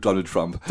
Donald 0.02 0.28
Trump. 0.28 0.60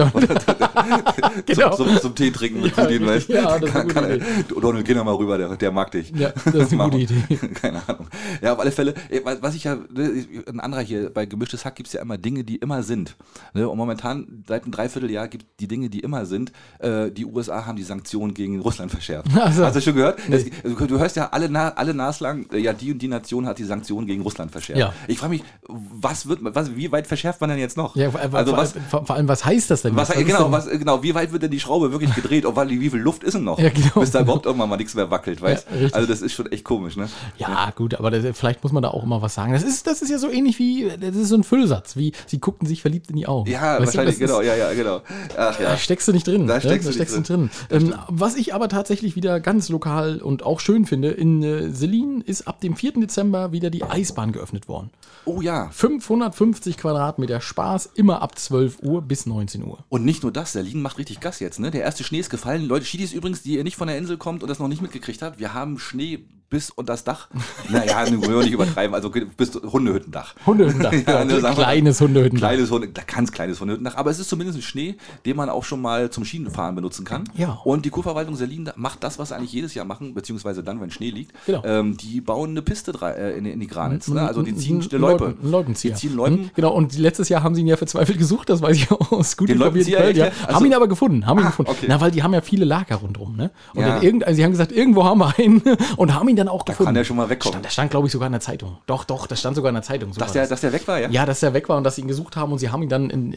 Genau. 1.47 1.75
Zum, 1.75 1.89
zum, 1.89 2.01
zum 2.01 2.15
Tee 2.15 2.31
trinken 2.31 2.63
mit 2.63 2.77
Ja, 2.77 2.85
Putin, 2.85 3.07
weißt 3.07 3.29
richtig. 3.29 3.35
Ja, 3.37 3.59
kann, 3.59 3.89
kann, 4.01 4.44
Donald, 4.61 4.86
geh 4.86 4.94
doch 4.94 5.05
mal 5.05 5.14
rüber, 5.14 5.38
der, 5.38 5.57
der 5.57 5.72
mag 5.72 5.90
dich. 5.90 6.11
Ja, 6.14 6.30
das 6.44 6.55
ist 6.55 6.72
eine 6.72 6.84
gute. 6.90 6.98
Idee. 6.98 7.36
Keine 7.55 7.86
Ahnung. 7.88 8.07
Ja, 8.42 8.53
auf 8.53 8.61
alle 8.61 8.72
Fälle, 8.72 8.94
eh, 9.11 9.20
was 9.24 9.55
ich 9.55 9.64
ja, 9.64 9.76
ne, 9.76 10.26
ein 10.48 10.61
anderer 10.61 10.82
hier, 10.82 11.11
bei 11.11 11.26
Gemischtes 11.26 11.64
Hack 11.64 11.76
gibt 11.76 11.88
es 11.88 11.92
ja 11.92 12.03
immer 12.03 12.18
Dinge, 12.18 12.44
die 12.44 12.57
immer 12.57 12.82
sind. 12.82 13.16
Ne? 13.55 13.68
Und 13.68 13.78
momentan, 13.78 14.44
seit 14.46 14.64
einem 14.64 14.72
Dreivierteljahr 14.72 15.28
gibt 15.28 15.44
es 15.44 15.48
die 15.59 15.68
Dinge, 15.68 15.88
die 15.88 16.01
immer 16.01 16.26
sind. 16.26 16.53
Äh, 16.78 17.11
die 17.11 17.24
USA 17.24 17.66
haben 17.66 17.76
die 17.76 17.82
Sanktionen 17.82 18.34
gegen 18.34 18.61
Russland 18.61 18.90
verschärft. 18.90 19.28
Also. 19.36 19.64
Hast 19.64 19.76
du 19.76 19.80
schon 19.80 19.94
gehört? 19.94 20.18
Es, 20.30 20.44
du 20.62 20.98
hörst 20.98 21.16
ja 21.16 21.28
alle, 21.30 21.51
alle 21.76 21.94
naslang, 21.94 22.46
äh, 22.53 22.59
ja, 22.59 22.72
die 22.72 22.92
und 22.92 23.01
die 23.01 23.09
Nation 23.09 23.46
hat 23.46 23.59
die 23.59 23.64
Sanktionen 23.64 24.07
gegen 24.07 24.22
Russland 24.22 24.51
verschärft. 24.51 24.80
Ja. 24.80 24.92
Ich 25.07 25.18
frage 25.18 25.30
mich, 25.30 25.44
was 25.68 26.28
wird, 26.28 26.40
was, 26.42 26.76
wie 26.76 26.90
weit 26.92 27.07
verschärft 27.07 27.40
man 27.40 27.51
denn 27.51 27.59
jetzt 27.59 27.76
noch? 27.76 27.96
Ja, 27.96 28.11
vor, 28.11 28.20
also 28.20 28.53
vor, 28.53 28.62
was, 28.62 28.74
vor, 28.88 29.07
vor 29.07 29.16
allem, 29.16 29.28
was 29.28 29.44
heißt 29.44 29.70
das 29.70 29.82
denn? 29.82 29.96
was, 29.96 30.11
genau, 30.11 30.51
was, 30.51 30.68
genau, 30.68 31.03
wie 31.03 31.14
weit 31.14 31.32
wird 31.32 31.42
denn 31.42 31.51
die 31.51 31.61
Schraube 31.61 31.92
wirklich 31.92 32.14
gedreht? 32.14 32.46
Und 32.46 32.57
wie 32.70 32.90
viel 32.90 33.01
Luft 33.01 33.24
ist 33.24 33.34
denn 33.34 33.44
noch? 33.44 33.59
Ja, 33.59 33.70
genau. 33.70 33.89
Bis 34.01 34.11
da 34.11 34.20
überhaupt 34.20 34.47
irgendwann 34.47 34.68
mal 34.68 34.76
nichts 34.76 34.95
mehr 34.95 35.11
wackelt, 35.11 35.43
weißt 35.43 35.66
Ja. 35.80 35.88
Also 35.93 36.07
das 36.09 36.22
ist 36.22 36.32
schon 36.32 36.51
echt 36.51 36.64
komisch, 36.64 36.97
ne? 36.97 37.09
Ja, 37.36 37.70
gut, 37.74 37.95
aber 37.95 38.11
das, 38.11 38.36
vielleicht 38.36 38.62
muss 38.62 38.72
man 38.72 38.82
da 38.82 38.91
auch 38.91 39.03
immer 39.03 39.20
was 39.20 39.34
sagen. 39.34 39.53
Das 39.53 39.62
ist, 39.62 39.86
das 39.86 40.01
ist 40.01 40.11
ja 40.11 40.18
so 40.18 40.30
ähnlich 40.30 40.59
wie, 40.59 40.91
das 41.01 41.16
ist 41.16 41.28
so 41.28 41.36
ein 41.36 41.45
Füllsatz, 41.45 41.97
wie 41.97 42.12
sie 42.26 42.38
guckten 42.41 42.66
sich 42.66 42.80
verliebt 42.80 43.11
in 43.11 43.16
die 43.16 43.26
Augen. 43.26 43.51
Ja, 43.51 43.61
Weißt 43.61 43.80
du, 43.80 43.86
wahrscheinlich, 43.86 44.14
ist- 44.14 44.20
genau, 44.20 44.41
ja, 44.41 44.55
ja, 44.55 44.72
genau. 44.72 45.03
Ach 45.36 45.61
ja. 45.61 45.70
Da 45.70 45.76
steckst 45.76 46.09
du 46.09 46.12
nicht 46.12 46.26
drin. 46.26 46.47
Da 46.47 46.55
ne? 46.55 46.61
steckst 46.61 46.88
du 46.88 46.93
da 46.93 46.99
nicht 46.99 47.11
steckst 47.11 47.28
du 47.28 47.34
drin. 47.34 47.51
Ähm, 47.70 47.95
was 48.09 48.36
ich 48.36 48.55
aber 48.55 48.68
tatsächlich 48.68 49.16
wieder 49.16 49.41
ganz 49.41 49.68
lokal 49.68 50.18
und 50.22 50.43
auch 50.43 50.61
schön 50.61 50.86
finde, 50.86 51.11
in 51.11 51.43
äh, 51.43 51.70
Selin 51.70 52.22
ist 52.22 52.49
ab 52.49 52.61
dem 52.61 52.76
4. 52.76 52.93
Dezember 52.93 53.53
wieder 53.53 53.70
die 53.70 53.84
Eisbahn 53.84 54.32
geöffnet 54.32 54.68
worden. 54.68 54.91
Oh 55.26 55.41
ja. 55.43 55.68
550 55.70 56.78
Quadratmeter 56.78 57.41
Spaß, 57.41 57.91
immer 57.95 58.22
ab 58.22 58.38
12 58.38 58.78
Uhr 58.82 59.03
bis 59.03 59.26
19 59.26 59.64
Uhr. 59.64 59.78
Und 59.88 60.05
nicht 60.05 60.22
nur 60.22 60.32
das, 60.32 60.53
der 60.53 60.61
Berlin 60.70 60.82
macht 60.82 60.99
richtig 60.99 61.20
Gas 61.20 61.41
jetzt, 61.41 61.59
ne? 61.59 61.70
Der 61.70 61.82
erste 61.82 62.05
Schnee 62.05 62.20
ist 62.20 62.30
gefallen. 62.30 62.66
Leute, 62.66 62.84
Schiedis 62.84 63.12
übrigens, 63.12 63.43
die 63.43 63.57
ihr 63.57 63.64
nicht 63.64 63.70
von 63.77 63.89
der 63.89 63.99
Insel 63.99 64.16
kommt 64.16 64.43
und 64.43 64.49
das 64.49 64.59
noch 64.59 64.68
nicht 64.68 64.83
mitgekriegt 64.83 65.23
habt, 65.23 65.39
wir 65.39 65.55
haben 65.55 65.79
Schnee 65.79 66.25
bis 66.51 66.70
unter 66.70 66.92
das 66.92 67.05
Dach. 67.05 67.28
Naja, 67.68 68.05
wollen 68.09 68.22
wir 68.22 68.42
nicht 68.42 68.53
übertreiben, 68.53 68.94
also 68.94 69.11
bis 69.36 69.53
Hundehüttendach. 69.55 70.34
Hundehüttendach. 70.44 70.92
Ja, 71.07 71.24
ne, 71.24 71.40
sagen 71.40 71.57
wir- 71.57 71.62
kleines 71.64 72.01
Hundehüttendach. 72.01 72.48
Kleines 72.48 72.70
Hunde, 72.70 72.88
ganz 72.88 73.30
kleines 73.32 73.61
Hundehüttendach, 73.61 73.96
aber 73.96 74.11
es 74.11 74.18
ist 74.18 74.28
zumindest 74.28 74.59
ein 74.59 74.62
Schnee, 74.62 74.96
den 75.24 75.36
man 75.36 75.48
auch 75.48 75.64
schon 75.64 75.80
mal 75.80 76.11
zum 76.11 76.24
Schienenfahren 76.24 76.74
benutzen 76.74 77.05
kann. 77.05 77.24
Ja. 77.34 77.61
Und 77.64 77.84
die 77.84 77.90
Kurverwaltung 77.90 78.34
Selin 78.36 78.68
macht 78.76 79.03
das, 79.05 79.18
was 79.18 79.28
sie 79.28 79.36
eigentlich 79.36 79.53
jedes 79.53 79.74
Jahr 79.74 79.84
machen, 79.86 80.12
beziehungsweise 80.14 80.62
dann, 80.64 80.80
wenn 80.80 80.90
Schnee 80.90 81.11
liegt. 81.11 81.32
Genau. 81.46 81.62
Ähm, 81.64 81.96
die 81.96 82.20
bauen 82.20 82.51
eine 82.51 82.62
Piste 82.62 82.92
äh, 83.03 83.38
in, 83.38 83.46
in 83.46 83.61
die 83.61 83.66
Granitz. 83.68 84.09
Ne? 84.09 84.20
Also 84.22 84.42
die 84.42 84.55
ziehen 84.57 84.80
ein 84.80 84.88
eine 84.90 84.98
Loipe. 84.98 85.34
Loipenzieher. 85.42 85.94
Die 85.94 86.01
ziehen 86.01 86.16
Loipen. 86.16 86.40
Mhm, 86.42 86.51
Genau, 86.57 86.72
und 86.72 86.98
letztes 86.98 87.28
Jahr 87.28 87.42
haben 87.44 87.55
sie 87.55 87.61
ihn 87.61 87.68
ja 87.68 87.76
verzweifelt 87.76 88.18
gesucht, 88.18 88.48
das 88.51 88.61
weiß 88.61 88.76
ich 88.76 88.90
aus 88.90 89.36
gut 89.36 89.48
Den 89.48 89.57
informierten 89.57 89.92
Loipenzieher, 89.92 90.26
ja. 90.26 90.32
Also- 90.46 90.57
haben 90.57 90.66
ihn 90.66 90.74
aber 90.74 90.88
gefunden, 90.88 91.26
haben 91.26 91.38
ihn 91.38 91.44
Ah, 91.44 91.51
gefunden. 91.51 91.70
okay. 91.70 91.86
Na, 91.88 92.01
weil 92.01 92.11
die 92.11 92.22
haben 92.24 92.34
ja 92.34 92.40
viele 92.40 92.64
Lager 92.64 92.96
rundherum, 92.96 93.36
ne? 93.36 93.51
Und 93.74 93.82
Ja. 93.82 93.88
dann 93.94 94.03
irgend, 94.03 94.24
also 94.24 94.36
sie 94.36 94.44
haben 94.44 94.51
gesagt, 94.53 94.72
irgendwo 94.72 95.05
haben 95.05 95.18
wir 95.18 95.32
einen 95.38 95.62
und 95.96 96.14
haben 96.14 96.28
ihn 96.28 96.36
dann 96.41 96.49
auch 96.49 96.64
gefunden. 96.64 96.86
kann 96.88 96.95
der 96.95 97.05
schon 97.05 97.16
mal 97.16 97.28
wegkommen. 97.28 97.53
Stand, 97.55 97.64
das 97.66 97.72
stand, 97.72 97.91
glaube 97.91 98.07
ich, 98.07 98.12
sogar 98.12 98.26
in 98.26 98.32
der 98.32 98.41
Zeitung. 98.41 98.78
Doch, 98.86 99.05
doch, 99.05 99.26
das 99.26 99.38
stand 99.41 99.57
sogar 99.57 99.68
in 99.70 99.74
der 99.74 99.82
Zeitung. 99.82 100.12
So 100.12 100.20
Dass 100.20 100.32
der, 100.32 100.43
das. 100.43 100.49
dass 100.51 100.61
der 100.62 100.72
weg 100.72 100.86
war, 100.88 100.99
ja? 101.01 101.09
Ja, 101.11 101.26
dass 101.26 101.43
er 101.43 101.55
weg 101.55 101.68
war 101.68 101.76
und 101.76 101.84
dass 101.84 101.95
sie 101.97 102.03
ihn 102.03 102.09
gesucht 102.09 102.36
haben 102.36 102.51
und 102.53 102.59
sie 102.59 102.70
haben 102.70 102.82
ihn 102.82 102.88
dann 102.88 103.11
in, 103.11 103.32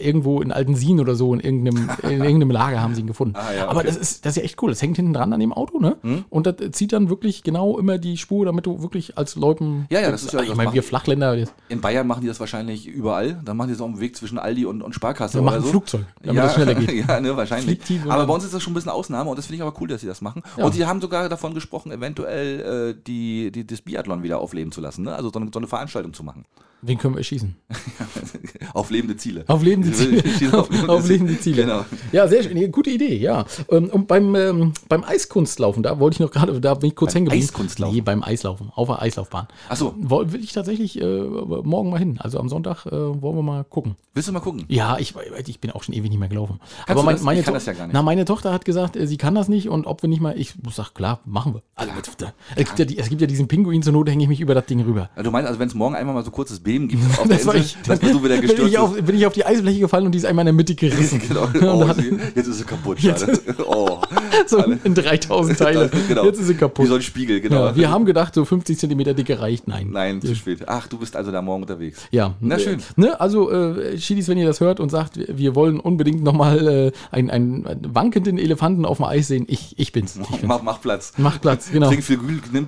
irgendwo 0.00 0.40
in 0.42 0.52
Altensien 0.52 1.00
oder 1.00 1.14
so 1.14 1.34
in 1.34 1.40
irgendeinem, 1.40 1.90
in 2.02 2.22
irgendeinem 2.22 2.50
Lager 2.50 2.80
haben 2.80 2.94
sie 2.94 3.00
ihn 3.02 3.06
gefunden. 3.06 3.34
Ah, 3.38 3.52
ja, 3.56 3.68
Aber 3.68 3.78
okay. 3.80 3.86
das 3.88 3.96
ist, 3.96 4.24
das 4.26 4.32
ist 4.32 4.36
ja 4.38 4.42
echt 4.42 4.60
cool. 4.62 4.70
Das 4.70 4.82
hängt 4.82 4.96
hinten 4.96 5.12
dran 5.12 5.32
an 5.32 5.38
dem 5.38 5.52
Auto, 5.52 5.78
ne? 5.78 5.96
Hm? 6.02 6.24
Und 6.28 6.46
das 6.46 6.56
zieht 6.72 6.92
dann 6.92 7.08
wirklich 7.08 7.42
genau 7.44 7.78
immer 7.78 7.98
die 7.98 8.16
Spur, 8.16 8.46
damit 8.46 8.66
du 8.66 8.82
wirklich 8.82 9.16
als 9.16 9.36
Loipen. 9.36 9.86
Ja, 9.90 10.00
ja, 10.00 10.10
das 10.10 10.22
ist 10.24 10.32
ja- 10.32 10.40
Ich 10.40 10.48
das 10.48 10.56
meine, 10.56 10.72
wir 10.72 10.82
Flachländer, 10.82 11.36
In 11.68 11.80
Bayern 11.80 12.06
machen 12.06 12.22
die 12.22 12.26
das 12.26 12.40
wahrscheinlich 12.40 12.86
überall. 12.88 13.40
Dann 13.44 13.56
machen 13.56 13.68
die 13.68 13.74
das 13.74 13.80
auf 13.80 13.90
dem 13.90 14.00
Weg 14.00 14.16
zwischen 14.16 14.38
Aldi 14.38 14.66
und, 14.66 14.82
und 14.82 14.94
Sparkasse. 14.94 15.38
Wir 15.38 15.42
machen 15.42 15.62
so. 15.62 15.68
Flugzeug, 15.68 16.06
damit 16.22 16.36
ja, 16.36 16.42
das 16.44 16.54
schneller 16.54 16.74
geht. 16.80 17.06
ja, 17.06 17.20
ne, 17.20 17.36
wahrscheinlich. 17.36 17.78
Aber 18.08 18.26
bei 18.26 18.32
uns 18.34 18.44
ist 18.44 18.54
das 18.54 18.62
schon 18.62 18.72
ein 18.72 18.74
bisschen 18.74 18.90
Ausnahme 18.90 19.30
und 19.30 19.36
das 19.38 19.46
finde 19.46 19.56
ich 19.56 19.62
aber 19.62 19.80
cool, 19.80 19.88
dass 19.88 20.00
sie 20.00 20.06
das 20.06 20.20
machen. 20.20 20.42
Ja. 20.56 20.64
Und 20.64 20.72
sie 20.74 20.84
haben 20.84 21.00
sogar 21.00 21.28
davon 21.28 21.54
gesprochen, 21.54 21.92
eventuell 21.92 22.37
äh, 22.38 22.94
die, 23.06 23.50
die, 23.52 23.66
das 23.66 23.82
Biathlon 23.82 24.22
wieder 24.22 24.38
aufleben 24.38 24.72
zu 24.72 24.80
lassen. 24.80 25.04
Ne? 25.04 25.14
Also 25.14 25.30
so 25.32 25.38
eine, 25.38 25.50
so 25.52 25.58
eine 25.58 25.66
Veranstaltung 25.66 26.12
zu 26.12 26.24
machen. 26.24 26.44
Wen 26.80 26.96
können 26.96 27.16
wir 27.16 27.24
schießen? 27.24 27.56
auf 28.74 28.90
lebende 28.90 29.16
Ziele. 29.16 29.44
Auf 29.48 29.62
lebende 29.62 29.92
Ziele. 29.92 30.22
Auf, 30.58 30.68
auf 30.88 31.08
lebende 31.08 31.38
Ziele. 31.40 31.62
Genau. 31.62 31.84
Ja, 32.12 32.28
sehr 32.28 32.42
schön. 32.42 32.70
Gute 32.70 32.90
Idee, 32.90 33.16
ja. 33.16 33.44
Ähm, 33.70 33.90
Und 33.90 34.06
beim, 34.06 34.34
ähm, 34.34 34.72
beim 34.88 35.02
Eiskunstlaufen, 35.04 35.82
da 35.82 35.98
wollte 35.98 36.14
ich 36.16 36.20
noch 36.20 36.30
gerade, 36.30 36.60
da 36.60 36.74
bin 36.74 36.88
ich 36.90 36.96
kurz 36.96 37.14
hängen 37.14 37.26
geblieben. 37.26 37.44
Eiskunstlaufen? 37.44 37.94
Nee, 37.96 38.00
beim 38.00 38.22
Eislaufen, 38.22 38.70
auf 38.74 38.88
der 38.88 39.02
Eislaufbahn. 39.02 39.48
Ach 39.68 39.76
so. 39.76 39.94
Woll- 39.98 40.32
Will 40.32 40.42
ich 40.42 40.52
tatsächlich 40.52 41.00
äh, 41.00 41.04
morgen 41.04 41.90
mal 41.90 41.98
hin. 41.98 42.18
Also 42.20 42.38
am 42.38 42.48
Sonntag 42.48 42.86
äh, 42.86 42.92
wollen 42.92 43.36
wir 43.36 43.42
mal 43.42 43.64
gucken. 43.64 43.96
Willst 44.14 44.28
du 44.28 44.32
mal 44.32 44.40
gucken? 44.40 44.64
Ja, 44.68 44.98
ich, 44.98 45.14
ich 45.46 45.60
bin 45.60 45.70
auch 45.72 45.82
schon 45.82 45.94
ewig 45.94 46.10
nicht 46.10 46.18
mehr 46.20 46.28
gelaufen. 46.28 46.60
Kannst 46.86 47.02
du 47.02 47.04
mein- 47.06 47.14
das? 47.16 47.24
meine 47.24 47.40
Ich 47.40 47.44
kann 47.44 47.54
To- 47.54 47.56
das 47.58 47.66
ja 47.66 47.72
gar 47.72 47.86
nicht. 47.86 47.94
Na, 47.94 48.02
meine 48.02 48.24
Tochter 48.24 48.52
hat 48.52 48.64
gesagt, 48.64 48.96
äh, 48.96 49.06
sie 49.06 49.16
kann 49.16 49.34
das 49.34 49.48
nicht 49.48 49.68
und 49.68 49.86
ob 49.86 50.02
wir 50.02 50.08
nicht 50.08 50.20
mal, 50.20 50.38
ich 50.38 50.54
sag, 50.72 50.94
klar, 50.94 51.20
machen 51.24 51.54
wir. 51.54 51.62
Also, 51.74 51.92
da, 52.18 52.32
es, 52.56 52.74
gibt 52.74 52.90
ja, 52.90 52.98
es 53.02 53.08
gibt 53.08 53.20
ja 53.20 53.26
diesen 53.26 53.48
Pinguin, 53.48 53.82
zur 53.82 53.92
Not 53.92 54.08
hänge 54.08 54.22
ich 54.22 54.28
mich 54.28 54.40
über 54.40 54.54
das 54.54 54.66
Ding 54.66 54.80
rüber. 54.80 55.10
Du 55.22 55.30
meinst, 55.30 55.48
also 55.48 55.58
wenn 55.58 55.68
es 55.68 55.74
morgen 55.74 55.94
einmal 55.96 56.14
mal 56.14 56.24
so 56.24 56.30
kurzes 56.30 56.60
Beben 56.68 56.88
gibt 56.88 57.02
auf 57.18 57.26
Das 57.28 57.46
war 57.46 57.54
Insel, 57.54 57.76
ich. 57.82 57.88
dass 57.88 58.00
du 58.00 58.22
wieder 58.22 58.34
bin, 58.36 58.40
gestürzt 58.42 58.70
ich 58.70 58.78
auf, 58.78 58.94
bin 59.02 59.16
ich 59.16 59.26
auf 59.26 59.32
die 59.32 59.44
Eisfläche 59.46 59.80
gefallen 59.80 60.04
und 60.06 60.12
die 60.12 60.18
ist 60.18 60.24
einmal 60.26 60.42
in 60.42 60.46
der 60.46 60.52
Mitte 60.52 60.74
gerissen. 60.76 61.20
Genau. 61.26 61.48
Oh, 61.62 61.86
jetzt 62.34 62.46
ist 62.46 62.58
sie 62.58 62.64
kaputt, 62.64 63.00
schade. 63.00 63.38
Oh. 63.66 63.98
so 64.46 64.58
in 64.58 64.94
3000 64.94 65.58
Teile. 65.58 65.90
Genau. 66.08 66.24
Jetzt 66.24 66.40
ist 66.40 66.46
sie 66.48 66.54
Wie 66.54 66.58
kaputt. 66.58 66.86
so 66.86 66.94
ein 66.96 67.02
Spiegel, 67.02 67.40
genau. 67.40 67.66
Ja, 67.66 67.76
wir 67.76 67.90
haben 67.90 68.04
gedacht, 68.04 68.34
so 68.34 68.44
50 68.44 68.78
Zentimeter 68.78 69.14
Dicke 69.14 69.40
reicht. 69.40 69.66
Nein. 69.66 69.88
Nein, 69.90 70.20
zu 70.20 70.34
spät. 70.34 70.60
Ach, 70.66 70.86
du 70.86 70.98
bist 70.98 71.16
also 71.16 71.30
da 71.32 71.40
morgen 71.42 71.62
unterwegs. 71.62 72.00
Ja. 72.10 72.34
Na 72.40 72.58
schön. 72.58 72.82
Ne, 72.96 73.18
also, 73.20 73.50
äh, 73.50 73.98
Schiedis, 73.98 74.28
wenn 74.28 74.36
ihr 74.38 74.46
das 74.46 74.60
hört 74.60 74.78
und 74.80 74.90
sagt, 74.90 75.18
wir- 75.28 75.54
wollen 75.54 75.80
unbedingt 75.80 76.22
nochmal 76.22 76.68
äh, 76.68 76.92
einen, 77.10 77.30
einen 77.30 77.66
wankenden 77.92 78.38
Elefanten 78.38 78.84
auf 78.84 78.98
dem 78.98 79.06
Eis 79.06 79.28
sehen, 79.28 79.46
ich, 79.48 79.74
ich 79.78 79.92
bin's. 79.92 80.16
Ich 80.22 80.28
bin's. 80.28 80.42
Mach, 80.44 80.62
mach 80.62 80.80
Platz. 80.80 81.14
Macht 81.16 81.40
Platz, 81.40 81.70
genau. 81.72 81.88
Trink 81.88 82.04
viel 82.04 82.18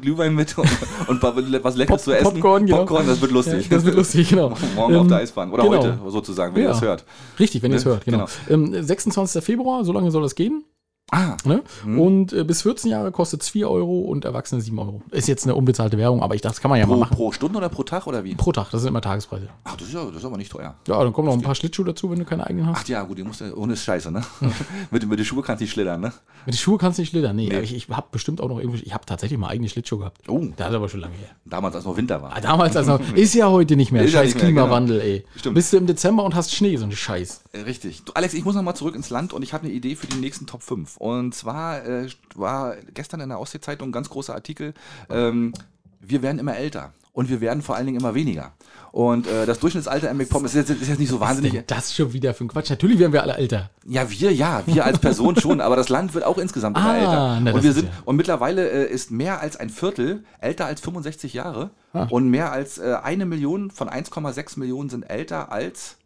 Glühwein 0.00 0.34
mit 0.34 0.56
und, 0.58 0.68
und 1.08 1.22
was 1.22 1.76
Leckeres 1.76 1.86
Pop- 1.86 2.00
zu 2.00 2.12
essen. 2.12 2.24
Popcorn, 2.24 2.66
genau. 2.66 2.78
Popcorn, 2.78 3.06
das 3.06 3.20
wird 3.20 3.30
lustig. 3.32 3.68
Ja, 3.70 3.76
das 3.76 3.84
wird 3.84 3.89
lustig, 3.96 4.28
genau. 4.30 4.50
Morgen 4.74 4.94
auf 4.96 5.02
Ähm, 5.02 5.08
der 5.08 5.18
Eisbahn. 5.18 5.50
Oder 5.52 5.62
genau. 5.64 5.76
heute 5.78 5.98
sozusagen, 6.08 6.54
wenn 6.54 6.62
ihr 6.62 6.68
Ja. 6.68 6.72
das 6.72 6.82
hört. 6.82 7.04
Richtig, 7.38 7.62
wenn 7.62 7.70
ihr 7.72 7.76
es 7.78 7.84
Ne? 7.84 7.90
hört, 7.92 8.04
genau. 8.04 8.26
Ähm, 8.48 8.82
26. 8.82 9.42
Februar, 9.44 9.84
so 9.84 9.92
lange 9.92 10.10
soll 10.10 10.22
das 10.22 10.34
gehen. 10.34 10.64
Ah, 11.12 11.36
Ne? 11.44 11.62
Und 11.84 12.32
äh, 12.32 12.44
bis 12.44 12.62
14 12.62 12.90
Jahre 12.90 13.10
kostet 13.12 13.42
es 13.42 13.48
4 13.48 13.68
Euro 13.70 14.00
und 14.00 14.24
Erwachsene 14.24 14.60
7 14.60 14.78
Euro. 14.78 15.02
Ist 15.10 15.28
jetzt 15.28 15.44
eine 15.44 15.54
unbezahlte 15.54 15.98
Werbung, 15.98 16.22
aber 16.22 16.34
ich 16.34 16.40
dachte, 16.40 16.54
das 16.54 16.60
kann 16.60 16.70
man 16.70 16.78
ja 16.78 16.86
mal 16.86 16.94
pro, 16.94 17.00
machen. 17.00 17.16
pro 17.16 17.32
Stunde 17.32 17.58
oder 17.58 17.68
pro 17.68 17.82
Tag 17.82 18.06
oder 18.06 18.24
wie? 18.24 18.34
Pro 18.34 18.52
Tag, 18.52 18.70
das 18.70 18.82
sind 18.82 18.88
immer 18.88 19.00
Tagespreise. 19.00 19.48
Ach, 19.64 19.76
das 19.76 19.88
ist, 19.88 19.94
ja, 19.94 20.04
das 20.04 20.16
ist 20.16 20.24
aber 20.24 20.36
nicht 20.36 20.52
teuer. 20.52 20.74
Ja, 20.86 21.02
dann 21.02 21.12
kommen 21.12 21.28
noch 21.28 21.34
ein 21.34 21.42
paar 21.42 21.54
Schlittschuhe 21.54 21.84
dazu, 21.86 22.10
wenn 22.10 22.18
du 22.18 22.24
keine 22.24 22.46
eigenen 22.46 22.66
hast. 22.66 22.82
Ach 22.84 22.88
ja, 22.88 23.02
gut, 23.02 23.18
die 23.18 23.22
musst 23.24 23.40
du, 23.40 23.54
ohne 23.56 23.72
ist 23.74 23.84
scheiße, 23.84 24.10
ne? 24.10 24.22
mit, 24.90 25.08
mit 25.08 25.18
den 25.18 25.24
Schuhen 25.24 25.42
kannst 25.42 25.60
du 25.60 25.64
nicht 25.64 25.72
schlittern, 25.72 26.00
ne? 26.00 26.12
Mit 26.46 26.54
den 26.54 26.58
Schuhen 26.58 26.78
kannst 26.78 26.98
du 26.98 27.02
nicht 27.02 27.10
schlittern. 27.10 27.36
Nee, 27.36 27.50
aber 27.50 27.62
ich, 27.62 27.74
ich 27.74 27.88
habe 27.88 28.06
bestimmt 28.10 28.40
auch 28.40 28.48
noch 28.48 28.58
irgendwie, 28.58 28.82
ich 28.82 28.94
habe 28.94 29.04
tatsächlich 29.06 29.38
mal 29.38 29.48
eigene 29.48 29.68
Schlittschuhe 29.68 29.98
gehabt. 30.00 30.28
Oh. 30.28 30.40
Das 30.56 30.68
ist 30.70 30.74
aber 30.74 30.88
schon 30.88 31.00
lange 31.00 31.14
her. 31.14 31.28
Damals, 31.44 31.74
als 31.74 31.84
noch 31.84 31.96
Winter 31.96 32.22
war. 32.22 32.36
Ah, 32.36 32.40
Damals 32.40 32.76
also, 32.76 32.98
ist 33.14 33.34
ja 33.34 33.48
heute 33.50 33.76
nicht 33.76 33.92
mehr. 33.92 34.02
Ist 34.02 34.12
ja 34.12 34.20
Scheiß 34.20 34.34
nicht 34.34 34.42
mehr, 34.42 34.44
Klimawandel, 34.52 35.00
ey. 35.00 35.24
Stimmt. 35.36 35.54
Bist 35.54 35.72
du 35.72 35.76
im 35.78 35.86
Dezember 35.86 36.24
und 36.24 36.34
hast 36.34 36.54
Schnee, 36.54 36.76
so 36.76 36.84
ein 36.84 36.92
Scheiß. 36.92 37.42
Äh, 37.52 37.60
Richtig. 37.60 38.04
Du, 38.04 38.12
Alex, 38.12 38.34
ich 38.34 38.44
muss 38.44 38.54
noch 38.54 38.62
mal 38.62 38.74
zurück 38.74 38.94
ins 38.94 39.10
Land 39.10 39.32
und 39.32 39.42
ich 39.42 39.52
habe 39.52 39.64
eine 39.64 39.72
Idee 39.72 39.96
für 39.96 40.06
die 40.06 40.16
nächsten 40.18 40.46
Top 40.46 40.62
5. 40.62 40.98
Und 41.00 41.34
zwar 41.34 41.82
äh, 41.86 42.08
war 42.34 42.74
gestern 42.92 43.20
in 43.20 43.30
der 43.30 43.40
Ostsee-Zeitung 43.40 43.88
ein 43.88 43.92
ganz 43.92 44.10
großer 44.10 44.34
Artikel, 44.34 44.74
ähm, 45.08 45.54
wir 45.98 46.20
werden 46.22 46.38
immer 46.38 46.56
älter 46.56 46.92
und 47.14 47.30
wir 47.30 47.40
werden 47.40 47.62
vor 47.62 47.74
allen 47.76 47.86
Dingen 47.86 47.98
immer 47.98 48.14
weniger. 48.14 48.52
Und 48.92 49.26
äh, 49.26 49.46
das 49.46 49.60
Durchschnittsalter 49.60 50.10
in 50.10 50.16
McPom 50.18 50.44
ist 50.44 50.54
jetzt, 50.54 50.68
ist 50.68 50.88
jetzt 50.88 50.98
nicht 50.98 51.08
so 51.08 51.18
Was 51.20 51.28
wahnsinnig. 51.30 51.52
denn 51.52 51.64
das 51.68 51.94
schon 51.94 52.12
wieder 52.12 52.34
für 52.34 52.44
ein 52.44 52.48
Quatsch? 52.48 52.68
Natürlich 52.70 52.98
werden 52.98 53.12
wir 53.14 53.22
alle 53.22 53.36
älter. 53.36 53.70
Ja, 53.86 54.10
wir 54.10 54.32
ja, 54.32 54.62
wir 54.66 54.84
als 54.84 54.98
Person 54.98 55.36
schon, 55.36 55.60
aber 55.62 55.74
das 55.76 55.88
Land 55.88 56.12
wird 56.12 56.24
auch 56.24 56.36
insgesamt 56.38 56.76
immer 56.76 56.86
Ah, 56.90 56.96
älter. 56.98 57.40
na, 57.40 57.52
und 57.52 57.62
wir 57.62 57.72
sind 57.72 57.86
ja- 57.86 57.92
und 58.04 58.16
mittlerweile 58.16 58.68
äh, 58.68 58.92
ist 58.92 59.10
mehr 59.10 59.40
als 59.40 59.56
ein 59.56 59.70
Viertel 59.70 60.24
älter 60.40 60.66
als 60.66 60.80
65 60.82 61.32
Jahre 61.32 61.70
Ah. 61.94 62.08
und 62.10 62.28
mehr 62.28 62.52
als 62.52 62.76
äh, 62.78 62.96
eine 63.02 63.24
Million 63.26 63.70
von 63.70 63.88
1,6 63.88 64.58
Millionen 64.58 64.90
sind 64.90 65.04
älter 65.04 65.50
als 65.50 65.96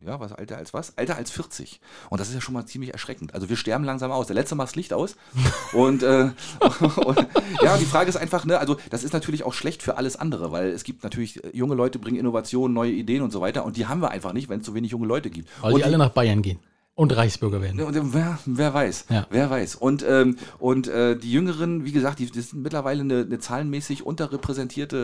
ja, 0.00 0.20
was 0.20 0.32
älter 0.32 0.58
als 0.58 0.74
was? 0.74 0.90
Älter 0.90 1.16
als 1.16 1.30
40. 1.30 1.80
Und 2.10 2.20
das 2.20 2.28
ist 2.28 2.34
ja 2.34 2.40
schon 2.40 2.54
mal 2.54 2.66
ziemlich 2.66 2.92
erschreckend. 2.92 3.34
Also 3.34 3.48
wir 3.48 3.56
sterben 3.56 3.84
langsam 3.84 4.10
aus. 4.10 4.26
Der 4.26 4.34
letzte 4.34 4.54
macht 4.54 4.68
das 4.68 4.76
Licht 4.76 4.92
aus. 4.92 5.16
und, 5.72 6.02
äh, 6.02 6.30
und 7.04 7.26
ja, 7.62 7.78
die 7.78 7.86
Frage 7.86 8.10
ist 8.10 8.16
einfach, 8.16 8.44
ne, 8.44 8.58
also 8.58 8.76
das 8.90 9.04
ist 9.04 9.12
natürlich 9.12 9.44
auch 9.44 9.54
schlecht 9.54 9.82
für 9.82 9.96
alles 9.96 10.16
andere, 10.16 10.52
weil 10.52 10.68
es 10.68 10.84
gibt 10.84 11.02
natürlich, 11.02 11.42
äh, 11.42 11.50
junge 11.56 11.74
Leute 11.74 11.98
bringen 11.98 12.18
Innovationen, 12.18 12.74
neue 12.74 12.92
Ideen 12.92 13.22
und 13.22 13.30
so 13.30 13.40
weiter. 13.40 13.64
Und 13.64 13.76
die 13.76 13.86
haben 13.86 14.02
wir 14.02 14.10
einfach 14.10 14.32
nicht, 14.32 14.48
wenn 14.48 14.60
es 14.60 14.66
so 14.66 14.74
wenig 14.74 14.90
junge 14.90 15.06
Leute 15.06 15.30
gibt. 15.30 15.48
Weil 15.62 15.72
und 15.72 15.78
die 15.78 15.84
alle 15.84 15.98
nach 15.98 16.10
Bayern 16.10 16.42
gehen 16.42 16.60
und 16.96 17.14
Reichsbürger 17.14 17.60
werden. 17.60 17.78
Und 17.82 18.14
wer, 18.14 18.38
wer 18.46 18.72
weiß, 18.74 19.04
Ja. 19.10 19.26
wer 19.28 19.50
weiß. 19.50 19.76
Und, 19.76 20.02
ähm, 20.08 20.36
und 20.58 20.88
äh, 20.88 21.14
die 21.16 21.30
Jüngeren, 21.30 21.84
wie 21.84 21.92
gesagt, 21.92 22.18
die, 22.18 22.26
die 22.30 22.40
sind 22.40 22.62
mittlerweile 22.62 23.02
eine, 23.02 23.20
eine 23.20 23.38
zahlenmäßig 23.38 24.04
unterrepräsentierte 24.04 24.96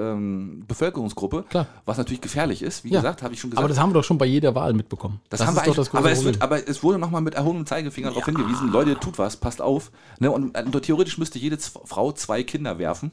äh, 0.00 0.12
ähm, 0.12 0.64
Bevölkerungsgruppe, 0.68 1.44
Klar. 1.50 1.66
was 1.84 1.98
natürlich 1.98 2.20
gefährlich 2.20 2.62
ist. 2.62 2.84
Wie 2.84 2.90
Ja. 2.90 3.00
gesagt, 3.00 3.22
habe 3.22 3.34
ich 3.34 3.40
schon 3.40 3.50
gesagt. 3.50 3.58
Aber 3.58 3.68
das 3.68 3.78
haben 3.80 3.90
wir 3.90 3.94
doch 3.94 4.04
schon 4.04 4.18
bei 4.18 4.26
jeder 4.26 4.54
Wahl 4.54 4.72
mitbekommen. 4.72 5.20
Das, 5.30 5.44
haben 5.44 5.56
wir 5.56 5.62
doch 5.64 5.74
das 5.74 5.90
große 5.90 5.98
aber, 5.98 6.12
es 6.12 6.24
wird, 6.24 6.40
aber 6.42 6.68
es 6.68 6.82
wurde 6.84 6.98
nochmal 7.00 7.22
mit 7.22 7.34
erhobenem 7.34 7.66
Zeigefinger 7.66 8.10
darauf 8.10 8.24
hingewiesen, 8.24 8.70
Leute, 8.70 8.98
tut 9.00 9.18
was, 9.18 9.36
passt 9.36 9.60
auf. 9.60 9.90
Ne? 10.20 10.30
Und 10.30 10.56
äh, 10.56 10.62
theoretisch 10.80 11.18
müsste 11.18 11.40
jede 11.40 11.58
Z 11.58 11.72
Frau 11.86 12.12
zwei 12.12 12.44
Kinder 12.44 12.78
werfen. 12.78 13.10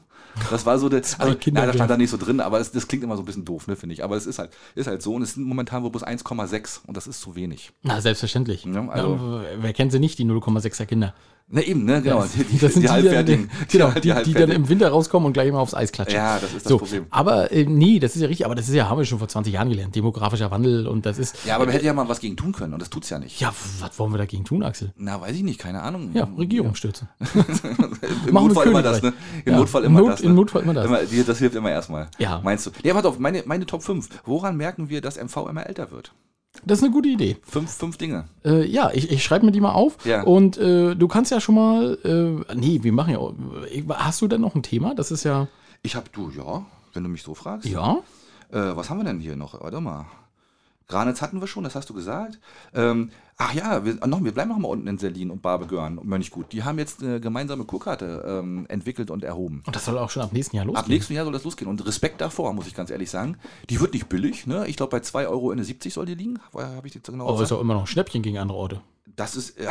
Das 0.50 0.66
war 0.66 0.78
so 0.78 0.88
der, 0.88 1.02
also, 1.18 1.34
Kinder 1.34 1.62
nein, 1.62 1.68
das 1.68 1.76
stand 1.76 1.90
da 1.90 1.96
nicht 1.96 2.10
so 2.10 2.16
drin, 2.16 2.40
aber 2.40 2.60
es, 2.60 2.70
das 2.70 2.86
klingt 2.86 3.02
immer 3.02 3.16
so 3.16 3.22
ein 3.22 3.26
bisschen 3.26 3.44
doof, 3.44 3.66
ne, 3.66 3.74
finde 3.74 3.94
ich. 3.94 4.04
Aber 4.04 4.16
es 4.16 4.26
ist 4.26 4.38
halt, 4.38 4.50
ist 4.76 4.86
halt 4.86 5.02
so 5.02 5.14
und 5.14 5.22
es 5.22 5.34
sind 5.34 5.44
momentan 5.44 5.82
wohl 5.82 5.90
bloß 5.90 6.06
1,6 6.06 6.80
und 6.86 6.96
das 6.96 7.08
ist 7.08 7.20
zu 7.20 7.34
wenig. 7.34 7.72
Na, 7.82 8.00
selbstverständlich. 8.20 8.64
Ja, 8.64 8.88
also- 8.88 9.40
ja, 9.42 9.62
wer 9.62 9.72
kennt 9.72 9.92
sie 9.92 9.98
nicht, 9.98 10.18
die 10.18 10.24
0,6er 10.24 10.86
Kinder? 10.86 11.14
Ne, 11.52 11.62
eben, 11.64 11.84
ne, 11.84 12.00
genau. 12.00 12.24
Die, 12.32 12.44
die, 12.44 12.58
das 12.60 12.74
sind 12.74 12.82
die, 12.82 12.86
die, 12.86 12.92
Halbfertigen. 12.92 13.48
dann, 13.48 13.66
genau, 13.68 13.90
die, 14.20 14.24
die, 14.24 14.34
dann 14.34 14.50
im 14.52 14.68
Winter 14.68 14.88
rauskommen 14.90 15.26
und 15.26 15.32
gleich 15.32 15.48
immer 15.48 15.58
aufs 15.58 15.74
Eis 15.74 15.90
klatschen. 15.90 16.14
Ja, 16.16 16.34
das 16.38 16.44
ist 16.52 16.64
das 16.64 16.70
so, 16.70 16.78
Problem. 16.78 17.06
Aber 17.10 17.50
äh, 17.50 17.64
nee, 17.64 17.98
das 17.98 18.14
ist 18.14 18.22
ja 18.22 18.28
richtig, 18.28 18.46
aber 18.46 18.54
das 18.54 18.68
ist 18.68 18.74
ja, 18.76 18.88
haben 18.88 18.98
wir 18.98 19.04
schon 19.04 19.18
vor 19.18 19.26
20 19.26 19.52
Jahren 19.52 19.68
gelernt. 19.68 19.96
Demografischer 19.96 20.52
Wandel 20.52 20.86
und 20.86 21.06
das 21.06 21.18
ist. 21.18 21.44
Ja, 21.44 21.56
aber 21.56 21.64
man 21.64 21.72
hätte 21.72 21.86
ja 21.86 21.92
mal 21.92 22.08
was 22.08 22.20
gegen 22.20 22.36
tun 22.36 22.52
können 22.52 22.72
und 22.72 22.80
das 22.80 22.88
tut's 22.88 23.10
ja 23.10 23.18
nicht. 23.18 23.40
Ja, 23.40 23.52
was 23.80 23.98
wollen 23.98 24.12
wir 24.12 24.18
dagegen 24.18 24.44
tun, 24.44 24.62
Axel? 24.62 24.92
Na, 24.96 25.20
weiß 25.20 25.34
ich 25.34 25.42
nicht, 25.42 25.58
keine 25.58 25.82
Ahnung. 25.82 26.10
Ja, 26.14 26.28
Regierung 26.38 26.76
stürzen. 26.76 27.08
Im 28.28 28.32
Machen 28.32 28.46
Notfall 28.48 28.68
immer 28.68 28.82
das, 28.82 29.02
ne? 29.02 29.12
Im 29.44 29.52
Ja, 29.52 29.58
Notfall 29.58 29.82
im 29.84 29.90
immer 29.90 30.00
Not- 30.02 30.12
das. 30.12 30.20
Ne? 30.22 30.26
im 30.28 30.34
Notfall 30.36 30.62
immer 30.62 30.74
das. 30.74 31.26
das 31.26 31.38
hilft 31.38 31.56
immer 31.56 31.70
erstmal. 31.72 32.06
Ja. 32.18 32.40
Meinst 32.44 32.66
du? 32.66 32.70
Ja, 32.84 32.94
warte 32.94 33.08
auf, 33.08 33.18
meine, 33.18 33.42
meine 33.46 33.66
Top 33.66 33.82
5. 33.82 34.08
Woran 34.24 34.56
merken 34.56 34.88
wir, 34.88 35.00
dass 35.00 35.16
MV 35.20 35.48
immer 35.48 35.66
älter 35.66 35.90
wird? 35.90 36.12
Das 36.64 36.78
ist 36.78 36.84
eine 36.84 36.92
gute 36.92 37.08
Idee. 37.08 37.36
Fünf, 37.42 37.70
fünf 37.70 37.96
Dinge. 37.96 38.28
Äh, 38.44 38.66
ja, 38.66 38.90
ich, 38.92 39.10
ich 39.10 39.24
schreibe 39.24 39.46
mir 39.46 39.52
die 39.52 39.60
mal 39.60 39.72
auf. 39.72 40.04
Ja. 40.04 40.22
Und 40.22 40.58
äh, 40.58 40.94
du 40.94 41.08
kannst 41.08 41.30
ja 41.30 41.40
schon 41.40 41.54
mal. 41.54 41.98
Äh, 42.04 42.54
nee, 42.54 42.80
wir 42.82 42.92
machen 42.92 43.12
ja. 43.12 43.18
auch- 43.18 43.34
Hast 43.96 44.20
du 44.22 44.28
denn 44.28 44.40
noch 44.40 44.54
ein 44.54 44.62
Thema? 44.62 44.94
Das 44.94 45.10
ist 45.10 45.24
ja. 45.24 45.48
Ich 45.82 45.96
hab, 45.96 46.12
du, 46.12 46.30
ja, 46.36 46.64
wenn 46.92 47.02
du 47.02 47.08
mich 47.08 47.22
so 47.22 47.34
fragst. 47.34 47.66
Ja. 47.68 47.98
Äh, 48.52 48.76
was 48.76 48.90
haben 48.90 48.98
wir 48.98 49.04
denn 49.04 49.20
hier 49.20 49.36
noch? 49.36 49.60
Warte 49.60 49.80
mal. 49.80 50.06
Granitz 50.90 51.22
hatten 51.22 51.40
wir 51.40 51.46
schon, 51.46 51.64
das 51.64 51.74
hast 51.74 51.88
du 51.88 51.94
gesagt. 51.94 52.38
Ähm, 52.74 53.10
ach 53.36 53.54
ja, 53.54 53.84
wir, 53.84 53.94
noch, 54.06 54.22
wir 54.22 54.32
bleiben 54.32 54.50
noch 54.50 54.58
mal 54.58 54.68
unten 54.68 54.86
in 54.88 54.98
Selin 54.98 55.30
und 55.30 55.40
Barbegörn 55.40 55.98
und 55.98 56.06
Mönchgut. 56.06 56.52
Die 56.52 56.64
haben 56.64 56.78
jetzt 56.78 57.02
eine 57.02 57.20
gemeinsame 57.20 57.64
Kurkarte 57.64 58.24
ähm, 58.26 58.66
entwickelt 58.68 59.10
und 59.10 59.24
erhoben. 59.24 59.62
Und 59.66 59.76
das 59.76 59.84
soll 59.84 59.96
auch 59.96 60.10
schon 60.10 60.22
ab 60.22 60.32
nächsten 60.32 60.56
Jahr 60.56 60.66
losgehen. 60.66 60.84
Ab 60.84 60.88
nächsten 60.88 61.14
Jahr 61.14 61.24
soll 61.24 61.32
das 61.32 61.44
losgehen. 61.44 61.70
Und 61.70 61.86
Respekt 61.86 62.20
davor, 62.20 62.52
muss 62.52 62.66
ich 62.66 62.74
ganz 62.74 62.90
ehrlich 62.90 63.10
sagen. 63.10 63.36
Die 63.70 63.80
wird 63.80 63.94
nicht 63.94 64.08
billig. 64.08 64.46
Ne? 64.46 64.66
Ich 64.66 64.76
glaube, 64.76 64.90
bei 64.90 64.98
2,70 64.98 65.26
Euro 65.28 65.54
soll 65.90 66.06
die 66.06 66.14
liegen. 66.14 66.40
Habe 66.52 66.86
ich 66.86 66.94
jetzt 66.94 67.06
genau 67.06 67.24
Aber 67.24 67.34
ist 67.34 67.40
gesagt? 67.40 67.58
auch 67.58 67.62
immer 67.62 67.74
noch 67.74 67.82
ein 67.82 67.86
Schnäppchen 67.86 68.22
gegen 68.22 68.38
andere 68.38 68.58
Orte. 68.58 68.80
Das 69.16 69.36
ist, 69.36 69.58
ja, 69.62 69.70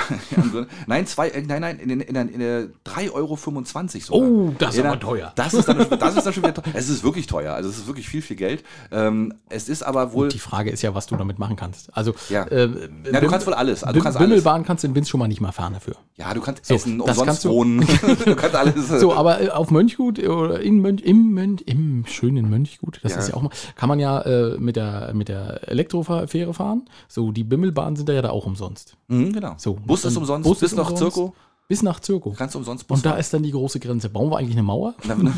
nein, 0.88 1.06
zwei, 1.08 1.30
äh, 1.30 1.42
nein, 1.42 1.62
nein, 1.62 1.80
in, 1.80 1.90
in, 1.90 2.02
in, 2.02 2.14
der- 2.14 2.30
in 2.34 2.40
der 2.40 2.64
3,25 2.86 3.12
Euro 3.14 3.36
sogar. 3.36 4.22
Oh, 4.22 4.54
das 4.58 4.76
ist 4.76 4.84
Ja, 4.84 4.90
aber 4.92 5.00
teuer. 5.00 5.32
Das 5.36 5.54
ist, 5.54 5.68
dann, 5.68 5.78
das 5.90 6.16
ist 6.16 6.26
dann 6.26 6.34
schon 6.34 6.44
wieder 6.44 6.54
teuer. 6.54 6.74
Es 6.74 6.90
ist 6.90 7.04
wirklich 7.04 7.28
teuer, 7.28 7.54
also 7.54 7.70
es 7.70 7.78
ist 7.78 7.88
wirklich 7.88 8.08
viel, 8.10 8.22
viel 8.22 8.36
Geld. 8.36 8.64
Ähm, 8.92 9.34
es 9.50 9.70
ist 9.70 9.84
aber 9.84 10.14
wohl, 10.14 10.30
Die 10.30 10.40
Frage 10.40 10.70
ist 10.70 10.82
ja, 10.82 10.94
was 10.96 11.08
du 11.08 11.16
damit 11.16 11.40
machen 11.40 11.56
kannst. 11.56 11.96
Also, 11.96 12.14
Ja. 12.30 12.44
äh, 12.46 12.70
ja, 13.12 13.22
du 13.22 13.28
kannst 13.28 13.48
wohl 13.48 13.54
alles. 13.54 13.84
Also 13.84 13.98
du 13.98 14.04
kannst 14.04 14.18
alles. 14.18 14.30
Bimmelbahn 14.30 14.64
kannst 14.66 14.84
du 14.84 14.88
in 14.88 14.96
Winz 14.96 15.10
schon 15.10 15.20
mal 15.20 15.28
nicht 15.28 15.42
mal 15.42 15.52
fahren 15.52 15.74
dafür. 15.74 15.96
Ja, 16.18 16.34
du 16.34 16.42
kannst 16.42 16.66
So, 16.66 16.74
essen, 16.76 17.00
umsonst 17.02 17.46
du- 17.46 17.50
wohnen. 17.50 17.80
du 18.26 18.36
kannst 18.36 18.56
alles. 18.56 18.88
So, 18.90 19.14
aber 19.14 19.42
äh, 19.42 19.50
auf 19.50 19.72
Mönchgut 19.72 20.20
oder 20.20 20.60
in 20.60 20.82
Mönch, 20.82 21.02
im, 21.04 21.32
Mönch, 21.34 21.62
im 21.66 22.06
schönen 22.06 22.50
Mönchgut, 22.50 23.00
das 23.04 23.14
Ja. 23.14 23.20
ist 23.20 23.30
ja 23.30 23.34
auch 23.36 23.42
mal, 23.42 23.52
kann 23.76 23.90
man 23.90 24.00
ja 24.00 24.22
äh, 24.22 24.58
mit 24.58 24.76
der, 24.76 25.12
mit 25.14 25.30
der 25.30 25.68
Elektrofähre 25.70 26.54
fahren. 26.54 26.90
So, 27.08 27.32
die 27.32 27.44
Bimmelbahnen 27.44 27.96
sind 27.96 28.10
da 28.10 28.14
ja 28.14 28.22
da 28.22 28.30
auch 28.32 28.46
umsonst. 28.46 28.96
Mhm, 29.08 29.28
genau. 29.34 29.55
So, 29.57 29.73
Bus 29.73 30.05
ist 30.05 30.17
umsonst, 30.17 30.47
Bus 30.47 30.59
bis 30.59 30.71
ist 30.71 30.77
nach 30.77 30.89
umsonst. 30.89 31.15
Zirko. 31.15 31.34
Bis 31.70 31.84
nach 31.84 31.99
Zirko. 31.99 32.36
Du 32.36 32.57
umsonst 32.57 32.88
Bus 32.88 32.97
Und 32.97 33.05
da 33.05 33.11
fahren. 33.11 33.20
ist 33.20 33.32
dann 33.32 33.43
die 33.43 33.51
große 33.51 33.80
Grenze. 33.80 34.09
Bauen 34.09 34.32
wir 34.32 34.39
eigentlich 34.39 34.55
eine 34.55 34.63
Mauer? 34.63 34.95
Genau, 35.03 35.15
mit, 35.17 35.38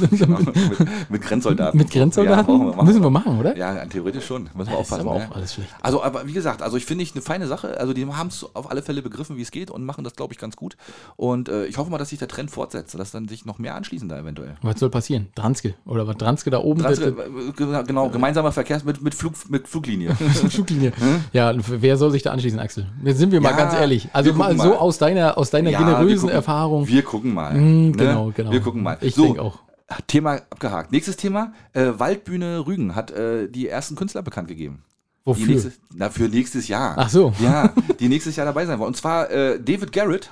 mit 1.09 1.21
Grenzsoldaten. 1.21 1.77
Mit 1.77 1.91
Grenzsoldaten? 1.91 2.57
Ja, 2.69 2.77
wir, 2.77 2.83
Müssen 2.85 3.03
wir 3.03 3.09
machen, 3.09 3.37
oder? 3.37 3.57
Ja, 3.57 3.85
theoretisch 3.85 4.27
schon. 4.27 4.43
Müssen 4.43 4.55
wir 4.59 4.63
Das 4.63 4.73
ist 4.73 4.79
aufpassen. 4.93 5.09
aber 5.09 5.19
ne? 5.19 5.27
auch 5.29 5.35
alles 5.35 5.53
schlecht. 5.55 5.69
Also, 5.81 6.01
aber 6.01 6.25
wie 6.27 6.31
gesagt, 6.31 6.61
also 6.61 6.77
ich 6.77 6.85
finde 6.85 7.03
ich 7.03 7.11
eine 7.13 7.21
feine 7.21 7.47
Sache. 7.47 7.77
Also 7.81 7.91
die 7.91 8.05
haben 8.05 8.27
es 8.29 8.45
auf 8.55 8.71
alle 8.71 8.81
Fälle 8.81 9.01
begriffen, 9.01 9.35
wie 9.35 9.41
es 9.41 9.51
geht 9.51 9.69
und 9.71 9.83
machen 9.83 10.05
das, 10.05 10.15
glaube 10.15 10.33
ich, 10.33 10.39
ganz 10.39 10.55
gut. 10.55 10.77
Und 11.17 11.49
äh, 11.49 11.65
ich 11.65 11.77
hoffe 11.77 11.91
mal, 11.91 11.97
dass 11.97 12.07
sich 12.11 12.19
der 12.19 12.29
Trend 12.29 12.49
fortsetzt, 12.49 12.97
dass 12.97 13.11
dann 13.11 13.27
sich 13.27 13.43
noch 13.45 13.59
mehr 13.59 13.75
anschließen 13.75 14.07
da 14.07 14.17
eventuell. 14.17 14.55
Was 14.61 14.79
soll 14.79 14.89
passieren? 14.89 15.27
Dranske. 15.35 15.73
Oder 15.85 16.07
was 16.07 16.15
Dranske 16.15 16.49
da 16.49 16.59
oben? 16.59 16.79
Trans 16.81 16.97
das- 16.97 17.09
äh, 17.09 17.83
genau, 17.85 18.07
gemeinsamer 18.07 18.53
Verkehr 18.53 18.81
mit, 18.85 19.01
mit, 19.01 19.15
Flug, 19.15 19.33
mit 19.49 19.67
Fluglinie. 19.67 20.15
Fluglinie. 20.49 20.93
Ja, 21.33 21.53
wer 21.67 21.97
soll 21.97 22.11
sich 22.11 22.23
da 22.23 22.31
anschließen, 22.31 22.57
Axel? 22.57 22.87
Jetzt 23.03 23.17
sind 23.17 23.33
wir 23.33 23.41
mal 23.41 23.49
Ja, 23.51 23.57
ganz 23.57 23.73
ehrlich. 23.73 24.07
Also 24.13 24.31
mal 24.33 24.57
so 24.57 24.69
mal. 24.69 24.77
aus 24.77 24.97
deiner, 24.97 25.37
aus 25.37 25.49
deiner 25.49 25.71
Ja, 25.71 25.79
generösen 25.79 26.20
gucken- 26.27 26.33
Erfahrung. 26.33 26.87
Wir 26.87 27.03
gucken 27.03 27.33
mal. 27.33 27.53
Mm, 27.53 27.91
ne? 27.91 27.97
genau, 27.97 28.31
genau. 28.35 28.51
Wir 28.51 28.61
gucken 28.61 28.83
mal. 28.83 28.97
Ich 29.01 29.15
so, 29.15 29.25
denk 29.25 29.39
auch. 29.39 29.59
Thema 30.07 30.35
abgehakt. 30.49 30.91
Nächstes 30.91 31.17
Thema. 31.17 31.53
Äh, 31.73 31.91
Waldbühne 31.97 32.65
Rügen 32.65 32.95
hat 32.95 33.11
äh, 33.11 33.49
die 33.49 33.67
ersten 33.67 33.95
Künstler 33.95 34.21
bekannt 34.21 34.47
gegeben. 34.47 34.83
Wofür? 35.25 35.47
nächstes, 35.47 35.79
na, 35.93 36.09
für 36.09 36.29
nächstes 36.29 36.67
Jahr. 36.67 36.95
Ach 36.97 37.09
so. 37.09 37.33
Ja, 37.39 37.73
die 37.99 38.07
nächstes 38.07 38.35
Jahr 38.35 38.45
dabei 38.45 38.65
sein 38.65 38.79
wollen. 38.79 38.87
Und 38.87 38.97
zwar 38.97 39.29
äh, 39.29 39.59
David 39.59 39.91
Garrett. 39.91 40.31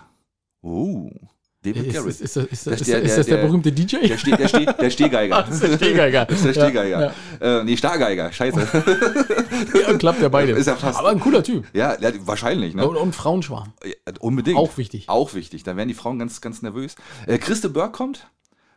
Oh, 0.61 1.09
David 1.61 1.87
Ist, 1.87 1.93
Garrett. 1.93 2.09
ist, 2.09 2.21
ist, 2.21 2.35
das- 2.37 2.45
ist, 2.45 2.51
ist, 2.53 2.65
der- 2.67 2.73
ist 2.73 2.87
der- 2.87 3.01
das 3.17 3.25
der, 3.25 3.35
der- 3.37 3.43
berühmte 3.45 3.71
DJ? 3.73 3.97
Der, 4.07 4.17
Ste 4.17 4.31
der, 4.37 4.47
Ste 4.47 4.65
der 4.79 4.89
Stehgeiger. 4.89 5.43
Das 5.49 5.55
ist 5.55 5.63
der 5.63 5.75
Stehgeiger. 5.77 6.25
Das 6.29 6.37
ist 6.37 6.45
der 6.45 6.53
Stehgeiger. 6.53 7.13
Ja, 7.41 7.59
Äh, 7.59 7.63
nee, 7.65 7.75
Stargeiger. 7.75 8.31
Scheiße. 8.31 8.67
ja, 9.89 9.97
klappt 9.97 10.21
ja 10.21 10.29
beide. 10.29 10.51
Ist 10.59 10.67
ja 10.67 10.75
fast- 10.77 10.97
Aber 10.99 11.09
ein 11.09 11.19
cooler 11.19 11.43
Typ. 11.43 11.65
ja, 11.73 11.97
ja, 11.99 12.11
wahrscheinlich. 12.25 12.75
Ne? 12.75 12.87
Und, 12.87 12.95
und 12.95 13.13
Frauenschwarm. 13.13 13.73
Ja, 13.83 13.91
unbedingt. 14.21 14.57
Auch 14.57 14.77
wichtig. 14.77 15.09
Auch 15.09 15.33
wichtig. 15.33 15.63
Da 15.63 15.75
werden 15.75 15.89
die 15.89 15.93
Frauen 15.95 16.17
ganz, 16.17 16.39
ganz 16.39 16.61
nervös. 16.61 16.95
Äh, 17.27 17.37
Christe 17.39 17.69
Burke 17.69 17.91
kommt. 17.91 18.27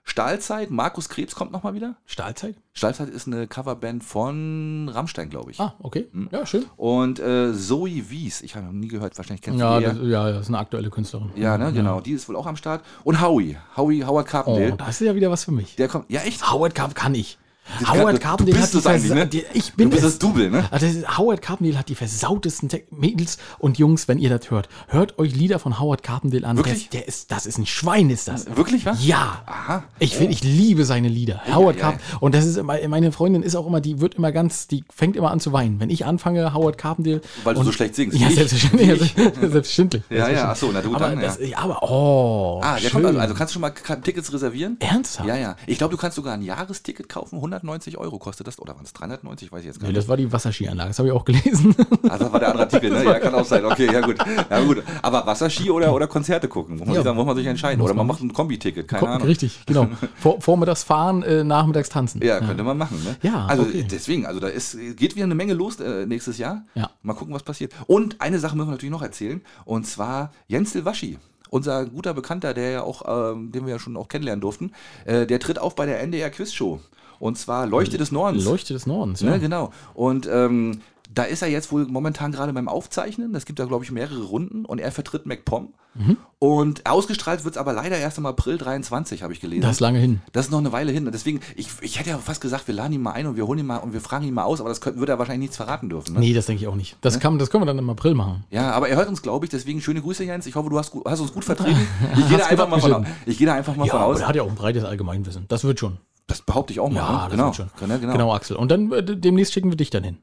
Stahlzeit. 0.04 0.70
Markus 0.70 1.08
Krebs 1.08 1.34
kommt 1.34 1.52
nochmal 1.52 1.74
wieder. 1.74 1.94
Stahlzeit? 2.06 2.56
Stahlzeit 2.72 3.08
ist 3.08 3.26
eine 3.28 3.46
Coverband 3.46 4.02
von 4.02 4.90
Rammstein, 4.92 5.30
glaube 5.30 5.52
ich. 5.52 5.60
Ah, 5.60 5.74
okay. 5.80 6.08
Hm. 6.12 6.28
Ja, 6.32 6.44
schön. 6.44 6.64
Und 6.76 7.20
äh, 7.20 7.52
Zoe 7.54 8.10
Wies. 8.10 8.42
Ich 8.42 8.56
habe 8.56 8.66
noch 8.66 8.72
nie 8.72 8.88
gehört. 8.88 9.16
Wahrscheinlich 9.16 9.42
kennst 9.42 9.60
Ja, 9.60 9.78
du 9.78 9.86
das, 9.86 9.98
ja, 10.02 10.30
das 10.30 10.40
ist 10.42 10.48
eine 10.48 10.58
aktuelle 10.58 10.90
Künstlerin. 10.90 11.30
Ja, 11.36 11.56
ne, 11.56 11.72
genau. 11.72 12.00
Die 12.00 12.12
ist 12.12 12.28
wohl 12.28 12.36
auch 12.36 12.46
am 12.46 12.56
Start. 12.56 12.84
Und 13.04 13.20
Howie. 13.22 13.56
Howie, 13.76 14.02
Howard 14.04 14.26
Oh, 14.26 14.30
Carpendale. 14.30 14.72
das 14.76 15.00
ist 15.00 15.06
ja 15.06 15.14
wieder 15.14 15.30
was 15.30 15.44
für 15.44 15.52
mich. 15.52 15.76
Der 15.76 15.88
kommt. 15.88 16.10
Ja, 16.10 16.22
echt? 16.22 16.50
Howard 16.52 16.74
Carp 16.74 16.94
kann 16.94 17.14
ich. 17.14 17.38
Howard 17.86 18.20
Carpendale 18.20 18.58
du 18.58 18.62
hat 18.62 18.72
die 18.74 18.78
versa- 18.80 19.14
ne? 19.14 19.26
die- 19.26 19.44
Ich 19.54 19.72
bin 19.74 19.88
Du 19.88 19.92
bist 19.96 20.04
das 20.04 20.18
Double, 20.18 20.50
ne? 20.50 20.64
Also 20.70 20.86
Howard 21.16 21.40
Carpendale 21.42 21.78
hat 21.78 21.88
die 21.88 21.94
versautesten 21.94 22.68
Te 22.68 22.82
Mädels 22.90 23.38
und 23.58 23.78
Jungs, 23.78 24.08
wenn 24.08 24.18
ihr 24.18 24.28
das 24.36 24.50
hört. 24.50 24.68
Hört 24.88 25.18
euch 25.18 25.34
Lieder 25.34 25.58
von 25.58 25.78
Howard 25.80 26.02
Carpendale 26.02 26.46
an. 26.46 26.56
Wirklich? 26.56 26.88
Der, 26.90 27.00
der 27.00 27.08
ist, 27.08 27.30
das 27.30 27.46
ist 27.46 27.58
ein 27.58 27.66
Schwein, 27.66 28.10
ist 28.10 28.28
das. 28.28 28.46
Wirklich, 28.56 28.84
was? 28.84 29.04
Ja. 29.06 29.42
Aha. 29.46 29.84
Ich 30.00 30.16
finde, 30.16 30.32
ich 30.32 30.42
liebe 30.42 30.84
seine 30.84 31.08
Lieder. 31.08 31.40
Howard 31.54 31.76
ja, 31.76 31.82
ja. 31.82 31.90
Carp. 31.92 32.00
Und 32.20 32.34
das 32.34 32.44
ist 32.46 32.56
immer, 32.56 32.76
meine 32.88 33.12
Freundin 33.12 33.42
ist 33.42 33.54
auch 33.54 33.66
immer, 33.66 33.80
die 33.80 34.00
wird 34.00 34.16
immer 34.16 34.32
ganz, 34.32 34.66
die 34.66 34.84
fängt 34.94 35.16
immer 35.16 35.30
an 35.30 35.40
zu 35.40 35.52
weinen. 35.52 35.78
Wenn 35.80 35.88
ich 35.90 36.04
anfange, 36.04 36.52
Howard 36.54 36.76
Carpendale. 36.78 37.20
Weil 37.44 37.54
du 37.54 37.60
und- 37.60 37.66
so 37.66 37.72
schlecht 37.72 37.94
singst. 37.94 38.18
Ja, 38.18 38.28
selbstverständlich. 38.30 39.14
Selbstverständlich. 39.40 40.02
Ja, 40.10 40.28
ja, 40.28 40.50
ach 40.50 40.56
so, 40.56 40.70
na 40.72 40.80
du 40.80 40.94
aber 40.94 41.08
dann, 41.10 41.20
das, 41.20 41.38
ja. 41.38 41.46
ja. 41.46 41.58
Aber, 41.58 41.82
oh. 41.82 42.60
Ah, 42.62 42.74
der 42.74 42.80
schön. 42.80 42.90
kommt 42.92 43.06
also, 43.06 43.18
also 43.20 43.34
kannst 43.34 43.52
du 43.52 43.60
schon 43.60 43.62
mal 43.62 43.70
Tickets 44.02 44.32
reservieren? 44.32 44.76
Ernsthaft? 44.80 45.28
Ja, 45.28 45.36
ja. 45.36 45.56
Ich 45.66 45.78
glaube, 45.78 45.92
du 45.92 45.96
kannst 45.96 46.16
sogar 46.16 46.34
ein 46.34 46.42
Jahresticket 46.42 47.08
kaufen. 47.08 47.38
190 47.52 47.98
Euro 47.98 48.18
kostet 48.18 48.46
das. 48.46 48.58
Oder 48.58 48.74
waren 48.74 48.84
es 48.84 48.92
390? 48.92 49.52
Weiß 49.52 49.60
ich 49.60 49.66
jetzt 49.66 49.80
gar 49.80 49.86
Nee, 49.86 49.92
nicht. 49.92 49.98
das 49.98 50.08
war 50.08 50.16
die 50.16 50.32
Wasserskianlage, 50.32 50.88
das 50.90 50.98
habe 50.98 51.08
ich 51.08 51.14
auch 51.14 51.24
gelesen. 51.24 51.74
Also 52.08 52.24
das 52.24 52.32
war 52.32 52.40
der 52.40 52.48
andere 52.50 52.64
Artikel, 52.64 52.90
ne? 52.90 53.04
Ja, 53.04 53.18
kann 53.18 53.34
auch 53.34 53.44
sein. 53.44 53.64
Okay, 53.64 53.86
ja 53.92 54.00
gut. 54.00 54.16
Ja 54.50 54.60
gut. 54.64 54.82
Aber 55.02 55.26
Wasserski 55.26 55.70
oder, 55.70 55.92
oder 55.94 56.06
Konzerte 56.06 56.48
gucken, 56.48 56.76
muss 56.76 56.86
man, 56.86 56.94
Ja. 56.94 57.00
sich, 57.00 57.04
dann 57.04 57.16
muss 57.16 57.26
man 57.26 57.36
sich 57.36 57.46
entscheiden. 57.46 57.78
Muss 57.78 57.86
Oder 57.86 57.94
man 57.94 58.06
man. 58.06 58.14
macht 58.16 58.22
ein 58.24 58.32
Kombi-Ticket, 58.32 58.88
keine 58.88 59.08
Ahnung. 59.08 59.26
Richtig, 59.26 59.64
genau. 59.66 59.88
Vor, 60.16 60.40
vormittags 60.40 60.82
fahren, 60.82 61.22
äh, 61.22 61.44
nachmittags 61.44 61.88
tanzen. 61.88 62.22
Ja, 62.22 62.40
könnte 62.40 62.62
man 62.62 62.78
machen. 62.78 63.02
Ne? 63.04 63.16
Ja, 63.22 63.46
also 63.46 63.62
okay. 63.62 63.86
deswegen, 63.90 64.26
also 64.26 64.40
da 64.40 64.48
ist, 64.48 64.76
geht 64.96 65.14
wieder 65.14 65.24
eine 65.24 65.34
Menge 65.34 65.54
los 65.54 65.78
äh, 65.80 66.06
nächstes 66.06 66.38
Jahr. 66.38 66.64
Ja. 66.74 66.90
Mal 67.02 67.14
gucken, 67.14 67.34
was 67.34 67.42
passiert. 67.42 67.72
Und 67.86 68.20
eine 68.20 68.38
Sache 68.38 68.56
müssen 68.56 68.68
wir 68.68 68.72
natürlich 68.72 68.92
noch 68.92 69.02
erzählen. 69.02 69.40
Und 69.64 69.86
zwar 69.86 70.32
Jens 70.48 70.72
Silvaschi. 70.72 71.18
Unser 71.50 71.84
guter 71.84 72.14
Bekannter, 72.14 72.54
der 72.54 72.70
ja 72.70 72.82
auch, 72.82 73.32
ähm, 73.34 73.52
den 73.52 73.66
wir 73.66 73.74
ja 73.74 73.78
schon 73.78 73.96
auch 73.98 74.08
kennenlernen 74.08 74.40
durften, 74.40 74.72
äh, 75.04 75.26
der 75.26 75.38
tritt 75.38 75.58
auf 75.58 75.74
bei 75.74 75.84
der 75.84 76.00
NDR 76.00 76.30
Quizshow. 76.30 76.80
Und 77.22 77.38
zwar 77.38 77.66
Leuchte 77.66 77.98
des 77.98 78.10
Nordens. 78.10 78.44
Leuchte 78.44 78.72
des 78.72 78.84
Nordens, 78.84 79.22
Ne, 79.22 79.30
ja. 79.30 79.36
genau. 79.38 79.70
Und 79.94 80.28
ähm, 80.30 80.80
da 81.14 81.22
ist 81.22 81.40
er 81.42 81.48
jetzt 81.48 81.70
wohl 81.70 81.84
momentan 81.86 82.32
gerade 82.32 82.52
beim 82.52 82.66
Aufzeichnen. 82.68 83.32
Es 83.36 83.44
gibt 83.44 83.60
da, 83.60 83.66
glaube 83.66 83.84
ich, 83.84 83.92
mehrere 83.92 84.22
Runden 84.24 84.64
und 84.64 84.80
er 84.80 84.90
vertritt 84.90 85.24
MacPom. 85.24 85.72
Mhm. 85.94 86.16
Und 86.40 86.86
ausgestrahlt 86.90 87.44
wird 87.44 87.54
es 87.54 87.60
aber 87.60 87.74
leider 87.74 87.96
erst 87.98 88.18
im 88.18 88.26
April 88.26 88.58
23, 88.58 89.22
habe 89.22 89.32
ich 89.34 89.38
gelesen. 89.40 89.60
Das 89.62 89.72
ist 89.72 89.80
lange 89.80 89.98
hin. 90.00 90.20
Das 90.32 90.46
ist 90.46 90.50
noch 90.50 90.58
eine 90.58 90.72
Weile 90.72 90.90
hin. 90.90 91.06
Und 91.06 91.12
deswegen, 91.12 91.40
ich, 91.54 91.68
ich 91.82 92.00
hätte 92.00 92.10
ja 92.10 92.18
fast 92.18 92.40
gesagt, 92.40 92.66
wir 92.66 92.74
laden 92.74 92.94
ihn 92.94 93.02
mal 93.02 93.12
ein 93.12 93.26
und 93.28 93.36
wir 93.36 93.46
holen 93.46 93.58
ihn 93.60 93.66
mal 93.66 93.76
und 93.76 93.92
wir 93.92 94.00
fragen 94.00 94.26
ihn 94.26 94.34
mal 94.34 94.42
aus, 94.44 94.58
aber 94.60 94.70
das 94.70 94.80
könnte, 94.80 94.98
würde 94.98 95.12
er 95.12 95.18
wahrscheinlich 95.20 95.42
nichts 95.50 95.58
verraten 95.58 95.90
dürfen. 95.90 96.14
Ne? 96.14 96.20
Nee, 96.20 96.32
das 96.32 96.46
denke 96.46 96.62
ich 96.62 96.66
auch 96.68 96.74
nicht. 96.74 96.96
Das, 97.02 97.20
kann, 97.20 97.38
das 97.38 97.50
können 97.50 97.62
wir 97.62 97.66
dann 97.66 97.78
im 97.78 97.90
April 97.90 98.14
machen. 98.14 98.42
Ja, 98.50 98.72
aber 98.72 98.88
er 98.88 98.96
hört 98.96 99.08
uns, 99.08 99.22
glaube 99.22 99.46
ich, 99.46 99.50
deswegen 99.50 99.80
schöne 99.80 100.00
Grüße, 100.02 100.24
Jens. 100.24 100.46
Ich 100.46 100.56
hoffe, 100.56 100.70
du 100.70 100.78
hast, 100.78 100.92
hast 101.04 101.20
uns 101.20 101.32
gut 101.32 101.44
vertreten. 101.44 101.86
Ich 102.18 102.28
gehe 102.28 102.38
da 102.38 102.46
einfach 102.46 102.68
mal 102.68 102.80
von, 102.80 103.06
ich 103.26 103.38
gehe 103.38 103.46
da 103.46 103.52
einfach 103.54 103.76
mal 103.76 103.86
Ja, 103.86 103.92
von 103.92 104.00
aus. 104.00 104.20
er 104.20 104.28
hat 104.28 104.34
ja 104.34 104.42
auch 104.42 104.48
ein 104.48 104.56
breites 104.56 104.82
Allgemeinwissen. 104.84 105.44
Das 105.48 105.62
wird 105.62 105.78
schon. 105.78 105.98
Das 106.32 106.40
behaupte 106.40 106.72
ich 106.72 106.80
auch 106.80 106.88
mal. 106.88 106.96
Ja, 106.96 107.12
ne? 107.12 107.18
das 107.24 107.30
genau. 107.32 107.52
schon. 107.52 107.70
Genau, 107.78 107.98
genau. 107.98 108.12
Genau, 108.12 108.32
Axel. 108.34 108.56
Und 108.56 108.70
dann 108.70 108.90
äh, 108.90 109.04
demnächst 109.04 109.52
schicken 109.52 109.70
wir 109.70 109.76
dich 109.76 109.90
dann 109.90 110.02
hin. 110.02 110.16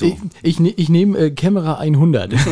Ich, 0.00 0.14
ich, 0.42 0.60
ne- 0.60 0.74
ich 0.76 0.88
nehme 0.88 1.18
äh, 1.18 1.30
Kamera 1.32 1.78
100. 1.78 2.32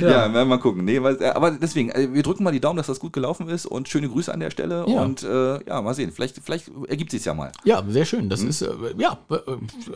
Ja, 0.00 0.08
werden 0.08 0.32
wir 0.32 0.44
mal 0.44 0.58
gucken. 0.58 0.84
Nee, 0.84 1.00
weil, 1.02 1.22
äh, 1.22 1.26
aber 1.26 1.52
deswegen, 1.52 1.90
äh, 1.90 2.12
wir 2.12 2.24
drücken 2.24 2.42
mal 2.42 2.50
die 2.50 2.60
Daumen, 2.60 2.78
dass 2.78 2.88
das 2.88 2.98
gut 2.98 3.12
gelaufen 3.12 3.48
ist 3.48 3.64
und 3.66 3.88
schöne 3.88 4.08
Grüße 4.08 4.32
an 4.32 4.40
der 4.40 4.50
Stelle. 4.50 4.84
Ja. 4.88 5.02
Und 5.02 5.22
äh, 5.22 5.64
ja, 5.66 5.80
mal 5.82 5.94
sehen. 5.94 6.10
Vielleicht, 6.10 6.40
vielleicht 6.42 6.68
ergibt 6.88 7.12
sich 7.12 7.24
ja 7.24 7.34
mal. 7.34 7.52
ja, 7.64 7.84
sehr 7.88 8.04
schön. 8.04 8.22
Hm? 8.22 8.28
Das 8.28 8.42
ist, 8.42 8.62
äh, 8.62 8.72
ja, 8.98 9.18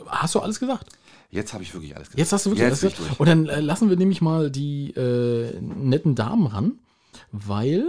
hast 0.07 0.37
du 0.37 0.41
alles 0.41 0.61
gesagt? 0.61 0.87
Jetzt 1.31 1.53
habe 1.53 1.65
ich 1.65 1.75
wirklich 1.75 1.97
alles 1.97 2.09
gesagt. 2.09 2.19
Jetzt 2.21 2.33
hast 2.33 2.47
du 2.47 2.51
wirklich 2.51 2.69
Jetzt 2.69 2.85
alles 2.85 2.97
gesagt. 2.97 3.19
Und 3.19 3.29
dann 3.29 3.45
lassen 3.45 3.89
wir 3.89 3.97
nämlich 3.97 4.21
mal 4.21 4.53
die 4.53 4.95
netten 5.61 6.15
Damen 6.15 6.47
ran, 6.47 6.79
weil, 7.33 7.85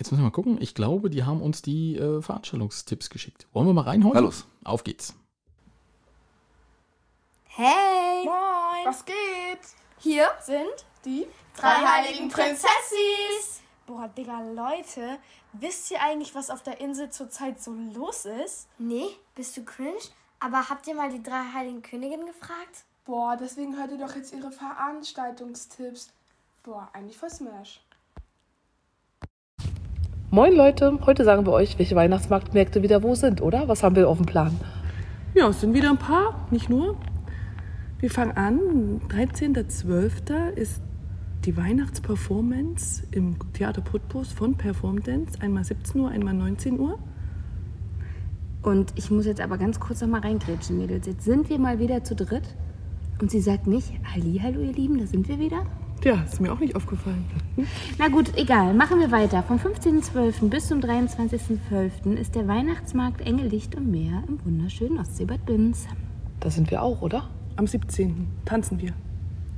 jetzt 0.00 0.10
müssen 0.10 0.22
wir 0.22 0.28
mal 0.28 0.32
gucken, 0.32 0.60
ich 0.60 0.74
glaube, 0.74 1.10
die 1.10 1.24
haben 1.24 1.42
uns 1.42 1.60
die 1.60 1.96
äh, 1.96 2.22
Veranstaltungstipps 2.22 3.10
geschickt. 3.10 3.46
Wollen 3.52 3.66
wir 3.66 3.74
mal 3.74 3.82
reinholen? 3.82 4.14
Na 4.14 4.20
los. 4.20 4.46
Auf 4.64 4.82
geht's. 4.82 5.14
Hey! 7.44 8.24
Moin! 8.24 8.86
Was 8.86 9.04
geht? 9.04 9.16
Hier 9.98 10.26
Sind 10.42 10.86
die 11.04 11.26
drei 11.54 11.74
heiligen 11.74 12.30
Prinzessis! 12.30 13.60
Boah, 13.86 14.08
Digga, 14.08 14.40
Leute, 14.54 15.18
wisst 15.52 15.90
ihr 15.90 16.00
eigentlich, 16.00 16.34
was 16.34 16.48
auf 16.48 16.62
der 16.62 16.80
Insel 16.80 17.10
zurzeit 17.10 17.62
so 17.62 17.74
los 17.92 18.24
ist? 18.24 18.68
Nee, 18.78 19.08
bist 19.34 19.56
du 19.56 19.64
cringe? 19.64 19.98
Aber 20.38 20.70
habt 20.70 20.86
ihr 20.86 20.94
mal 20.94 21.10
die 21.10 21.22
drei 21.22 21.42
heiligen 21.52 21.82
Königinnen 21.82 22.26
gefragt? 22.26 22.84
Boah, 23.04 23.36
deswegen 23.36 23.76
hört 23.76 23.90
ihr 23.90 23.98
doch 23.98 24.14
jetzt 24.16 24.32
ihre 24.32 24.50
Veranstaltungstipps. 24.50 26.10
Boah, 26.62 26.88
eigentlich 26.94 27.18
voll 27.18 27.30
Smash. 27.30 27.82
Moin 30.32 30.54
Leute, 30.54 30.96
heute 31.06 31.24
sagen 31.24 31.44
wir 31.44 31.50
euch, 31.50 31.76
welche 31.80 31.96
Weihnachtsmarktmärkte 31.96 32.84
wieder 32.84 33.02
wo 33.02 33.16
sind, 33.16 33.42
oder? 33.42 33.66
Was 33.66 33.82
haben 33.82 33.96
wir 33.96 34.08
auf 34.08 34.16
dem 34.16 34.26
Plan? 34.26 34.56
Ja, 35.34 35.48
es 35.48 35.60
sind 35.60 35.74
wieder 35.74 35.90
ein 35.90 35.96
paar, 35.96 36.46
nicht 36.52 36.70
nur. 36.70 36.94
Wir 37.98 38.10
fangen 38.10 38.36
an. 38.36 39.00
13.12. 39.08 40.52
ist 40.54 40.82
die 41.44 41.56
Weihnachtsperformance 41.56 43.02
im 43.10 43.38
Theater 43.54 43.80
Putbus 43.80 44.32
von 44.32 44.54
Performdance. 44.54 45.36
Einmal 45.40 45.64
17 45.64 46.00
Uhr, 46.00 46.10
einmal 46.10 46.34
19 46.34 46.78
Uhr. 46.78 47.00
Und 48.62 48.92
ich 48.94 49.10
muss 49.10 49.26
jetzt 49.26 49.40
aber 49.40 49.58
ganz 49.58 49.80
kurz 49.80 50.00
noch 50.00 50.06
mal 50.06 50.20
reingrätschen, 50.20 50.78
Mädels. 50.78 51.08
Jetzt 51.08 51.24
sind 51.24 51.50
wir 51.50 51.58
mal 51.58 51.80
wieder 51.80 52.04
zu 52.04 52.14
dritt. 52.14 52.54
Und 53.20 53.32
sie 53.32 53.40
sagt 53.40 53.66
nicht, 53.66 53.90
Halli, 54.14 54.38
hallo 54.40 54.60
ihr 54.60 54.74
Lieben, 54.74 54.96
da 54.96 55.06
sind 55.06 55.26
wir 55.26 55.40
wieder. 55.40 55.66
Ja, 56.02 56.14
ist 56.22 56.40
mir 56.40 56.50
auch 56.50 56.58
nicht 56.58 56.76
aufgefallen. 56.76 57.26
Na 57.98 58.08
gut, 58.08 58.34
egal, 58.36 58.72
machen 58.72 59.00
wir 59.00 59.10
weiter. 59.10 59.42
Vom 59.42 59.58
15.12. 59.58 60.48
bis 60.48 60.68
zum 60.68 60.80
23.12. 60.80 62.14
ist 62.14 62.34
der 62.34 62.48
Weihnachtsmarkt 62.48 63.20
Engel, 63.20 63.48
Licht 63.48 63.74
und 63.74 63.90
Meer 63.90 64.22
im 64.26 64.42
wunderschönen 64.42 64.98
Ostseebad 64.98 65.44
Binz. 65.44 65.86
Da 66.40 66.48
sind 66.48 66.70
wir 66.70 66.82
auch, 66.82 67.02
oder? 67.02 67.28
Am 67.56 67.66
17. 67.66 68.28
tanzen 68.46 68.80
wir. 68.80 68.94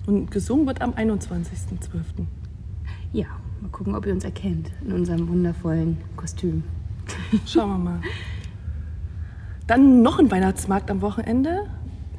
Und 0.06 0.32
gesungen 0.32 0.66
wird 0.66 0.82
am 0.82 0.90
21.12. 0.94 2.26
Ja, 3.12 3.26
mal 3.60 3.70
gucken, 3.70 3.94
ob 3.94 4.04
ihr 4.06 4.12
uns 4.12 4.24
erkennt 4.24 4.72
in 4.84 4.92
unserem 4.92 5.28
wundervollen 5.28 5.98
Kostüm. 6.16 6.64
Schauen 7.46 7.70
wir 7.70 7.78
mal. 7.78 8.00
Dann 9.68 10.02
noch 10.02 10.18
ein 10.18 10.28
Weihnachtsmarkt 10.28 10.90
am 10.90 11.02
Wochenende. 11.02 11.68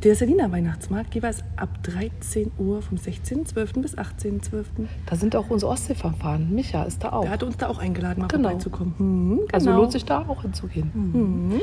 Der 0.04 0.16
Selina 0.16 0.51
Weihnachtsmarkt, 0.51 1.16
jeweils 1.16 1.45
ab 1.56 1.70
13 1.84 2.51
Uhr 2.58 2.82
vom 2.82 2.97
16.12. 2.97 3.82
bis 3.82 3.97
18.12. 3.97 4.66
Da 5.06 5.16
sind 5.16 5.34
auch 5.34 5.49
unsere 5.49 5.72
Ostseeverfahren. 5.72 6.54
Micha 6.54 6.84
ist 6.84 7.01
da 7.06 7.14
auch. 7.14 7.22
Der 7.22 7.32
hatte 7.32 7.45
uns 7.45 7.56
da 7.56 7.68
auch 7.70 7.78
eingeladen, 7.78 8.20
mal 8.20 8.28
Genau. 8.28 8.49
vorbeizukommen. 8.49 8.93
Mhm, 8.97 9.39
Also 9.54 9.68
genau. 9.68 9.80
lohnt 9.80 9.93
sich 9.93 10.04
da 10.04 10.26
auch 10.28 10.41
hinzugehen. 10.41 10.91
Mhm. 10.93 11.62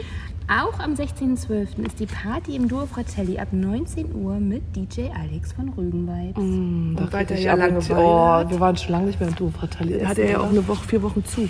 Auch 0.49 0.78
am 0.80 0.95
16.12. 0.95 1.84
ist 1.84 2.01
die 2.01 2.07
Party 2.07 2.57
im 2.57 2.66
Duo 2.66 2.86
Fratelli 2.86 3.38
ab 3.38 3.49
19 3.53 4.14
Uhr 4.14 4.36
mit 4.41 4.62
DJ 4.74 5.11
Alex 5.14 5.53
von 5.53 5.68
Rügenwald. 5.68 6.38
Mhm, 6.38 6.97
da 7.11 7.20
ich 7.20 7.45
ja 7.45 7.53
Langeweile 7.55 8.01
Oh, 8.01 8.51
wir 8.51 8.59
waren 8.59 8.76
schon 8.78 8.93
lange 8.93 9.07
nicht 9.07 9.20
mehr 9.20 9.28
im 9.28 9.34
Duo 9.34 9.51
Fratelli. 9.51 9.99
Da 9.99 10.07
hat 10.09 10.18
er 10.18 10.30
ja 10.30 10.41
auch 10.41 10.49
eine 10.49 10.66
Woche, 10.66 10.88
vier 10.88 11.03
Wochen 11.03 11.22
zu. 11.26 11.47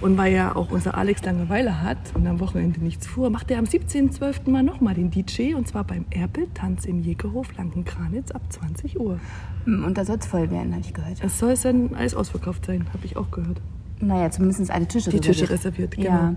Und 0.00 0.16
weil 0.16 0.32
ja 0.32 0.54
auch 0.54 0.70
unser 0.70 0.96
Alex 0.96 1.24
Langeweile 1.24 1.82
hat 1.82 1.98
und 2.14 2.24
am 2.28 2.38
Wochenende 2.38 2.80
nichts 2.80 3.06
fuhr, 3.06 3.30
macht 3.30 3.50
er 3.50 3.58
am 3.58 3.64
17.12. 3.64 4.48
mal 4.48 4.62
nochmal 4.62 4.94
den 4.94 5.10
DJ 5.10 5.54
und 5.54 5.66
zwar 5.66 5.82
beim 5.82 6.04
Erpel 6.10 6.46
Tanz 6.54 6.84
im 6.84 7.00
Jägerhof 7.00 7.56
Lankenkranitz 7.56 8.30
ab 8.30 8.42
20 8.48 9.00
Uhr. 9.00 9.18
Hm, 9.64 9.84
Und 9.84 9.98
da 9.98 10.04
soll 10.04 10.18
es 10.18 10.26
voll 10.26 10.50
werden, 10.52 10.72
habe 10.72 10.82
ich 10.82 10.94
gehört. 10.94 11.18
Es 11.20 11.40
soll 11.40 11.54
dann 11.56 11.94
alles 11.96 12.14
ausverkauft 12.14 12.66
sein, 12.66 12.86
habe 12.92 13.04
ich 13.04 13.16
auch 13.16 13.32
gehört. 13.32 13.60
Naja, 14.00 14.30
zumindest 14.30 14.70
alle 14.70 14.86
Tische 14.86 15.10
Die 15.10 15.20
Tische 15.20 15.48
reserviert, 15.50 15.96
genau. 15.96 16.08
Ja. 16.10 16.34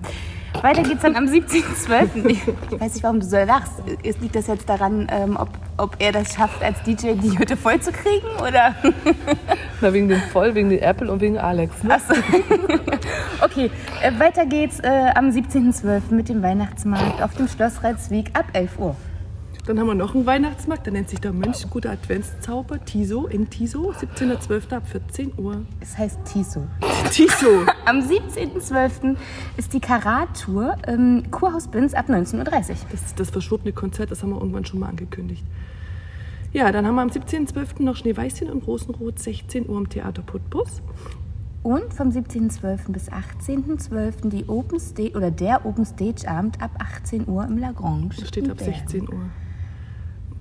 Weiter 0.62 0.84
geht's 0.84 1.02
dann 1.02 1.16
am 1.16 1.26
17.12. 1.26 2.28
Ich 2.28 2.48
weiß 2.80 2.94
nicht, 2.94 3.04
warum 3.04 3.20
du 3.20 3.26
so 3.26 3.38
lachst. 3.38 3.72
Liegt 4.04 4.36
das 4.36 4.48
jetzt 4.48 4.68
daran, 4.68 5.08
ähm, 5.10 5.38
ob, 5.40 5.50
ob 5.78 5.96
er 6.00 6.12
das 6.12 6.34
schafft, 6.34 6.62
als 6.62 6.82
DJ 6.84 7.14
die 7.14 7.38
Hütte 7.38 7.56
voll 7.56 7.80
zu 7.80 7.92
kriegen? 7.92 8.28
Oder? 8.42 8.76
Na, 9.82 9.94
wegen 9.94 10.10
dem 10.10 10.20
Voll, 10.32 10.54
wegen 10.56 10.70
dem 10.70 10.80
Apple 10.80 11.12
und 11.12 11.22
wegen 11.22 11.38
Alex. 11.38 11.84
Ne? 11.84 11.98
Okay, 13.44 13.72
äh, 14.04 14.12
weiter 14.20 14.46
geht's 14.46 14.80
äh, 14.82 15.10
am 15.16 15.30
17.12. 15.30 16.14
mit 16.14 16.30
dem 16.30 16.44
Weihnachtsmarkt 16.44 17.24
auf 17.24 17.34
dem 17.34 17.48
Schloss 17.48 17.82
Retzweg 17.82 18.30
ab 18.34 18.46
11 18.54 18.78
Uhr. 18.78 18.96
Dann 19.68 19.80
haben 19.80 19.88
wir 19.88 19.96
noch 19.96 20.16
einen 20.16 20.26
Weihnachtsmarkt, 20.26 20.88
der 20.88 20.94
nennt 20.94 21.10
sich 21.10 21.20
der 21.20 21.34
Mönch 21.34 21.70
Guter 21.70 21.92
Adventszauber, 21.92 22.84
Tiso, 22.84 23.28
in 23.28 23.48
Tiso, 23.48 23.92
17.12. 23.92 24.74
ab 24.74 24.88
14 24.88 25.34
Uhr. 25.38 25.62
Es 25.80 25.96
heißt 25.96 26.18
Tiso. 26.26 26.68
Tiso. 27.12 27.66
Am 27.86 28.00
17.12. 28.00 29.16
ist 29.58 29.72
die 29.74 29.80
Karat-Tour 29.80 30.78
im 30.88 31.30
Kurhaus 31.30 31.68
Binz 31.68 31.94
ab 31.94 32.10
19.30 32.10 32.40
Uhr. 32.40 32.46
Das 32.92 33.02
ist 33.04 33.20
das 33.20 33.30
verschobene 33.30 33.72
Konzert, 33.72 34.10
das 34.10 34.24
haben 34.24 34.32
wir 34.32 34.40
irgendwann 34.40 34.66
schon 34.66 34.80
mal 34.80 34.90
angekündigt. 34.90 35.44
Ja, 36.54 36.72
dann 36.72 36.88
haben 36.88 36.96
wir 36.96 37.04
am 37.04 37.10
17.12. 37.10 37.84
noch 37.84 37.96
Schneeweißchen 37.96 38.50
und 38.50 38.66
Rosenrot, 38.66 39.20
16 39.20 39.70
Uhr 39.70 39.78
im 39.78 39.90
Theater 39.90 40.24
Putbus. 40.24 40.82
Und 41.62 41.94
vom 41.94 42.10
17.12. 42.10 42.92
bis 42.92 43.12
18.12. 43.12 44.28
die 44.30 44.50
Open 44.50 44.80
Stage 44.80 45.16
oder 45.16 45.30
der 45.30 45.68
Open 45.68 45.86
Stage 45.86 46.28
Abend 46.28 46.60
ab 46.60 46.72
18 46.80 47.28
Uhr 47.28 47.46
im 47.46 47.60
Lagrange. 47.60 48.10
Das 48.18 48.28
steht 48.28 48.50
ab 48.50 48.58
Bern. 48.58 48.74
16 48.74 49.08
Uhr. 49.08 49.30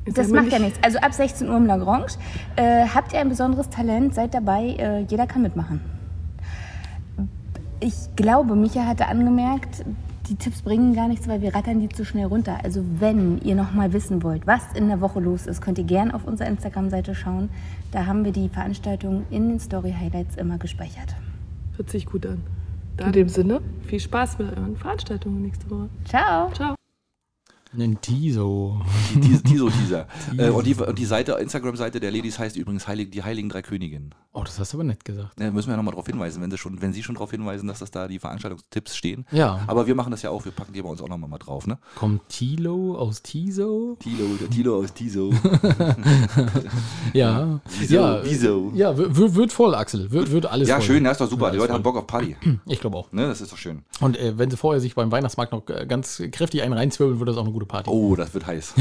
Jetzt 0.06 0.18
Das 0.18 0.28
macht 0.28 0.46
ja 0.46 0.58
nicht- 0.58 0.62
nichts. 0.62 0.78
Also 0.82 0.98
ab 0.98 1.12
16 1.12 1.48
Uhr 1.48 1.56
im 1.56 1.66
Lagrange. 1.66 2.06
Äh, 2.56 2.86
habt 2.86 3.12
ihr 3.12 3.20
ein 3.20 3.28
besonderes 3.28 3.68
Talent, 3.68 4.14
seid 4.14 4.34
dabei, 4.34 4.74
äh, 4.78 5.00
jeder 5.02 5.26
kann 5.26 5.42
mitmachen. 5.42 5.80
Ich 7.80 7.94
glaube, 8.16 8.56
Micha 8.56 8.84
hatte 8.86 9.06
angemerkt, 9.06 9.84
die 10.28 10.34
Tipps 10.36 10.62
bringen 10.62 10.94
gar 10.94 11.08
nichts, 11.08 11.26
weil 11.28 11.40
wir 11.42 11.54
rattern 11.54 11.80
die 11.80 11.88
zu 11.88 12.04
schnell 12.04 12.26
runter. 12.26 12.58
Also 12.62 12.84
wenn 12.98 13.40
ihr 13.42 13.54
noch 13.54 13.72
mal 13.72 13.92
wissen 13.92 14.22
wollt, 14.22 14.46
was 14.46 14.62
in 14.74 14.88
der 14.88 15.00
Woche 15.00 15.18
los 15.20 15.46
ist, 15.46 15.60
könnt 15.60 15.78
ihr 15.78 15.84
gerne 15.84 16.14
auf 16.14 16.24
unserer 16.24 16.48
Instagram-Seite 16.48 17.14
schauen. 17.14 17.48
Da 17.90 18.06
haben 18.06 18.24
wir 18.24 18.32
die 18.32 18.48
Veranstaltung 18.48 19.24
in 19.30 19.48
den 19.48 19.60
Story-Highlights 19.60 20.36
immer 20.36 20.58
gespeichert. 20.58 21.16
Hört 21.76 21.90
sich 21.90 22.06
gut 22.06 22.26
an. 22.26 22.42
In 23.04 23.12
dem 23.12 23.28
Sinne, 23.30 23.60
Viel 23.86 23.98
Spaß 24.00 24.38
mit 24.38 24.56
euren 24.56 24.76
Veranstaltungen 24.76 25.42
nächste 25.42 25.70
Woche. 25.70 25.88
Ciao! 26.04 26.50
Ciao. 26.52 26.79
Einen 27.72 28.00
Tiso. 28.00 28.80
Die, 29.14 29.20
die, 29.20 29.38
Tiso-Teaser. 29.42 30.06
äh, 30.36 30.48
und, 30.50 30.66
die, 30.66 30.74
und 30.74 30.98
die 30.98 31.04
Seite, 31.04 31.32
Instagram-Seite 31.32 32.00
der 32.00 32.10
Ladies 32.10 32.38
heißt 32.38 32.56
übrigens 32.56 32.88
Heilig, 32.88 33.10
die 33.12 33.22
Heiligen 33.22 33.48
Drei 33.48 33.62
Königinnen. 33.62 34.12
Oh, 34.32 34.42
das 34.44 34.58
hast 34.58 34.72
du 34.72 34.76
aber 34.78 34.84
nett 34.84 35.04
gesagt. 35.04 35.32
Da 35.38 35.50
müssen 35.50 35.70
wir 35.70 35.76
nochmal 35.76 35.92
darauf 35.92 36.06
hinweisen, 36.06 36.40
wenn 36.42 36.50
sie, 36.50 36.58
schon, 36.58 36.80
wenn 36.82 36.92
sie 36.92 37.02
schon 37.02 37.14
darauf 37.16 37.30
hinweisen, 37.30 37.66
dass 37.68 37.80
das 37.80 37.90
da 37.90 38.06
die 38.08 38.18
Veranstaltungstipps 38.18 38.96
stehen. 38.96 39.24
Ja. 39.32 39.60
Aber 39.66 39.86
wir 39.86 39.94
machen 39.94 40.10
das 40.10 40.22
ja 40.22 40.30
auch, 40.30 40.44
wir 40.44 40.52
packen 40.52 40.72
die 40.72 40.82
bei 40.82 40.88
uns 40.88 41.00
auch 41.00 41.08
nochmal 41.08 41.28
mal 41.30 41.38
drauf, 41.38 41.66
ne? 41.66 41.78
Kommt 41.96 42.28
Tilo 42.28 42.96
aus 42.96 43.22
Tiso? 43.22 43.96
Tilo, 44.00 44.26
der 44.40 44.50
Tilo 44.50 44.78
aus 44.78 44.92
Tiso. 44.92 45.32
Ja. 47.12 47.60
Wieso? 47.78 47.94
Ja, 47.94 48.24
Wieso? 48.24 48.72
Ja, 48.74 48.96
wird, 48.96 49.52
voll, 49.52 49.74
Axel. 49.74 50.10
Wird, 50.12 50.30
wird 50.30 50.46
alles 50.46 50.68
Ja, 50.68 50.76
voll. 50.76 50.84
schön, 50.84 51.04
das 51.04 51.12
ist 51.14 51.20
doch 51.20 51.28
super. 51.30 51.46
Ja, 51.46 51.50
die 51.52 51.56
Leute 51.58 51.72
haben 51.72 51.82
voll. 51.82 51.92
Bock 51.92 52.02
auf 52.02 52.06
Party. 52.06 52.36
Ich 52.66 52.80
glaube 52.80 52.96
auch. 52.96 53.10
Ne, 53.12 53.26
das 53.26 53.40
ist 53.40 53.52
doch 53.52 53.56
schön. 53.58 53.82
Und 54.00 54.16
äh, 54.16 54.38
wenn 54.38 54.50
sie 54.50 54.56
vorher 54.56 54.80
sich 54.80 54.94
beim 54.94 55.10
Weihnachtsmarkt 55.10 55.52
noch 55.52 55.68
äh, 55.68 55.86
ganz 55.86 56.22
kräftig 56.30 56.62
einen 56.62 56.72
reinzwirbeln, 56.72 57.18
wird 57.18 57.28
das 57.28 57.36
auch 57.36 57.42
eine 57.44 57.52
gute 57.52 57.59
Party. 57.66 57.88
Oh, 57.90 58.14
das 58.16 58.32
wird 58.34 58.46
heiß. 58.46 58.74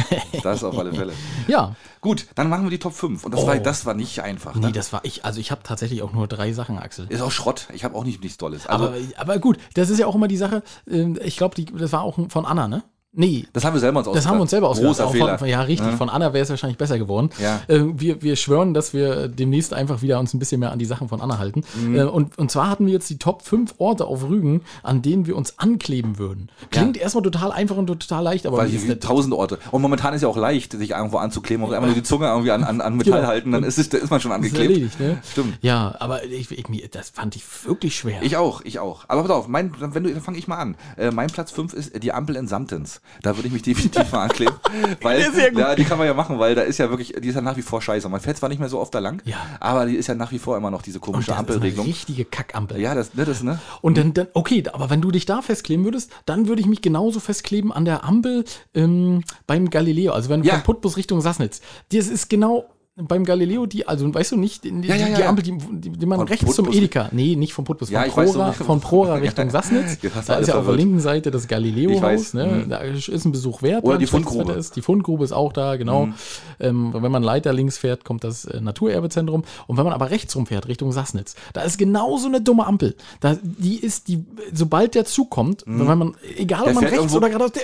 Das 0.43 0.63
auf 0.63 0.77
alle 0.77 0.93
Fälle. 0.93 1.13
Ja. 1.47 1.75
Gut, 2.01 2.27
dann 2.36 2.47
machen 2.49 2.63
wir 2.63 2.69
die 2.69 2.80
Top 2.80 2.93
5. 2.93 3.25
Und 3.25 3.34
das, 3.34 3.43
Oh. 3.43 3.47
war, 3.47 3.57
das 3.57 3.86
war 3.86 3.93
nicht 3.93 4.21
einfach. 4.21 4.55
Ne? 4.55 4.67
Nee, 4.67 4.71
das 4.73 4.93
war 4.93 5.01
ich. 5.03 5.25
Also 5.25 5.39
ich 5.39 5.51
habe 5.51 5.61
tatsächlich 5.63 6.01
auch 6.01 6.13
nur 6.13 6.27
drei 6.27 6.53
Sachen, 6.53 6.77
Axel. 6.77 7.07
ist 7.09 7.21
auch 7.21 7.32
Schrott. 7.32 7.67
Ich 7.73 7.84
habe 7.84 7.95
auch 7.95 8.03
nicht 8.03 8.21
nichts 8.21 8.38
Tolles. 8.38 8.67
Also, 8.67 8.86
aber, 8.88 8.97
aber 9.17 9.39
gut, 9.39 9.57
das 9.73 9.89
ist 9.89 9.99
ja 9.99 10.07
auch 10.07 10.15
immer 10.15 10.27
die 10.27 10.38
Sache. 10.38 10.63
äh, 10.89 11.17
Ich 11.19 11.38
glaube, 11.38 11.61
das 11.63 11.91
war 11.91 12.01
auch 12.01 12.17
von 12.30 12.45
Anna, 12.45 12.67
ne? 12.67 12.84
Nee. 13.12 13.45
das 13.53 13.66
haben 13.66 13.74
wir 13.74 13.80
selber 13.80 13.99
uns 13.99 14.10
Das 14.14 14.28
haben 14.28 14.38
wir 14.38 14.41
uns 14.43 14.51
selber 14.51 14.70
ausgedacht. 14.70 14.97
Großer 14.97 15.10
Fehler. 15.12 15.39
Von, 15.39 15.47
ja, 15.47 15.62
richtig. 15.62 15.88
Ja. 15.89 15.97
Von 15.97 16.10
Anna 16.10 16.32
wäre 16.34 16.43
es 16.43 16.49
wahrscheinlich 16.49 16.78
besser 16.78 16.99
geworden. 16.99 17.32
Ja. 17.41 17.60
Äh, 17.68 17.82
wir, 17.99 18.22
wir 18.22 18.36
schwören, 18.36 18.74
dass 18.76 18.93
wir 18.93 19.28
demnächst 19.28 19.74
einfach 19.74 20.01
wieder 20.03 20.20
uns 20.20 20.34
ein 20.34 20.39
bisschen 20.39 20.60
mehr 20.60 20.72
an 20.72 20.78
die 20.80 20.86
Sachen 20.86 21.10
von 21.10 21.20
Anna 21.20 21.39
halten. 21.39 21.64
Mhm. 21.76 21.95
Äh, 21.95 22.03
und, 22.03 22.38
und 22.38 22.51
zwar 22.51 22.70
hatten 22.70 22.86
wir 22.86 22.93
jetzt 22.93 23.10
die 23.10 23.18
Top 23.18 23.41
5 23.41 23.76
Orte 23.80 24.05
auf 24.05 24.24
Rügen, 24.30 24.62
an 24.84 25.01
denen 25.01 25.26
wir 25.26 25.36
uns 25.36 25.57
ankleben 25.57 26.20
würden. 26.20 26.49
Klingt 26.70 26.97
erstmal 26.97 27.24
total 27.24 27.51
einfach 27.51 27.78
und 27.78 27.88
total 27.88 28.24
leicht, 28.24 28.45
aber 28.45 28.57
Weil 28.57 28.68
hier 28.68 28.78
ist 28.80 28.86
sind 28.88 29.01
das- 29.03 29.07
tausend 29.10 29.34
Orte. 29.34 29.57
Und 29.72 29.82
momentan 29.82 30.14
ist 30.14 30.22
ja 30.22 30.28
auch 30.28 30.38
leicht, 30.38 30.74
sich 30.74 30.91
irgendwo 30.91 31.18
anzukleben 31.18 31.66
und 31.66 31.74
einfach 31.74 31.88
nur 31.88 31.95
die 31.95 32.03
Zunge 32.03 32.28
irgendwie 32.28 32.51
an, 32.51 32.64
an, 32.64 32.80
an 32.80 32.95
Metall 32.95 33.20
Genau. 33.22 33.28
halten, 33.28 33.51
dann 33.51 33.64
ist, 33.64 33.80
es, 33.80 33.88
ist 33.88 34.12
man 34.12 34.20
schon 34.22 34.32
ist 34.32 34.36
angeklebt. 34.36 34.70
erledigt, 34.70 34.99
ne? 34.99 35.18
Stimmt. 35.32 35.57
Ja, 35.62 35.95
aber 35.99 36.24
ich, 36.26 36.51
ich, 36.51 36.89
das 36.91 37.10
fand 37.10 37.36
ich 37.36 37.43
wirklich 37.66 37.95
schwer. 37.95 38.22
Ich 38.22 38.38
auch, 38.38 38.62
ich 38.64 38.78
auch. 38.80 39.05
Aber 39.07 39.24
pass 39.24 39.32
auf, 39.32 39.47
mein, 39.47 39.74
dann, 39.80 39.95
wenn 39.95 40.03
du, 40.03 40.14
dann 40.14 40.22
fange 40.22 40.38
ich 40.38 40.47
mal 40.47 40.57
an. 40.57 40.76
Äh, 40.95 41.10
mein 41.10 41.28
Platz 41.28 41.51
5 41.51 41.74
ist 41.74 42.03
die 42.03 42.12
Ampel 42.14 42.36
in 42.36 42.47
Samtens. 42.47 42.99
Da 43.22 43.36
würde 43.36 43.47
ich 43.47 43.54
mich 43.54 43.62
definitiv 43.64 44.12
mal 44.12 44.24
ankleben. 44.24 44.54
Weil, 45.02 45.22
ja, 45.58 45.76
die 45.76 45.84
kann 45.84 45.97
man 45.97 46.08
ja 46.08 46.14
machen, 46.14 46.39
weil 46.39 46.56
da 46.56 46.62
ist 46.62 46.78
ja 46.78 46.89
wirklich, 46.89 47.14
die 47.20 47.28
ist 47.28 47.36
ja 47.36 47.41
nach 47.41 47.58
wie 47.58 47.62
vor 47.62 47.82
scheiße. 47.82 48.08
Man 48.10 48.22
fährt 48.22 48.38
zwar 48.38 48.50
nicht 48.50 48.60
mehr 48.60 48.70
so 48.70 48.80
oft 48.80 48.93
da 48.95 49.00
lang, 49.00 49.22
Ja. 49.26 49.38
aber 49.60 49.86
die 49.86 49.95
ist 49.95 50.08
ja 50.08 50.16
nach 50.16 50.32
wie 50.32 50.39
vor 50.39 50.56
immer 50.58 50.72
noch 50.72 50.82
diese 50.82 51.00
komische 51.00 51.28
das 51.28 51.36
ist 51.36 51.39
eine 51.39 51.47
Ampelregelung. 51.50 51.86
richtige 51.86 52.26
Kackampel. 52.26 52.80
Ja, 52.80 52.95
das, 52.95 53.14
ne, 53.16 53.26
das, 53.26 53.43
ne? 53.43 53.60
Und 53.82 53.97
dann, 53.97 54.14
dann, 54.14 54.28
okay, 54.34 54.64
aber 54.72 54.89
wenn 54.89 55.02
du 55.02 55.12
dich 55.12 55.26
da 55.26 55.41
festkleben 55.41 55.84
würdest, 55.86 56.12
dann 56.26 56.47
würde 56.47 56.62
ich 56.62 56.68
mich 56.68 56.82
genauso 56.82 57.20
festkleben 57.20 57.72
an 57.72 57.86
der 57.86 58.04
Ampel 58.04 58.45
ähm, 58.74 59.24
beim 59.47 59.70
Galileo. 59.70 60.14
Also 60.14 60.30
wenn 60.30 60.43
Ja. 60.43 60.56
von 60.56 60.64
Putbus 60.64 60.97
Richtung 60.97 61.22
Sassnitz. 61.22 61.62
Das 61.91 62.08
ist 62.08 62.30
genau 62.30 62.66
beim 63.08 63.24
Galileo 63.24 63.66
die, 63.66 63.88
also 63.88 64.14
weißt 64.14 64.34
du 64.34 64.38
nicht, 64.38 64.64
die, 64.64 64.70
Ja, 64.88 64.95
ja, 64.95 65.08
ja, 65.08 65.18
die. 65.18 65.24
Ampel, 65.24 65.43
die, 65.43 65.58
die, 65.58 65.89
die 65.91 66.06
man 66.06 66.20
Von 66.20 66.28
rechts 66.28 66.54
zum 66.56 66.66
Putbus- 66.68 66.76
Edeka, 66.78 67.10
nee, 67.12 67.36
nicht 67.36 67.54
von 67.54 67.64
Putbus, 67.66 67.89
von 67.89 68.04
Prora, 68.10 68.54
so. 68.58 68.64
von 68.64 68.82
Prora 68.82 69.14
Richtung 69.16 69.50
Sassnitz. 69.50 69.97
Da 70.28 70.36
ist 70.36 70.47
ja 70.47 70.56
auf 70.60 70.66
der 70.66 70.76
linken 70.76 71.00
Seite 71.00 71.32
das 71.32 71.47
Galileo-Haus, 71.47 72.34
ne? 72.34 72.64
Mhm. 72.66 72.70
da 72.70 72.78
ist 72.78 73.08
ein 73.26 73.32
Besuch 73.32 73.62
wert. 73.62 73.84
Oder 73.84 73.97
die 73.97 74.08
Fundgrube. 74.08 74.54
Ist. 74.54 74.76
Die 74.76 74.82
Fundgrube 74.82 75.24
ist 75.24 75.32
auch 75.32 75.54
da, 75.54 75.76
genau. 75.78 76.08
Mhm. 76.08 76.14
Ähm, 76.60 76.93
wenn 76.93 77.12
man 77.12 77.24
Leiter 77.24 77.54
links 77.54 77.78
fährt, 77.78 78.04
kommt 78.04 78.24
das 78.24 78.45
äh, 78.45 78.60
Naturerbezentrum. 78.62 79.43
Und 79.68 79.78
wenn 79.78 79.84
man 79.86 79.93
aber 79.93 80.10
rechts 80.10 80.36
rumfährt, 80.36 80.68
Richtung 80.68 80.91
Sassnitz, 80.91 81.36
da 81.54 81.62
ist 81.62 81.78
genauso 81.78 82.28
eine 82.28 82.41
dumme 82.41 82.66
Ampel. 82.68 82.95
Da, 83.20 83.38
die 83.41 83.76
ist, 83.78 84.08
die, 84.08 84.26
sobald 84.54 84.95
der 84.95 85.06
Zug 85.06 85.30
kommt, 85.30 85.64
wenn 85.66 85.86
man, 85.97 86.16
egal 86.38 86.60
Mhm. 86.60 86.64
Der 86.64 86.70
ob 86.70 86.76
man 86.76 86.84
rechts 86.84 86.97
irgendwo- 87.00 87.18
oder 87.18 87.30
geradeaus, 87.30 87.52
der, 87.54 87.64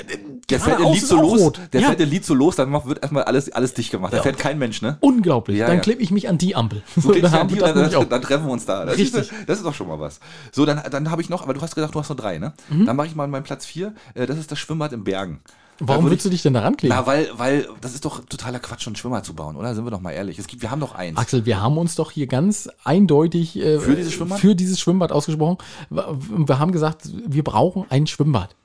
Der 0.49 0.59
fährt 0.59 0.79
der 0.79 0.91
Lied 0.91 1.05
so 1.05 1.19
los, 1.21 1.41
rot. 1.41 1.59
der 1.73 1.81
fährt 1.81 1.99
der 1.99 2.05
Lied 2.05 2.25
so 2.25 2.33
los, 2.33 2.55
dann 2.55 2.71
wird 2.85 3.01
erstmal 3.01 3.23
alles, 3.23 3.51
alles 3.51 3.73
dicht 3.73 3.91
gemacht. 3.91 4.13
Da 4.13 4.21
fährt 4.21 4.37
kein 4.37 4.57
Mensch, 4.59 4.81
ne? 4.81 4.97
Unglaublich. 5.25 5.57
Ja, 5.57 5.67
dann 5.67 5.77
ja. 5.77 5.81
klebe 5.81 6.01
ich 6.01 6.11
mich 6.11 6.29
an 6.29 6.37
die 6.37 6.55
Ampel. 6.55 6.81
So, 6.95 7.11
dann 7.13 7.33
an 7.33 7.47
die 7.47 7.57
treffen 7.57 8.45
wir 8.45 8.51
uns 8.51 8.65
da. 8.65 8.85
Das 8.85 8.97
Richtig. 8.97 9.21
Ist, 9.21 9.33
das 9.47 9.57
ist 9.59 9.65
doch 9.65 9.73
schon 9.73 9.87
mal 9.87 9.99
was. 9.99 10.19
So, 10.51 10.65
dann, 10.65 10.81
dann 10.89 11.11
habe 11.11 11.21
ich 11.21 11.29
noch, 11.29 11.43
aber 11.43 11.53
du 11.53 11.61
hast 11.61 11.75
gesagt, 11.75 11.93
du 11.93 11.99
hast 11.99 12.09
nur 12.09 12.15
drei, 12.15 12.37
ne? 12.37 12.53
Mhm. 12.69 12.85
Dann 12.85 12.95
mache 12.95 13.07
ich 13.07 13.15
mal 13.15 13.27
meinen 13.27 13.43
Platz 13.43 13.65
vier. 13.65 13.93
Äh, 14.13 14.25
das 14.25 14.37
ist 14.37 14.51
das 14.51 14.59
Schwimmbad 14.59 14.93
in 14.93 15.03
Bergen. 15.03 15.41
Warum 15.79 16.09
willst 16.09 16.25
du 16.25 16.29
dich 16.29 16.41
denn 16.41 16.53
da 16.53 16.61
rankleben? 16.61 16.95
Na, 16.95 17.05
weil, 17.05 17.27
weil 17.35 17.67
das 17.81 17.93
ist 17.93 18.05
doch 18.05 18.23
totaler 18.25 18.59
Quatsch, 18.59 18.87
einen 18.87 18.95
Schwimmer 18.95 19.23
zu 19.23 19.33
bauen, 19.33 19.57
oder? 19.57 19.75
Sind 19.75 19.83
wir 19.83 19.91
doch 19.91 19.99
mal 19.99 20.11
ehrlich. 20.11 20.39
Es 20.39 20.47
gibt, 20.47 20.61
wir 20.61 20.71
haben 20.71 20.79
doch 20.79 20.95
eins. 20.95 21.17
Axel, 21.17 21.45
wir 21.45 21.61
haben 21.61 21.77
uns 21.77 21.95
doch 21.95 22.11
hier 22.11 22.27
ganz 22.27 22.69
eindeutig 22.85 23.57
äh, 23.57 23.79
Für 23.79 23.95
dieses 23.95 24.13
für 24.13 24.55
dieses 24.55 24.79
Schwimmbad 24.79 25.11
ausgesprochen. 25.11 25.57
Wir 25.89 26.59
haben 26.59 26.71
gesagt, 26.71 27.09
wir 27.27 27.43
brauchen 27.43 27.85
ein 27.89 28.07
Schwimmbad. 28.07 28.55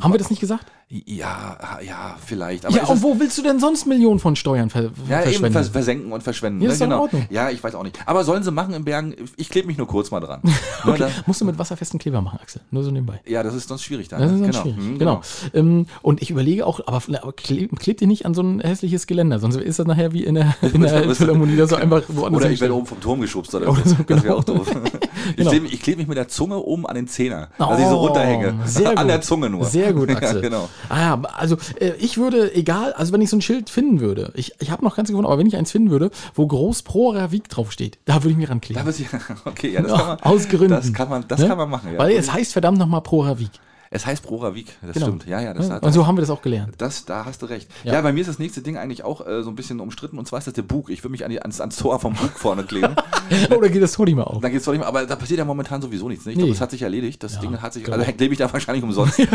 Haben 0.00 0.12
wir 0.12 0.18
das 0.18 0.30
nicht 0.30 0.40
gesagt? 0.40 0.66
Ja, 0.88 1.58
ja, 1.84 2.16
vielleicht. 2.24 2.64
ja, 2.64 2.82
ist 2.82 2.88
und 2.88 3.02
wo 3.02 3.18
willst 3.18 3.36
du 3.38 3.42
denn 3.42 3.58
sonst 3.58 3.86
Millionen 3.86 4.20
von 4.20 4.36
Steuern 4.36 4.70
ver 4.70 4.90
Ja, 5.08 5.20
eben 5.22 5.30
verschwenden? 5.30 5.52
vers 5.52 5.68
versenken 5.68 6.12
und 6.12 6.22
verschwenden. 6.22 6.60
Ja, 6.60 6.68
ne? 6.68 6.72
ist 6.72 6.80
doch 6.80 6.84
in 6.84 6.90
genau. 6.90 7.02
Ordnung. 7.02 7.26
Ja, 7.30 7.50
ich 7.50 7.62
weiß 7.64 7.74
auch 7.74 7.82
nicht. 7.82 7.98
Aber 8.06 8.22
sollen 8.24 8.42
sie 8.42 8.50
machen 8.52 8.74
in 8.74 8.84
Bergen? 8.84 9.14
Ich 9.36 9.48
klebe 9.48 9.66
mich 9.66 9.78
nur 9.78 9.86
kurz 9.88 10.10
mal 10.10 10.20
dran. 10.20 10.40
Nur 10.84 10.96
da, 10.96 11.08
Musst 11.26 11.40
du 11.40 11.44
mit 11.46 11.58
wasserfesten 11.58 11.98
Kleber 11.98 12.20
machen, 12.20 12.38
Axel. 12.40 12.60
Nur 12.70 12.84
so 12.84 12.90
nebenbei. 12.90 13.20
ja, 13.26 13.42
das 13.42 13.54
ist 13.54 13.68
sonst 13.68 13.82
schwierig 13.82 14.08
dann. 14.08 14.20
Das 14.20 14.30
ist 14.32 14.40
ne? 14.40 14.50
dann 14.50 14.62
schwierig. 14.62 14.76
Hm, 14.76 14.98
Genau. 14.98 15.22
Ähm, 15.54 15.86
und 16.02 16.22
ich 16.22 16.30
überlege 16.30 16.66
auch, 16.66 16.80
aber, 16.86 17.02
aber 17.20 17.32
kleb, 17.32 17.78
klebt 17.78 18.00
ihr 18.02 18.06
nicht 18.06 18.26
an 18.26 18.34
so 18.34 18.42
ein 18.42 18.60
hässliches 18.60 19.06
Geländer, 19.06 19.38
sonst 19.38 19.56
ist 19.56 19.78
das 19.78 19.86
nachher 19.86 20.12
wie 20.12 20.24
in 20.24 20.34
der, 20.34 20.54
in 20.62 20.82
der 20.82 21.14
Philharmonie, 21.14 21.56
da 21.56 21.66
so 21.66 21.76
einfach 21.84 22.02
woanders 22.08 22.42
Oder 22.42 22.50
ich 22.50 22.60
werde 22.60 22.74
oben 22.74 22.86
vom 22.86 23.00
Turm 23.00 23.20
geschubst 23.20 23.54
oder, 23.54 23.68
Oder 23.70 23.82
so. 23.84 23.94
Das 23.96 24.06
genau. 24.06 24.22
wäre 24.22 24.34
auch 24.36 24.44
doof. 24.44 24.70
Ich 25.30 25.36
Genau. 25.36 25.50
klebe 25.50 25.66
ich 25.66 25.80
kleb 25.82 25.98
mich 25.98 26.06
mit 26.06 26.16
der 26.16 26.28
Zunge 26.28 26.56
oben 26.58 26.86
an 26.86 26.94
den 26.94 27.08
Zehner, 27.08 27.48
dass 27.58 27.78
ich 27.78 27.86
so 27.86 27.94
Oh, 27.98 28.06
runterhänge. 28.06 28.54
Sehr 28.66 28.90
gut. 28.90 28.98
An 28.98 29.08
der 29.08 29.20
Zunge 29.20 29.50
nur. 29.50 29.64
Sehr 29.66 29.92
gut, 29.92 30.10
Axel. 30.16 30.36
ja, 30.36 30.40
genau. 30.40 30.68
Ah, 30.88 31.00
ja, 31.00 31.22
also 31.34 31.56
äh, 31.80 31.92
ich 31.98 32.18
würde, 32.18 32.54
egal, 32.54 32.92
also 32.94 33.12
wenn 33.12 33.20
ich 33.20 33.30
so 33.30 33.36
ein 33.36 33.42
Schild 33.42 33.70
finden 33.70 34.00
würde, 34.00 34.32
ich, 34.34 34.52
ich 34.60 34.70
habe 34.70 34.84
noch 34.84 34.96
ganz 34.96 35.08
gefunden, 35.08 35.26
aber 35.26 35.38
wenn 35.38 35.46
ich 35.46 35.56
eins 35.56 35.70
finden 35.70 35.90
würde, 35.90 36.10
wo 36.34 36.46
groß 36.46 36.82
Pro 36.82 37.10
Ravik 37.10 37.48
draufsteht, 37.48 37.98
da 38.04 38.16
würde 38.16 38.30
ich 38.30 38.36
mich 38.36 38.46
Da 38.46 38.52
rankleben. 38.52 38.84
wird 38.84 38.94
sie, 38.96 39.06
okay, 39.44 39.70
ja, 39.72 39.82
das 39.82 39.90
Ja, 39.92 39.96
kann 39.98 40.06
man. 40.08 40.18
aus 40.20 40.48
Gründen. 40.48 40.68
Das 40.70 40.92
kann 40.92 41.08
man, 41.08 41.24
das 41.28 41.40
Ne? 41.40 41.48
kann 41.48 41.58
man 41.58 41.70
machen. 41.70 41.92
Ja. 41.92 41.98
Weil 41.98 42.16
es 42.16 42.32
heißt 42.32 42.52
verdammt 42.52 42.78
nochmal 42.78 43.00
Pro 43.02 43.22
Ravik. 43.22 43.50
Es 43.94 44.04
heißt 44.04 44.22
Proravik, 44.24 44.66
das 44.82 44.92
Genau. 44.94 45.06
stimmt. 45.06 45.26
Ja, 45.26 45.40
ja, 45.40 45.54
das 45.54 45.68
Ja, 45.68 45.78
und 45.78 45.92
so 45.92 46.06
haben 46.06 46.16
wir 46.16 46.20
das 46.20 46.30
auch 46.30 46.42
gelernt. 46.42 46.74
Das, 46.78 47.04
da 47.04 47.24
hast 47.24 47.40
du 47.42 47.46
recht. 47.46 47.70
Ja. 47.84 47.94
Ja. 47.94 48.00
bei 48.02 48.12
mir 48.12 48.20
ist 48.20 48.26
das 48.28 48.38
nächste 48.38 48.60
Ding 48.60 48.76
eigentlich 48.76 49.04
auch 49.04 49.26
äh, 49.26 49.42
so 49.42 49.50
ein 49.50 49.54
bisschen 49.54 49.80
umstritten 49.80 50.18
und 50.18 50.26
zwar 50.28 50.40
ist 50.40 50.46
das 50.46 50.54
der 50.54 50.62
Bug. 50.62 50.90
Ich 50.90 51.02
würde 51.04 51.12
mich 51.12 51.24
an 51.24 51.30
die, 51.30 51.40
ans, 51.40 51.60
ans 51.60 51.76
Tor 51.76 51.98
vom 52.00 52.12
Bug 52.14 52.30
vorne 52.34 52.64
kleben. 52.64 52.94
Oder 53.56 53.68
geht 53.68 53.82
das 53.82 53.92
Tor 53.92 54.04
nicht 54.04 54.16
mehr 54.16 54.26
auf? 54.26 54.40
Dann 54.42 54.52
geht's 54.52 54.64
doch 54.64 54.72
nicht 54.72 54.80
mehr, 54.80 54.88
aber 54.88 55.06
da 55.06 55.16
passiert 55.16 55.38
ja 55.38 55.44
momentan 55.44 55.80
sowieso 55.80 56.08
nichts. 56.08 56.26
Ne? 56.26 56.32
Ich 56.32 56.36
Nee. 56.36 56.42
glaube, 56.42 56.52
das 56.54 56.60
hat 56.60 56.70
sich 56.72 56.82
erledigt. 56.82 57.22
Das 57.22 57.34
Ja, 57.36 57.40
Ding 57.40 57.62
hat 57.62 57.72
sich, 57.72 57.84
genau. 57.84 57.96
also 57.96 58.12
klebe 58.12 58.34
ich 58.34 58.38
da 58.38 58.52
wahrscheinlich 58.52 58.84
umsonst. 58.84 59.18
ich 59.18 59.28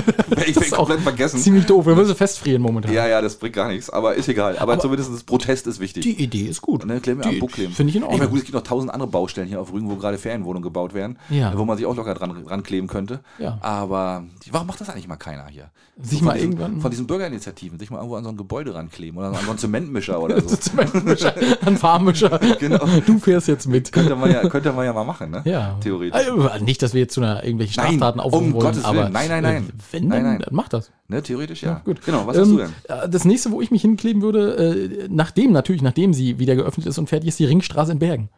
Das 0.54 0.60
bin 0.64 0.72
komplett 0.72 1.00
vergessen. 1.02 1.40
Ziemlich 1.40 1.66
doof, 1.66 1.86
wir 1.86 1.96
müssen 1.96 2.16
festfrieren 2.16 2.62
momentan. 2.62 2.94
Ja, 2.94 3.08
ja, 3.08 3.22
das 3.22 3.38
bringt 3.38 3.56
gar 3.56 3.70
nichts, 3.70 3.90
aber 3.90 4.16
ist 4.16 4.28
egal. 4.28 4.58
Aber, 4.60 4.74
Aber- 4.74 4.82
zumindest 4.82 5.12
das 5.14 5.24
Protest 5.24 5.68
ist 5.68 5.80
wichtig. 5.80 6.04
Die 6.04 6.22
Idee 6.22 6.44
ist 6.48 6.62
gut. 6.62 6.86
Ne, 6.86 7.00
kleben 7.00 7.24
wir 7.24 7.30
am 7.30 7.40
Bug 7.40 7.52
kleben. 7.54 7.74
Finde 7.74 7.90
ich 7.92 7.96
in 7.96 8.02
Ich 8.04 8.08
meine, 8.08 8.14
Ordnung. 8.22 8.30
gut, 8.32 8.40
es 8.40 8.46
gibt 8.46 8.56
noch 8.56 8.64
tausend 8.64 8.94
andere 8.94 9.10
Baustellen 9.10 9.48
hier 9.48 9.60
auf 9.62 9.72
Rügen, 9.74 9.90
wo 9.90 9.96
gerade 9.96 10.18
Ferienwohnungen 10.18 10.64
gebaut 10.64 10.94
werden, 10.94 11.18
Ja. 11.30 11.58
wo 11.58 11.66
man 11.66 11.78
sich 11.78 11.86
auch 11.86 11.96
locker 11.96 12.14
dran, 12.14 12.44
dran 12.46 12.64
kleben 12.64 12.88
könnte. 12.88 13.22
Ja. 13.40 13.58
Aber 13.62 14.24
die- 14.46 14.49
warum 14.54 14.68
macht 14.68 14.82
das 14.82 14.90
eigentlich 14.90 15.08
mal 15.08 15.16
keiner 15.18 15.48
hier? 15.48 15.70
Sich 16.02 16.20
von 16.20 16.28
mal 16.28 16.34
diesen, 16.34 16.52
irgendwann- 16.54 16.82
Von 16.82 16.92
diesen 16.92 17.08
Bürgerinitiativen, 17.08 17.80
sich 17.80 17.90
mal 17.90 17.98
irgendwo 17.98 18.16
an 18.16 18.24
so 18.24 18.30
ein 18.30 18.38
Gebäude 18.38 18.74
rankleben 18.76 19.18
oder 19.18 19.28
an 19.30 19.36
so 19.44 19.50
einen 19.50 19.58
Zementmischer 19.60 20.22
oder 20.22 20.42
so. 20.48 20.56
Zementmischer, 20.56 21.34
ein 21.66 21.78
Fahrmischer. 21.78 22.40
Genau. 22.60 22.86
Du 23.06 23.20
fährst 23.20 23.48
jetzt 23.48 23.68
mit. 23.68 23.92
könnte, 23.92 24.16
man 24.16 24.32
ja, 24.32 24.48
könnte 24.50 24.72
man 24.74 24.86
ja 24.86 24.94
mal 24.94 25.04
machen, 25.04 25.32
ne? 25.32 25.42
Ja. 25.46 25.78
Theoretisch. 25.82 26.14
Also, 26.16 26.64
nicht, 26.64 26.82
dass 26.82 26.94
wir 26.94 27.02
jetzt 27.02 27.14
zu 27.14 27.22
einer 27.22 27.44
irgendwelchen 27.44 27.76
Nein, 27.82 27.94
Straftaten 27.94 28.20
aufrufen 28.20 28.48
um 28.48 28.54
wollen, 28.54 28.66
Gottes 28.66 28.84
aber 28.86 29.00
Willen. 29.04 29.14
Nein, 29.14 29.30
nein, 29.30 29.44
nein. 29.44 29.64
äh, 29.68 29.72
wenn, 29.92 30.08
Nein, 30.08 30.24
nein. 30.24 30.40
dann 30.40 30.54
mach 30.56 30.68
das. 30.70 30.92
Ne, 31.08 31.22
theoretisch 31.24 31.64
ja. 31.64 31.82
Gut. 31.86 32.02
Genau, 32.06 32.28
was 32.28 32.38
hast 32.38 32.48
Ähm, 32.48 32.58
du 32.58 32.64
denn? 32.64 32.74
äh, 32.88 33.10
Das 33.10 33.26
nächste, 33.26 33.52
wo 33.52 33.62
ich 33.62 33.72
mich 33.72 33.82
hinkleben 33.82 34.22
würde, 34.22 35.08
nachdem 35.10 35.52
natürlich, 35.52 35.82
nachdem 35.82 36.14
sie 36.14 36.38
wieder 36.40 36.56
geöffnet 36.56 36.86
ist 36.88 36.98
und 36.98 37.08
fertig 37.08 37.30
ist, 37.30 37.40
die 37.40 37.46
Ringstraße 37.46 37.92
in 37.94 38.00
Bergen. 38.00 38.30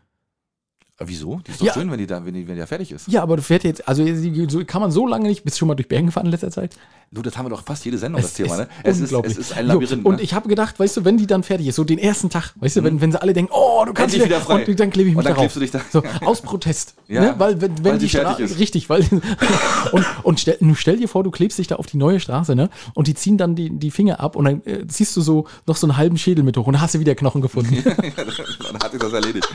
Äh, 1.02 1.08
Wieso? 1.08 1.40
Die 1.46 1.52
ist 1.52 1.62
doch 1.62 1.66
Ja. 1.68 1.74
schön, 1.74 1.90
wenn 1.92 1.98
die 1.98 2.08
da, 2.08 2.26
wenn 2.26 2.34
die, 2.34 2.48
wenn 2.48 2.56
die 2.56 2.60
da 2.62 2.66
fertig 2.68 2.92
ist. 2.92 3.08
Ja, 3.08 3.22
aber 3.24 3.36
du 3.38 3.42
fährst 3.42 3.64
jetzt, 3.66 3.88
also 3.88 4.04
kann 4.66 4.82
man 4.82 4.92
so 4.92 5.08
lange 5.08 5.28
nicht, 5.28 5.44
bist 5.44 5.56
du 5.56 5.60
schon 5.60 5.68
mal 5.68 5.76
durch 5.76 5.88
Bergen 5.88 6.08
gefahren 6.08 6.26
in 6.26 6.32
letzter 6.32 6.52
Zeit? 6.52 6.76
Du, 7.14 7.22
das 7.22 7.38
haben 7.38 7.46
wir 7.46 7.50
doch 7.50 7.64
fast 7.66 7.84
jede 7.84 7.98
Sendung, 7.98 8.22
das 8.22 8.36
Thema, 8.36 8.56
ne? 8.56 8.68
Es 8.84 9.02
Es 9.02 9.12
ist, 9.12 9.26
es 9.26 9.38
ist 9.38 9.58
ein 9.58 9.68
Jo, 9.68 9.74
Labyrinth. 9.74 10.06
Und 10.06 10.16
ne? 10.16 10.22
ich 10.22 10.34
habe 10.34 10.48
gedacht, 10.48 10.80
weißt 10.80 10.96
du, 10.96 11.04
wenn 11.04 11.18
die 11.18 11.28
dann 11.28 11.44
fertig 11.44 11.68
ist, 11.68 11.76
so 11.76 11.84
den 11.84 11.98
ersten 11.98 12.30
Tag, 12.30 12.54
weißt 12.56 12.78
du, 12.78 12.84
wenn, 12.86 13.02
wenn 13.02 13.12
sie 13.12 13.22
alle 13.22 13.34
denken, 13.34 13.52
oh, 13.54 13.84
du 13.86 13.92
kannst 13.92 14.16
Endlich 14.16 14.30
wieder 14.32 14.40
frei. 14.40 14.66
und 14.66 14.80
dann 14.80 14.90
klebe 14.92 15.10
ich 15.10 15.16
mich 15.16 15.18
Und 15.18 15.26
dann 15.26 15.34
darauf. 15.36 15.52
klebst 15.52 15.58
du 15.58 15.60
dich 15.60 15.72
da- 15.72 15.82
So, 15.92 16.02
aus 16.26 16.42
Protest. 16.42 16.94
Ja, 17.12 17.20
ne? 17.22 17.36
Weil 17.38 17.60
wenn, 17.60 17.78
wenn 17.80 17.84
weil 17.84 17.98
die 17.98 18.08
Straße, 18.08 18.58
richtig, 18.58 18.90
weil 18.90 19.02
und, 19.92 20.06
und 20.24 20.40
stell, 20.40 20.56
nun 20.62 20.78
stell 20.78 20.96
dir 20.96 21.10
vor, 21.10 21.26
du 21.26 21.32
klebst 21.32 21.58
dich 21.60 21.68
da 21.68 21.76
auf 21.76 21.88
die 21.88 21.98
neue 21.98 22.22
Straße, 22.22 22.56
ne? 22.56 22.70
Und 22.94 23.08
die 23.08 23.14
ziehen 23.16 23.38
dann 23.38 23.54
die, 23.56 23.70
die 23.70 23.92
Finger 23.92 24.22
ab 24.22 24.38
und 24.38 24.46
dann 24.46 24.62
äh, 24.66 24.88
ziehst 24.88 25.18
du 25.18 25.22
so 25.22 25.46
noch 25.68 25.76
so 25.76 25.88
einen 25.88 25.98
halben 25.98 26.18
Schädel 26.18 26.46
mit 26.46 26.56
hoch 26.56 26.68
und 26.68 26.72
dann 26.74 26.82
hast 26.82 26.96
du 26.96 27.00
wieder 27.02 27.14
Knochen 27.16 27.42
gefunden. 27.42 27.84
dann 27.84 28.80
hat 28.82 28.92
sich 28.94 29.02
das 29.02 29.12
erledigt. 29.12 29.46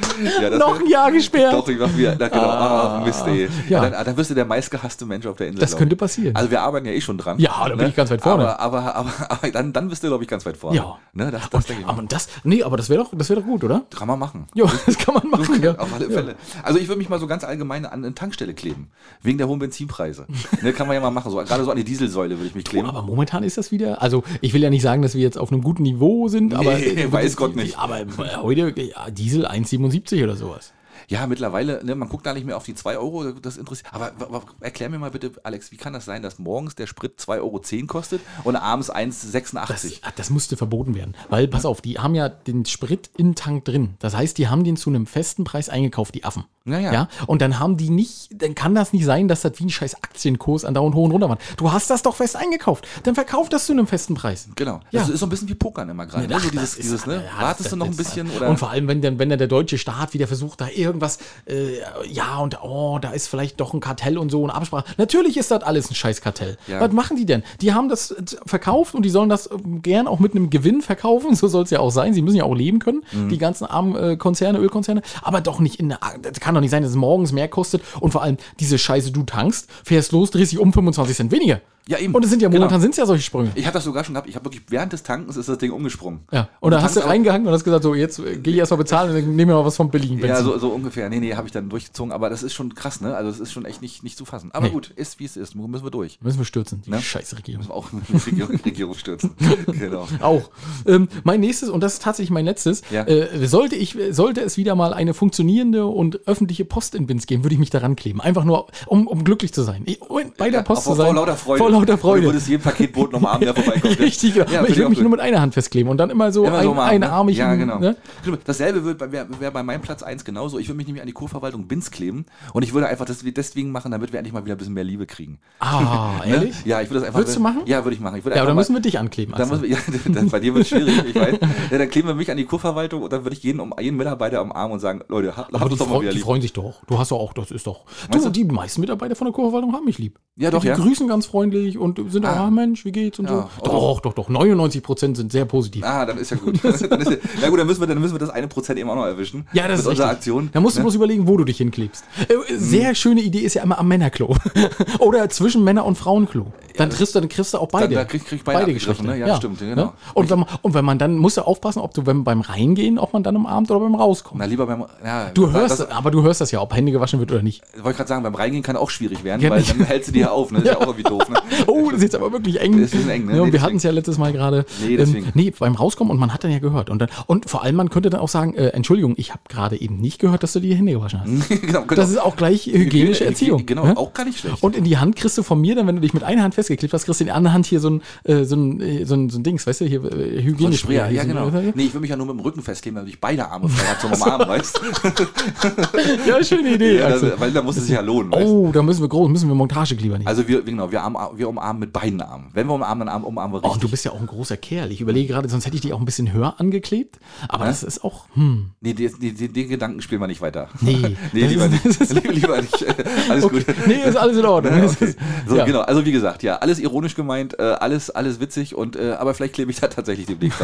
Ja, 0.42 0.50
das 0.50 0.58
noch 0.58 0.78
ein 0.78 0.86
Jahr 0.86 1.10
gesperrt. 1.36 1.54
Doch, 1.54 1.68
ich 1.68 1.78
mach 1.78 1.96
wieder. 1.96 2.16
Na, 2.18 2.28
genau. 2.28 2.42
Ah, 2.42 3.02
Mist, 3.04 3.26
ey. 3.26 3.48
Ja. 3.68 3.76
Ja. 3.76 3.90
Dann, 3.90 4.04
dann 4.04 4.16
wirst 4.16 4.30
du 4.30 4.34
der 4.34 4.44
meistgehasste 4.44 5.06
Mensch 5.06 5.26
auf 5.26 5.36
der 5.36 5.48
Insel. 5.48 5.60
Das 5.60 5.70
glaub 5.70 5.80
könnte 5.80 5.96
passieren. 5.96 6.34
Also 6.34 6.50
wir 6.50 6.60
arbeiten 6.60 6.86
ja 6.86 6.92
eh 6.92 7.00
schon 7.00 7.18
dran. 7.18 7.38
Ja, 7.38 7.68
da 7.68 7.74
bin 7.74 7.88
ich 7.88 7.96
ganz 7.96 8.10
weit 8.10 8.22
vorne. 8.22 8.58
Aber, 8.58 8.94
aber, 8.94 8.94
aber, 8.94 9.12
aber 9.30 9.50
dann, 9.50 9.72
dann 9.72 9.88
bist 9.88 10.02
du, 10.02 10.08
glaube 10.08 10.24
ich, 10.24 10.28
ganz 10.28 10.46
weit 10.46 10.56
vorne. 10.56 10.76
Ja. 10.76 10.98
Ne, 11.12 11.30
das, 11.30 11.48
das 11.50 11.66
denke 11.66 11.82
ich 11.82 11.88
aber 11.88 12.02
mal. 12.02 12.08
das, 12.08 12.28
nee, 12.44 12.62
aber 12.62 12.76
das 12.76 12.88
wäre 12.88 13.02
doch, 13.02 13.10
das 13.16 13.28
wäre 13.28 13.40
doch 13.40 13.46
gut, 13.46 13.64
oder? 13.64 13.84
Kann 13.96 14.08
man 14.08 14.18
machen. 14.18 14.46
Ja, 14.54 14.64
das 14.86 14.98
kann 14.98 15.14
man 15.14 15.28
machen. 15.28 15.62
Ja. 15.62 15.76
Auf 15.76 15.92
alle 15.94 16.10
Fälle. 16.10 16.34
Also 16.62 16.78
ich 16.78 16.88
würde 16.88 16.98
mich 16.98 17.08
mal 17.08 17.18
so 17.18 17.26
ganz 17.26 17.44
allgemein 17.44 17.86
an 17.86 18.04
eine 18.04 18.14
Tankstelle 18.14 18.54
kleben. 18.54 18.88
Wegen 19.22 19.38
der 19.38 19.48
hohen 19.48 19.58
Benzinpreise. 19.58 20.26
ne, 20.62 20.72
kann 20.72 20.86
man 20.86 20.94
ja 20.94 21.00
mal 21.00 21.10
machen. 21.10 21.30
So, 21.30 21.38
gerade 21.38 21.64
so 21.64 21.70
an 21.70 21.76
die 21.76 21.84
Dieselsäule 21.84 22.36
würde 22.36 22.48
ich 22.48 22.54
mich 22.54 22.64
kleben. 22.64 22.88
Aber 22.88 23.02
momentan 23.02 23.42
ist 23.42 23.58
das 23.58 23.70
wieder, 23.70 24.02
also 24.02 24.24
ich 24.40 24.54
will 24.54 24.62
ja 24.62 24.70
nicht 24.70 24.82
sagen, 24.82 25.02
dass 25.02 25.14
wir 25.14 25.22
jetzt 25.22 25.38
auf 25.38 25.52
einem 25.52 25.62
guten 25.62 25.82
Niveau 25.82 26.28
sind, 26.28 26.54
aber 26.54 26.76
Nee, 26.76 27.10
weiß 27.10 27.36
Gott 27.36 27.56
nicht. 27.56 27.78
Aber 27.78 28.00
äh, 28.00 28.06
heute 28.40 28.72
ja, 28.80 29.10
Diesel 29.10 29.46
1,77 29.46 30.22
oder 30.22 30.36
sowas. 30.36 30.72
Ja, 31.08 31.26
mittlerweile, 31.26 31.84
ne, 31.84 31.94
man 31.94 32.08
guckt 32.08 32.26
da 32.26 32.34
nicht 32.34 32.46
mehr 32.46 32.56
auf 32.56 32.64
die 32.64 32.74
2 32.74 32.98
Euro, 32.98 33.32
das 33.32 33.56
interessiert. 33.56 33.92
Aber, 33.92 34.12
aber 34.18 34.42
erklär 34.60 34.88
mir 34.88 34.98
mal 34.98 35.10
bitte, 35.10 35.32
Alex, 35.42 35.70
wie 35.72 35.76
kann 35.76 35.92
das 35.92 36.04
sein, 36.04 36.22
dass 36.22 36.38
morgens 36.38 36.74
der 36.74 36.86
Sprit 36.86 37.18
2,10 37.20 37.38
Euro 37.40 37.86
kostet 37.86 38.20
und 38.44 38.56
abends 38.56 38.92
1,86? 38.92 39.66
Das, 39.68 39.84
ah, 40.02 40.12
das 40.16 40.30
musste 40.30 40.56
verboten 40.56 40.94
werden. 40.94 41.14
Weil, 41.28 41.48
pass 41.48 41.64
auf, 41.64 41.80
die 41.80 41.98
haben 41.98 42.14
ja 42.14 42.28
den 42.28 42.64
Sprit 42.64 43.10
im 43.16 43.34
Tank 43.34 43.64
drin. 43.64 43.94
Das 43.98 44.16
heißt, 44.16 44.38
die 44.38 44.48
haben 44.48 44.64
den 44.64 44.76
zu 44.76 44.90
einem 44.90 45.06
festen 45.06 45.44
Preis 45.44 45.68
eingekauft, 45.68 46.14
die 46.14 46.24
Affen. 46.24 46.44
Ja, 46.66 46.80
ja. 46.80 47.08
Und 47.28 47.42
dann 47.42 47.60
haben 47.60 47.76
die 47.76 47.90
nicht, 47.90 48.30
dann 48.42 48.56
kann 48.56 48.74
das 48.74 48.92
nicht 48.92 49.04
sein, 49.04 49.28
dass 49.28 49.42
das 49.42 49.52
wie 49.60 49.64
ein 49.66 49.70
scheiß 49.70 49.94
Aktienkurs 50.02 50.64
an 50.64 50.74
dauernd 50.74 50.96
hoch 50.96 51.04
und 51.04 51.12
runter 51.12 51.28
war. 51.28 51.38
Du 51.56 51.70
hast 51.70 51.90
das 51.90 52.02
doch 52.02 52.16
fest 52.16 52.34
eingekauft. 52.34 52.88
Dann 53.04 53.14
verkauf 53.14 53.48
das 53.48 53.66
zu 53.66 53.72
einem 53.72 53.86
festen 53.86 54.14
Preis. 54.14 54.48
Genau. 54.56 54.80
Ja. 54.90 55.00
Das 55.00 55.08
ist 55.08 55.20
so 55.20 55.26
ein 55.26 55.28
bisschen 55.28 55.48
wie 55.48 55.54
Pokern 55.54 55.88
immer 55.88 56.06
gerade. 56.06 56.26
Ne? 56.26 56.40
So 56.40 56.50
dieses, 56.50 56.74
dieses, 56.74 57.06
ne? 57.06 57.24
ja, 57.24 57.42
Wartest 57.42 57.66
das- 57.66 57.70
du 57.70 57.76
noch 57.76 57.86
ein 57.86 57.96
bisschen? 57.96 58.28
Oder? 58.30 58.48
Und 58.48 58.58
vor 58.58 58.70
allem, 58.70 58.88
wenn 58.88 59.00
dann, 59.00 59.20
wenn 59.20 59.28
dann 59.30 59.38
der 59.38 59.46
deutsche 59.46 59.78
Staat 59.78 60.12
wieder 60.12 60.26
versucht, 60.26 60.60
da 60.60 60.66
irgendwas, 60.96 61.18
äh, 61.48 61.78
ja, 62.08 62.38
und 62.38 62.58
oh, 62.62 62.98
da 63.00 63.10
ist 63.10 63.28
vielleicht 63.28 63.60
doch 63.60 63.74
ein 63.74 63.80
Kartell 63.80 64.18
und 64.18 64.30
so 64.30 64.42
eine 64.42 64.54
Absprache. 64.54 64.84
Natürlich 64.96 65.36
ist 65.36 65.50
das 65.50 65.62
alles 65.62 65.90
ein 65.90 65.94
scheiß 65.94 66.20
Kartell. 66.20 66.56
Ja. 66.66 66.80
Was 66.80 66.92
machen 66.92 67.16
die 67.16 67.26
denn? 67.26 67.42
Die 67.60 67.72
haben 67.74 67.88
das 67.88 68.10
äh, 68.12 68.22
verkauft 68.46 68.94
und 68.94 69.04
die 69.04 69.10
sollen 69.10 69.28
das 69.28 69.46
äh, 69.46 69.56
gern 69.82 70.06
auch 70.08 70.18
mit 70.18 70.34
einem 70.34 70.50
Gewinn 70.50 70.82
verkaufen. 70.82 71.34
So 71.36 71.48
soll 71.48 71.64
es 71.64 71.70
ja 71.70 71.80
auch 71.80 71.90
sein. 71.90 72.14
Sie 72.14 72.22
müssen 72.22 72.36
ja 72.36 72.44
auch 72.44 72.54
leben 72.54 72.78
können, 72.78 73.02
Mhm. 73.12 73.28
die 73.28 73.38
ganzen 73.38 73.66
armen 73.66 73.94
äh, 73.94 74.16
Konzerne, 74.16 74.58
Ölkonzerne. 74.58 75.02
Aber 75.22 75.40
doch 75.40 75.60
nicht 75.60 75.78
in 75.78 75.90
der, 75.90 75.98
das 76.22 76.40
kann 76.40 76.54
doch 76.54 76.60
nicht 76.62 76.70
sein, 76.70 76.82
dass 76.82 76.90
es 76.90 76.96
morgens 76.96 77.30
mehr 77.32 77.46
kostet. 77.48 77.82
Und 78.00 78.10
vor 78.12 78.22
allem 78.22 78.38
diese 78.58 78.78
Scheiße, 78.78 79.12
du 79.12 79.22
tankst, 79.22 79.68
fährst 79.84 80.12
los, 80.12 80.30
drehst 80.30 80.52
dich 80.52 80.58
um 80.58 80.72
25 80.72 81.14
Cent 81.16 81.32
weniger. 81.32 81.60
Ja, 81.88 81.98
eben. 81.98 82.14
Und 82.14 82.24
es 82.24 82.30
sind 82.30 82.42
ja 82.42 82.48
Genau. 82.48 82.60
momentan 82.60 82.80
sind 82.80 82.90
es 82.90 82.96
ja 82.96 83.06
solche 83.06 83.22
Sprünge. 83.22 83.52
Ich 83.54 83.64
habe 83.64 83.74
das 83.74 83.84
sogar 83.84 84.02
schon 84.02 84.14
gehabt. 84.14 84.28
Ich 84.28 84.34
habe 84.34 84.44
wirklich 84.46 84.62
während 84.68 84.92
des 84.92 85.02
Tankens 85.04 85.36
ist 85.36 85.48
das 85.48 85.58
Ding 85.58 85.70
umgesprungen. 85.70 86.20
Ja, 86.32 86.48
und 86.60 86.72
dann 86.72 86.80
du 86.80 86.84
hast 86.84 86.96
du 86.96 87.00
reingehangen 87.06 87.46
und 87.46 87.52
hast 87.52 87.62
gesagt, 87.64 87.82
so, 87.84 87.94
jetzt 87.94 88.18
äh, 88.18 88.36
gehe 88.38 88.54
ich 88.54 88.58
erstmal 88.58 88.78
bezahlen 88.78 89.10
und 89.10 89.16
dann 89.16 89.36
nehmen 89.36 89.50
wir 89.50 89.56
mal 89.56 89.64
was 89.64 89.76
vom 89.76 89.90
billigen 89.90 90.16
Benzin. 90.16 90.30
Ja, 90.30 90.42
so, 90.42 90.58
so 90.58 90.68
ungefähr. 90.70 91.08
Nee, 91.08 91.20
nee, 91.20 91.34
habe 91.34 91.46
ich 91.46 91.52
dann 91.52 91.68
durchgezogen. 91.68 92.12
Aber 92.12 92.28
das 92.28 92.42
ist 92.42 92.54
schon 92.54 92.74
krass, 92.74 93.00
ne? 93.00 93.14
Also, 93.16 93.30
das 93.30 93.38
ist 93.38 93.52
schon 93.52 93.64
echt 93.66 93.82
nicht, 93.82 94.02
nicht 94.02 94.18
zu 94.18 94.24
fassen. 94.24 94.50
Aber 94.52 94.66
Nee. 94.66 94.72
gut, 94.72 94.90
ist 94.96 95.20
wie 95.20 95.24
es 95.26 95.36
ist. 95.36 95.54
Müssen 95.54 95.84
wir 95.84 95.90
durch. 95.90 96.18
Müssen 96.22 96.38
wir 96.38 96.44
stürzen, 96.44 96.82
die 96.84 96.90
Ne? 96.90 97.00
scheiß 97.00 97.36
Regierung. 97.36 97.58
Müssen 97.60 97.70
wir 97.70 97.74
auch 97.76 97.88
der 97.90 98.26
Regierung, 98.26 98.56
Regierung 98.64 98.94
stürzen. 98.94 99.30
genau. 99.66 100.08
Auch. 100.20 100.50
Ähm, 100.86 101.08
mein 101.22 101.40
nächstes, 101.40 101.68
und 101.68 101.82
das 101.82 101.94
ist 101.94 102.02
tatsächlich 102.02 102.30
mein 102.30 102.44
letztes, 102.44 102.82
Ja. 102.90 103.04
äh, 103.06 103.46
sollte, 103.46 103.76
ich, 103.76 103.96
sollte 104.10 104.40
es 104.40 104.56
wieder 104.56 104.74
mal 104.74 104.92
eine 104.92 105.14
funktionierende 105.14 105.86
und 105.86 106.26
öffentliche 106.26 106.64
Post 106.64 106.94
in 106.96 107.06
Binz 107.06 107.26
geben, 107.26 107.44
würde 107.44 107.54
ich 107.54 107.60
mich 107.60 107.70
daran 107.70 107.94
kleben. 107.94 108.20
Einfach 108.20 108.44
nur, 108.44 108.66
um, 108.86 109.06
um 109.06 109.22
glücklich 109.24 109.52
zu 109.52 109.62
sein. 109.62 109.82
Ich, 109.86 110.00
um 110.02 110.20
bei 110.36 110.50
der 110.50 110.62
Post 110.62 110.82
vor, 110.84 110.92
zu 110.94 110.96
sein. 110.98 111.06
vor 111.06 111.14
lauter 111.14 111.36
Freude. 111.36 111.58
Vor 111.58 111.70
lauter 111.80 111.94
Und 111.94 112.00
Freude. 112.00 112.22
Du 112.22 112.28
würdest 112.28 112.48
jeden 112.48 112.62
Paketboten 112.62 113.16
umarmen, 113.16 113.42
der 113.42 113.54
vorbeikommt. 113.62 113.98
Richtig, 113.98 114.34
genau. 114.34 114.50
Ja, 114.50 114.62
ich 114.64 114.76
würde 114.76 114.88
mich 114.88 114.98
gut. 114.98 115.02
nur 115.02 115.10
mit 115.10 115.20
einer 115.20 115.40
Hand 115.40 115.54
festkleben 115.54 115.90
und 115.90 115.98
dann 115.98 116.10
immer 116.10 116.32
so, 116.32 116.44
Immer 116.44 116.58
ein, 116.58 116.64
so 116.64 116.70
umarmen, 116.72 117.04
eine 117.04 117.24
ne? 117.24 117.32
Ja, 117.32 117.54
genau. 117.54 117.78
Ne? 117.78 117.96
Dasselbe 118.44 118.84
wäre 119.12 119.26
wär 119.40 119.50
bei 119.50 119.62
meinem 119.62 119.80
Platz 119.80 120.02
1 120.02 120.24
genauso. 120.24 120.58
Ich 120.58 120.68
würde 120.68 120.76
mich 120.76 120.86
nämlich 120.86 121.02
an 121.02 121.06
die 121.06 121.12
Kurverwaltung 121.12 121.66
Binz 121.68 121.90
kleben 121.90 122.26
und 122.52 122.62
ich 122.62 122.74
würde 122.74 122.86
einfach 122.88 123.04
das 123.04 123.24
deswegen 123.24 123.70
machen, 123.70 123.92
damit 123.92 124.12
wir 124.12 124.18
endlich 124.18 124.32
mal 124.32 124.44
wieder 124.44 124.54
ein 124.54 124.58
bisschen 124.58 124.74
mehr 124.74 124.84
Liebe 124.84 125.06
kriegen. 125.06 125.38
Ah, 125.60 126.12
Ne? 126.26 126.32
ehrlich? 126.32 126.64
Ja, 126.64 126.80
ich 126.80 126.88
würde 126.88 127.00
das 127.00 127.08
einfach. 127.08 127.20
Würdest 127.20 127.36
du 127.36 127.40
machen? 127.40 127.62
Ja, 127.66 127.84
würde 127.84 127.94
ich 127.94 128.00
machen. 128.00 128.18
Ich 128.18 128.24
würde 128.24 128.36
Ja, 128.36 128.42
aber 128.42 128.48
dann 128.48 128.56
müssen 128.56 128.74
wir 128.74 128.80
dich 128.80 128.98
ankleben. 128.98 129.32
Dann 129.36 129.50
Axel. 129.50 129.58
muss, 129.58 129.68
ja, 129.68 129.78
das, 130.12 130.30
bei 130.30 130.40
dir 130.40 130.54
wird 130.54 130.62
es 130.64 130.68
schwierig, 130.70 130.94
ich 131.08 131.14
weiß. 131.14 131.36
Ja, 131.70 131.78
dann 131.78 131.90
kleben 131.90 132.08
wir 132.08 132.14
mich 132.14 132.30
an 132.30 132.36
die 132.36 132.44
Kurverwaltung 132.44 133.02
und 133.02 133.12
dann 133.12 133.24
würde 133.24 133.36
ich 133.36 133.42
jeden, 133.42 133.60
um, 133.60 133.74
jeden 133.80 133.96
Mitarbeiter 133.96 134.40
am 134.40 134.52
Arm 134.52 134.70
und 134.72 134.80
sagen, 134.80 135.02
Leute, 135.08 135.36
habt 135.36 135.52
uns 135.52 135.78
doch 135.78 135.88
mal 135.88 136.00
wieder 136.00 136.12
die 136.12 136.18
freuen 136.18 136.42
sich 136.42 136.52
doch. 136.52 136.84
Du 136.86 136.98
hast 136.98 137.10
doch 137.10 137.18
auch, 137.18 137.32
das 137.32 137.50
ist 137.50 137.66
doch. 137.66 137.84
Du, 138.10 138.30
die 138.30 138.44
meisten 138.44 138.80
Mitarbeiter 138.80 139.14
von 139.14 139.26
der 139.26 139.32
Kurverwaltung 139.32 139.72
haben 139.72 139.84
mich 139.84 139.98
lieb. 139.98 140.18
Ja, 140.36 140.50
doch, 140.50 140.62
die 140.62 140.70
grüßen 140.70 141.08
ganz 141.08 141.26
freundlich 141.26 141.65
und 141.76 142.00
sind 142.12 142.24
auch, 142.26 142.30
Ah. 142.30 142.46
ah, 142.46 142.50
Mensch, 142.50 142.84
wie 142.84 142.92
geht's 142.92 143.18
und 143.18 143.28
Ja, 143.30 143.48
so. 143.58 143.64
Doch, 143.64 144.00
doch, 144.00 144.12
doch. 144.12 144.28
99 144.28 144.82
Prozent 144.82 145.16
sind 145.16 145.32
sehr 145.32 145.44
positiv. 145.46 145.82
Ah, 145.84 146.04
dann 146.06 146.18
ist 146.18 146.30
ja 146.30 146.36
gut. 146.36 146.60
dann 146.62 146.72
ist 146.72 146.82
ja, 147.10 147.16
ja 147.42 147.48
gut, 147.50 147.58
dann 147.58 147.66
müssen, 147.66 147.80
wir, 147.80 147.86
dann 147.86 148.00
müssen 148.00 148.14
wir 148.14 148.18
das 148.18 148.30
eine 148.30 148.48
Prozent 148.48 148.78
eben 148.78 148.88
auch 148.90 148.94
noch 148.96 149.06
erwischen. 149.06 149.46
Ja, 149.52 149.66
das 149.68 149.80
ist 149.80 149.86
richtig. 149.88 150.04
Aktion. 150.06 150.50
Da 150.52 150.60
musst 150.60 150.76
du 150.76 150.80
ne? 150.80 150.84
bloß 150.84 150.94
überlegen, 150.94 151.26
wo 151.26 151.36
du 151.36 151.44
dich 151.44 151.56
hinklebst. 151.58 152.04
Äh, 152.28 152.34
Sehr 152.56 152.94
schöne 152.94 153.20
Idee 153.22 153.40
ist 153.40 153.54
ja 153.54 153.62
immer 153.62 153.78
am 153.78 153.88
Männerklo. 153.88 154.36
Oder 154.98 155.28
zwischen 155.28 155.64
Männer- 155.64 155.84
und 155.84 155.96
Frauenklo. 155.96 156.46
Dann 156.76 156.90
kriegst 156.90 157.14
du, 157.14 157.20
dann 157.20 157.28
kriegst 157.28 157.54
du 157.54 157.58
auch 157.58 157.68
beide. 157.68 157.94
da 157.94 158.04
krieg- 158.04 158.24
krieg 158.24 158.38
ich 158.38 158.44
beide 158.44 158.60
abgegriffen, 158.60 159.06
ne? 159.06 159.18
Ja, 159.18 159.36
stimmt, 159.36 159.58
genau. 159.60 159.94
Und, 160.14 160.28
wenn 160.30 160.40
man, 160.40 160.48
und 160.62 160.74
wenn 160.74 160.84
man 160.84 160.98
dann, 160.98 161.16
musst 161.16 161.38
du 161.38 161.42
aufpassen, 161.42 161.78
ob 161.80 161.94
du 161.94 162.04
wenn, 162.04 162.22
beim 162.24 162.42
Reingehen, 162.42 162.98
ob 162.98 163.12
man 163.14 163.22
dann 163.22 163.34
umarmt 163.36 163.70
oder 163.70 163.80
beim 163.80 163.94
Rauskommen. 163.94 164.40
Na, 164.40 164.44
lieber 164.44 164.66
beim. 164.66 164.84
Ja, 165.04 165.30
Du 165.32 165.50
hörst, 165.50 165.80
das, 165.80 165.90
aber 165.90 166.10
du 166.10 166.22
hörst 166.22 166.40
das 166.42 166.50
ja, 166.50 166.60
ob 166.60 166.74
Hände 166.74 166.92
gewaschen 166.92 167.18
wird 167.18 167.32
oder 167.32 167.42
nicht. 167.42 167.62
wollte 167.76 167.90
ich 167.92 167.96
gerade 167.96 168.08
sagen, 168.08 168.22
beim 168.22 168.34
Reingehen 168.34 168.62
kann 168.62 168.76
auch 168.76 168.90
schwierig 168.90 169.24
werden, 169.24 169.40
Ja, 169.40 169.48
weil 169.50 169.60
nicht. 169.60 169.70
dann 169.70 169.86
hältst 169.86 170.08
du 170.08 170.12
die 170.12 170.20
ja 170.20 170.30
auf, 170.30 170.50
ne? 170.52 170.58
Das 170.58 170.64
ist 170.68 170.70
ja 170.72 170.76
auch 170.78 170.86
irgendwie 170.88 171.02
doof, 171.08 171.28
ne? 171.30 171.36
oh, 171.66 171.86
das 171.90 171.98
ist 171.98 172.02
jetzt 172.04 172.16
aber 172.16 172.32
wirklich 172.32 172.60
eng. 172.60 172.80
Das 172.80 172.92
ist 172.92 173.08
eng, 173.08 173.26
ne? 173.26 173.36
Ja, 173.36 173.42
und 173.42 173.48
Nee, 173.48 173.52
wir 173.52 173.62
hatten 173.62 173.76
es 173.76 173.82
ja 173.82 173.90
letztes 173.90 174.18
Mal 174.18 174.32
gerade. 174.32 174.64
Nee, 174.86 174.96
deswegen. 174.96 175.26
Ähm, 175.26 175.32
nee, 175.34 175.52
beim 175.56 175.74
Rauskommen 175.74 176.10
und 176.10 176.18
man 176.18 176.32
hat 176.32 176.44
dann 176.44 176.50
ja 176.50 176.58
gehört. 176.58 176.90
Und, 176.90 176.98
dann, 177.00 177.08
und 177.26 177.48
vor 177.48 177.62
allem, 177.62 177.76
man 177.76 177.90
könnte 177.90 178.10
dann 178.10 178.20
auch 178.20 178.28
sagen, 178.28 178.54
äh, 178.54 178.68
Entschuldigung, 178.68 179.14
ich 179.16 179.30
habe 179.30 179.40
gerade 179.48 179.80
eben 179.80 179.98
nicht 179.98 180.18
gehört, 180.18 180.42
dass 180.42 180.52
du 180.52 180.60
dir 180.60 180.70
die 180.70 180.76
Hände 180.76 180.92
gewaschen 180.92 181.20
hast. 181.20 181.48
genau, 181.60 181.82
genau. 181.82 181.84
Das 181.94 182.10
ist 182.10 182.18
auch 182.18 182.36
gleich 182.36 182.66
hygienische 182.66 183.24
Hygiene- 183.24 183.26
Erziehung. 183.26 183.66
Genau, 183.66 183.86
ja? 183.86 183.96
auch 183.96 184.12
gar 184.12 184.24
nicht 184.24 184.38
schlecht. 184.38 184.62
Und 184.62 184.76
in 184.76 184.84
die 184.84 184.96
Hand 184.98 185.16
kriegst 185.16 185.36
du 185.38 185.42
von 185.42 185.60
mir 185.60 185.74
dann, 185.74 185.86
wenn 185.86 185.96
du 185.96 186.00
dich 186.00 186.14
mit 186.14 186.22
einer 186.22 186.42
Hand 186.42 186.54
festgeklebt 186.54 186.92
hast, 186.92 187.04
kriegst 187.04 187.20
du 187.20 187.24
in 187.24 187.26
der 187.26 187.36
anderen 187.36 187.54
Hand 187.54 187.66
hier 187.66 187.80
so 187.80 187.90
ein, 187.90 188.02
äh, 188.24 188.44
so 188.44 188.56
ein, 188.56 188.80
äh, 188.80 189.04
so 189.04 189.14
ein, 189.14 189.30
so 189.30 189.38
ein 189.38 189.42
Dings, 189.42 189.66
weißt 189.66 189.80
du, 189.82 189.84
hier 189.86 190.04
äh, 190.04 190.42
hygienisch. 190.42 190.84
Ja 190.88 191.08
so 191.10 191.28
genau. 191.28 191.50
Nee, 191.74 191.84
ich 191.84 191.94
will 191.94 192.00
mich 192.00 192.10
ja 192.10 192.16
nur 192.16 192.26
mit 192.26 192.36
dem 192.36 192.40
Rücken 192.40 192.62
festkleben, 192.62 192.96
damit 192.96 193.12
ich 193.12 193.20
beide 193.20 193.48
Arme 193.48 193.68
frei 193.68 193.86
habe 193.86 194.00
zum 194.00 194.12
Umarmen, 194.16 194.48
weißt 194.48 194.80
du? 194.80 196.28
Ja, 196.28 196.42
schöne 196.44 196.74
Idee. 196.74 196.98
Ja, 196.98 197.10
das, 197.10 197.40
weil 197.40 197.50
da 197.52 197.62
muss 197.62 197.76
es 197.76 197.86
sich 197.86 197.94
ja 197.94 198.00
lohnen, 198.00 198.32
weißt 198.32 198.46
oh, 198.46 198.70
da 198.72 198.82
müssen 198.82 199.02
wir 199.02 199.08
groß, 199.08 199.28
müssen 199.28 199.48
wir 199.48 199.54
Montagekleber 199.54 200.18
nehmen. 200.18 200.26
Also 200.28 200.46
wir, 200.46 200.62
genau, 200.62 200.90
wir, 200.90 201.02
arm, 201.02 201.16
wir 201.36 201.45
umarmen 201.48 201.80
mit 201.80 201.92
beiden 201.92 202.20
Armen. 202.20 202.50
Wenn 202.52 202.66
wir 202.66 202.74
umarmen, 202.74 203.06
dann 203.08 203.22
umarmen 203.24 203.54
wir 203.54 203.64
Oh, 203.64 203.68
richtig. 203.68 203.82
du 203.82 203.88
bist 203.90 204.04
ja 204.04 204.12
auch 204.12 204.20
ein 204.20 204.26
großer 204.26 204.56
Kerl. 204.56 204.92
Ich 204.92 205.00
überlege 205.00 205.32
gerade, 205.32 205.48
sonst 205.48 205.66
hätte 205.66 205.76
ich 205.76 205.82
dich 205.82 205.92
auch 205.92 205.98
ein 205.98 206.04
bisschen 206.04 206.32
höher 206.32 206.54
angeklebt. 206.58 207.18
Aber 207.48 207.64
das 207.66 207.82
ist 207.82 208.04
auch, 208.04 208.24
hm. 208.34 208.70
Nee, 208.80 208.94
die, 208.94 209.10
die, 209.18 209.48
den 209.52 209.68
Gedanken 209.68 210.00
spielen 210.02 210.20
wir 210.20 210.26
nicht 210.26 210.40
weiter. 210.40 210.68
Nee. 210.80 211.16
nee, 211.32 211.46
lieber 211.46 211.66
ist- 211.66 212.00
nicht. 212.14 212.24
Lieber, 212.36 212.60
nicht. 212.60 212.84
Alles 213.30 213.44
Okay. 213.44 213.64
gut. 213.64 213.76
Nee, 213.86 214.02
ist 214.04 214.16
alles 214.16 214.36
in 214.38 214.44
Ordnung. 214.44 214.72
Ja, 214.76 214.84
okay. 214.84 215.14
So, 215.48 215.56
ja. 215.56 215.64
genau. 215.64 215.80
Also 215.82 216.04
wie 216.04 216.12
gesagt, 216.12 216.42
ja, 216.42 216.56
alles 216.56 216.78
ironisch 216.78 217.14
gemeint, 217.14 217.58
äh, 217.58 217.62
alles, 217.62 218.10
alles 218.10 218.40
witzig 218.40 218.74
und 218.74 218.96
äh, 218.96 219.12
aber 219.12 219.32
vielleicht 219.34 219.54
klebe 219.54 219.70
ich 219.70 219.78
da 219.80 219.86
tatsächlich 219.88 220.26
demnächst. 220.26 220.58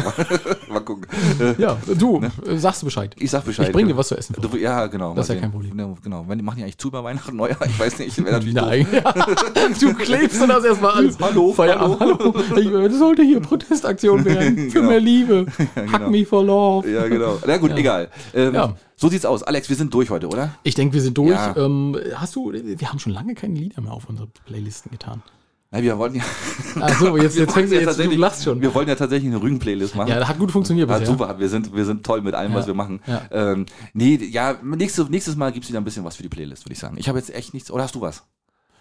Mal 0.69 0.79
gucken. 0.81 1.05
Äh, 1.39 1.59
Ja, 1.61 1.77
du, 1.97 2.21
äh, 2.45 2.57
sagst 2.57 2.81
du 2.81 2.85
Bescheid. 2.85 3.15
Ich 3.19 3.31
sag 3.31 3.43
Bescheid. 3.45 3.67
Ich 3.67 3.73
bring 3.73 3.87
dir 3.87 3.97
was 3.97 4.07
zu 4.09 4.17
essen. 4.17 4.35
Du, 4.39 4.55
ja, 4.57 4.87
genau. 4.87 5.13
Das 5.13 5.29
ist 5.29 5.35
ja 5.35 5.41
kein. 5.41 5.51
Problem. 5.51 5.77
Ja, 5.79 5.93
Genau. 6.03 6.25
Wenn 6.27 6.37
die 6.37 6.43
machen 6.43 6.57
die 6.57 6.63
eigentlich 6.63 6.77
zu 6.77 6.87
über 6.89 7.03
Weihnachten, 7.03 7.35
Neujahr, 7.35 7.65
ich 7.65 7.79
weiß 7.79 7.99
nicht, 7.99 8.17
wäre 8.23 8.33
natürlich 8.33 8.53
Nein, 8.55 8.87
ja. 8.91 9.13
du 9.79 9.93
klebst 9.93 10.41
und 10.41 10.49
das 10.49 10.63
erstmal 10.73 10.91
alles. 10.93 11.17
Hallo, 11.19 11.53
Feierabend. 11.53 11.99
hallo. 11.99 12.33
Ich, 12.57 12.69
das 12.91 12.99
sollte 12.99 13.23
hier 13.23 13.39
Protestaktion 13.39 14.23
werden. 14.25 14.69
Für 14.69 14.79
Genau. 14.79 14.89
mehr 14.89 14.99
Liebe. 14.99 15.45
genau. 15.75 15.91
Hack 15.91 16.09
me 16.11 16.25
for 16.25 16.43
love. 16.43 16.89
Ja, 16.89 17.07
genau. 17.07 17.39
Na 17.47 17.57
gut, 17.57 17.71
Ja. 17.71 17.77
egal. 17.77 18.09
Ähm, 18.33 18.53
Ja. 18.53 18.75
So 18.95 19.09
sieht's 19.09 19.25
aus. 19.25 19.43
Alex, 19.43 19.69
wir 19.69 19.75
sind 19.75 19.93
durch 19.93 20.09
heute, 20.09 20.27
oder? 20.27 20.55
Ich 20.63 20.75
denke, 20.75 20.93
wir 20.93 21.01
sind 21.01 21.17
durch. 21.17 21.31
Ja. 21.31 21.55
Ähm, 21.57 21.97
hast 22.15 22.35
du, 22.35 22.51
wir 22.53 22.89
haben 22.89 22.99
schon 22.99 23.11
lange 23.13 23.33
keine 23.35 23.55
Lieder 23.55 23.81
mehr 23.81 23.91
auf 23.91 24.07
unsere 24.07 24.27
Playlisten 24.45 24.91
getan. 24.91 25.21
Na, 25.71 25.81
wir 25.81 25.97
wollten 25.97 26.17
ja. 26.17 26.23
Achso, 26.79 27.17
jetzt, 27.17 27.35
jetzt 27.37 27.51
fängst 27.51 27.71
du 27.71 27.75
ja 27.75 27.81
jetzt, 27.81 27.97
du 27.99 28.09
lachst 28.11 28.43
schon. 28.43 28.61
Wir 28.61 28.73
wollten 28.75 28.89
ja 28.89 28.95
tatsächlich 28.95 29.31
eine 29.33 29.41
Rügen-Playlist 29.41 29.95
machen. 29.95 30.07
Ja, 30.09 30.19
das 30.19 30.27
hat 30.29 30.37
gut 30.37 30.51
funktioniert 30.51 30.87
Hat 30.87 30.99
bisher. 30.99 31.11
super, 31.17 31.39
wir 31.39 31.49
sind, 31.49 31.75
wir 31.75 31.83
sind 31.83 32.05
toll 32.05 32.21
mit 32.21 32.35
allem, 32.35 32.53
was 32.53 32.65
Ja. 32.65 32.67
wir 32.67 32.73
machen. 32.75 33.01
Ja. 33.07 33.21
Ähm, 33.31 33.65
nee, 33.93 34.15
ja, 34.17 34.55
nächste, 34.63 35.05
nächstes 35.05 35.35
Mal 35.35 35.51
gibt's 35.51 35.69
wieder 35.69 35.79
ein 35.81 35.83
bisschen 35.83 36.05
was 36.05 36.15
für 36.15 36.23
die 36.23 36.29
Playlist, 36.29 36.63
würde 36.65 36.73
ich 36.73 36.79
sagen. 36.79 36.95
Ich 36.99 37.09
habe 37.09 37.17
jetzt 37.17 37.33
echt 37.33 37.55
nichts. 37.55 37.71
Oder 37.71 37.83
hast 37.83 37.95
du 37.95 38.01
was? 38.01 38.23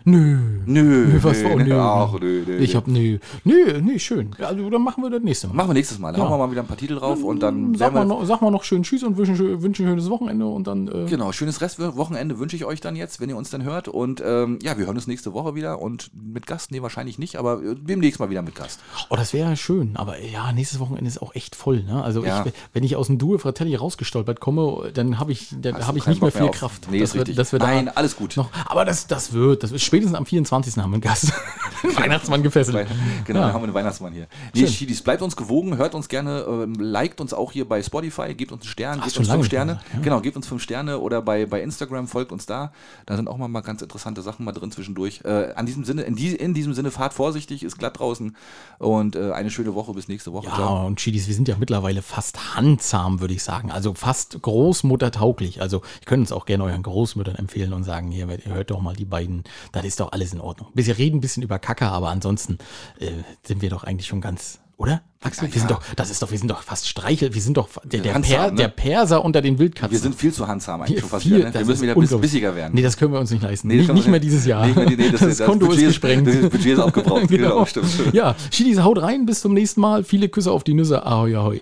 Nö. 0.05 0.39
Nö, 0.67 1.19
was 1.23 1.39
nö, 1.43 1.45
war- 1.51 1.57
nö, 1.57 1.65
nö. 1.65 1.81
ach, 1.81 2.13
nö, 2.21 2.43
nö, 2.47 2.57
Ich 2.59 2.71
nö. 2.73 2.77
hab, 2.77 2.87
nö. 2.89 3.19
Nö, 3.45 3.81
nee, 3.81 3.99
schön. 3.99 4.31
Also, 4.39 4.69
dann 4.71 4.83
machen 4.83 5.03
wir 5.03 5.11
das 5.11 5.23
nächste 5.23 5.49
Mal. 5.49 5.55
Machen 5.55 5.71
wir 5.71 5.75
nächstes 5.75 5.99
Mal. 5.99 6.13
Da 6.13 6.19
Ja. 6.19 6.25
hauen 6.25 6.33
wir 6.41 6.47
mal 6.47 6.51
wieder 6.51 6.63
ein 6.63 6.67
paar 6.67 6.77
Titel 6.77 6.97
drauf 6.97 7.23
und 7.23 7.41
dann 7.41 7.75
Sag 7.75 7.93
mal, 7.95 8.01
wir, 8.01 8.05
noch, 8.07 8.25
sag 8.25 8.43
mal 8.43 8.51
noch 8.51 8.65
schön 8.65 8.83
Tschüss 8.83 9.03
und 9.03 9.17
wünschen, 9.17 9.63
wünschen 9.63 9.87
ein 9.87 9.91
schönes 9.91 10.11
Wochenende 10.11 10.47
und 10.47 10.67
dann. 10.67 10.89
Äh, 10.89 11.07
Genau, 11.09 11.33
schönes 11.33 11.61
Restwochenende 11.61 12.39
wünsche 12.39 12.57
ich 12.57 12.65
euch 12.65 12.81
dann 12.81 12.97
jetzt, 12.97 13.21
wenn 13.21 13.29
ihr 13.29 13.37
uns 13.37 13.51
dann 13.51 13.63
hört. 13.65 13.89
Und 13.89 14.23
ähm, 14.25 14.59
ja, 14.63 14.79
wir 14.79 14.87
hören 14.87 14.97
uns 14.97 15.07
nächste 15.07 15.33
Woche 15.33 15.55
wieder 15.55 15.81
und 15.81 16.11
mit 16.15 16.47
Gast, 16.47 16.71
nee, 16.71 16.83
wahrscheinlich 16.83 17.19
nicht, 17.19 17.37
aber 17.37 17.63
äh, 17.63 17.75
demnächst 17.81 18.19
mal 18.21 18.31
wieder 18.31 18.43
mit 18.43 18.55
Gast. 18.55 18.81
Oh, 19.11 19.17
das 19.17 19.33
wäre 19.33 19.57
schön. 19.57 19.93
Aber 19.97 20.21
ja, 20.21 20.53
nächstes 20.53 20.81
Wochenende 20.81 21.09
ist 21.09 21.21
auch 21.23 21.35
echt 21.35 21.55
voll. 21.55 21.83
Ne? 21.85 22.03
Also, 22.03 22.25
Ja. 22.25 22.45
ich, 22.47 22.53
wenn 22.73 22.83
ich 22.85 22.97
aus 22.97 23.07
dem 23.09 23.19
Duo 23.19 23.39
Fratelli 23.39 23.75
rausgestolpert 23.77 24.41
komme, 24.41 24.91
dann 24.95 25.19
habe 25.19 25.33
ich, 25.33 25.49
dann 25.61 25.87
hab 25.87 25.97
ich 25.97 26.07
nicht 26.07 26.21
mehr 26.23 26.31
viel 26.31 26.41
mehr 26.43 26.51
auf- 26.51 26.57
Kraft. 26.57 26.89
Nee, 26.91 27.01
dass 27.01 27.11
ist 27.11 27.15
wir, 27.15 27.27
richtig. 27.27 27.61
Nein, 27.61 27.89
alles 27.89 28.17
gut. 28.17 28.37
Noch, 28.37 28.49
aber 28.67 28.85
das, 28.85 29.07
das 29.07 29.33
wird, 29.33 29.63
das 29.63 29.71
wird 29.73 29.83
spätestens 29.93 30.17
am 30.17 30.25
24. 30.25 30.77
haben 30.79 30.91
wir 30.91 30.95
einen 30.95 31.01
Gast. 31.03 31.33
Weihnachtsmann 31.83 32.43
gefesselt. 32.43 32.87
Genau, 33.25 33.41
Ja. 33.41 33.47
dann 33.47 33.55
haben 33.55 33.61
wir 33.63 33.65
einen 33.65 33.75
Weihnachtsmann 33.75 34.13
hier. 34.13 34.27
Nee. 34.55 34.67
Schiedis, 34.69 35.03
bleibt 35.03 35.21
uns 35.21 35.37
gewogen, 35.37 35.77
hört 35.77 35.95
uns 35.95 36.09
gerne, 36.09 36.47
ähm, 36.49 36.75
liked 36.75 37.21
uns 37.21 37.35
auch 37.35 37.53
hier 37.53 37.69
bei 37.69 37.83
Spotify, 37.83 38.35
gebt 38.35 38.53
uns 38.53 38.63
einen 38.63 38.71
Stern, 38.71 38.99
Ach, 39.01 39.05
gebt 39.05 39.19
uns 39.19 39.29
fünf 39.29 39.45
Sterne. 39.47 39.73
gemacht, 39.73 39.87
ja. 39.95 40.01
Genau, 40.01 40.21
gebt 40.21 40.37
uns 40.37 40.47
fünf 40.47 40.63
Sterne 40.63 41.01
oder 41.01 41.21
bei, 41.21 41.45
bei 41.45 41.61
Instagram 41.61 42.07
folgt 42.09 42.33
uns 42.33 42.47
da. 42.47 42.73
Da 43.05 43.17
sind 43.17 43.29
auch 43.29 43.37
mal, 43.37 43.49
mal 43.49 43.61
ganz 43.63 43.83
interessante 43.83 44.23
Sachen 44.23 44.45
mal 44.45 44.53
drin 44.53 44.71
zwischendurch. 44.71 45.21
Äh, 45.25 45.53
an 45.57 45.67
diesem 45.67 45.85
Sinne, 45.85 46.03
in, 46.03 46.15
die, 46.15 46.29
in 46.35 46.55
diesem 46.55 46.73
Sinne, 46.73 46.91
fahrt 46.93 47.13
vorsichtig, 47.15 47.63
ist 47.65 47.79
glatt 47.79 47.99
draußen 47.99 48.37
und 48.79 49.17
äh, 49.17 49.33
eine 49.33 49.51
schöne 49.51 49.75
Woche 49.75 49.93
bis 49.93 50.09
nächste 50.09 50.33
Woche. 50.33 50.47
Ja, 50.47 50.69
und 50.85 50.99
Chidis, 51.01 51.27
wir 51.27 51.35
sind 51.35 51.49
ja 51.49 51.57
mittlerweile 51.59 52.01
fast 52.03 52.55
handzahm, 52.57 53.21
würde 53.21 53.35
ich 53.35 53.43
sagen. 53.43 53.71
Also 53.73 53.93
fast 53.95 54.41
großmuttertauglich. 54.41 55.61
Also 55.61 55.83
ich 56.01 56.07
könnte 56.07 56.23
uns 56.23 56.33
auch 56.33 56.47
gerne 56.47 56.65
euren 56.65 56.83
Großmüttern 56.83 57.35
empfehlen 57.35 57.73
und 57.73 57.83
sagen, 57.85 58.11
hier, 58.13 58.29
hört 58.45 58.71
doch 58.71 58.81
mal 58.81 58.95
die 58.95 59.05
beiden, 59.05 59.43
das 59.83 59.89
ist 59.91 60.01
doch 60.01 60.13
alles 60.13 60.33
in 60.33 60.41
Ordnung. 60.41 60.69
Wir 60.75 60.97
reden 60.99 61.19
ein 61.19 61.21
bisschen 61.21 61.43
über 61.43 61.59
Kacke, 61.59 61.87
aber 61.87 62.09
ansonsten 62.09 62.59
äh, 62.99 63.11
sind 63.47 63.61
wir 63.63 63.71
doch 63.71 63.85
eigentlich 63.85 64.07
schon 64.07 64.21
ganz, 64.21 64.61
oder? 64.77 65.03
Axel, 65.25 65.47
Ja, 65.49 65.55
wir 65.55 65.61
sind 65.61 65.71
ja. 65.71 65.77
doch, 65.77 65.95
das 65.95 66.11
ist 66.11 66.21
doch, 66.23 66.31
wir 66.33 66.39
sind 66.39 66.49
doch 66.51 66.63
fast 66.63 66.89
Streichel, 66.89 67.33
wir 67.33 67.41
sind 67.41 67.57
doch 67.57 67.69
der, 67.85 68.01
der, 68.01 68.15
Handsam, 68.15 68.37
per, 68.37 68.51
ne? 68.51 68.57
der 68.57 68.69
Perser 68.69 69.25
unter 69.25 69.41
den 69.41 69.59
Wildkatzen. 69.59 69.93
Wir 69.93 69.99
sind 70.01 70.15
viel 70.17 70.33
zu 70.33 70.49
handsam 70.49 70.81
eigentlich 70.81 70.97
Wir- 70.97 71.01
schon 71.03 71.11
fast 71.11 71.23
viel- 71.23 71.37
wieder. 71.37 71.49
Ne? 71.51 71.55
Wir 71.55 71.65
müssen 71.67 71.83
wieder 71.83 71.95
bis, 71.95 72.03
unglaublich. 72.03 72.31
bissiger 72.33 72.57
werden. 72.57 72.75
Nee, 72.75 72.83
das 72.83 72.97
können 72.97 73.13
wir 73.13 73.21
uns 73.21 73.31
nicht 73.31 73.43
leisten. 73.43 73.69
Nee, 73.69 73.77
nicht, 73.77 73.93
nicht 73.93 74.09
mehr 74.09 74.19
dieses 74.19 74.45
Jahr. 74.47 74.67
Nee, 74.67 74.73
nee, 74.75 74.97
nee, 74.97 75.11
das, 75.11 75.21
das, 75.21 75.37
das 75.39 75.47
Konto 75.47 75.67
Budget 75.67 75.83
ist 75.83 75.89
gesprengt. 76.01 76.27
Das 76.27 76.37
Budget 76.51 76.67
ist 76.73 76.79
aufgebraucht. 76.81 77.29
genau. 77.29 77.65
stimmt. 77.67 77.87
Ja, 78.13 78.35
Chidis, 78.51 78.81
haut 78.83 79.01
rein, 79.01 79.25
bis 79.27 79.41
zum 79.43 79.55
nächsten 79.55 79.81
Mal. 79.81 80.03
Viele 80.03 80.29
Küsse 80.29 80.51
auf 80.51 80.65
die 80.65 80.75
Nüsse. 80.75 81.07
Ahoi, 81.07 81.37
ahoi. 81.37 81.61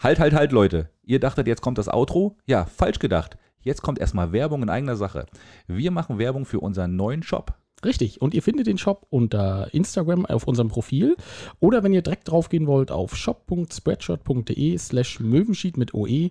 Halt, 0.00 0.18
halt, 0.18 0.32
halt, 0.34 0.50
Leute. 0.52 0.90
Ihr 1.04 1.20
dachtet, 1.20 1.46
jetzt 1.46 1.62
kommt 1.62 1.78
das 1.78 1.88
Outro? 1.88 2.36
Ja, 2.46 2.64
falsch 2.76 2.98
gedacht. 2.98 3.36
Jetzt 3.62 3.82
kommt 3.82 3.98
erstmal 3.98 4.32
Werbung 4.32 4.62
in 4.62 4.70
eigener 4.70 4.96
Sache. 4.96 5.26
Wir 5.66 5.90
machen 5.90 6.18
Werbung 6.18 6.44
für 6.44 6.60
unseren 6.60 6.96
neuen 6.96 7.22
Shop. 7.22 7.54
Richtig. 7.84 8.20
Und 8.22 8.34
ihr 8.34 8.42
findet 8.42 8.66
den 8.66 8.78
Shop 8.78 9.06
unter 9.10 9.72
Instagram 9.74 10.26
auf 10.26 10.44
unserem 10.44 10.68
Profil. 10.68 11.16
Oder 11.60 11.82
wenn 11.82 11.92
ihr 11.92 12.02
direkt 12.02 12.30
draufgehen 12.30 12.66
wollt, 12.66 12.90
auf 12.90 13.16
shop.spreadshot.de 13.16 14.78
slash 14.78 15.20
Möwenschied 15.20 15.76
mit 15.76 15.94
OE. 15.94 16.30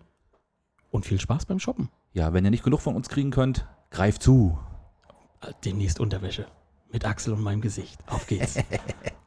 Und 0.92 1.06
viel 1.06 1.20
Spaß 1.20 1.46
beim 1.46 1.60
Shoppen. 1.60 1.90
Ja, 2.14 2.34
wenn 2.34 2.46
ihr 2.46 2.52
nicht 2.52 2.64
genug 2.64 2.82
von 2.82 2.96
uns 2.96 3.10
kriegen 3.10 3.32
könnt, 3.32 3.66
greift 3.92 4.24
zu. 4.24 4.58
Demnächst 5.66 6.00
Unterwäsche. 6.00 6.48
Mit 6.92 7.06
Axel 7.06 7.34
und 7.34 7.42
meinem 7.42 7.62
Gesicht. 7.62 8.00
Auf 8.08 8.28
geht's. 8.28 8.60